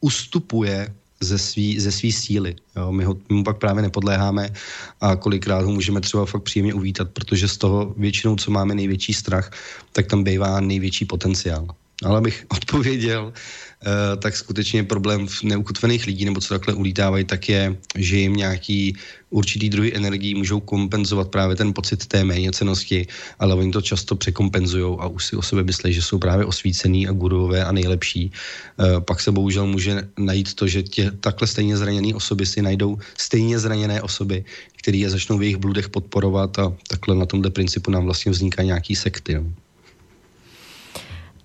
ustupuje 0.00 0.94
ze 1.20 1.38
svý, 1.38 1.80
ze 1.80 1.92
svý 1.92 2.12
síly. 2.12 2.56
Jo? 2.76 2.92
My, 2.92 3.04
ho, 3.04 3.16
my 3.28 3.36
mu 3.36 3.44
pak 3.44 3.58
právě 3.58 3.82
nepodléháme 3.82 4.50
a 5.00 5.16
kolikrát 5.16 5.64
ho 5.64 5.72
můžeme 5.72 6.00
třeba 6.00 6.26
fakt 6.26 6.42
příjemně 6.42 6.74
uvítat, 6.74 7.10
protože 7.10 7.48
z 7.48 7.56
toho 7.56 7.94
většinou, 7.96 8.36
co 8.36 8.50
máme 8.50 8.74
největší 8.74 9.14
strach, 9.14 9.50
tak 9.92 10.06
tam 10.06 10.24
bývá 10.24 10.60
největší 10.60 11.04
potenciál. 11.04 11.66
Ale 12.04 12.18
abych 12.18 12.46
odpověděl, 12.56 13.32
eh, 13.32 14.16
tak 14.16 14.36
skutečně 14.36 14.84
problém 14.84 15.26
v 15.26 15.42
neukotvených 15.42 16.06
lidí, 16.06 16.24
nebo 16.24 16.40
co 16.40 16.54
takhle 16.54 16.74
ulítávají, 16.74 17.24
tak 17.24 17.48
je, 17.48 17.76
že 17.96 18.16
jim 18.16 18.36
nějaký 18.36 18.96
určitý 19.30 19.68
druhy 19.68 19.96
energií 19.96 20.34
můžou 20.34 20.60
kompenzovat 20.60 21.28
právě 21.28 21.56
ten 21.56 21.72
pocit 21.72 22.06
té 22.06 22.24
méněcenosti, 22.24 23.06
ale 23.38 23.54
oni 23.54 23.72
to 23.72 23.82
často 23.82 24.16
překompenzují 24.16 24.96
a 25.00 25.06
už 25.06 25.24
si 25.24 25.36
o 25.36 25.42
sebe 25.42 25.62
myslí, 25.62 25.92
že 25.92 26.02
jsou 26.02 26.18
právě 26.18 26.44
osvícený 26.44 27.08
a 27.08 27.12
gurové 27.12 27.64
a 27.64 27.72
nejlepší. 27.72 28.32
Eh, 28.32 29.00
pak 29.00 29.20
se 29.20 29.32
bohužel 29.32 29.66
může 29.66 30.08
najít 30.18 30.54
to, 30.54 30.68
že 30.68 30.82
tě 30.82 31.10
takhle 31.20 31.48
stejně 31.48 31.76
zraněné 31.76 32.14
osoby 32.14 32.46
si 32.46 32.62
najdou 32.62 32.98
stejně 33.18 33.58
zraněné 33.58 34.02
osoby, 34.02 34.44
které 34.76 34.98
je 34.98 35.10
začnou 35.10 35.38
v 35.38 35.42
jejich 35.42 35.56
bludech 35.56 35.88
podporovat 35.88 36.58
a 36.58 36.72
takhle 36.88 37.16
na 37.16 37.26
tomhle 37.26 37.50
principu 37.50 37.90
nám 37.90 38.04
vlastně 38.04 38.32
vzniká 38.32 38.62
nějaký 38.62 38.96
sekty. 38.96 39.34
No. 39.34 39.65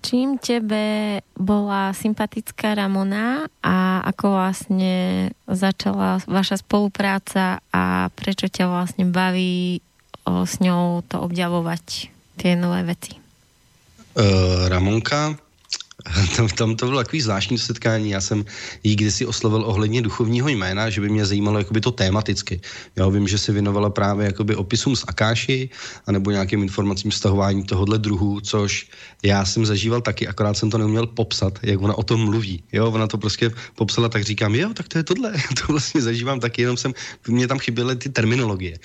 Čím 0.02 0.42
tebe 0.42 1.22
bola 1.38 1.94
sympatická 1.94 2.74
Ramona 2.74 3.46
a 3.62 4.02
ako 4.02 4.34
vlastne 4.34 5.30
začala 5.46 6.18
vaša 6.26 6.58
spolupráca 6.58 7.62
a 7.70 8.10
prečo 8.10 8.50
ťa 8.50 8.66
vlastne 8.66 9.06
baví 9.06 9.78
o, 10.26 10.42
s 10.42 10.58
ňou 10.58 11.06
to 11.06 11.22
objavovať, 11.22 12.10
tie 12.34 12.58
nové 12.58 12.82
veci? 12.82 13.14
Uh, 14.18 14.66
Ramonka 14.66 15.38
tam, 16.36 16.48
tam 16.48 16.76
to 16.76 16.86
bylo 16.86 16.98
takový 16.98 17.22
zvláštní 17.22 17.58
setkání. 17.58 18.10
Já 18.10 18.20
jsem 18.20 18.44
jí 18.82 18.96
kdysi 18.96 19.26
oslovil 19.26 19.64
ohledně 19.66 20.02
duchovního 20.02 20.48
jména, 20.48 20.90
že 20.90 21.00
by 21.00 21.08
mě 21.08 21.26
zajímalo 21.26 21.58
jakoby 21.58 21.80
to 21.80 21.90
tématicky. 21.90 22.60
Já 22.96 23.08
vím, 23.08 23.28
že 23.28 23.38
se 23.38 23.52
věnovala 23.52 23.90
právě 23.90 24.26
jakoby 24.26 24.56
opisům 24.56 24.96
z 24.96 25.04
Akáši 25.06 25.70
anebo 26.06 26.30
nějakým 26.30 26.62
informacím 26.62 27.10
stahování 27.12 27.64
tohohle 27.64 27.98
druhu, 27.98 28.40
což 28.40 28.88
já 29.22 29.44
jsem 29.44 29.66
zažíval 29.66 30.00
taky, 30.00 30.28
akorát 30.28 30.54
jsem 30.54 30.70
to 30.70 30.78
neuměl 30.78 31.06
popsat, 31.06 31.58
jak 31.62 31.82
ona 31.82 31.94
o 31.94 32.02
tom 32.02 32.20
mluví. 32.24 32.62
Jo, 32.72 32.90
ona 32.90 33.06
to 33.06 33.18
prostě 33.18 33.50
popsala, 33.74 34.08
tak 34.08 34.24
říkám, 34.24 34.54
jo, 34.54 34.74
tak 34.74 34.88
to 34.88 34.98
je 34.98 35.04
tohle, 35.04 35.32
to 35.60 35.72
vlastně 35.72 36.02
zažívám 36.02 36.40
taky, 36.40 36.62
jenom 36.62 36.76
jsem, 36.76 36.94
mě 37.28 37.48
tam 37.48 37.58
chyběly 37.58 37.96
ty 37.96 38.08
terminologie. 38.08 38.78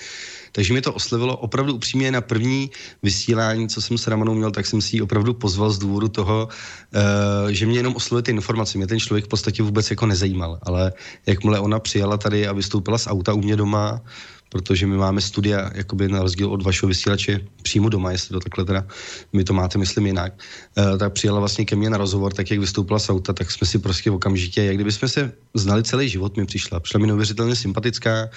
Takže 0.52 0.74
mi 0.74 0.80
to 0.80 0.92
oslovilo 0.92 1.36
opravdu 1.36 1.74
upřímně 1.74 2.10
na 2.10 2.20
první 2.20 2.70
vysílání, 3.02 3.68
co 3.68 3.82
jsem 3.82 3.98
s 3.98 4.06
Ramanou 4.06 4.34
měl, 4.34 4.50
tak 4.50 4.66
jsem 4.66 4.80
si 4.80 4.96
ji 4.96 5.02
opravdu 5.02 5.34
pozval 5.34 5.70
z 5.70 5.78
důvodu 5.78 6.08
toho, 6.08 6.48
uh, 6.48 7.50
že 7.50 7.66
mě 7.66 7.78
jenom 7.78 7.96
oslovuje 7.96 8.22
ty 8.22 8.30
informace. 8.30 8.78
Mě 8.78 8.86
ten 8.86 9.00
člověk 9.00 9.24
v 9.24 9.28
podstatě 9.28 9.62
vůbec 9.62 9.90
jako 9.90 10.06
nezajímal, 10.06 10.58
ale 10.62 10.92
jakmile 11.26 11.60
ona 11.60 11.78
přijela 11.78 12.16
tady 12.16 12.46
a 12.46 12.52
vystoupila 12.52 12.98
z 12.98 13.06
auta 13.06 13.32
u 13.34 13.40
mě 13.40 13.56
doma, 13.56 14.00
protože 14.48 14.86
my 14.86 14.96
máme 14.96 15.20
studia, 15.20 15.70
jakoby 15.74 16.08
na 16.08 16.22
rozdíl 16.22 16.52
od 16.52 16.62
vašeho 16.62 16.88
vysílače, 16.88 17.40
přímo 17.62 17.88
doma, 17.88 18.12
jestli 18.12 18.32
to 18.32 18.40
takhle 18.40 18.64
teda, 18.64 18.86
my 19.32 19.44
to 19.44 19.52
máte, 19.52 19.78
myslím, 19.78 20.06
jinak, 20.06 20.32
e, 20.78 20.98
tak 20.98 21.12
přijela 21.12 21.38
vlastně 21.38 21.64
ke 21.64 21.76
mně 21.76 21.90
na 21.90 21.98
rozhovor, 21.98 22.32
tak 22.32 22.50
jak 22.50 22.60
vystoupila 22.60 22.98
z 22.98 23.10
auta, 23.10 23.32
tak 23.32 23.50
jsme 23.50 23.66
si 23.66 23.78
prostě 23.78 24.10
okamžitě, 24.10 24.62
jak 24.64 24.74
kdyby 24.74 24.92
jsme 24.92 25.08
se 25.08 25.32
znali 25.54 25.82
celý 25.82 26.08
život, 26.08 26.36
mi 26.36 26.46
přišla. 26.46 26.80
Přišla 26.80 27.00
mi 27.00 27.06
neuvěřitelně 27.06 27.56
sympatická, 27.56 28.28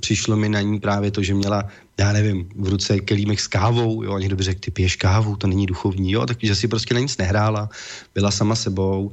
přišlo 0.00 0.36
mi 0.36 0.48
na 0.48 0.60
ní 0.60 0.80
právě 0.80 1.10
to, 1.10 1.22
že 1.22 1.34
měla, 1.34 1.64
já 1.98 2.12
nevím, 2.12 2.48
v 2.56 2.68
ruce 2.68 3.00
kelímek 3.00 3.40
s 3.40 3.46
kávou, 3.46 4.02
jo, 4.02 4.14
a 4.14 4.20
někdo 4.20 4.36
by 4.36 4.42
řekl, 4.42 4.60
ty 4.60 4.70
piješ 4.70 4.96
kávu, 4.96 5.36
to 5.36 5.46
není 5.46 5.66
duchovní, 5.66 6.12
jo, 6.12 6.26
takže 6.26 6.54
si 6.54 6.68
prostě 6.68 6.94
na 6.94 7.00
nic 7.00 7.16
nehrála, 7.16 7.68
byla 8.14 8.30
sama 8.30 8.54
sebou, 8.54 9.12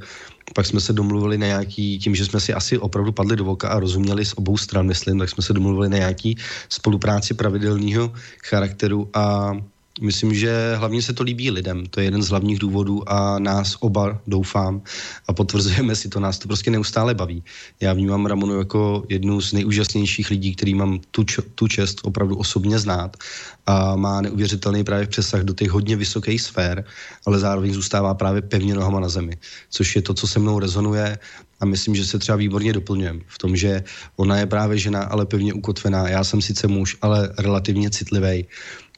pak 0.56 0.66
jsme 0.66 0.82
se 0.82 0.94
domluvili 0.94 1.38
na 1.38 1.48
nějaký, 1.48 2.00
tím, 2.00 2.16
že 2.16 2.26
jsme 2.26 2.40
si 2.40 2.54
asi 2.54 2.78
opravdu 2.78 3.12
padli 3.12 3.36
do 3.36 3.46
voka 3.46 3.70
a 3.70 3.80
rozuměli 3.80 4.26
z 4.26 4.34
obou 4.34 4.58
stran, 4.58 4.88
myslím, 4.88 5.20
tak 5.20 5.30
jsme 5.30 5.44
se 5.44 5.54
domluvili 5.54 5.90
na 5.90 5.98
nějaký 5.98 6.38
spolupráci 6.70 7.34
pravidelného 7.34 8.14
charakteru 8.44 9.10
a 9.14 9.52
Myslím, 10.02 10.34
že 10.34 10.76
hlavně 10.76 11.02
se 11.02 11.14
to 11.14 11.24
líbí 11.24 11.52
lidem. 11.52 11.86
To 11.86 12.00
je 12.00 12.06
jeden 12.06 12.24
z 12.24 12.30
hlavních 12.30 12.60
důvodů 12.60 13.10
a 13.10 13.40
nás 13.40 13.78
oba, 13.80 14.22
doufám, 14.28 14.82
a 15.28 15.34
potvrzujeme 15.34 15.96
si 15.96 16.10
to, 16.10 16.20
nás 16.20 16.40
to 16.40 16.48
prostě 16.48 16.72
neustále 16.72 17.14
baví. 17.14 17.44
Já 17.82 17.94
vnímám 17.94 18.26
Ramonu 18.26 18.58
jako 18.58 19.04
jednu 19.10 19.42
z 19.42 19.54
nejúžasnějších 19.54 20.30
lidí, 20.30 20.56
který 20.56 20.74
mám 20.74 21.00
tu, 21.12 21.26
tu 21.56 21.68
čest 21.68 22.00
opravdu 22.04 22.36
osobně 22.36 22.80
znát 22.80 23.18
a 23.66 23.96
má 23.96 24.22
neuvěřitelný 24.22 24.84
právě 24.84 25.08
přesah 25.08 25.42
do 25.42 25.54
těch 25.54 25.70
hodně 25.72 25.96
vysokých 25.96 26.42
sfér, 26.42 26.84
ale 27.26 27.40
zároveň 27.40 27.74
zůstává 27.74 28.14
právě 28.14 28.42
pevně 28.42 28.76
nohama 28.76 29.00
na 29.00 29.10
zemi, 29.10 29.38
což 29.70 29.96
je 29.96 30.02
to, 30.02 30.14
co 30.14 30.28
se 30.28 30.40
mnou 30.40 30.60
rezonuje 30.60 31.18
a 31.60 31.66
myslím, 31.66 31.96
že 31.96 32.06
se 32.06 32.20
třeba 32.20 32.36
výborně 32.36 32.74
doplňujeme 32.74 33.20
v 33.28 33.38
tom, 33.38 33.56
že 33.56 33.84
ona 34.16 34.38
je 34.38 34.46
právě 34.46 34.78
žena, 34.78 35.04
ale 35.04 35.26
pevně 35.26 35.54
ukotvená. 35.54 36.10
Já 36.10 36.24
jsem 36.24 36.42
sice 36.42 36.68
muž, 36.68 36.98
ale 37.02 37.30
relativně 37.38 37.90
citlivý 37.90 38.46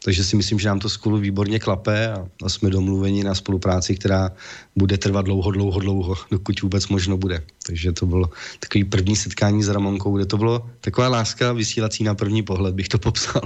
takže 0.06 0.22
si 0.23 0.38
myslím, 0.38 0.61
že 0.61 0.69
nám 0.69 0.80
to 0.80 0.90
spolu 0.90 1.18
výborně 1.18 1.60
klape 1.60 2.14
a, 2.14 2.49
jsme 2.49 2.69
domluveni 2.69 3.26
na 3.26 3.34
spolupráci, 3.36 3.98
která 3.98 4.30
bude 4.76 4.98
trvat 4.98 5.26
dlouho, 5.26 5.52
dlouho, 5.52 5.80
dlouho, 5.80 6.15
dokud 6.32 6.61
vůbec 6.61 6.88
možno 6.88 7.18
bude. 7.18 7.41
Takže 7.65 7.91
to 7.91 8.06
bylo 8.06 8.30
takový 8.60 8.84
první 8.84 9.15
setkání 9.15 9.64
s 9.64 9.69
Ramonkou, 9.69 10.15
kde 10.15 10.26
to 10.26 10.38
bylo 10.38 10.69
taková 10.82 11.10
láska 11.10 11.53
vysílací 11.53 12.03
na 12.03 12.15
první 12.15 12.44
pohled, 12.45 12.76
bych 12.76 12.88
to 12.88 12.99
popsal. 13.02 13.41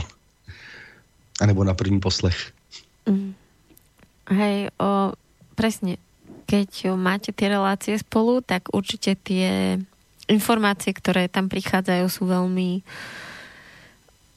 A 1.41 1.45
nebo 1.45 1.63
na 1.63 1.73
první 1.73 1.99
poslech. 1.99 2.51
Mm. 3.07 3.33
Hej, 4.29 4.67
o, 4.75 5.15
presne. 5.55 5.95
Keď 6.49 6.97
máte 6.97 7.29
tie 7.29 7.47
relácie 7.55 7.93
spolu, 8.01 8.41
tak 8.41 8.73
určite 8.73 9.15
tie 9.15 9.77
informácie, 10.27 10.91
ktoré 10.91 11.29
tam 11.29 11.45
prichádzajú, 11.45 12.05
sú 12.09 12.25
veľmi 12.25 12.81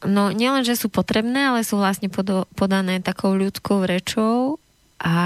No 0.03 0.35
nielen, 0.35 0.67
že 0.67 0.75
sú 0.75 0.91
potrebné, 0.91 1.55
ale 1.55 1.67
sú 1.67 1.79
vlastne 1.79 2.11
podané 2.59 2.99
takou 2.99 3.39
ľudskou 3.39 3.87
rečou 3.87 4.59
a, 4.99 5.19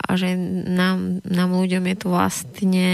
a 0.00 0.10
že 0.16 0.36
nám, 0.68 1.20
nám 1.24 1.50
ľuďom 1.52 1.84
je 1.84 1.96
to 1.96 2.06
vlastne 2.08 2.88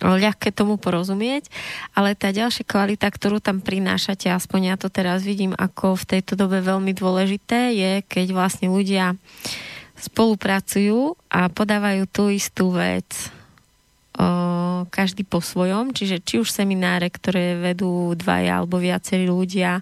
ľahké 0.00 0.50
tomu 0.50 0.80
porozumieť, 0.80 1.46
ale 1.92 2.16
tá 2.16 2.32
ďalšia 2.32 2.64
kvalita, 2.64 3.06
ktorú 3.12 3.38
tam 3.38 3.60
prinášate, 3.60 4.32
aspoň 4.32 4.74
ja 4.74 4.76
to 4.80 4.88
teraz 4.88 5.20
vidím 5.22 5.52
ako 5.52 6.00
v 6.00 6.08
tejto 6.16 6.34
dobe 6.34 6.64
veľmi 6.64 6.96
dôležité, 6.96 7.76
je, 7.76 7.92
keď 8.02 8.32
vlastne 8.32 8.72
ľudia 8.72 9.14
spolupracujú 10.00 11.14
a 11.30 11.52
podávajú 11.52 12.08
tú 12.10 12.32
istú 12.32 12.74
vec 12.74 13.06
každý 14.92 15.24
po 15.24 15.40
svojom, 15.40 15.96
čiže 15.96 16.20
či 16.20 16.42
už 16.42 16.52
semináre, 16.52 17.08
ktoré 17.08 17.56
vedú 17.56 18.12
dvaja 18.12 18.60
alebo 18.60 18.76
viacerí 18.76 19.24
ľudia 19.24 19.80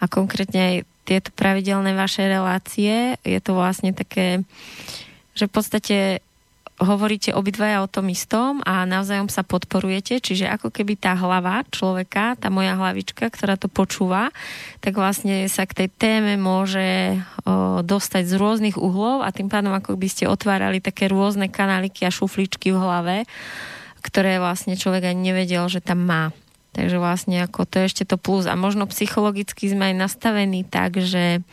a 0.00 0.04
konkrétne 0.10 0.60
aj 0.60 0.74
tieto 1.06 1.30
pravidelné 1.34 1.94
vaše 1.94 2.26
relácie, 2.26 3.18
je 3.22 3.40
to 3.42 3.54
vlastne 3.54 3.94
také, 3.94 4.42
že 5.34 5.46
v 5.46 5.52
podstate 5.52 5.96
hovoríte 6.80 7.36
obidvaja 7.36 7.84
o 7.84 7.92
tom 7.92 8.08
istom 8.08 8.64
a 8.64 8.88
navzájom 8.88 9.28
sa 9.28 9.44
podporujete, 9.44 10.16
čiže 10.24 10.48
ako 10.48 10.72
keby 10.72 10.96
tá 10.96 11.12
hlava 11.12 11.60
človeka, 11.68 12.40
tá 12.40 12.48
moja 12.48 12.72
hlavička, 12.72 13.28
ktorá 13.28 13.60
to 13.60 13.68
počúva, 13.68 14.32
tak 14.80 14.96
vlastne 14.96 15.44
sa 15.52 15.68
k 15.68 15.84
tej 15.84 15.88
téme 15.92 16.40
môže 16.40 17.20
o, 17.44 17.84
dostať 17.84 18.24
z 18.24 18.34
rôznych 18.40 18.76
uhlov 18.80 19.20
a 19.20 19.28
tým 19.28 19.52
pádom 19.52 19.76
ako 19.76 20.00
by 20.00 20.08
ste 20.08 20.24
otvárali 20.24 20.80
také 20.80 21.12
rôzne 21.12 21.52
kanáliky 21.52 22.08
a 22.08 22.10
šufličky 22.10 22.72
v 22.72 22.80
hlave, 22.80 23.16
ktoré 24.00 24.40
vlastne 24.40 24.72
človek 24.72 25.12
ani 25.12 25.36
nevedel, 25.36 25.68
že 25.68 25.84
tam 25.84 26.08
má. 26.08 26.32
Takže 26.72 26.96
vlastne 26.96 27.44
ako 27.44 27.68
to 27.68 27.84
je 27.84 27.88
ešte 27.92 28.04
to 28.08 28.16
plus. 28.16 28.48
A 28.48 28.56
možno 28.56 28.88
psychologicky 28.88 29.68
sme 29.68 29.92
aj 29.92 29.94
nastavení 30.00 30.64
tak, 30.64 31.02
že 31.02 31.44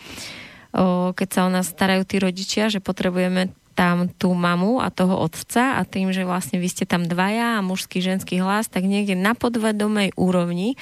keď 1.18 1.28
sa 1.34 1.42
o 1.44 1.50
nás 1.50 1.74
starajú 1.74 2.06
tí 2.06 2.22
rodičia, 2.22 2.70
že 2.70 2.78
potrebujeme 2.78 3.50
tam 3.78 4.10
tú 4.10 4.34
mamu 4.34 4.82
a 4.82 4.90
toho 4.90 5.14
otca 5.22 5.78
a 5.78 5.86
tým, 5.86 6.10
že 6.10 6.26
vlastne 6.26 6.58
vy 6.58 6.66
ste 6.66 6.90
tam 6.90 7.06
dvaja 7.06 7.62
a 7.62 7.66
mužský, 7.66 8.02
ženský 8.02 8.42
hlas, 8.42 8.66
tak 8.66 8.90
niekde 8.90 9.14
na 9.14 9.38
podvedomej 9.38 10.18
úrovni 10.18 10.74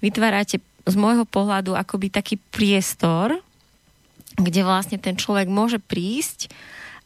vytvárate 0.00 0.64
z 0.88 0.94
môjho 0.96 1.28
pohľadu 1.28 1.76
akoby 1.76 2.08
taký 2.08 2.40
priestor, 2.48 3.36
kde 4.40 4.64
vlastne 4.64 4.96
ten 4.96 5.20
človek 5.20 5.52
môže 5.52 5.76
prísť 5.76 6.48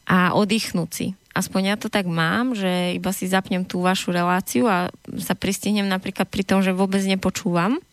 a 0.07 0.31
oddychnúť 0.31 0.89
si. 0.95 1.07
Aspoň 1.35 1.61
ja 1.65 1.75
to 1.75 1.91
tak 1.91 2.07
mám, 2.07 2.55
že 2.55 2.95
iba 2.95 3.11
si 3.11 3.27
zapnem 3.27 3.67
tú 3.67 3.83
vašu 3.83 4.15
reláciu 4.15 4.71
a 4.71 4.87
sa 5.19 5.35
pristihnem 5.35 5.89
napríklad 5.91 6.29
pri 6.29 6.47
tom, 6.47 6.63
že 6.63 6.71
vôbec 6.71 7.03
nepočúvam 7.03 7.83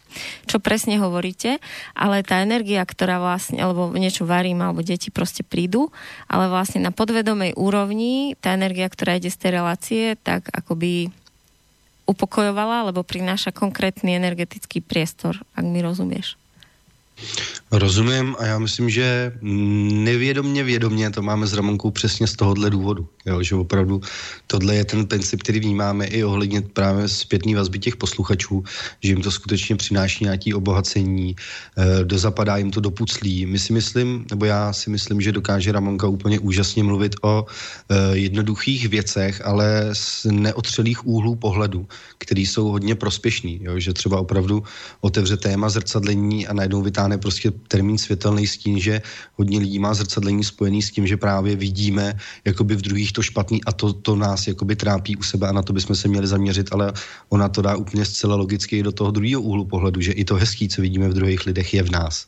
čo 0.48 0.58
presne 0.58 0.96
hovoríte, 0.98 1.60
ale 1.92 2.24
tá 2.24 2.40
energia, 2.40 2.82
ktorá 2.82 3.20
vlastne, 3.20 3.60
alebo 3.60 3.92
niečo 3.94 4.24
varím, 4.24 4.64
alebo 4.64 4.80
deti 4.80 5.12
proste 5.12 5.44
prídu, 5.44 5.92
ale 6.26 6.48
vlastne 6.48 6.80
na 6.80 6.90
podvedomej 6.90 7.54
úrovni 7.60 8.34
tá 8.40 8.56
energia, 8.56 8.88
ktorá 8.88 9.20
ide 9.20 9.28
z 9.28 9.38
tej 9.38 9.50
relácie, 9.60 10.04
tak 10.24 10.48
akoby 10.48 11.12
upokojovala, 12.08 12.88
alebo 12.88 13.06
prináša 13.06 13.54
konkrétny 13.54 14.18
energetický 14.18 14.82
priestor, 14.82 15.38
ak 15.54 15.62
mi 15.62 15.78
rozumieš. 15.84 16.39
Rozumím 17.72 18.36
a 18.38 18.46
já 18.46 18.58
myslím, 18.58 18.90
že 18.90 19.32
nevědomně, 20.02 20.64
vědomně 20.64 21.10
to 21.10 21.22
máme 21.22 21.46
s 21.46 21.54
Ramonkou 21.54 21.90
přesně 21.90 22.26
z 22.26 22.36
tohohle 22.36 22.70
důvodu. 22.70 23.08
Jo, 23.26 23.42
že 23.42 23.54
opravdu 23.54 24.00
tohle 24.46 24.74
je 24.74 24.84
ten 24.84 25.06
princip, 25.06 25.42
který 25.42 25.60
vnímáme 25.60 26.06
i 26.06 26.24
ohledně 26.24 26.60
právě 26.60 27.08
zpětný 27.08 27.54
vazby 27.54 27.78
těch 27.78 27.96
posluchačů, 27.96 28.64
že 29.00 29.12
jim 29.12 29.22
to 29.22 29.30
skutečně 29.30 29.76
přináší 29.76 30.24
nějaké 30.24 30.54
obohacení, 30.54 31.36
e, 31.78 32.04
dozapadá 32.04 32.56
jim 32.56 32.70
to 32.70 32.80
do 32.80 32.90
puclí. 32.90 33.46
My 33.46 33.58
si 33.58 33.72
myslím, 33.72 34.26
nebo 34.30 34.44
já 34.44 34.72
si 34.72 34.90
myslím, 34.90 35.20
že 35.20 35.32
dokáže 35.32 35.72
Ramonka 35.72 36.06
úplně 36.06 36.38
úžasně 36.38 36.82
mluvit 36.82 37.16
o 37.22 37.46
e, 37.46 38.16
jednoduchých 38.16 38.88
věcech, 38.88 39.46
ale 39.46 39.88
z 39.92 40.24
neotřelých 40.24 41.06
úhlů 41.06 41.36
pohledu, 41.36 41.86
který 42.18 42.46
jsou 42.46 42.68
hodně 42.68 42.94
prospěšný. 42.94 43.60
Jo, 43.62 43.78
že 43.78 43.92
třeba 43.92 44.20
opravdu 44.20 44.62
otevře 45.00 45.36
téma 45.36 45.68
zrcadlení 45.68 46.46
a 46.46 46.52
najednou 46.52 46.82
vytáhne 46.82 47.09
prostě 47.18 47.50
termín 47.68 47.98
světelný 47.98 48.46
stín, 48.46 48.80
že 48.80 49.02
hodně 49.34 49.58
lidí 49.58 49.78
má 49.78 49.94
zrcadlení 49.94 50.44
spojený 50.44 50.82
s 50.82 50.90
tím, 50.90 51.06
že 51.06 51.16
právě 51.16 51.56
vidíme 51.56 52.18
jakoby 52.44 52.76
v 52.76 52.82
druhých 52.82 53.12
to 53.12 53.22
špatný 53.22 53.64
a 53.64 53.72
to, 53.72 53.92
to 53.92 54.16
nás 54.16 54.46
jakoby 54.46 54.76
trápí 54.76 55.16
u 55.16 55.22
sebe 55.22 55.48
a 55.48 55.52
na 55.52 55.62
to 55.62 55.72
bychom 55.72 55.96
se 55.96 56.08
měli 56.08 56.26
zaměřit, 56.26 56.72
ale 56.72 56.92
ona 57.28 57.48
to 57.48 57.62
dá 57.62 57.76
úplně 57.76 58.04
zcela 58.04 58.36
logicky 58.36 58.82
do 58.82 58.92
toho 58.92 59.10
druhého 59.10 59.42
úhlu 59.42 59.64
pohledu, 59.64 60.00
že 60.00 60.12
i 60.12 60.24
to 60.24 60.34
hezký, 60.34 60.68
co 60.68 60.82
vidíme 60.82 61.08
v 61.08 61.14
druhých 61.14 61.46
lidech, 61.46 61.74
je 61.74 61.82
v 61.82 61.90
nás. 61.90 62.26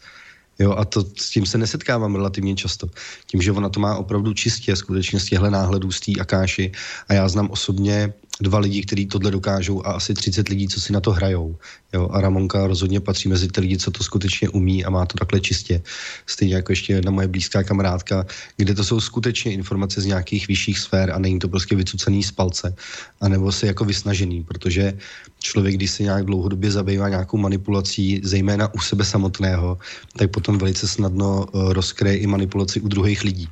Jo, 0.59 0.73
a 0.73 0.85
to, 0.85 1.05
s 1.17 1.31
tím 1.31 1.47
se 1.47 1.59
nesetkávám 1.59 2.15
relativně 2.15 2.55
často. 2.55 2.87
Tím, 3.27 3.43
že 3.43 3.53
ona 3.53 3.69
to 3.69 3.81
má 3.81 3.97
opravdu 3.97 4.35
čistě, 4.35 4.77
skutečně 4.77 5.21
z 5.21 5.25
těchto 5.25 5.51
náhledů, 5.51 5.93
z 5.93 6.01
té 6.01 6.13
Akáši. 6.21 6.73
A 7.09 7.15
já 7.15 7.29
znám 7.29 7.51
osobně 7.51 8.13
dva 8.41 8.59
lidi, 8.59 8.83
kteří 8.83 9.07
tohle 9.07 9.31
dokážou 9.31 9.87
a 9.87 9.93
asi 9.93 10.15
30 10.15 10.49
lidí, 10.49 10.69
co 10.69 10.81
si 10.81 10.93
na 10.93 11.01
to 11.01 11.13
hrajou. 11.13 11.57
Jo, 11.93 12.09
a 12.13 12.21
Ramonka 12.21 12.67
rozhodně 12.67 13.01
patří 13.01 13.29
mezi 13.29 13.49
ty 13.49 13.61
lidi, 13.61 13.79
co 13.79 13.91
to 13.91 14.05
skutečně 14.05 14.49
umí 14.49 14.85
a 14.85 14.91
má 14.91 15.07
to 15.07 15.19
takhle 15.19 15.41
čistě. 15.41 15.83
Stejně 16.27 16.55
jako 16.55 16.73
ještě 16.73 16.93
jedna 16.93 17.11
moje 17.11 17.29
blízká 17.29 17.63
kamarádka, 17.63 18.27
kde 18.57 18.75
to 18.75 18.85
jsou 18.85 19.01
skutečně 19.01 19.53
informace 19.53 20.01
z 20.01 20.07
nějakých 20.07 20.49
vyšších 20.49 20.79
sfér 20.79 21.11
a 21.11 21.19
není 21.19 21.39
to 21.39 21.49
prostě 21.49 21.77
vycucený 21.77 22.23
z 22.23 22.33
palce, 22.33 22.75
anebo 23.21 23.53
se 23.53 23.67
jako 23.67 23.85
vysnažený, 23.85 24.45
protože 24.45 24.93
člověk, 25.39 25.75
když 25.75 25.91
se 25.91 26.03
nějak 26.03 26.25
dlouhodobě 26.25 26.71
zabývá 26.71 27.09
nějakou 27.09 27.37
manipulací, 27.37 28.21
zejména 28.25 28.75
u 28.75 28.81
sebe 28.81 29.05
samotného, 29.05 29.79
tak 30.17 30.31
potom 30.31 30.59
velice 30.59 30.89
snadno 30.89 31.47
eh, 31.47 31.73
rozkryje 31.73 32.17
i 32.17 32.27
manipulaci 32.27 32.81
u 32.81 32.89
druhých 32.89 33.25
lidí. 33.25 33.49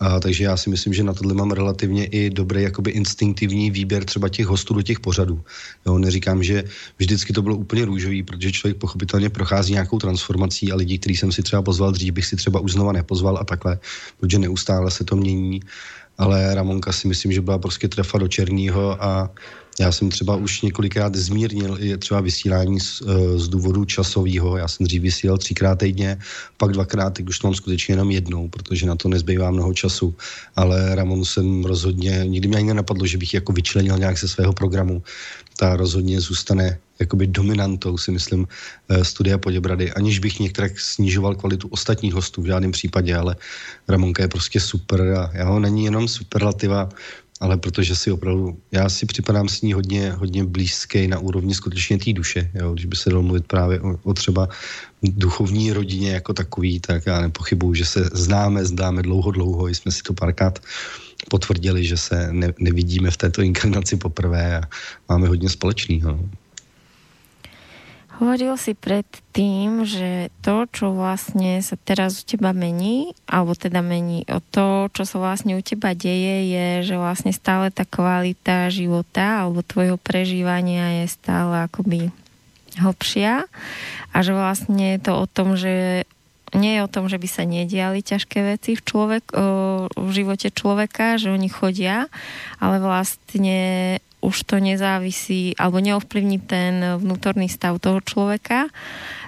A, 0.00 0.20
takže 0.20 0.44
já 0.44 0.56
si 0.56 0.70
myslím, 0.70 0.92
že 0.92 1.02
na 1.02 1.14
tohle 1.14 1.34
mám 1.34 1.50
relativně 1.50 2.06
i 2.06 2.30
dobrý 2.30 2.62
jakoby 2.62 2.90
instinktivní 2.90 3.70
výběr 3.70 4.04
třeba 4.04 4.28
těch 4.28 4.46
hostů 4.46 4.74
do 4.74 4.82
těch 4.82 5.00
pořadů. 5.00 5.44
Jo, 5.86 5.98
neříkám, 5.98 6.42
že 6.42 6.64
vždycky 6.98 7.32
to 7.32 7.42
bylo 7.42 7.56
úplně 7.56 7.84
růžový, 7.84 8.22
protože 8.22 8.52
člověk 8.52 8.76
pochopitelně 8.76 9.30
prochází 9.30 9.72
nějakou 9.72 9.98
transformací 9.98 10.72
a 10.72 10.76
lidi, 10.76 10.98
který 10.98 11.16
jsem 11.16 11.32
si 11.32 11.42
třeba 11.42 11.62
pozval 11.62 11.92
dřív, 11.92 12.14
bych 12.14 12.26
si 12.26 12.36
třeba 12.36 12.60
už 12.60 12.72
znova 12.72 12.92
nepozval 12.92 13.38
a 13.38 13.44
takhle, 13.44 13.78
protože 14.20 14.38
neustále 14.38 14.90
se 14.90 15.04
to 15.04 15.16
mění 15.16 15.60
ale 16.20 16.54
Ramonka 16.54 16.92
si 16.92 17.08
myslím, 17.08 17.32
že 17.32 17.40
byla 17.40 17.58
prostě 17.58 17.88
trefa 17.88 18.18
do 18.18 18.28
černého 18.28 19.04
a 19.04 19.30
já 19.80 19.92
jsem 19.92 20.10
třeba 20.10 20.36
už 20.36 20.62
několikrát 20.62 21.14
zmírnil 21.14 21.76
i 21.80 21.98
třeba 21.98 22.20
vysílání 22.20 22.80
z, 22.80 23.02
eh, 23.02 23.38
z 23.38 23.48
důvodu 23.48 23.84
časového. 23.84 24.56
Já 24.56 24.68
jsem 24.68 24.86
dřív 24.86 25.02
vysílal 25.02 25.38
třikrát 25.38 25.78
týdně, 25.78 26.18
pak 26.56 26.72
dvakrát, 26.72 27.10
teď 27.16 27.28
už 27.28 27.38
to 27.38 27.46
mám 27.48 27.54
skutečně 27.54 27.92
jenom 27.92 28.10
jednou, 28.10 28.48
protože 28.48 28.86
na 28.86 28.96
to 28.96 29.08
nezbývá 29.08 29.50
mnoho 29.50 29.72
času. 29.74 30.14
Ale 30.56 30.94
Ramon 30.94 31.24
jsem 31.24 31.64
rozhodně, 31.64 32.28
nikdy 32.28 32.48
mě 32.48 32.56
ani 32.56 32.68
nenapadlo, 32.76 33.06
že 33.06 33.18
bych 33.18 33.34
jako 33.34 33.52
vyčlenil 33.52 33.98
nějak 33.98 34.18
ze 34.18 34.28
svého 34.28 34.52
programu. 34.52 35.02
Ta 35.56 35.76
rozhodně 35.76 36.20
zůstane 36.20 36.78
jakoby 37.00 37.26
dominantou, 37.26 37.96
si 37.98 38.12
myslím, 38.12 38.44
eh, 38.88 39.04
studia 39.04 39.38
Poděbrady, 39.40 39.92
aniž 39.96 40.18
bych 40.20 40.40
některé 40.40 40.68
snižoval 40.76 41.34
kvalitu 41.40 41.68
ostatních 41.72 42.14
hostů 42.14 42.44
v 42.44 42.52
žádném 42.52 42.72
případě, 42.72 43.16
ale 43.16 43.36
Ramonka 43.88 44.22
je 44.22 44.28
prostě 44.28 44.60
super 44.60 45.00
a 45.00 45.30
já 45.32 45.48
ho 45.48 45.56
není 45.60 45.88
jenom 45.88 46.08
superlativa, 46.08 46.88
ale 47.40 47.56
protože 47.56 47.96
si 47.96 48.12
opravdu, 48.12 48.58
já 48.72 48.88
si 48.88 49.06
připadám 49.06 49.48
s 49.48 49.62
ní 49.62 49.72
hodně, 49.72 50.12
hodně 50.12 50.44
blízký 50.44 51.08
na 51.08 51.18
úrovni 51.18 51.54
skutečně 51.54 51.98
té 51.98 52.12
duše, 52.12 52.50
jo, 52.54 52.72
když 52.72 52.84
by 52.84 52.96
se 52.96 53.10
dalo 53.10 53.22
mluvit 53.22 53.46
právě 53.46 53.80
o, 53.80 53.98
o 54.02 54.14
třeba 54.14 54.48
duchovní 55.02 55.72
rodině 55.72 56.10
jako 56.12 56.32
takový, 56.32 56.80
tak 56.80 57.06
já 57.06 57.20
nepochybuju, 57.20 57.74
že 57.74 57.84
se 57.84 58.10
známe, 58.12 58.64
známe 58.64 59.02
dlouho, 59.02 59.30
dlouho, 59.30 59.68
jsme 59.68 59.92
si 59.92 60.02
to 60.02 60.14
párkrát 60.14 60.58
potvrdili, 61.28 61.84
že 61.84 61.96
se 61.96 62.28
ne, 62.32 62.52
nevidíme 62.58 63.10
v 63.10 63.16
této 63.16 63.42
inkarnaci 63.42 63.96
poprvé 63.96 64.58
a 64.58 64.62
máme 65.08 65.28
hodně 65.28 65.48
společného. 65.48 66.10
No. 66.10 66.30
Hovoril 68.20 68.52
si 68.60 68.76
predtým, 68.76 69.88
že 69.88 70.28
to, 70.44 70.68
čo 70.68 70.92
vlastne 70.92 71.56
sa 71.64 71.80
teraz 71.80 72.20
u 72.20 72.28
teba 72.28 72.52
mení, 72.52 73.16
alebo 73.24 73.56
teda 73.56 73.80
mení 73.80 74.28
o 74.28 74.44
to, 74.44 74.92
čo 74.92 75.08
sa 75.08 75.16
vlastne 75.16 75.56
u 75.56 75.62
teba 75.64 75.96
deje, 75.96 76.52
je, 76.52 76.92
že 76.92 77.00
vlastne 77.00 77.32
stále 77.32 77.72
tá 77.72 77.88
kvalita 77.88 78.68
života 78.68 79.40
alebo 79.40 79.64
tvojho 79.64 79.96
prežívania 79.96 81.00
je 81.00 81.16
stále 81.16 81.64
akoby 81.64 82.12
hlbšia 82.76 83.48
a 84.12 84.16
že 84.20 84.36
vlastne 84.36 85.00
je 85.00 85.00
to 85.00 85.12
o 85.16 85.24
tom, 85.24 85.56
že 85.56 86.04
nie 86.52 86.76
je 86.76 86.84
o 86.84 86.92
tom, 86.92 87.08
že 87.08 87.16
by 87.16 87.28
sa 87.30 87.48
nediali 87.48 88.04
ťažké 88.04 88.42
veci 88.42 88.76
v, 88.76 88.82
človek, 88.84 89.32
v 89.96 90.10
živote 90.12 90.52
človeka, 90.52 91.16
že 91.16 91.32
oni 91.32 91.48
chodia, 91.48 92.10
ale 92.60 92.82
vlastne 92.82 93.96
už 94.20 94.36
to 94.44 94.56
nezávisí 94.60 95.56
alebo 95.56 95.80
neovplyvní 95.80 96.38
ten 96.44 97.00
vnútorný 97.00 97.48
stav 97.48 97.80
toho 97.80 98.04
človeka. 98.04 98.68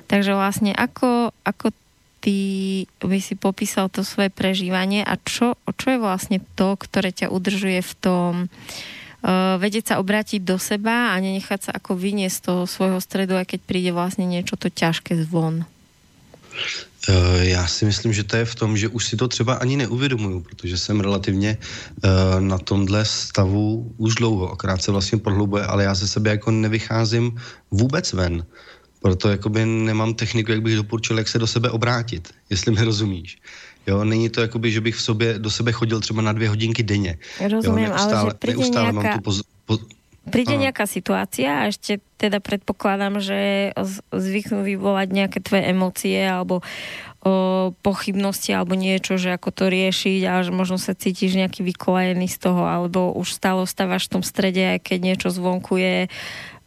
Takže 0.09 0.37
vlastne 0.37 0.73
ako, 0.77 1.33
ako 1.45 1.73
ty 2.23 2.39
by 3.03 3.19
si 3.19 3.35
popísal 3.35 3.91
to 3.91 4.07
svoje 4.07 4.31
prežívanie 4.31 5.03
a 5.03 5.19
čo, 5.19 5.59
čo 5.75 5.87
je 5.91 5.99
vlastne 5.99 6.39
to, 6.55 6.79
ktoré 6.79 7.11
ťa 7.11 7.35
udržuje 7.35 7.83
v 7.83 7.93
tom 7.99 8.33
uh, 8.47 9.59
vedieť 9.59 9.93
sa 9.93 9.95
obrátiť 9.99 10.47
do 10.47 10.55
seba 10.61 11.11
a 11.11 11.19
nenechať 11.19 11.61
sa 11.69 11.73
ako 11.75 11.99
vyniesť 11.99 12.37
z 12.39 12.45
toho 12.47 12.63
svojho 12.71 13.01
stredu, 13.03 13.35
aj 13.35 13.57
keď 13.57 13.61
príde 13.67 13.91
vlastne 13.91 14.29
niečo 14.29 14.55
to 14.55 14.71
ťažké 14.71 15.19
zvon. 15.27 15.67
Eh, 17.09 17.49
já 17.49 17.67
si 17.67 17.85
myslím, 17.85 18.13
že 18.13 18.25
to 18.25 18.37
je 18.37 18.45
v 18.45 18.55
tom, 18.55 18.77
že 18.77 18.89
už 18.89 19.07
si 19.07 19.17
to 19.17 19.29
třeba 19.29 19.55
ani 19.55 19.77
neuvědomuju, 19.77 20.41
protože 20.41 20.79
jsem 20.79 21.01
relativně 21.01 21.59
uh, 21.59 22.41
na 22.41 22.59
tomhle 22.59 23.05
stavu 23.05 23.95
už 23.97 24.15
dlouho, 24.15 24.53
akorát 24.53 24.83
se 24.83 24.93
vlastně 24.93 25.19
prohlubuje, 25.19 25.65
ale 25.65 25.85
já 25.85 25.95
ze 25.95 26.09
sebe 26.09 26.31
jako 26.31 26.51
nevycházím 26.51 27.35
vůbec 27.71 28.13
ven. 28.13 28.47
Proto 29.03 29.29
jakoby 29.29 29.67
nemám 29.67 30.15
techniku, 30.15 30.51
jak 30.51 30.63
bych 30.63 30.77
doporučil, 30.77 31.19
jak 31.19 31.29
se 31.29 31.39
do 31.39 31.47
sebe 31.47 31.71
obrátit, 31.71 32.31
jestli 32.51 32.73
mi 32.73 32.85
rozumíš. 32.85 33.39
Jo, 33.87 34.05
není 34.05 34.31
to 34.31 34.41
jakoby, 34.41 34.71
že 34.71 34.81
bych 34.81 34.95
v 34.95 35.03
sobě, 35.03 35.39
do 35.39 35.51
sebe 35.51 35.73
chodil 35.73 36.01
třeba 36.01 36.23
na 36.23 36.33
dvě 36.33 36.49
hodinky 36.49 36.83
denně. 36.83 37.19
Rozumím, 37.51 37.85
jo, 37.85 37.91
neustále, 37.91 38.21
ale 38.21 38.35
že 38.47 38.51
neustále 38.55 38.93
nejaká... 38.93 39.03
mám 39.03 39.19
tu 39.19 39.21
poz, 39.27 39.37
po, 39.67 39.79
Príde 40.23 40.55
nejaká 40.55 40.87
situácia 40.87 41.67
a 41.67 41.67
ešte 41.67 41.99
teda 42.15 42.39
predpokladám, 42.39 43.19
že 43.19 43.75
zvyknú 44.15 44.63
vyvolať 44.63 45.09
nejaké 45.11 45.39
tvoje 45.43 45.67
emócie 45.67 46.23
alebo 46.23 46.63
o, 47.27 47.75
pochybnosti 47.83 48.55
alebo 48.55 48.79
niečo, 48.79 49.19
že 49.19 49.35
ako 49.35 49.51
to 49.51 49.65
riešiť 49.67 50.21
a 50.31 50.47
že 50.47 50.55
možno 50.55 50.79
sa 50.79 50.95
cítiš 50.95 51.35
nejaký 51.35 51.67
vykolajený 51.67 52.31
z 52.31 52.39
toho, 52.39 52.63
alebo 52.63 53.11
už 53.19 53.35
stále 53.35 53.67
ostávaš 53.67 54.07
v 54.07 54.13
tom 54.15 54.23
strede, 54.23 54.79
keď 54.79 54.99
niečo 55.03 55.29
zvonku 55.35 55.75
je, 55.83 56.07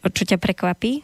čo 0.04 0.22
ťa 0.28 0.36
prekvapí? 0.36 1.00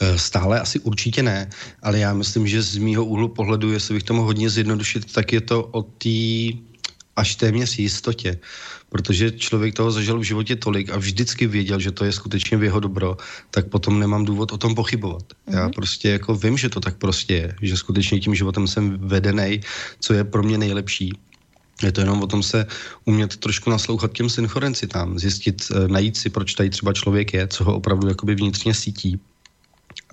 E, 0.00 0.18
stále 0.18 0.60
asi 0.60 0.80
určitě 0.80 1.22
ne, 1.22 1.50
ale 1.82 1.98
já 1.98 2.14
myslím, 2.14 2.46
že 2.46 2.62
z 2.62 2.76
mýho 2.76 3.04
úhlu 3.04 3.28
pohledu, 3.28 3.72
jestli 3.72 3.94
bych 3.94 4.02
to 4.02 4.14
mohl 4.14 4.26
hodně 4.26 4.50
zjednodušit, 4.50 5.12
tak 5.12 5.32
je 5.32 5.40
to 5.40 5.64
o 5.64 5.82
té 5.82 6.56
až 7.16 7.36
téměř 7.36 7.78
jistotě, 7.78 8.38
protože 8.94 9.30
člověk 9.30 9.74
toho 9.74 9.90
zažil 9.90 10.18
v 10.18 10.22
životě 10.22 10.56
tolik 10.56 10.90
a 10.90 10.96
vždycky 10.96 11.46
věděl, 11.50 11.82
že 11.82 11.90
to 11.90 12.04
je 12.06 12.12
skutečně 12.12 12.56
v 12.56 12.62
jeho 12.62 12.80
dobro, 12.80 13.16
tak 13.50 13.66
potom 13.66 13.98
nemám 13.98 14.24
důvod 14.24 14.52
o 14.52 14.58
tom 14.58 14.74
pochybovat. 14.74 15.22
Mm-hmm. 15.22 15.54
Já 15.54 15.62
mhm. 15.62 15.72
prostě 15.72 16.08
jako 16.08 16.34
vím, 16.34 16.54
že 16.54 16.68
to 16.68 16.80
tak 16.80 16.94
prostě 17.02 17.34
je, 17.34 17.54
že 17.62 17.76
skutečně 17.76 18.20
tím 18.20 18.34
životem 18.34 18.70
jsem 18.70 18.98
vedený, 18.98 19.60
co 19.98 20.14
je 20.14 20.24
pro 20.24 20.42
mě 20.42 20.58
nejlepší. 20.58 21.10
Je 21.82 21.92
to 21.92 22.00
jenom 22.06 22.22
o 22.22 22.26
tom 22.26 22.42
se 22.42 22.66
umět 23.04 23.36
trošku 23.36 23.70
naslouchat 23.70 24.12
těm 24.12 24.30
synchronicitám, 24.30 25.18
zjistit, 25.18 25.66
eh, 25.74 25.88
najít 25.88 26.16
si, 26.16 26.30
proč 26.30 26.54
tady 26.54 26.70
třeba 26.70 26.92
člověk 26.92 27.34
je, 27.34 27.48
co 27.50 27.64
ho 27.64 27.74
opravdu 27.74 28.08
jakoby 28.08 28.34
vnitřně 28.34 28.74
sítí 28.74 29.18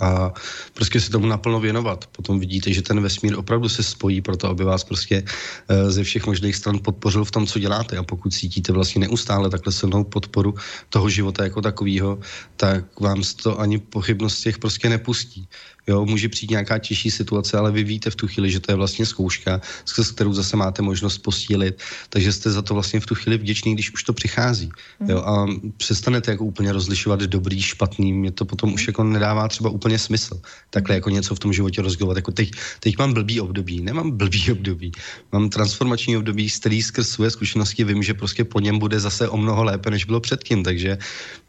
a 0.02 0.34
prostě 0.74 1.02
se 1.02 1.10
tomu 1.10 1.26
naplno 1.26 1.60
věnovat. 1.60 2.06
Potom 2.12 2.40
vidíte, 2.40 2.74
že 2.74 2.82
ten 2.82 3.02
vesmír 3.02 3.38
opravdu 3.38 3.70
se 3.70 3.84
spojí 3.84 4.22
pro 4.22 4.38
to, 4.38 4.50
aby 4.50 4.64
vás 4.64 4.84
prostě 4.84 5.24
eh, 5.24 5.92
ze 5.92 6.04
všech 6.04 6.26
možných 6.26 6.56
stran 6.56 6.80
podpořil 6.84 7.26
v 7.26 7.32
tom, 7.32 7.48
co 7.48 7.60
děláte. 7.60 7.98
A 7.98 8.04
pokud 8.04 8.34
cítíte 8.34 8.74
vlastně 8.74 9.00
neustále 9.08 9.50
takhle 9.50 9.74
silnou 9.74 10.04
podporu 10.04 10.56
toho 10.90 11.10
života 11.10 11.44
jako 11.44 11.62
takového, 11.62 12.20
tak 12.56 13.00
vám 13.00 13.22
to 13.44 13.60
ani 13.60 13.78
pochybnost 13.78 14.42
těch 14.42 14.58
prostě 14.58 14.90
nepustí. 14.90 15.48
Jo, 15.88 16.06
může 16.06 16.30
přijít 16.30 16.52
nějaká 16.52 16.78
těžší 16.78 17.12
situace, 17.12 17.58
ale 17.58 17.72
vy 17.72 17.84
víte 17.84 18.10
v 18.10 18.16
tu 18.16 18.28
chvíli, 18.28 18.52
že 18.52 18.60
to 18.60 18.72
je 18.72 18.76
vlastně 18.76 19.06
zkouška, 19.06 19.62
s 19.86 20.12
kterou 20.12 20.34
zase 20.34 20.58
máte 20.58 20.82
možnost 20.82 21.18
posílit, 21.18 21.82
takže 22.10 22.34
jste 22.34 22.52
za 22.52 22.62
to 22.62 22.74
vlastně 22.74 23.00
v 23.00 23.06
tu 23.06 23.16
chvíli 23.16 23.38
vděční, 23.38 23.74
když 23.74 23.94
už 23.94 24.04
to 24.04 24.14
přichází. 24.14 24.70
Jo, 25.08 25.18
a 25.18 25.48
přestanete 25.78 26.32
jako 26.32 26.46
úplně 26.46 26.72
rozlišovat 26.74 27.20
dobrý, 27.20 27.62
špatný, 27.62 28.14
mě 28.14 28.32
to 28.32 28.46
potom 28.46 28.74
už 28.74 28.88
jako 28.88 29.04
nedává 29.04 29.48
třeba 29.48 29.70
úplně 29.70 30.00
smysl. 30.00 30.42
Takhle 30.70 30.96
jako 30.96 31.10
něco 31.10 31.36
v 31.36 31.40
tom 31.40 31.54
životě 31.54 31.82
rozdělovat. 31.82 32.18
Jako 32.18 32.32
teď, 32.32 32.52
teď 32.80 32.98
mám 32.98 33.14
blbý 33.14 33.42
období, 33.42 33.82
nemám 33.82 34.12
blbý 34.12 34.52
období, 34.52 34.92
mám 35.32 35.50
transformační 35.50 36.18
období, 36.18 36.50
z 36.50 36.60
který 36.60 36.82
skrz 36.82 37.10
své 37.10 37.32
zkušenosti 37.32 37.84
vím, 37.84 38.04
že 38.04 38.14
prostě 38.14 38.44
po 38.44 38.60
něm 38.60 38.80
bude 38.80 39.00
zase 39.00 39.30
o 39.30 39.38
mnoho 39.38 39.64
lépe, 39.64 39.92
než 39.92 40.06
bylo 40.06 40.20
předtím, 40.20 40.64
takže 40.64 40.98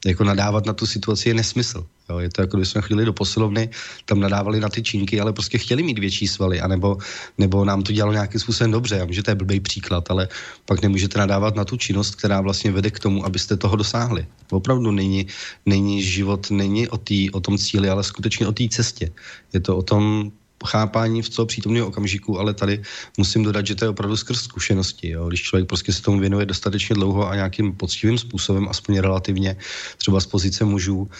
jako 0.06 0.24
nadávat 0.24 0.66
na 0.66 0.72
tu 0.72 0.86
situaci 0.86 1.28
je 1.28 1.34
nesmysl. 1.34 1.86
Jo, 2.12 2.18
je 2.18 2.28
to 2.28 2.40
jako, 2.44 2.56
když 2.56 2.68
jsme 2.68 2.82
chvíli 2.82 3.04
do 3.04 3.12
posilovny, 3.12 3.70
tam 4.04 4.20
nadávali 4.20 4.60
na 4.60 4.68
ty 4.68 4.82
činky, 4.82 5.20
ale 5.20 5.32
prostě 5.32 5.58
chtěli 5.58 5.82
mít 5.82 5.98
větší 5.98 6.28
svaly, 6.28 6.60
anebo, 6.60 7.00
nebo 7.38 7.64
nám 7.64 7.82
to 7.82 7.92
dělalo 7.92 8.12
nějakým 8.12 8.40
způsobem 8.40 8.70
dobře. 8.70 8.96
Já 8.96 9.04
vím, 9.04 9.14
že 9.14 9.22
to 9.22 9.30
je 9.30 9.34
blbý 9.34 9.60
příklad, 9.60 10.10
ale 10.10 10.28
pak 10.64 10.82
nemůžete 10.82 11.18
nadávat 11.18 11.56
na 11.56 11.64
tu 11.64 11.76
činnost, 11.76 12.14
která 12.14 12.40
vlastně 12.40 12.72
vede 12.72 12.90
k 12.90 13.00
tomu, 13.00 13.24
abyste 13.24 13.56
toho 13.56 13.76
dosáhli. 13.76 14.26
Opravdu 14.50 14.90
není, 14.90 15.26
není 15.66 16.02
život, 16.02 16.50
není 16.50 16.88
o, 16.88 16.98
tý, 16.98 17.30
o 17.30 17.40
tom 17.40 17.58
cíli, 17.58 17.88
ale 17.88 18.04
skutečně 18.04 18.46
o 18.46 18.52
té 18.52 18.68
cestě. 18.68 19.12
Je 19.52 19.60
to 19.60 19.76
o 19.76 19.82
tom 19.82 20.32
chápání 20.66 21.22
v 21.22 21.28
co 21.28 21.46
přítomného 21.46 21.86
okamžiku, 21.86 22.38
ale 22.38 22.54
tady 22.54 22.82
musím 23.18 23.42
dodat, 23.42 23.66
že 23.66 23.74
to 23.74 23.84
je 23.84 23.88
opravdu 23.88 24.16
skrz 24.16 24.40
zkušenosti. 24.40 25.08
Jo. 25.08 25.28
Když 25.28 25.42
člověk 25.42 25.68
prostě 25.68 25.92
se 25.92 26.02
tomu 26.02 26.20
věnuje 26.20 26.46
dostatečně 26.46 26.94
dlouho 26.94 27.28
a 27.28 27.34
nějakým 27.34 27.72
poctivým 27.72 28.18
způsobem, 28.18 28.68
aspoň 28.68 28.98
relativně, 28.98 29.56
třeba 29.98 30.20
z 30.20 30.26
pozice 30.26 30.64
mužů, 30.64 31.10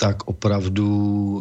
tak 0.00 0.30
opravdu 0.30 0.86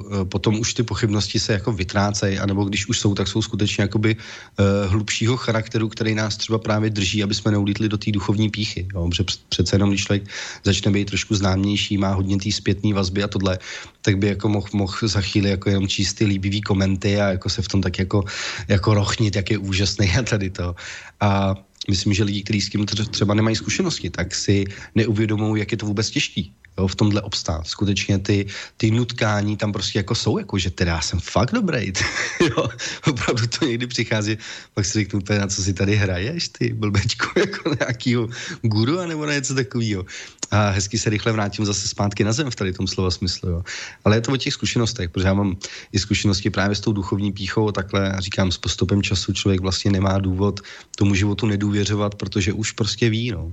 eh, 0.02 0.26
potom 0.26 0.60
už 0.60 0.74
ty 0.74 0.84
pochybnosti 0.84 1.40
se 1.40 1.54
jako 1.54 1.72
vytrácejí, 1.72 2.40
anebo 2.40 2.66
když 2.66 2.90
už 2.90 3.00
jsou, 3.00 3.14
tak 3.14 3.28
jsou 3.28 3.42
skutečně 3.42 3.82
jakoby 3.82 4.18
uh, 4.18 4.92
hlubšího 4.92 5.38
charakteru, 5.38 5.90
který 5.90 6.16
nás 6.16 6.38
třeba 6.38 6.60
právě 6.60 6.90
drží, 6.90 7.24
aby 7.24 7.34
jsme 7.34 7.52
neulítli 7.52 7.90
do 7.90 7.98
té 7.98 8.12
duchovní 8.12 8.50
píchy. 8.50 8.88
Jo? 8.94 9.10
Protože 9.10 9.24
přece 9.50 9.76
jenom, 9.76 9.90
když 9.90 10.04
člověk 10.04 10.24
začne 10.64 10.92
být 10.92 11.06
trošku 11.06 11.36
známější, 11.36 11.98
má 11.98 12.14
hodně 12.14 12.38
té 12.38 12.52
zpětné 12.52 12.94
vazby 12.94 13.24
a 13.24 13.28
tohle, 13.28 13.60
tak 14.02 14.18
by 14.18 14.28
jako 14.28 14.50
mohl 14.50 14.68
moh 14.74 15.00
za 15.06 15.22
chvíli 15.22 15.50
jako 15.50 15.70
jenom 15.70 15.88
číst 15.88 16.14
ty 16.14 16.26
líbivý 16.26 16.62
komenty 16.62 17.22
a 17.22 17.38
jako 17.38 17.50
se 17.50 17.62
v 17.62 17.68
tom 17.68 17.82
tak 17.82 18.00
jako, 18.00 18.24
jako 18.68 18.94
rochnit, 18.94 19.36
jak 19.36 19.52
je 19.52 19.58
úžasný 19.58 20.18
a 20.18 20.22
tady 20.26 20.50
to. 20.50 20.76
A 21.22 21.56
myslím, 21.90 22.14
že 22.14 22.24
lidi, 22.24 22.44
kteří 22.44 22.62
s 22.62 22.70
tím 22.70 22.86
třeba 22.86 23.34
nemají 23.34 23.56
zkušenosti, 23.56 24.10
tak 24.10 24.36
si 24.36 24.66
neuvědomují, 24.96 25.60
jak 25.60 25.72
je 25.72 25.78
to 25.78 25.86
vůbec 25.86 26.10
těžký 26.10 26.57
jo, 26.78 26.88
v 26.88 26.96
tomhle 26.96 27.22
obstát. 27.22 27.68
Skutečně 27.68 28.20
ty, 28.20 28.46
ty 28.78 28.92
nutkání 28.92 29.58
tam 29.58 29.74
prostě 29.74 30.00
jako 30.00 30.16
jsou, 30.16 30.38
jako 30.38 30.58
že 30.58 30.70
teda 30.70 30.92
já 30.92 31.02
jsem 31.02 31.20
fakt 31.20 31.52
dobrý. 31.52 31.94
jo, 32.50 32.68
opravdu 33.08 33.48
to 33.48 33.66
někdy 33.66 33.88
přichází, 33.88 34.38
pak 34.74 34.86
si 34.86 34.94
řeknu, 34.94 35.20
na 35.30 35.48
co 35.48 35.64
si 35.64 35.74
tady 35.74 35.96
hraješ, 35.96 36.48
ty 36.50 36.74
blbečko, 36.74 37.28
jako 37.40 37.76
nějakýho 37.80 38.30
guru, 38.62 39.06
nebo 39.06 39.26
na 39.26 39.34
něco 39.34 39.56
takového. 39.56 40.06
A 40.52 40.70
hezky 40.70 40.98
se 40.98 41.10
rychle 41.10 41.32
vrátím 41.32 41.66
zase 41.66 41.88
zpátky 41.88 42.24
na 42.24 42.34
zem 42.34 42.52
v 42.52 42.56
tady 42.56 42.74
tom 42.74 42.88
slova 42.88 43.12
smyslu. 43.12 43.50
Jo. 43.50 43.64
Ale 44.06 44.18
je 44.18 44.22
to 44.22 44.32
o 44.32 44.38
těch 44.38 44.54
zkušenostech, 44.54 45.10
protože 45.10 45.28
já 45.28 45.34
mám 45.34 45.58
i 45.92 46.00
zkušenosti 46.00 46.50
právě 46.50 46.76
s 46.76 46.80
tou 46.80 46.94
duchovní 46.94 47.32
píchou 47.32 47.72
takhle 47.72 48.16
říkám, 48.20 48.52
s 48.52 48.58
postupem 48.58 49.04
času 49.04 49.34
člověk 49.34 49.62
vlastně 49.62 49.92
nemá 49.92 50.20
důvod 50.20 50.60
tomu 50.96 51.16
životu 51.16 51.46
nedůvěřovat, 51.46 52.16
protože 52.16 52.54
už 52.54 52.72
prostě 52.72 53.10
ví. 53.10 53.32
No. 53.32 53.52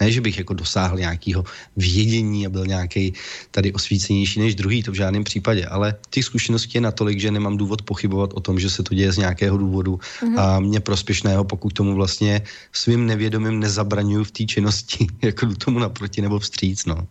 Ne, 0.00 0.12
že 0.12 0.20
bych 0.20 0.38
jako 0.38 0.54
dosáhl 0.54 0.98
nějakého 0.98 1.44
vědění 1.76 2.46
a 2.46 2.50
byl 2.50 2.66
nějaký 2.66 3.12
tady 3.50 3.72
osvícenější 3.72 4.40
než 4.40 4.54
druhý, 4.54 4.82
to 4.82 4.92
v 4.92 4.94
žádném 4.94 5.24
případě, 5.24 5.66
ale 5.66 5.94
těch 6.10 6.24
zkušeností 6.24 6.72
je 6.74 6.80
natolik, 6.80 7.20
že 7.20 7.30
nemám 7.30 7.56
důvod 7.56 7.82
pochybovat 7.82 8.30
o 8.34 8.40
tom, 8.40 8.60
že 8.60 8.70
se 8.70 8.82
to 8.82 8.94
děje 8.94 9.12
z 9.12 9.18
nějakého 9.18 9.58
důvodu 9.58 9.96
mm-hmm. 9.96 10.40
a 10.40 10.60
mě 10.60 10.80
prospěšného, 10.80 11.44
pokud 11.44 11.72
tomu 11.72 11.94
vlastně 11.94 12.42
svým 12.72 13.06
nevědomím 13.06 13.60
nezabraňuju 13.60 14.24
v 14.24 14.30
té 14.30 14.44
činnosti, 14.44 15.06
jako 15.22 15.54
tomu 15.54 15.78
naproti 15.78 16.22
nebo 16.22 16.38
vstříc, 16.38 16.86
no. 16.86 17.06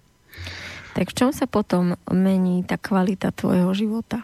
Tak 0.95 1.09
v 1.09 1.13
čom 1.13 1.33
se 1.33 1.47
potom 1.47 1.93
mení 2.13 2.63
ta 2.63 2.77
kvalita 2.77 3.31
tvojho 3.31 3.73
života? 3.73 4.17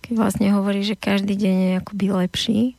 Keď 0.00 0.16
vlastně 0.16 0.52
hovoríš, 0.52 0.86
že 0.86 0.96
každý 0.96 1.36
den 1.36 1.58
je 1.58 1.76
akoby 1.76 2.10
lepší, 2.10 2.76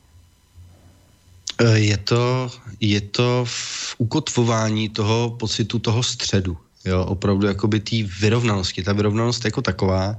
je 1.62 1.96
to, 1.96 2.50
je 2.80 3.00
to 3.00 3.44
v 3.48 3.94
ukotvování 3.98 4.88
toho 4.88 5.36
pocitu 5.38 5.78
toho 5.78 6.02
středu. 6.02 6.56
Jo, 6.84 7.04
opravdu 7.04 7.46
jakoby 7.46 7.80
té 7.80 7.96
vyrovnanosti. 8.20 8.82
Ta 8.82 8.92
vyrovnanost 8.92 9.44
jako 9.44 9.62
taková 9.62 10.16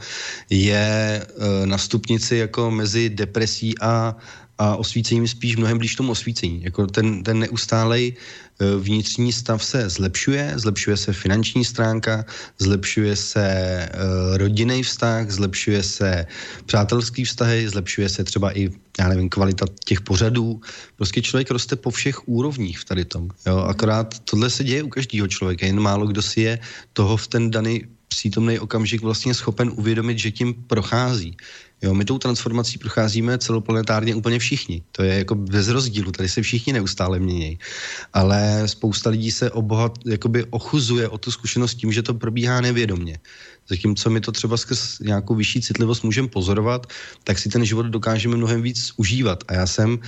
je 0.49 0.78
e, 1.22 1.66
na 1.66 1.78
stupnici 1.78 2.36
jako 2.38 2.72
mezi 2.72 3.10
depresí 3.10 3.80
a, 3.82 4.16
a 4.57 4.76
osvícením 4.76 5.28
spíš 5.28 5.56
mnohem 5.56 5.78
blíž 5.78 5.95
tomu 5.95 6.12
osvícení. 6.12 6.64
Jako 6.64 6.88
ten, 6.88 7.24
ten 7.24 7.40
neustálej 7.40 8.14
vnitřní 8.60 9.34
stav 9.34 9.64
se 9.64 9.90
zlepšuje, 9.90 10.53
zlepšuje 10.56 10.98
se 10.98 11.14
finanční 11.14 11.65
stránka, 11.65 12.26
zlepšuje 12.60 13.15
se 13.15 13.41
e, 13.41 13.90
rodinný 14.38 14.84
vztah, 14.84 15.32
zlepšuje 15.32 15.84
se 15.84 16.26
přátelský 16.65 17.26
vztahy, 17.26 17.69
zlepšuje 17.69 18.10
se 18.10 18.23
třeba 18.23 18.57
i, 18.57 18.69
já 18.99 19.10
nevím, 19.10 19.30
kvalita 19.30 19.65
těch 19.86 20.02
pořadů. 20.02 20.61
Prostě 20.95 21.22
člověk 21.22 21.52
roste 21.52 21.76
po 21.76 21.90
všech 21.90 22.27
úrovních 22.27 22.80
v 22.80 22.86
tady 22.86 23.06
tom. 23.06 23.30
Jo? 23.48 23.57
Akorát 23.57 24.19
tohle 24.19 24.49
se 24.49 24.64
děje 24.64 24.84
u 24.84 24.90
každého 24.90 25.27
člověka, 25.27 25.65
jen 25.65 25.80
málo 25.80 26.07
kdo 26.07 26.22
si 26.22 26.41
je 26.41 26.60
toho 26.94 27.18
v 27.18 27.27
ten 27.27 27.52
daný 27.52 27.84
přítomný 28.07 28.60
okamžik 28.60 29.02
vlastně 29.02 29.34
schopen 29.34 29.72
uvědomit, 29.76 30.19
že 30.19 30.32
tím 30.32 30.53
prochází. 30.53 31.38
Jo, 31.86 31.94
my 31.94 32.06
tou 32.06 32.18
transformací 32.18 32.78
procházíme 32.78 33.38
celoplanetárně 33.38 34.16
úplně 34.16 34.40
všichni. 34.40 34.84
To 34.91 35.03
je 35.03 35.18
jako 35.18 35.36
bez 35.36 35.68
rozdílu, 35.68 36.12
tady 36.12 36.30
se 36.30 36.41
všichni 36.41 36.74
neustále 36.74 37.20
mění. 37.20 37.60
Ale 38.14 38.64
spousta 38.66 39.10
lidí 39.10 39.32
se 39.32 39.52
obohat, 39.52 39.98
jakoby 40.06 40.45
ochuzuje 40.49 41.10
o 41.10 41.18
tu 41.18 41.32
zkušenost 41.32 41.76
tím, 41.76 41.91
že 41.91 42.02
to 42.02 42.14
probíhá 42.14 42.62
nevědomně. 42.62 43.20
Zatímco 43.69 44.09
my 44.09 44.21
to 44.21 44.31
třeba 44.31 44.57
skrz 44.57 44.99
nějakou 44.99 45.35
vyšší 45.35 45.61
citlivost 45.61 46.03
můžeme 46.03 46.27
pozorovat, 46.27 46.87
tak 47.23 47.39
si 47.39 47.49
ten 47.49 47.65
život 47.65 47.85
dokážeme 47.85 48.37
mnohem 48.37 48.61
víc 48.61 48.93
užívat. 48.97 49.43
A 49.47 49.53
já 49.53 49.67
jsem 49.67 49.99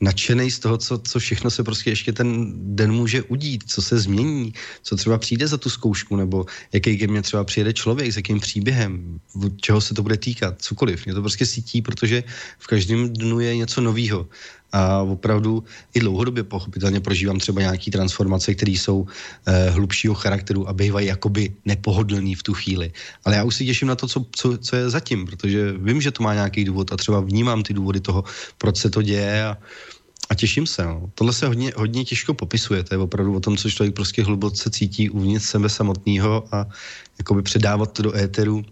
nadšený 0.00 0.50
z 0.50 0.58
toho, 0.58 0.78
co, 0.78 0.98
co 0.98 1.18
všechno 1.18 1.50
se 1.50 1.64
prostě 1.64 1.90
ještě 1.90 2.12
ten 2.12 2.52
den 2.76 2.92
může 2.92 3.22
udít, 3.22 3.64
co 3.66 3.82
se 3.82 4.00
změní, 4.00 4.54
co 4.82 4.96
třeba 4.96 5.18
přijde 5.18 5.48
za 5.48 5.56
tu 5.56 5.70
zkoušku, 5.70 6.16
nebo 6.16 6.46
jaký 6.72 6.98
ke 6.98 7.06
mně 7.06 7.22
třeba 7.22 7.44
přijede 7.44 7.72
člověk, 7.72 8.12
s 8.12 8.16
jakým 8.16 8.40
příběhem, 8.40 9.20
čeho 9.60 9.80
se 9.80 9.94
to 9.94 10.02
bude 10.02 10.16
týkat, 10.16 10.62
cokoliv. 10.62 11.06
Mě 11.06 11.14
to 11.14 11.20
prostě 11.20 11.46
sítí, 11.46 11.82
protože 11.82 12.24
v 12.58 12.66
každém 12.66 13.12
dnu 13.12 13.40
je 13.40 13.56
něco 13.56 13.80
nového 13.80 14.28
a 14.74 15.02
opravdu 15.02 15.64
i 15.94 16.00
dlouhodobě 16.00 16.42
pochopitelně 16.42 17.00
prožívám 17.00 17.38
třeba 17.38 17.60
nějaké 17.60 17.90
transformace, 17.90 18.54
které 18.54 18.74
jsou 18.74 19.06
eh, 19.46 19.70
hlubšího 19.70 20.14
charakteru 20.14 20.68
a 20.68 20.72
bývají 20.72 21.06
jakoby 21.06 21.54
nepohodlný 21.64 22.34
v 22.34 22.42
tu 22.42 22.54
chvíli. 22.54 22.90
Ale 23.24 23.36
já 23.36 23.44
už 23.44 23.54
si 23.54 23.66
těším 23.66 23.88
na 23.88 23.94
to, 23.94 24.06
co, 24.10 24.26
co, 24.30 24.58
co 24.58 24.76
je 24.76 24.90
zatím, 24.90 25.26
protože 25.26 25.72
vím, 25.78 26.00
že 26.02 26.10
to 26.10 26.22
má 26.22 26.34
nějaký 26.34 26.64
důvod 26.64 26.92
a 26.92 26.96
třeba 26.96 27.20
vnímám 27.20 27.62
ty 27.62 27.74
důvody 27.74 28.00
toho, 28.00 28.24
proč 28.58 28.76
se 28.76 28.90
to 28.90 29.02
děje 29.02 29.44
a, 29.44 29.58
a 30.30 30.34
těším 30.34 30.66
se. 30.66 30.82
No. 30.82 31.10
Tohle 31.14 31.32
se 31.32 31.46
hodně, 31.46 31.72
hodně 31.76 32.04
těžko 32.04 32.34
popisuje. 32.34 32.82
To 32.82 32.94
je 32.94 32.98
opravdu 32.98 33.34
o 33.34 33.40
tom, 33.40 33.56
co 33.56 33.70
člověk 33.70 33.94
prostě 33.94 34.26
hluboce 34.26 34.70
cítí 34.70 35.10
uvnitř 35.10 35.46
sebe 35.46 35.68
samotného 35.68 36.44
a 36.50 36.66
jakoby 37.18 37.42
předávat 37.42 37.92
to 37.92 38.02
do 38.02 38.16
éteru 38.16 38.64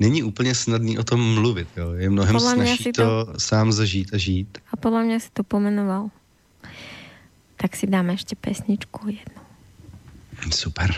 není 0.00 0.22
úplně 0.22 0.54
snadný 0.54 0.98
o 0.98 1.04
tom 1.04 1.34
mluvit. 1.34 1.68
Jo. 1.76 1.92
Je 1.92 2.10
mnohem 2.10 2.40
snažší 2.40 2.92
to, 2.92 3.26
to 3.26 3.40
sám 3.40 3.72
zažít 3.72 4.14
a 4.14 4.16
žít. 4.16 4.58
A 4.72 4.76
podle 4.76 5.04
mě 5.04 5.20
si 5.20 5.28
to 5.32 5.44
pomenoval. 5.44 6.10
Tak 7.56 7.76
si 7.76 7.86
dáme 7.86 8.12
ještě 8.12 8.36
pesničku 8.36 9.06
jednu. 9.06 9.42
Super. 10.50 10.94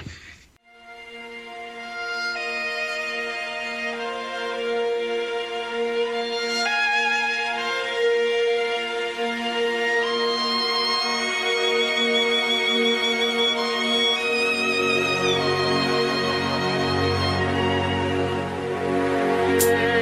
Amen. 19.64 20.01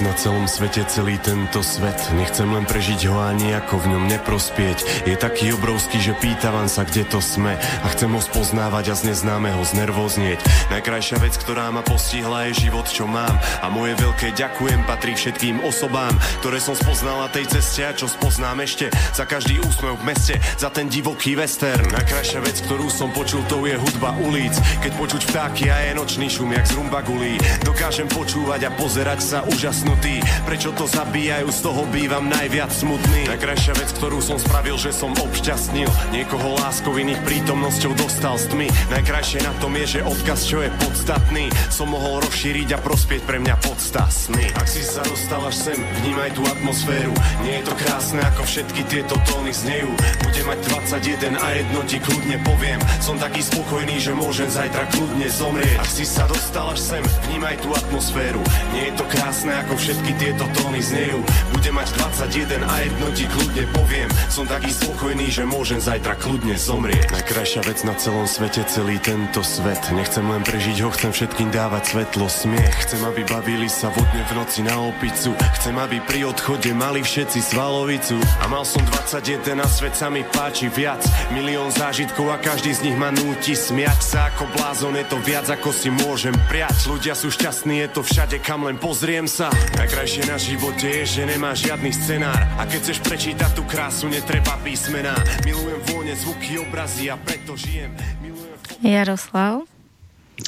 Na 0.00 0.14
celom 0.14 0.46
svete 0.46 0.86
celý 0.86 1.18
tento 1.18 1.58
svet. 1.64 1.98
Nechcem 2.14 2.46
len 2.46 2.62
prežiť 2.62 3.10
ho 3.10 3.18
ani 3.18 3.50
ako 3.56 3.82
v 3.82 3.90
ňom 3.90 4.04
neprospieť. 4.06 5.08
Je 5.10 5.18
taký 5.18 5.50
obrovský, 5.54 5.98
že 5.98 6.14
pýtavam 6.18 6.70
sa, 6.70 6.86
kde 6.86 7.02
to 7.02 7.18
sme. 7.18 7.58
A 7.58 7.86
chcem 7.90 8.06
ho 8.06 8.22
spoznávať 8.22 8.92
a 8.92 8.94
z 8.94 9.10
neznámeho 9.10 9.58
znervoznieť. 9.66 10.38
Najkrajšia 10.70 11.18
vec, 11.18 11.34
ktorá 11.34 11.74
ma 11.74 11.82
postihla, 11.82 12.46
je 12.50 12.68
život, 12.68 12.86
čo 12.86 13.10
mám. 13.10 13.34
A 13.64 13.66
moje 13.72 13.98
veľké 13.98 14.38
ďakujem 14.38 14.86
patrí 14.86 15.18
všetkým 15.18 15.66
osobám, 15.66 16.14
ktoré 16.44 16.62
som 16.62 16.78
spoznal 16.78 17.26
na 17.26 17.28
tej 17.32 17.50
ceste 17.50 17.82
a 17.82 17.90
čo 17.90 18.06
spoznám 18.06 18.62
ešte. 18.62 18.94
Za 19.16 19.26
každý 19.26 19.58
úsmev 19.64 19.98
v 19.98 20.14
meste, 20.14 20.34
za 20.54 20.70
ten 20.70 20.86
divoký 20.86 21.34
western. 21.34 21.90
Najkrajšia 21.90 22.40
vec, 22.44 22.56
ktorú 22.62 22.86
som 22.92 23.10
počul, 23.10 23.42
to 23.50 23.66
je 23.66 23.74
hudba 23.74 24.14
ulic. 24.22 24.54
Keď 24.78 24.92
počuť 24.94 25.22
vtáky 25.32 25.72
a 25.72 25.90
je 25.90 25.98
nočný 25.98 26.30
šum, 26.30 26.54
jak 26.54 26.66
z 26.68 26.76
rumbagulí. 26.78 27.40
Dokážem 27.66 28.06
počúvať 28.12 28.68
a 28.68 28.74
pozerať 28.76 29.20
sa 29.24 29.38
úžasnú 29.48 29.87
zamknutý. 29.88 30.20
Prečo 30.44 30.70
to 30.76 30.84
zabíjajú, 30.84 31.48
z 31.48 31.60
toho 31.64 31.82
bývam 31.88 32.28
najviac 32.28 32.68
smutný. 32.72 33.28
Najkrajšia 33.28 33.74
vec, 33.80 33.90
ktorú 33.96 34.20
som 34.20 34.36
spravil, 34.36 34.76
že 34.76 34.92
som 34.92 35.12
obšťastnil. 35.16 35.88
Niekoho 36.12 36.60
láskou 36.60 36.96
iných 36.96 37.20
prítomnosťou 37.24 37.96
dostal 37.96 38.36
z 38.36 38.52
tmy. 38.52 38.68
Najkrajšie 38.92 39.40
na 39.44 39.52
tom 39.60 39.72
je, 39.80 39.98
že 39.98 40.00
odkaz, 40.04 40.44
čo 40.44 40.60
je 40.60 40.70
podstatný. 40.84 41.48
Som 41.72 41.92
mohol 41.96 42.20
rozšíriť 42.24 42.76
a 42.76 42.78
prospieť 42.80 43.22
pre 43.24 43.40
mňa 43.40 43.56
podstasný 43.64 44.52
Ak 44.56 44.68
si 44.68 44.84
sa 44.84 45.00
dostal 45.04 45.40
až 45.44 45.56
sem, 45.56 45.78
vnímaj 46.04 46.36
tú 46.36 46.42
atmosféru. 46.44 47.12
Nie 47.44 47.60
je 47.60 47.72
to 47.72 47.74
krásne, 47.76 48.20
ako 48.24 48.44
všetky 48.44 48.82
tieto 48.88 49.16
tóny 49.24 49.52
znejú. 49.52 49.88
Budem 50.24 50.46
mať 50.48 50.58
21 51.00 51.36
a 51.40 51.46
jedno 51.56 51.80
ti 51.88 51.96
kľudne 52.00 52.36
poviem. 52.44 52.80
Som 53.00 53.16
taký 53.16 53.40
spokojný, 53.40 53.96
že 54.00 54.12
môžem 54.12 54.48
zajtra 54.48 54.84
kľudne 54.92 55.28
zomrieť. 55.28 55.80
Ak 55.80 55.90
si 55.90 56.04
sa 56.04 56.24
dostal 56.28 56.72
až 56.72 56.80
sem, 56.80 57.04
vnímaj 57.28 57.60
tú 57.60 57.72
atmosféru. 57.72 58.40
Nie 58.72 58.92
je 58.92 58.94
to 59.00 59.04
krásne, 59.08 59.52
ako 59.54 59.77
všetky 59.78 60.12
tieto 60.18 60.44
tóny 60.58 60.82
znejú 60.82 61.22
Budem 61.68 61.84
mať 61.84 62.00
21 62.32 62.64
a 62.64 62.74
jedno 62.80 63.06
ti 63.12 63.28
kľudne 63.28 63.64
poviem. 63.76 64.08
Som 64.32 64.48
taký 64.48 64.72
spokojný, 64.72 65.28
že 65.28 65.44
môžem 65.44 65.76
zajtra 65.76 66.16
kľudne 66.16 66.56
zomrieť. 66.56 67.12
Najkrajšia 67.12 67.60
vec 67.60 67.84
na 67.84 67.92
celom 67.92 68.24
svete, 68.24 68.64
celý 68.72 68.96
tento 68.96 69.44
svet. 69.44 69.76
Nechcem 69.92 70.24
len 70.24 70.40
prežiť 70.48 70.80
ho, 70.80 70.88
chcem 70.96 71.12
všetkým 71.12 71.52
dávať 71.52 71.92
svetlo, 71.92 72.24
smiech. 72.24 72.72
Chcem, 72.88 73.04
aby 73.04 73.20
bavili 73.28 73.68
sa 73.68 73.92
vodne 73.92 74.24
v 74.24 74.32
noci 74.32 74.64
na 74.64 74.80
opicu. 74.80 75.36
Chcem, 75.60 75.76
aby 75.76 76.00
pri 76.08 76.32
odchode 76.32 76.72
mali 76.72 77.04
všetci 77.04 77.36
svalovicu. 77.36 78.16
A 78.16 78.48
mal 78.48 78.64
som 78.64 78.80
21 79.04 79.60
a 79.60 79.68
svet 79.68 79.92
sa 79.92 80.08
mi 80.08 80.24
páči 80.24 80.72
viac. 80.72 81.04
Milión 81.36 81.68
zážitkov 81.68 82.32
a 82.32 82.40
každý 82.40 82.72
z 82.72 82.88
nich 82.88 82.96
ma 82.96 83.12
núti 83.12 83.52
smiať 83.52 84.00
sa. 84.00 84.32
Ako 84.32 84.48
blázon 84.56 84.96
Je 84.96 85.04
to 85.04 85.20
viac 85.20 85.44
ako 85.52 85.68
si 85.76 85.92
môžem 85.92 86.32
priať. 86.48 86.88
Ľudia 86.88 87.12
sú 87.12 87.28
šťastní, 87.28 87.84
je 87.84 87.88
to 87.92 88.00
všade 88.00 88.40
kam 88.40 88.64
len 88.64 88.80
pozriem 88.80 89.28
sa. 89.28 89.52
Najkrajšie 89.76 90.32
na 90.32 90.40
živote 90.40 90.88
je, 90.88 91.04
že 91.04 91.28
nemá 91.28 91.57
žiadny 91.58 91.90
scenár 91.90 92.38
A 92.56 92.62
keď 92.70 92.78
chceš 92.86 92.98
prečítať 93.02 93.50
tú 93.58 93.66
krásu, 93.66 94.06
netreba 94.06 94.54
písmená 94.62 95.18
Milujem 95.42 95.80
vône, 95.90 96.14
zvuky, 96.14 96.62
obrazy 96.62 97.10
a 97.10 97.18
preto 97.18 97.58
žijem 97.58 97.90
Milujem... 98.22 98.54
Jaroslav? 98.78 99.66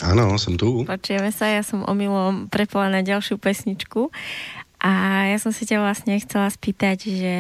Áno, 0.06 0.38
som 0.38 0.54
tu. 0.54 0.86
Počujeme 0.86 1.34
sa, 1.34 1.50
ja 1.50 1.66
som 1.66 1.82
omylom 1.82 2.46
prepala 2.46 2.86
na 2.86 3.02
ďalšiu 3.02 3.42
pesničku. 3.42 4.14
A 4.80 5.26
ja 5.28 5.36
som 5.36 5.52
si 5.52 5.68
ťa 5.68 5.82
vlastne 5.82 6.16
chcela 6.22 6.48
spýtať, 6.48 6.98
že, 7.04 7.38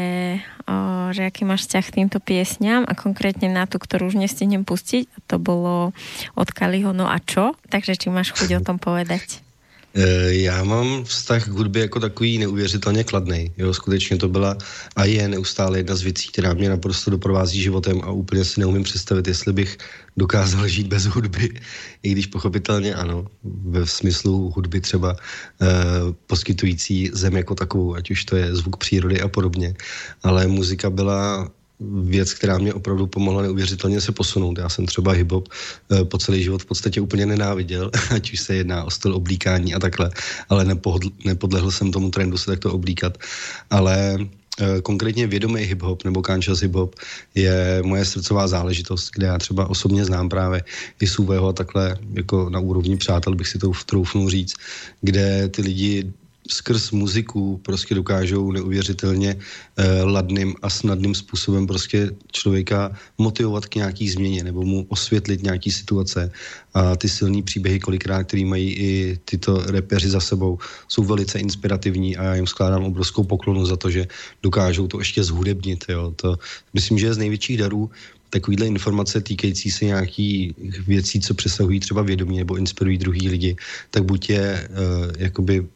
o, 0.68 1.08
že 1.14 1.24
aký 1.24 1.48
máš 1.48 1.64
vzťah 1.64 1.84
k 1.88 1.96
týmto 2.02 2.18
piesňam 2.20 2.84
a 2.84 2.92
konkrétne 2.92 3.48
na 3.48 3.64
tú, 3.64 3.80
ktorú 3.80 4.12
už 4.12 4.20
nestihnem 4.20 4.66
pustiť. 4.66 5.08
A 5.08 5.18
to 5.24 5.36
bolo 5.40 5.96
od 6.36 6.48
Kaliho 6.52 6.92
No 6.92 7.08
a 7.08 7.16
čo? 7.22 7.56
Takže 7.72 7.96
či 7.96 8.12
máš 8.12 8.36
chuť 8.36 8.60
o 8.60 8.64
tom 8.66 8.76
povedať? 8.76 9.40
Eh, 9.94 10.34
já 10.34 10.64
mám 10.64 11.04
vztah 11.04 11.44
k 11.44 11.48
hudbě 11.48 11.82
jako 11.82 12.00
takový 12.00 12.38
neuvěřitelně 12.38 13.04
kladný. 13.04 13.52
Jo, 13.58 13.74
skutečně 13.74 14.16
to 14.16 14.28
byla 14.28 14.56
a 14.96 15.04
je 15.04 15.28
neustále 15.28 15.78
jedna 15.78 15.96
z 15.96 16.02
věcí, 16.02 16.28
která 16.28 16.54
mě 16.54 16.68
naprosto 16.68 17.10
doprovází 17.10 17.62
životem 17.62 18.00
a 18.04 18.10
úplně 18.10 18.44
si 18.44 18.60
neumím 18.60 18.82
představit, 18.82 19.28
jestli 19.28 19.52
bych 19.52 19.78
dokázal 20.16 20.68
žít 20.68 20.86
bez 20.86 21.04
hudby, 21.06 21.60
i 22.02 22.12
když 22.12 22.26
pochopitelně 22.26 22.94
ano, 22.94 23.26
ve 23.44 23.86
smyslu 23.86 24.52
hudby 24.56 24.80
třeba 24.80 25.16
eh, 25.62 25.66
poskytující 26.26 27.10
zem 27.12 27.36
jako 27.36 27.54
takovou, 27.54 27.94
ať 27.94 28.10
už 28.10 28.24
to 28.24 28.36
je 28.36 28.56
zvuk 28.56 28.76
přírody 28.76 29.20
a 29.20 29.28
podobně, 29.28 29.74
ale 30.22 30.46
muzika 30.46 30.90
byla 30.90 31.50
věc, 31.80 32.34
která 32.34 32.58
mě 32.58 32.74
opravdu 32.74 33.06
pomohla 33.06 33.42
neuvěřitelně 33.42 34.00
se 34.00 34.12
posunout. 34.12 34.58
Já 34.58 34.68
jsem 34.68 34.86
třeba 34.86 35.14
hip-hop 35.14 35.44
eh, 35.92 36.04
po 36.04 36.18
celý 36.18 36.42
život 36.42 36.62
v 36.62 36.66
podstatě 36.66 37.00
úplně 37.00 37.26
nenáviděl, 37.26 37.90
ať 38.14 38.32
už 38.32 38.40
se 38.40 38.54
jedná 38.54 38.84
o 38.84 38.90
styl 38.90 39.14
oblíkání 39.14 39.74
a 39.74 39.78
takhle, 39.78 40.10
ale 40.48 40.64
nepohodl, 40.64 41.08
nepodlehl 41.24 41.70
jsem 41.70 41.92
tomu 41.92 42.10
trendu 42.10 42.38
se 42.38 42.46
takto 42.46 42.72
oblíkat. 42.72 43.18
Ale 43.70 44.18
eh, 44.60 44.80
konkrétně 44.82 45.26
vědomý 45.26 45.62
hip-hop 45.62 46.04
nebo 46.04 46.22
Kansas 46.22 46.58
hip-hop 46.58 46.90
je 47.34 47.82
moje 47.84 48.04
srdcová 48.04 48.48
záležitost, 48.48 49.10
kde 49.14 49.26
já 49.26 49.38
třeba 49.38 49.70
osobně 49.70 50.04
znám 50.04 50.28
právě 50.28 50.62
i 51.00 51.06
Suvého 51.06 51.48
a 51.48 51.52
takhle 51.52 51.96
jako 52.12 52.50
na 52.50 52.60
úrovni 52.60 52.96
přátel 52.96 53.34
bych 53.34 53.48
si 53.48 53.58
to 53.58 53.72
troufnul 53.86 54.30
říct, 54.30 54.54
kde 55.00 55.48
ty 55.48 55.62
lidi 55.62 56.12
skrz 56.52 56.90
muziku 56.90 57.60
prostě 57.62 57.94
dokážou 57.94 58.52
neuvěřitelně 58.52 59.36
eh, 59.36 60.02
ladným 60.02 60.54
a 60.62 60.70
snadným 60.70 61.14
způsobem 61.14 61.66
prostě 61.66 62.10
člověka 62.32 62.90
motivovat 63.18 63.66
k 63.66 63.74
nějaký 63.74 64.10
změně 64.10 64.44
nebo 64.44 64.62
mu 64.62 64.86
osvětlit 64.88 65.42
nějaký 65.42 65.70
situace. 65.70 66.30
A 66.74 66.96
ty 66.96 67.08
silný 67.08 67.42
příběhy, 67.42 67.80
kolikrát, 67.80 68.24
který 68.24 68.44
mají 68.44 68.68
i 68.74 69.18
tyto 69.24 69.62
repeři 69.66 70.10
za 70.10 70.20
sebou, 70.20 70.58
jsou 70.88 71.02
velice 71.04 71.38
inspirativní 71.38 72.16
a 72.16 72.22
já 72.24 72.34
jim 72.34 72.46
skládám 72.46 72.84
obrovskou 72.84 73.24
poklonu 73.24 73.66
za 73.66 73.76
to, 73.76 73.90
že 73.90 74.06
dokážou 74.42 74.86
to 74.86 74.98
ještě 74.98 75.24
zhudebnit. 75.24 75.84
Jo. 75.88 76.12
To 76.16 76.38
myslím, 76.74 76.98
že 76.98 77.06
je 77.06 77.14
z 77.14 77.18
největších 77.18 77.58
darů 77.58 77.90
takovýhle 78.30 78.66
informace 78.66 79.20
týkající 79.20 79.70
se 79.70 79.84
nějakých 79.84 80.54
věcí, 80.86 81.20
co 81.20 81.34
přesahují 81.34 81.80
třeba 81.80 82.02
vědomí 82.02 82.38
nebo 82.38 82.56
inspirují 82.56 82.98
druhý 82.98 83.28
lidi, 83.28 83.56
tak 83.90 84.04
buď 84.04 84.30
je 84.30 84.68
uh, 84.70 85.12
jakoby 85.18 85.66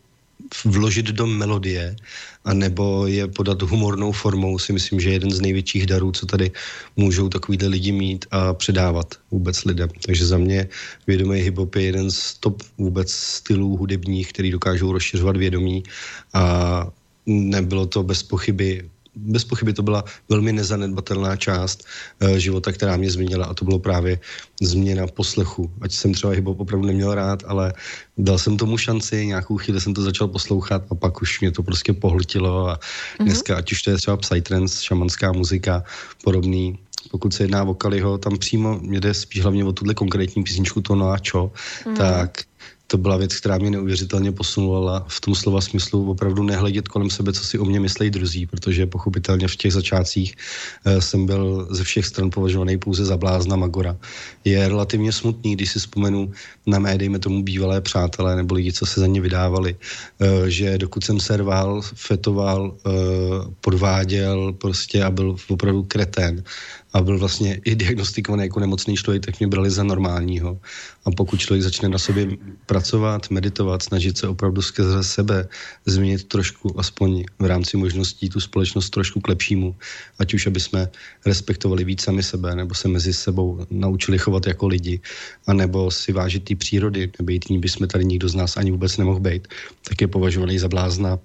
vložit 0.64 1.06
do 1.06 1.26
melodie 1.26 1.96
a 2.44 2.54
nebo 2.54 3.06
je 3.06 3.28
podat 3.28 3.62
humornou 3.62 4.12
formou, 4.12 4.58
si 4.58 4.72
myslím, 4.72 5.00
že 5.00 5.08
je 5.08 5.12
jeden 5.12 5.30
z 5.30 5.40
největších 5.40 5.86
darů, 5.86 6.12
co 6.12 6.26
tady 6.26 6.50
můžou 6.96 7.28
takovýhle 7.28 7.68
lidi 7.68 7.92
mít 7.92 8.26
a 8.30 8.54
předávat 8.54 9.14
vůbec 9.30 9.64
lidem. 9.64 9.88
Takže 10.06 10.26
za 10.26 10.38
mě 10.38 10.68
vědomý 11.06 11.40
hip-hop 11.40 11.76
je 11.76 11.82
jeden 11.82 12.10
z 12.10 12.34
top 12.34 12.62
vůbec 12.78 13.12
stylů 13.12 13.76
hudebních, 13.76 14.32
který 14.32 14.50
dokážou 14.50 14.92
rozšiřovat 14.92 15.36
vědomí 15.36 15.82
a 16.34 16.86
nebylo 17.26 17.86
to 17.86 18.02
bez 18.02 18.22
pochyby 18.22 18.90
bez 19.16 19.44
pochyby 19.44 19.72
to 19.72 19.82
byla 19.82 20.04
velmi 20.28 20.52
nezanedbatelná 20.52 21.36
část 21.36 21.84
uh, 22.22 22.36
života, 22.36 22.72
která 22.72 22.96
mě 22.96 23.10
změnila 23.10 23.46
a 23.46 23.54
to 23.54 23.64
bylo 23.64 23.78
právě 23.78 24.18
změna 24.62 25.06
poslechu. 25.06 25.70
Ať 25.80 25.92
jsem 25.92 26.14
třeba 26.14 26.32
hip 26.32 26.46
opravdu 26.46 26.86
neměl 26.86 27.14
rád, 27.14 27.42
ale 27.46 27.72
dal 28.18 28.38
jsem 28.38 28.56
tomu 28.56 28.78
šanci, 28.78 29.26
nějakou 29.26 29.56
chvíli 29.56 29.80
jsem 29.80 29.94
to 29.94 30.02
začal 30.02 30.28
poslouchat 30.28 30.82
a 30.90 30.94
pak 30.94 31.22
už 31.22 31.40
mě 31.40 31.50
to 31.50 31.62
prostě 31.62 31.92
pohltilo 31.92 32.68
a 32.68 32.74
mm-hmm. 32.74 33.24
dneska, 33.24 33.56
ať 33.56 33.72
už 33.72 33.82
to 33.82 33.90
je 33.90 33.96
třeba 33.96 34.16
psytrance, 34.16 34.84
šamanská 34.84 35.32
muzika, 35.32 35.82
podobný, 36.24 36.78
pokud 37.10 37.34
se 37.34 37.44
jedná 37.44 37.62
o 37.62 37.74
Kaliho, 37.74 38.18
tam 38.18 38.38
přímo 38.38 38.78
mě 38.78 39.00
jde 39.00 39.14
spíš 39.14 39.42
hlavně 39.42 39.64
o 39.64 39.72
tuhle 39.72 39.94
konkrétní 39.94 40.42
písničku 40.42 40.80
To 40.80 40.94
no 40.94 41.10
a 41.10 41.18
čo, 41.18 41.52
mm. 41.86 41.94
tak 41.94 42.42
to 42.86 42.98
byla 42.98 43.16
věc, 43.16 43.36
která 43.36 43.58
mě 43.58 43.70
neuvěřitelně 43.70 44.32
posunula 44.32 45.04
v 45.08 45.20
tom 45.20 45.34
slova 45.34 45.60
smyslu 45.60 46.10
opravdu 46.10 46.42
nehledět 46.42 46.88
kolem 46.88 47.10
sebe, 47.10 47.32
co 47.32 47.44
si 47.44 47.58
o 47.58 47.64
mě 47.64 47.80
myslejí 47.80 48.10
druzí, 48.10 48.46
protože 48.46 48.86
pochopitelně 48.86 49.48
v 49.48 49.56
těch 49.56 49.72
začátcích 49.72 50.34
uh, 50.86 51.00
jsem 51.00 51.26
byl 51.26 51.68
ze 51.70 51.84
všech 51.84 52.06
stran 52.06 52.30
považovaný 52.30 52.78
pouze 52.78 53.04
za 53.04 53.16
blázna 53.16 53.56
Magora. 53.56 53.96
Je 54.44 54.68
relativně 54.68 55.12
smutný, 55.12 55.56
když 55.56 55.70
si 55.70 55.78
vzpomenu 55.78 56.32
na 56.66 56.78
mé, 56.78 56.98
dejme 56.98 57.18
tomu 57.18 57.42
bývalé 57.42 57.80
přátelé 57.80 58.36
nebo 58.36 58.54
lidi, 58.54 58.72
co 58.72 58.86
se 58.86 59.00
za 59.00 59.06
ně 59.06 59.20
vydávali, 59.20 59.76
uh, 60.20 60.46
že 60.46 60.78
dokud 60.78 61.04
jsem 61.04 61.20
serval, 61.20 61.82
fetoval, 61.82 62.76
uh, 62.86 62.92
podváděl 63.60 64.52
prostě 64.52 65.04
a 65.04 65.10
byl 65.10 65.36
opravdu 65.48 65.82
kretén, 65.82 66.44
a 66.94 67.00
byl 67.02 67.18
vlastně 67.18 67.60
i 67.64 67.74
diagnostikovaný 67.74 68.42
jako 68.42 68.60
nemocný 68.60 68.96
člověk, 68.96 69.26
tak 69.26 69.38
mě 69.38 69.48
brali 69.48 69.70
za 69.70 69.82
normálního. 69.82 70.58
A 71.04 71.10
pokud 71.10 71.40
člověk 71.40 71.62
začne 71.62 71.88
na 71.88 71.98
sobě 71.98 72.28
pracovat, 72.66 73.30
meditovat, 73.30 73.82
snažit 73.82 74.18
se 74.18 74.28
opravdu 74.28 74.62
skrze 74.62 75.04
sebe 75.04 75.48
změnit 75.86 76.24
trošku, 76.24 76.80
aspoň 76.80 77.24
v 77.38 77.46
rámci 77.46 77.76
možností, 77.76 78.28
tu 78.30 78.40
společnost 78.40 78.90
trošku 78.90 79.20
k 79.20 79.28
lepšímu, 79.28 79.74
ať 80.18 80.34
už 80.34 80.46
aby 80.46 80.60
jsme 80.60 80.88
respektovali 81.26 81.84
víc 81.84 82.02
sami 82.02 82.22
sebe, 82.22 82.54
nebo 82.54 82.74
se 82.74 82.88
mezi 82.88 83.12
sebou 83.12 83.66
naučili 83.70 84.18
chovat 84.18 84.46
jako 84.46 84.66
lidi, 84.66 85.00
anebo 85.46 85.90
si 85.90 86.12
vážit 86.12 86.44
té 86.44 86.54
přírody, 86.54 87.10
nebejt 87.18 87.50
ní 87.50 87.58
by 87.58 87.68
jsme 87.68 87.86
tady 87.86 88.04
nikdo 88.04 88.28
z 88.28 88.34
nás 88.34 88.56
ani 88.56 88.70
vůbec 88.70 88.96
nemohl 88.96 89.20
být, 89.20 89.48
tak 89.88 90.00
je 90.00 90.08
považovaný 90.08 90.58
za 90.58 90.68
blázna 90.68 91.18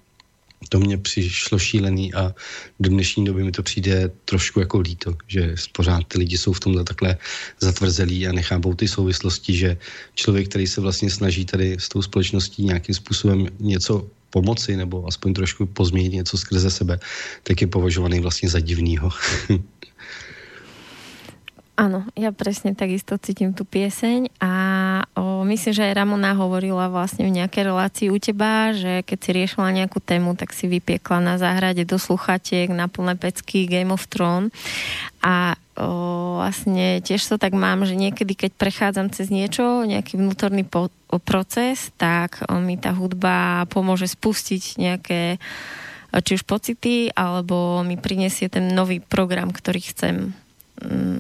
to 0.70 0.80
mě 0.80 0.98
přišlo 0.98 1.60
šílený 1.60 2.14
a 2.14 2.36
do 2.80 2.90
dnešní 2.90 3.26
doby 3.26 3.44
mi 3.44 3.52
to 3.52 3.64
přijde 3.64 4.12
trošku 4.26 4.60
jako 4.60 4.80
líto, 4.80 5.16
že 5.28 5.56
pořád 5.72 6.04
ty 6.08 6.20
lidi 6.20 6.38
jsou 6.38 6.54
v 6.54 6.60
tomhle 6.60 6.84
takhle 6.84 7.18
zatvrzelí 7.60 8.28
a 8.28 8.32
nechápou 8.32 8.74
ty 8.74 8.88
souvislosti, 8.88 9.54
že 9.54 9.78
člověk, 10.16 10.50
který 10.50 10.68
se 10.68 10.82
vlastně 10.82 11.10
snaží 11.10 11.46
tady 11.46 11.78
s 11.80 11.90
tou 11.90 12.02
společností 12.02 12.64
nějakým 12.64 12.96
způsobem 12.96 13.48
něco 13.60 14.08
pomoci 14.30 14.78
nebo 14.78 15.08
aspoň 15.08 15.34
trošku 15.34 15.66
pozměnit 15.66 16.14
něco 16.14 16.38
skrze 16.38 16.72
sebe, 16.72 17.00
tak 17.44 17.62
je 17.62 17.68
považovaný 17.68 18.20
vlastně 18.20 18.50
za 18.50 18.60
divnýho. 18.60 19.10
Áno, 21.80 22.04
ja 22.12 22.36
presne 22.36 22.76
takisto 22.76 23.16
cítim 23.16 23.56
tú 23.56 23.64
pieseň 23.64 24.36
a 24.44 24.52
o, 25.16 25.48
myslím, 25.48 25.72
že 25.72 25.88
aj 25.88 25.96
Ramona 25.96 26.36
hovorila 26.36 26.92
vlastne 26.92 27.24
v 27.24 27.40
nejakej 27.40 27.72
relácii 27.72 28.08
u 28.12 28.20
teba, 28.20 28.76
že 28.76 29.00
keď 29.08 29.18
si 29.24 29.30
riešila 29.32 29.72
nejakú 29.72 30.04
tému, 30.04 30.36
tak 30.36 30.52
si 30.52 30.68
vypiekla 30.68 31.24
na 31.24 31.40
záhrade 31.40 31.88
do 31.88 31.96
sluchatiek 31.96 32.68
na 32.68 32.92
plné 32.92 33.16
pecky 33.16 33.64
Game 33.64 33.96
of 33.96 34.12
Thrones. 34.12 34.52
A 35.24 35.56
o, 35.80 36.44
vlastne 36.44 37.00
tiež 37.00 37.24
to 37.24 37.40
tak 37.40 37.56
mám, 37.56 37.88
že 37.88 37.96
niekedy, 37.96 38.36
keď 38.36 38.60
prechádzam 38.60 39.08
cez 39.16 39.32
niečo, 39.32 39.88
nejaký 39.88 40.20
vnútorný 40.20 40.68
po, 40.68 40.92
proces, 41.24 41.96
tak 41.96 42.44
o, 42.44 42.60
mi 42.60 42.76
tá 42.76 42.92
hudba 42.92 43.64
pomôže 43.72 44.12
spustiť 44.12 44.76
nejaké 44.76 45.40
či 46.12 46.32
už 46.36 46.44
pocity, 46.44 47.08
alebo 47.16 47.88
mi 47.88 47.96
prinesie 47.96 48.52
ten 48.52 48.68
nový 48.76 49.00
program, 49.00 49.56
ktorý 49.56 49.80
chcem 49.80 50.36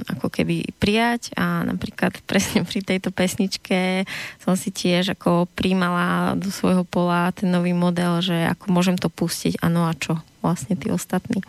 ako 0.07 0.31
keby 0.31 0.71
prijať. 0.79 1.35
A 1.35 1.63
napríklad 1.67 2.15
presne 2.29 2.63
pri 2.63 2.81
tejto 2.81 3.11
pesničke 3.11 4.07
som 4.41 4.55
si 4.55 4.71
tiež 4.71 5.15
ako 5.19 5.47
príjmala 5.53 6.35
do 6.39 6.49
svojho 6.49 6.83
pola 6.87 7.31
ten 7.35 7.51
nový 7.51 7.75
model, 7.75 8.23
že 8.23 8.47
ako 8.49 8.65
môžem 8.71 8.97
to 8.97 9.11
pustiť, 9.11 9.59
ano 9.59 9.87
a 9.87 9.93
čo 9.93 10.19
vlastne 10.39 10.79
tí 10.79 10.87
ostatní. 10.89 11.43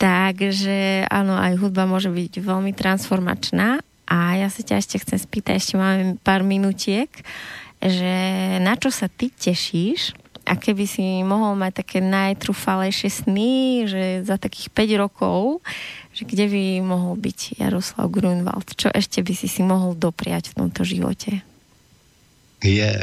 Takže 0.00 1.06
áno, 1.06 1.38
aj 1.38 1.60
hudba 1.60 1.86
môže 1.86 2.10
byť 2.10 2.42
veľmi 2.42 2.74
transformačná. 2.74 3.80
A 4.04 4.36
ja 4.36 4.52
sa 4.52 4.60
ťa 4.60 4.84
ešte 4.84 5.00
chcem 5.00 5.16
spýtať, 5.16 5.54
ešte 5.56 5.74
máme 5.80 6.20
pár 6.20 6.44
minutiek, 6.44 7.08
že 7.80 8.12
na 8.60 8.76
čo 8.76 8.92
sa 8.92 9.08
ty 9.08 9.32
tešíš 9.32 10.23
a 10.44 10.52
keby 10.60 10.84
si 10.84 11.24
mohol 11.24 11.56
mať 11.56 11.84
také 11.84 11.98
najtrúfalejšie 12.04 13.10
sny, 13.24 13.52
že 13.88 14.02
za 14.24 14.36
takých 14.36 14.68
5 14.72 15.02
rokov 15.02 15.64
že 16.14 16.22
kde 16.22 16.46
by 16.46 16.64
mohol 16.86 17.18
byť 17.18 17.58
Jaroslav 17.58 18.06
Grunwald? 18.06 18.78
Čo 18.78 18.86
ešte 18.94 19.18
by 19.26 19.34
si 19.34 19.50
si 19.50 19.66
mohol 19.66 19.98
dopriať 19.98 20.54
v 20.54 20.62
tomto 20.62 20.86
životě? 20.86 21.42
Je. 22.62 22.94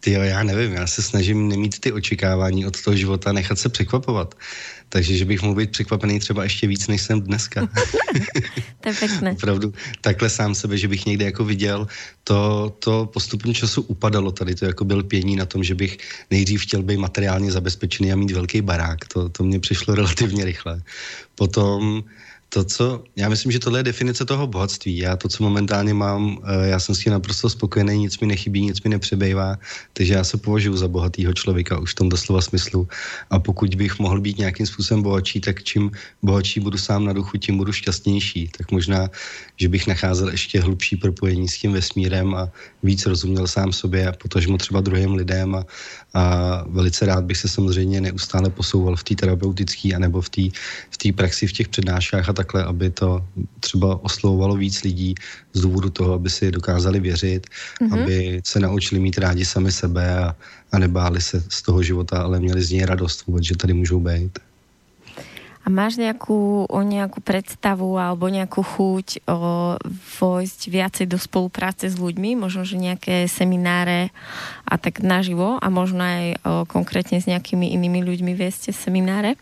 Ty 0.00 0.12
jo, 0.12 0.22
já 0.22 0.42
nevím, 0.42 0.72
já 0.72 0.86
se 0.86 1.02
snažím 1.02 1.48
nemít 1.48 1.78
ty 1.78 1.92
očekávání 1.92 2.66
od 2.66 2.82
toho 2.82 2.96
života, 2.96 3.32
nechat 3.32 3.58
se 3.58 3.68
překvapovat. 3.68 4.34
Takže, 4.88 5.16
že 5.16 5.24
bych 5.24 5.42
mohl 5.42 5.54
být 5.54 5.70
překvapený 5.70 6.18
třeba 6.18 6.42
ještě 6.44 6.66
víc, 6.66 6.88
než 6.88 7.02
jsem 7.02 7.20
dneska. 7.20 7.60
to 8.80 8.88
je 8.88 8.94
pěkné. 8.94 9.32
Opravdu, 9.32 9.74
takhle 10.00 10.30
sám 10.30 10.54
sebe, 10.54 10.78
že 10.78 10.88
bych 10.88 11.06
někde 11.06 11.24
jako 11.24 11.44
viděl, 11.44 11.86
to, 12.24 12.72
to 12.78 13.06
postupem 13.12 13.54
času 13.54 13.82
upadalo 13.82 14.32
tady, 14.32 14.54
to 14.54 14.64
jako 14.64 14.84
byl 14.84 15.02
pění 15.02 15.36
na 15.36 15.46
tom, 15.46 15.64
že 15.64 15.74
bych 15.74 15.98
nejdřív 16.30 16.62
chtěl 16.62 16.82
být 16.82 16.96
materiálně 16.96 17.52
zabezpečený 17.52 18.12
a 18.12 18.16
mít 18.16 18.30
velký 18.30 18.60
barák. 18.60 19.04
To, 19.08 19.28
to 19.28 19.44
mně 19.44 19.60
přišlo 19.60 19.94
relativně 19.94 20.44
rychle. 20.44 20.82
Potom 21.34 22.04
to, 22.52 22.64
co, 22.64 23.04
já 23.16 23.28
myslím, 23.28 23.52
že 23.52 23.58
tohle 23.58 23.78
je 23.78 23.82
definice 23.82 24.24
toho 24.24 24.46
bohatství. 24.46 24.96
Já 24.96 25.16
to, 25.16 25.28
co 25.28 25.42
momentálně 25.42 25.94
mám, 25.94 26.38
eh, 26.42 26.68
já 26.68 26.78
jsem 26.80 26.94
s 26.94 26.98
tím 26.98 27.12
naprosto 27.12 27.50
spokojený, 27.50 27.98
nic 27.98 28.18
mi 28.18 28.26
nechybí, 28.26 28.60
nic 28.66 28.82
mi 28.82 28.90
nepřebejvá, 28.90 29.58
takže 29.92 30.14
já 30.14 30.24
se 30.24 30.36
považuji 30.36 30.76
za 30.76 30.88
bohatýho 30.88 31.32
člověka 31.34 31.78
už 31.78 31.92
v 31.92 31.94
tom 31.94 32.08
doslova 32.08 32.42
smyslu. 32.42 32.88
A 33.30 33.38
pokud 33.38 33.74
bych 33.74 33.98
mohl 33.98 34.20
být 34.20 34.38
nějakým 34.38 34.66
způsobem 34.66 35.02
bohatší, 35.02 35.40
tak 35.40 35.62
čím 35.62 35.90
bohatší 36.22 36.60
budu 36.60 36.78
sám 36.78 37.04
na 37.04 37.12
duchu, 37.12 37.38
tím 37.38 37.56
budu 37.56 37.72
šťastnější. 37.72 38.50
Tak 38.58 38.70
možná, 38.74 39.10
že 39.56 39.68
bych 39.70 39.86
nacházel 39.86 40.28
ještě 40.34 40.60
hlubší 40.60 40.96
propojení 40.96 41.48
s 41.48 41.58
tím 41.58 41.72
vesmírem 41.72 42.34
a 42.34 42.50
víc 42.82 43.06
rozuměl 43.06 43.46
sám 43.46 43.72
sobě 43.72 44.08
a 44.08 44.12
potažmo 44.12 44.58
třeba 44.58 44.80
druhým 44.82 45.14
lidem 45.14 45.54
a, 45.54 45.62
a 46.14 46.64
velice 46.68 47.06
rád 47.06 47.24
bych 47.24 47.36
se 47.36 47.48
samozřejmě 47.48 48.00
neustále 48.00 48.50
posouval 48.50 48.96
v 48.96 49.04
té 49.04 49.14
terapeutické 49.14 49.94
anebo 49.94 50.20
v 50.20 50.28
té 50.28 50.42
v 50.90 51.12
praxi, 51.12 51.46
v 51.46 51.52
těch 51.52 51.68
přednáškách 51.68 52.28
a 52.28 52.32
takhle, 52.32 52.64
aby 52.64 52.90
to 52.90 53.24
třeba 53.60 54.04
oslovovalo 54.04 54.56
víc 54.56 54.82
lidí 54.82 55.14
z 55.52 55.60
důvodu 55.60 55.90
toho, 55.90 56.14
aby 56.14 56.30
si 56.30 56.50
dokázali 56.50 57.00
věřit, 57.00 57.46
mm-hmm. 57.46 58.02
aby 58.02 58.40
se 58.44 58.60
naučili 58.60 59.00
mít 59.00 59.18
rádi 59.18 59.44
sami 59.44 59.72
sebe 59.72 60.18
a, 60.18 60.36
a 60.72 60.78
nebáli 60.78 61.20
se 61.20 61.44
z 61.48 61.62
toho 61.62 61.82
života, 61.82 62.22
ale 62.22 62.40
měli 62.40 62.62
z 62.62 62.70
něj 62.70 62.84
radost 62.84 63.26
vůbec, 63.26 63.44
že 63.44 63.56
tady 63.56 63.72
můžou 63.72 64.00
být. 64.00 64.38
A 65.60 65.68
máš 65.68 66.00
nejakú, 66.00 66.64
o 66.64 66.80
nejakú 66.80 67.20
predstavu 67.20 68.00
alebo 68.00 68.32
nejakú 68.32 68.64
chuť 68.64 69.28
o, 69.28 69.76
vojsť 70.20 70.60
viacej 70.72 71.06
do 71.06 71.20
spolupráce 71.20 71.92
s 71.92 72.00
ľuďmi, 72.00 72.32
možno, 72.32 72.64
že 72.64 72.80
nejaké 72.80 73.28
semináre 73.28 74.08
a 74.64 74.80
tak 74.80 75.04
naživo 75.04 75.60
a 75.60 75.66
možno 75.68 76.00
aj 76.00 76.24
o, 76.24 76.34
konkrétne 76.64 77.20
s 77.20 77.28
nejakými 77.28 77.76
inými 77.76 78.00
ľuďmi 78.00 78.32
vieste 78.32 78.72
semináre? 78.72 79.36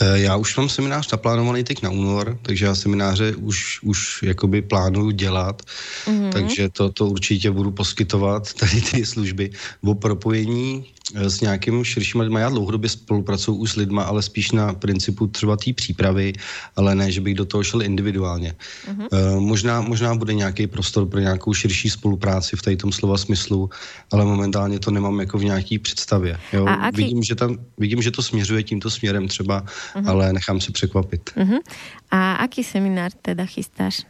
Eh, 0.00 0.18
já 0.18 0.36
už 0.36 0.56
mám 0.56 0.68
seminář 0.68 1.12
naplánovaný 1.12 1.64
teď 1.64 1.82
na 1.82 1.90
únor, 1.90 2.38
takže 2.42 2.66
já 2.66 2.74
semináře 2.74 3.36
už, 3.36 3.82
už 3.82 4.22
jakoby 4.22 4.62
plánuju 4.62 5.10
dělat, 5.10 5.62
mm-hmm. 6.06 6.32
takže 6.32 6.68
to, 6.68 6.92
to 6.92 7.06
určitě 7.06 7.50
budu 7.50 7.70
poskytovat, 7.70 8.52
tady 8.54 8.80
ty 8.80 9.06
služby 9.06 9.50
o 9.84 9.94
propojení 9.94 10.84
s 11.14 11.40
nějakým 11.40 11.84
širším 11.84 12.20
lidma. 12.20 12.40
Já 12.40 12.48
dlouhodobě 12.48 12.90
spolupracuju 12.90 13.56
už 13.56 13.70
s 13.72 13.76
lidma, 13.76 14.02
ale 14.02 14.22
spíš 14.22 14.52
na 14.52 14.72
principu 14.74 15.26
třeba 15.26 15.56
té 15.56 15.72
přípravy, 15.72 16.32
ale 16.76 16.94
ne, 16.94 17.12
že 17.12 17.20
bych 17.20 17.34
do 17.34 17.44
toho 17.44 17.64
šel 17.64 17.82
individuálně. 17.82 18.54
Uh-huh. 18.90 19.08
Uh, 19.12 19.40
možná, 19.40 19.80
možná 19.80 20.14
bude 20.14 20.34
nějaký 20.34 20.66
prostor 20.66 21.06
pro 21.06 21.20
nějakou 21.20 21.54
širší 21.54 21.90
spolupráci 21.90 22.56
v 22.56 22.76
tom 22.76 22.92
slova 22.92 23.18
smyslu, 23.18 23.70
ale 24.12 24.24
momentálně 24.24 24.78
to 24.78 24.90
nemám 24.90 25.20
jako 25.20 25.38
v 25.38 25.44
nějaký 25.44 25.78
představě. 25.78 26.40
Jo? 26.52 26.66
A 26.66 26.74
aký... 26.74 26.96
vidím, 26.96 27.22
že 27.22 27.34
tam, 27.34 27.58
vidím, 27.78 28.02
že 28.02 28.10
to 28.10 28.22
směřuje 28.22 28.62
tímto 28.62 28.90
směrem 28.90 29.28
třeba, 29.28 29.62
uh-huh. 29.62 30.08
ale 30.10 30.32
nechám 30.32 30.60
se 30.60 30.72
překvapit. 30.72 31.30
Uh-huh. 31.36 31.60
A 32.10 32.32
aký 32.32 32.64
seminár 32.64 33.12
teda 33.22 33.46
chystáš? 33.46 34.06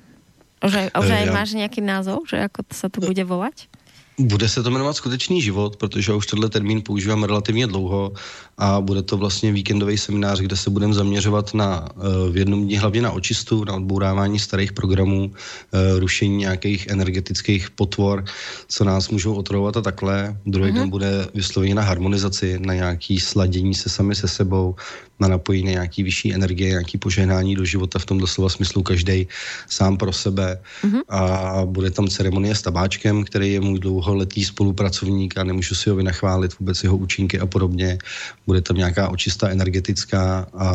Už 0.59 0.75
aj, 0.75 0.87
už 0.91 1.07
aj 1.07 1.25
uh, 1.31 1.35
máš 1.35 1.55
nějaký 1.55 1.79
názov, 1.87 2.27
že 2.27 2.43
ako 2.51 2.67
sa 2.75 2.91
to 2.91 2.99
bude 2.99 3.23
volať? 3.23 3.71
Bude 4.19 4.49
se 4.49 4.63
to 4.63 4.71
jmenovat 4.71 4.97
Skutečný 4.97 5.43
život, 5.43 5.77
protože 5.77 6.13
už 6.13 6.27
tenhle 6.27 6.49
termín 6.49 6.83
používám 6.83 7.25
relativně 7.25 7.67
dlouho 7.67 8.13
a 8.59 8.81
bude 8.81 9.03
to 9.03 9.17
vlastně 9.17 9.53
víkendový 9.53 9.99
seminář, 9.99 10.41
kde 10.41 10.57
se 10.57 10.71
budeme 10.71 10.95
zaměřovat 10.95 11.55
na 11.55 11.89
eh, 11.89 12.31
v 12.31 12.37
jednom 12.37 12.65
dní 12.65 12.79
hlavně 12.79 13.03
na 13.03 13.11
očistu, 13.11 13.65
na 13.65 13.75
odbourávání 13.75 14.39
starých 14.39 14.73
programů, 14.73 15.31
eh, 15.33 15.99
rušení 15.99 16.37
nějakých 16.37 16.87
energetických 16.87 17.71
potvor, 17.71 18.25
co 18.69 18.85
nás 18.85 19.09
můžou 19.09 19.35
otravovat 19.35 19.77
a 19.77 19.83
takhle. 19.83 20.37
Druhý 20.47 20.71
mm-hmm. 20.71 20.75
den 20.75 20.91
bude 20.91 21.27
vyslovený 21.35 21.75
na 21.75 21.83
harmonizaci, 21.83 22.59
na 22.59 22.75
nějaký 22.75 23.21
sladění 23.21 23.75
se 23.75 23.89
sami 23.89 24.15
se 24.15 24.29
sebou, 24.29 24.75
na 25.21 25.29
napojení 25.29 25.65
na 25.65 25.71
nějaký 25.71 26.03
vyšší 26.03 26.35
energie, 26.35 26.71
nějaký 26.71 26.99
požehnání 26.99 27.55
do 27.55 27.65
života 27.65 27.99
v 27.99 28.07
tom 28.07 28.19
doslova 28.19 28.49
smyslu 28.49 28.83
každý 28.83 29.27
sám 29.69 29.97
pro 29.97 30.13
sebe. 30.13 30.59
Mm-hmm. 30.83 31.01
A 31.09 31.21
bude 31.65 31.91
tam 31.91 32.09
ceremonie 32.09 32.55
s 32.55 32.63
tabáčkem, 32.63 33.25
který 33.25 33.53
je 33.53 33.61
můj 33.61 33.79
dlouholetý 34.09 34.45
spolupracovník 34.45 35.39
a 35.39 35.45
nemůžu 35.45 35.75
si 35.75 35.91
ho 35.91 35.97
vynachválit 35.97 36.59
vůbec 36.59 36.83
jeho 36.83 36.97
účinky 36.97 37.41
a 37.41 37.47
podobně 37.47 37.99
bude 38.47 38.61
tam 38.61 38.77
nějaká 38.77 39.09
očista 39.09 39.49
energetická 39.49 40.49
a 40.55 40.69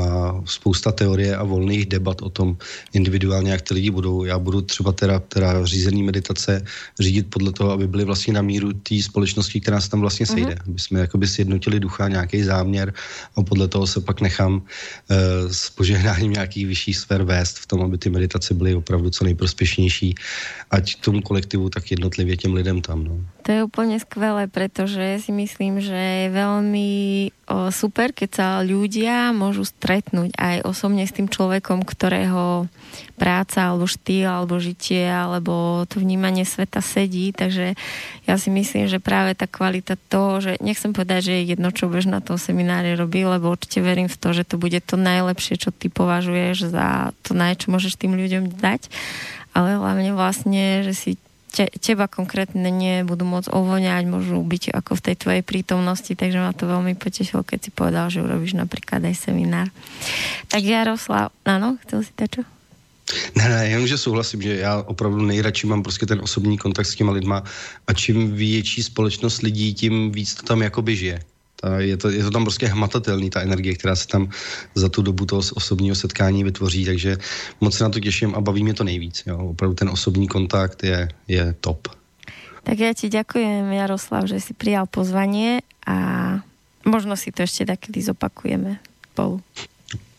spousta 0.46 0.92
teorie 0.92 1.36
a 1.36 1.44
volných 1.44 1.86
debat 1.86 2.22
o 2.22 2.30
tom 2.30 2.58
individuálně, 2.94 3.52
jak 3.52 3.62
ty 3.62 3.74
lidi 3.74 3.90
budou. 3.90 4.24
Já 4.24 4.40
budu 4.40 4.62
třeba 4.62 4.92
teda, 4.92 5.20
teda 5.20 5.66
řízený 5.66 6.04
meditace 6.04 6.62
řídit 7.00 7.28
podle 7.34 7.52
toho, 7.52 7.72
aby 7.72 7.88
byly 7.88 8.06
vlastně 8.06 8.34
na 8.34 8.42
míru 8.42 8.74
té 8.74 9.02
společnosti, 9.02 9.62
která 9.62 9.82
se 9.82 9.90
tam 9.90 10.06
vlastně 10.06 10.26
sejde. 10.26 10.54
Mm-hmm. 10.54 10.70
Aby 10.70 10.80
jsme 10.80 11.00
jakoby 11.00 11.28
sjednotili 11.28 11.80
ducha, 11.80 12.08
nějaký 12.08 12.44
záměr 12.44 12.94
a 13.36 13.44
podle 13.44 13.68
toho 13.68 13.88
se 13.88 14.02
pak 14.02 14.22
nechám 14.22 14.54
uh, 14.54 14.62
s 15.50 15.74
požehnáním 15.74 16.38
nějakých 16.38 16.68
vyšších 16.68 16.98
sfér 16.98 17.24
vést 17.24 17.58
v 17.58 17.66
tom, 17.66 17.82
aby 17.82 17.98
ty 17.98 18.10
meditace 18.10 18.54
byly 18.54 18.76
opravdu 18.76 19.10
co 19.10 19.24
nejprospěšnější, 19.24 20.16
ať 20.72 21.02
tomu 21.02 21.22
kolektivu, 21.22 21.70
tak 21.70 21.92
jednotlivě 21.92 22.38
těm 22.38 22.54
lidem 22.54 22.82
tam. 22.82 23.04
No. 23.04 23.23
To 23.44 23.52
je 23.52 23.68
úplne 23.68 24.00
skvelé, 24.00 24.48
pretože 24.48 25.28
si 25.28 25.36
myslím, 25.36 25.84
že 25.84 26.00
je 26.00 26.28
veľmi 26.32 26.91
o, 27.52 27.76
super, 27.76 28.16
keď 28.16 28.30
sa 28.32 28.48
ľudia 28.64 29.36
môžu 29.36 29.68
stretnúť 29.68 30.32
aj 30.40 30.64
osobne 30.64 31.04
s 31.04 31.12
tým 31.12 31.28
človekom, 31.28 31.84
ktorého 31.84 32.72
práca 33.20 33.68
alebo 33.68 33.84
štýl 33.84 34.32
alebo 34.32 34.64
žitie 34.64 35.12
alebo 35.12 35.84
to 35.91 36.00
vnímanie 36.00 36.48
sveta 36.48 36.80
sedí, 36.80 37.36
takže 37.36 37.76
ja 38.24 38.36
si 38.40 38.48
myslím, 38.48 38.88
že 38.88 39.04
práve 39.04 39.36
tá 39.36 39.44
kvalita 39.44 40.00
toho, 40.08 40.40
že 40.40 40.56
nechcem 40.64 40.95
povedať, 40.95 41.28
že 41.28 41.34
je 41.44 41.52
jedno, 41.52 41.68
čo 41.76 41.91
budeš 41.91 42.08
na 42.16 42.24
tom 42.24 42.40
seminári 42.40 42.95
robí, 42.95 43.28
lebo 43.28 43.52
určite 43.52 43.84
verím 43.84 44.08
v 44.08 44.20
to, 44.24 44.32
že 44.32 44.48
to 44.48 44.56
bude 44.56 44.80
to 44.88 44.95
najlepšie, 44.95 45.60
čo 45.60 45.76
ty 45.76 45.91
považuješ 45.91 46.72
za 46.72 47.12
to 47.28 47.36
naj, 47.36 47.60
čo 47.60 47.76
môžeš 47.76 48.00
tým 48.00 48.16
ľuďom 48.16 48.56
dať, 48.56 48.88
ale 49.52 49.76
hlavne 49.76 50.16
vlastne, 50.16 50.88
že 50.88 50.95
si 50.95 51.12
te, 51.54 51.70
teba 51.78 52.10
konkrétne 52.10 52.66
nebudú 52.74 53.30
môcť 53.30 53.54
ovoňať, 53.54 54.10
môžu 54.10 54.42
byť 54.42 54.74
ako 54.74 54.98
v 54.98 55.04
tej 55.06 55.16
tvojej 55.22 55.44
prítomnosti, 55.46 56.10
takže 56.10 56.42
ma 56.42 56.50
to 56.58 56.66
veľmi 56.66 56.98
potešilo, 56.98 57.46
keď 57.46 57.60
si 57.62 57.70
povedal, 57.70 58.10
že 58.10 58.26
urobíš 58.26 58.58
napríklad 58.58 59.06
aj 59.06 59.16
seminár. 59.30 59.70
Tak 60.50 60.66
Jaroslav, 60.66 61.30
áno, 61.46 61.78
chcel 61.86 62.02
si 62.02 62.12
to 62.18 62.26
čo? 62.26 62.42
Ne, 63.36 63.46
ne, 63.50 63.70
jenomže 63.70 63.98
souhlasím, 63.98 64.42
že 64.42 64.56
já 64.56 64.82
opravdu 64.82 65.22
nejradši 65.22 65.68
mám 65.68 65.84
prostě 65.84 66.06
ten 66.06 66.20
osobní 66.24 66.58
kontakt 66.58 66.88
s 66.88 66.96
těma 66.96 67.12
lidma 67.12 67.44
a 67.88 67.94
čím 67.94 68.36
větší 68.36 68.84
společnost 68.84 69.42
lidí, 69.42 69.74
tím 69.74 70.12
víc 70.12 70.34
to 70.34 70.44
tam 70.44 70.62
jakoby 70.62 70.96
žije. 70.96 71.20
Ta, 71.64 71.80
je, 71.80 71.95
to, 71.95 72.11
je 72.11 72.23
to 72.23 72.31
tam 72.31 72.44
prostě 72.44 72.68
hmatatelný, 72.68 73.31
ta 73.31 73.40
energie, 73.40 73.72
která 73.80 73.95
se 73.95 74.07
tam 74.07 74.27
za 74.76 74.90
tu 74.91 74.99
dobu 75.02 75.26
toho 75.26 75.40
osobního 75.56 75.95
setkání 75.95 76.44
vytvoří, 76.44 76.85
takže 76.85 77.18
moc 77.61 77.72
se 77.72 77.84
na 77.84 77.90
to 77.90 78.03
těším 78.03 78.35
a 78.35 78.44
baví 78.44 78.64
mě 78.64 78.73
to 78.73 78.84
nejvíc. 78.84 79.23
Jo. 79.26 79.56
Opravdu 79.56 79.76
ten 79.76 79.90
osobní 79.90 80.27
kontakt 80.27 80.84
je, 80.84 81.07
je 81.27 81.56
top. 81.64 81.88
Tak 82.64 82.80
ja 82.80 82.95
ti 82.95 83.11
ďakujem, 83.11 83.76
Jaroslav, 83.76 84.23
že 84.23 84.40
si 84.40 84.56
prijal 84.56 84.88
pozvanie 84.88 85.68
a 85.84 86.40
možno 86.88 87.19
si 87.19 87.27
to 87.31 87.44
ešte 87.44 87.68
takedy 87.68 87.99
zopakujeme 87.99 88.80
spolu. 89.11 89.44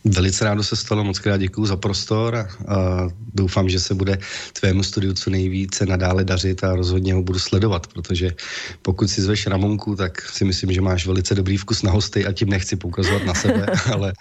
Velice 0.05 0.45
rádo 0.45 0.65
se 0.65 0.77
stalo, 0.77 1.05
moc 1.05 1.19
krát 1.19 1.37
děkuji 1.37 1.67
za 1.67 1.77
prostor 1.77 2.37
a, 2.37 2.49
a 2.75 3.09
doufám, 3.35 3.69
že 3.69 3.81
se 3.81 3.95
bude 3.95 4.19
tvému 4.53 4.83
studiu 4.83 5.13
co 5.13 5.31
nejvíce 5.31 5.87
nadále 5.87 6.25
dařit 6.25 6.65
a 6.65 6.77
rozhodně 6.77 7.15
ho 7.15 7.23
budu 7.23 7.39
sledovat, 7.39 7.87
protože 7.87 8.31
pokud 8.83 9.09
si 9.09 9.23
zveš 9.23 9.47
Ramonku, 9.47 9.97
tak 9.97 10.21
si 10.21 10.45
myslím, 10.45 10.73
že 10.73 10.81
máš 10.81 11.07
velice 11.07 11.35
dobrý 11.35 11.57
vkus 11.57 11.83
na 11.83 11.91
hosty 11.91 12.27
a 12.27 12.33
tím 12.33 12.49
nechci 12.49 12.77
poukazovat 12.77 13.25
na 13.25 13.35
sebe, 13.35 13.67
ale, 13.93 14.13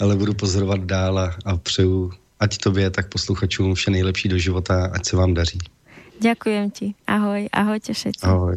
ale 0.00 0.16
budu 0.16 0.34
pozorovat 0.34 0.80
dál 0.80 1.18
a, 1.18 1.36
a 1.44 1.56
přeju 1.56 2.12
ať 2.40 2.58
tobě, 2.58 2.90
tak 2.90 3.08
posluchačům 3.08 3.74
vše 3.74 3.90
nejlepší 3.90 4.28
do 4.28 4.38
života, 4.38 4.90
ať 4.92 5.06
se 5.06 5.16
vám 5.16 5.34
daří. 5.34 5.58
Ďakujem 6.20 6.70
ti. 6.70 6.86
Ahoj, 7.06 7.48
ahojte 7.52 7.92
všetci. 7.92 8.24
Ahoj. 8.24 8.56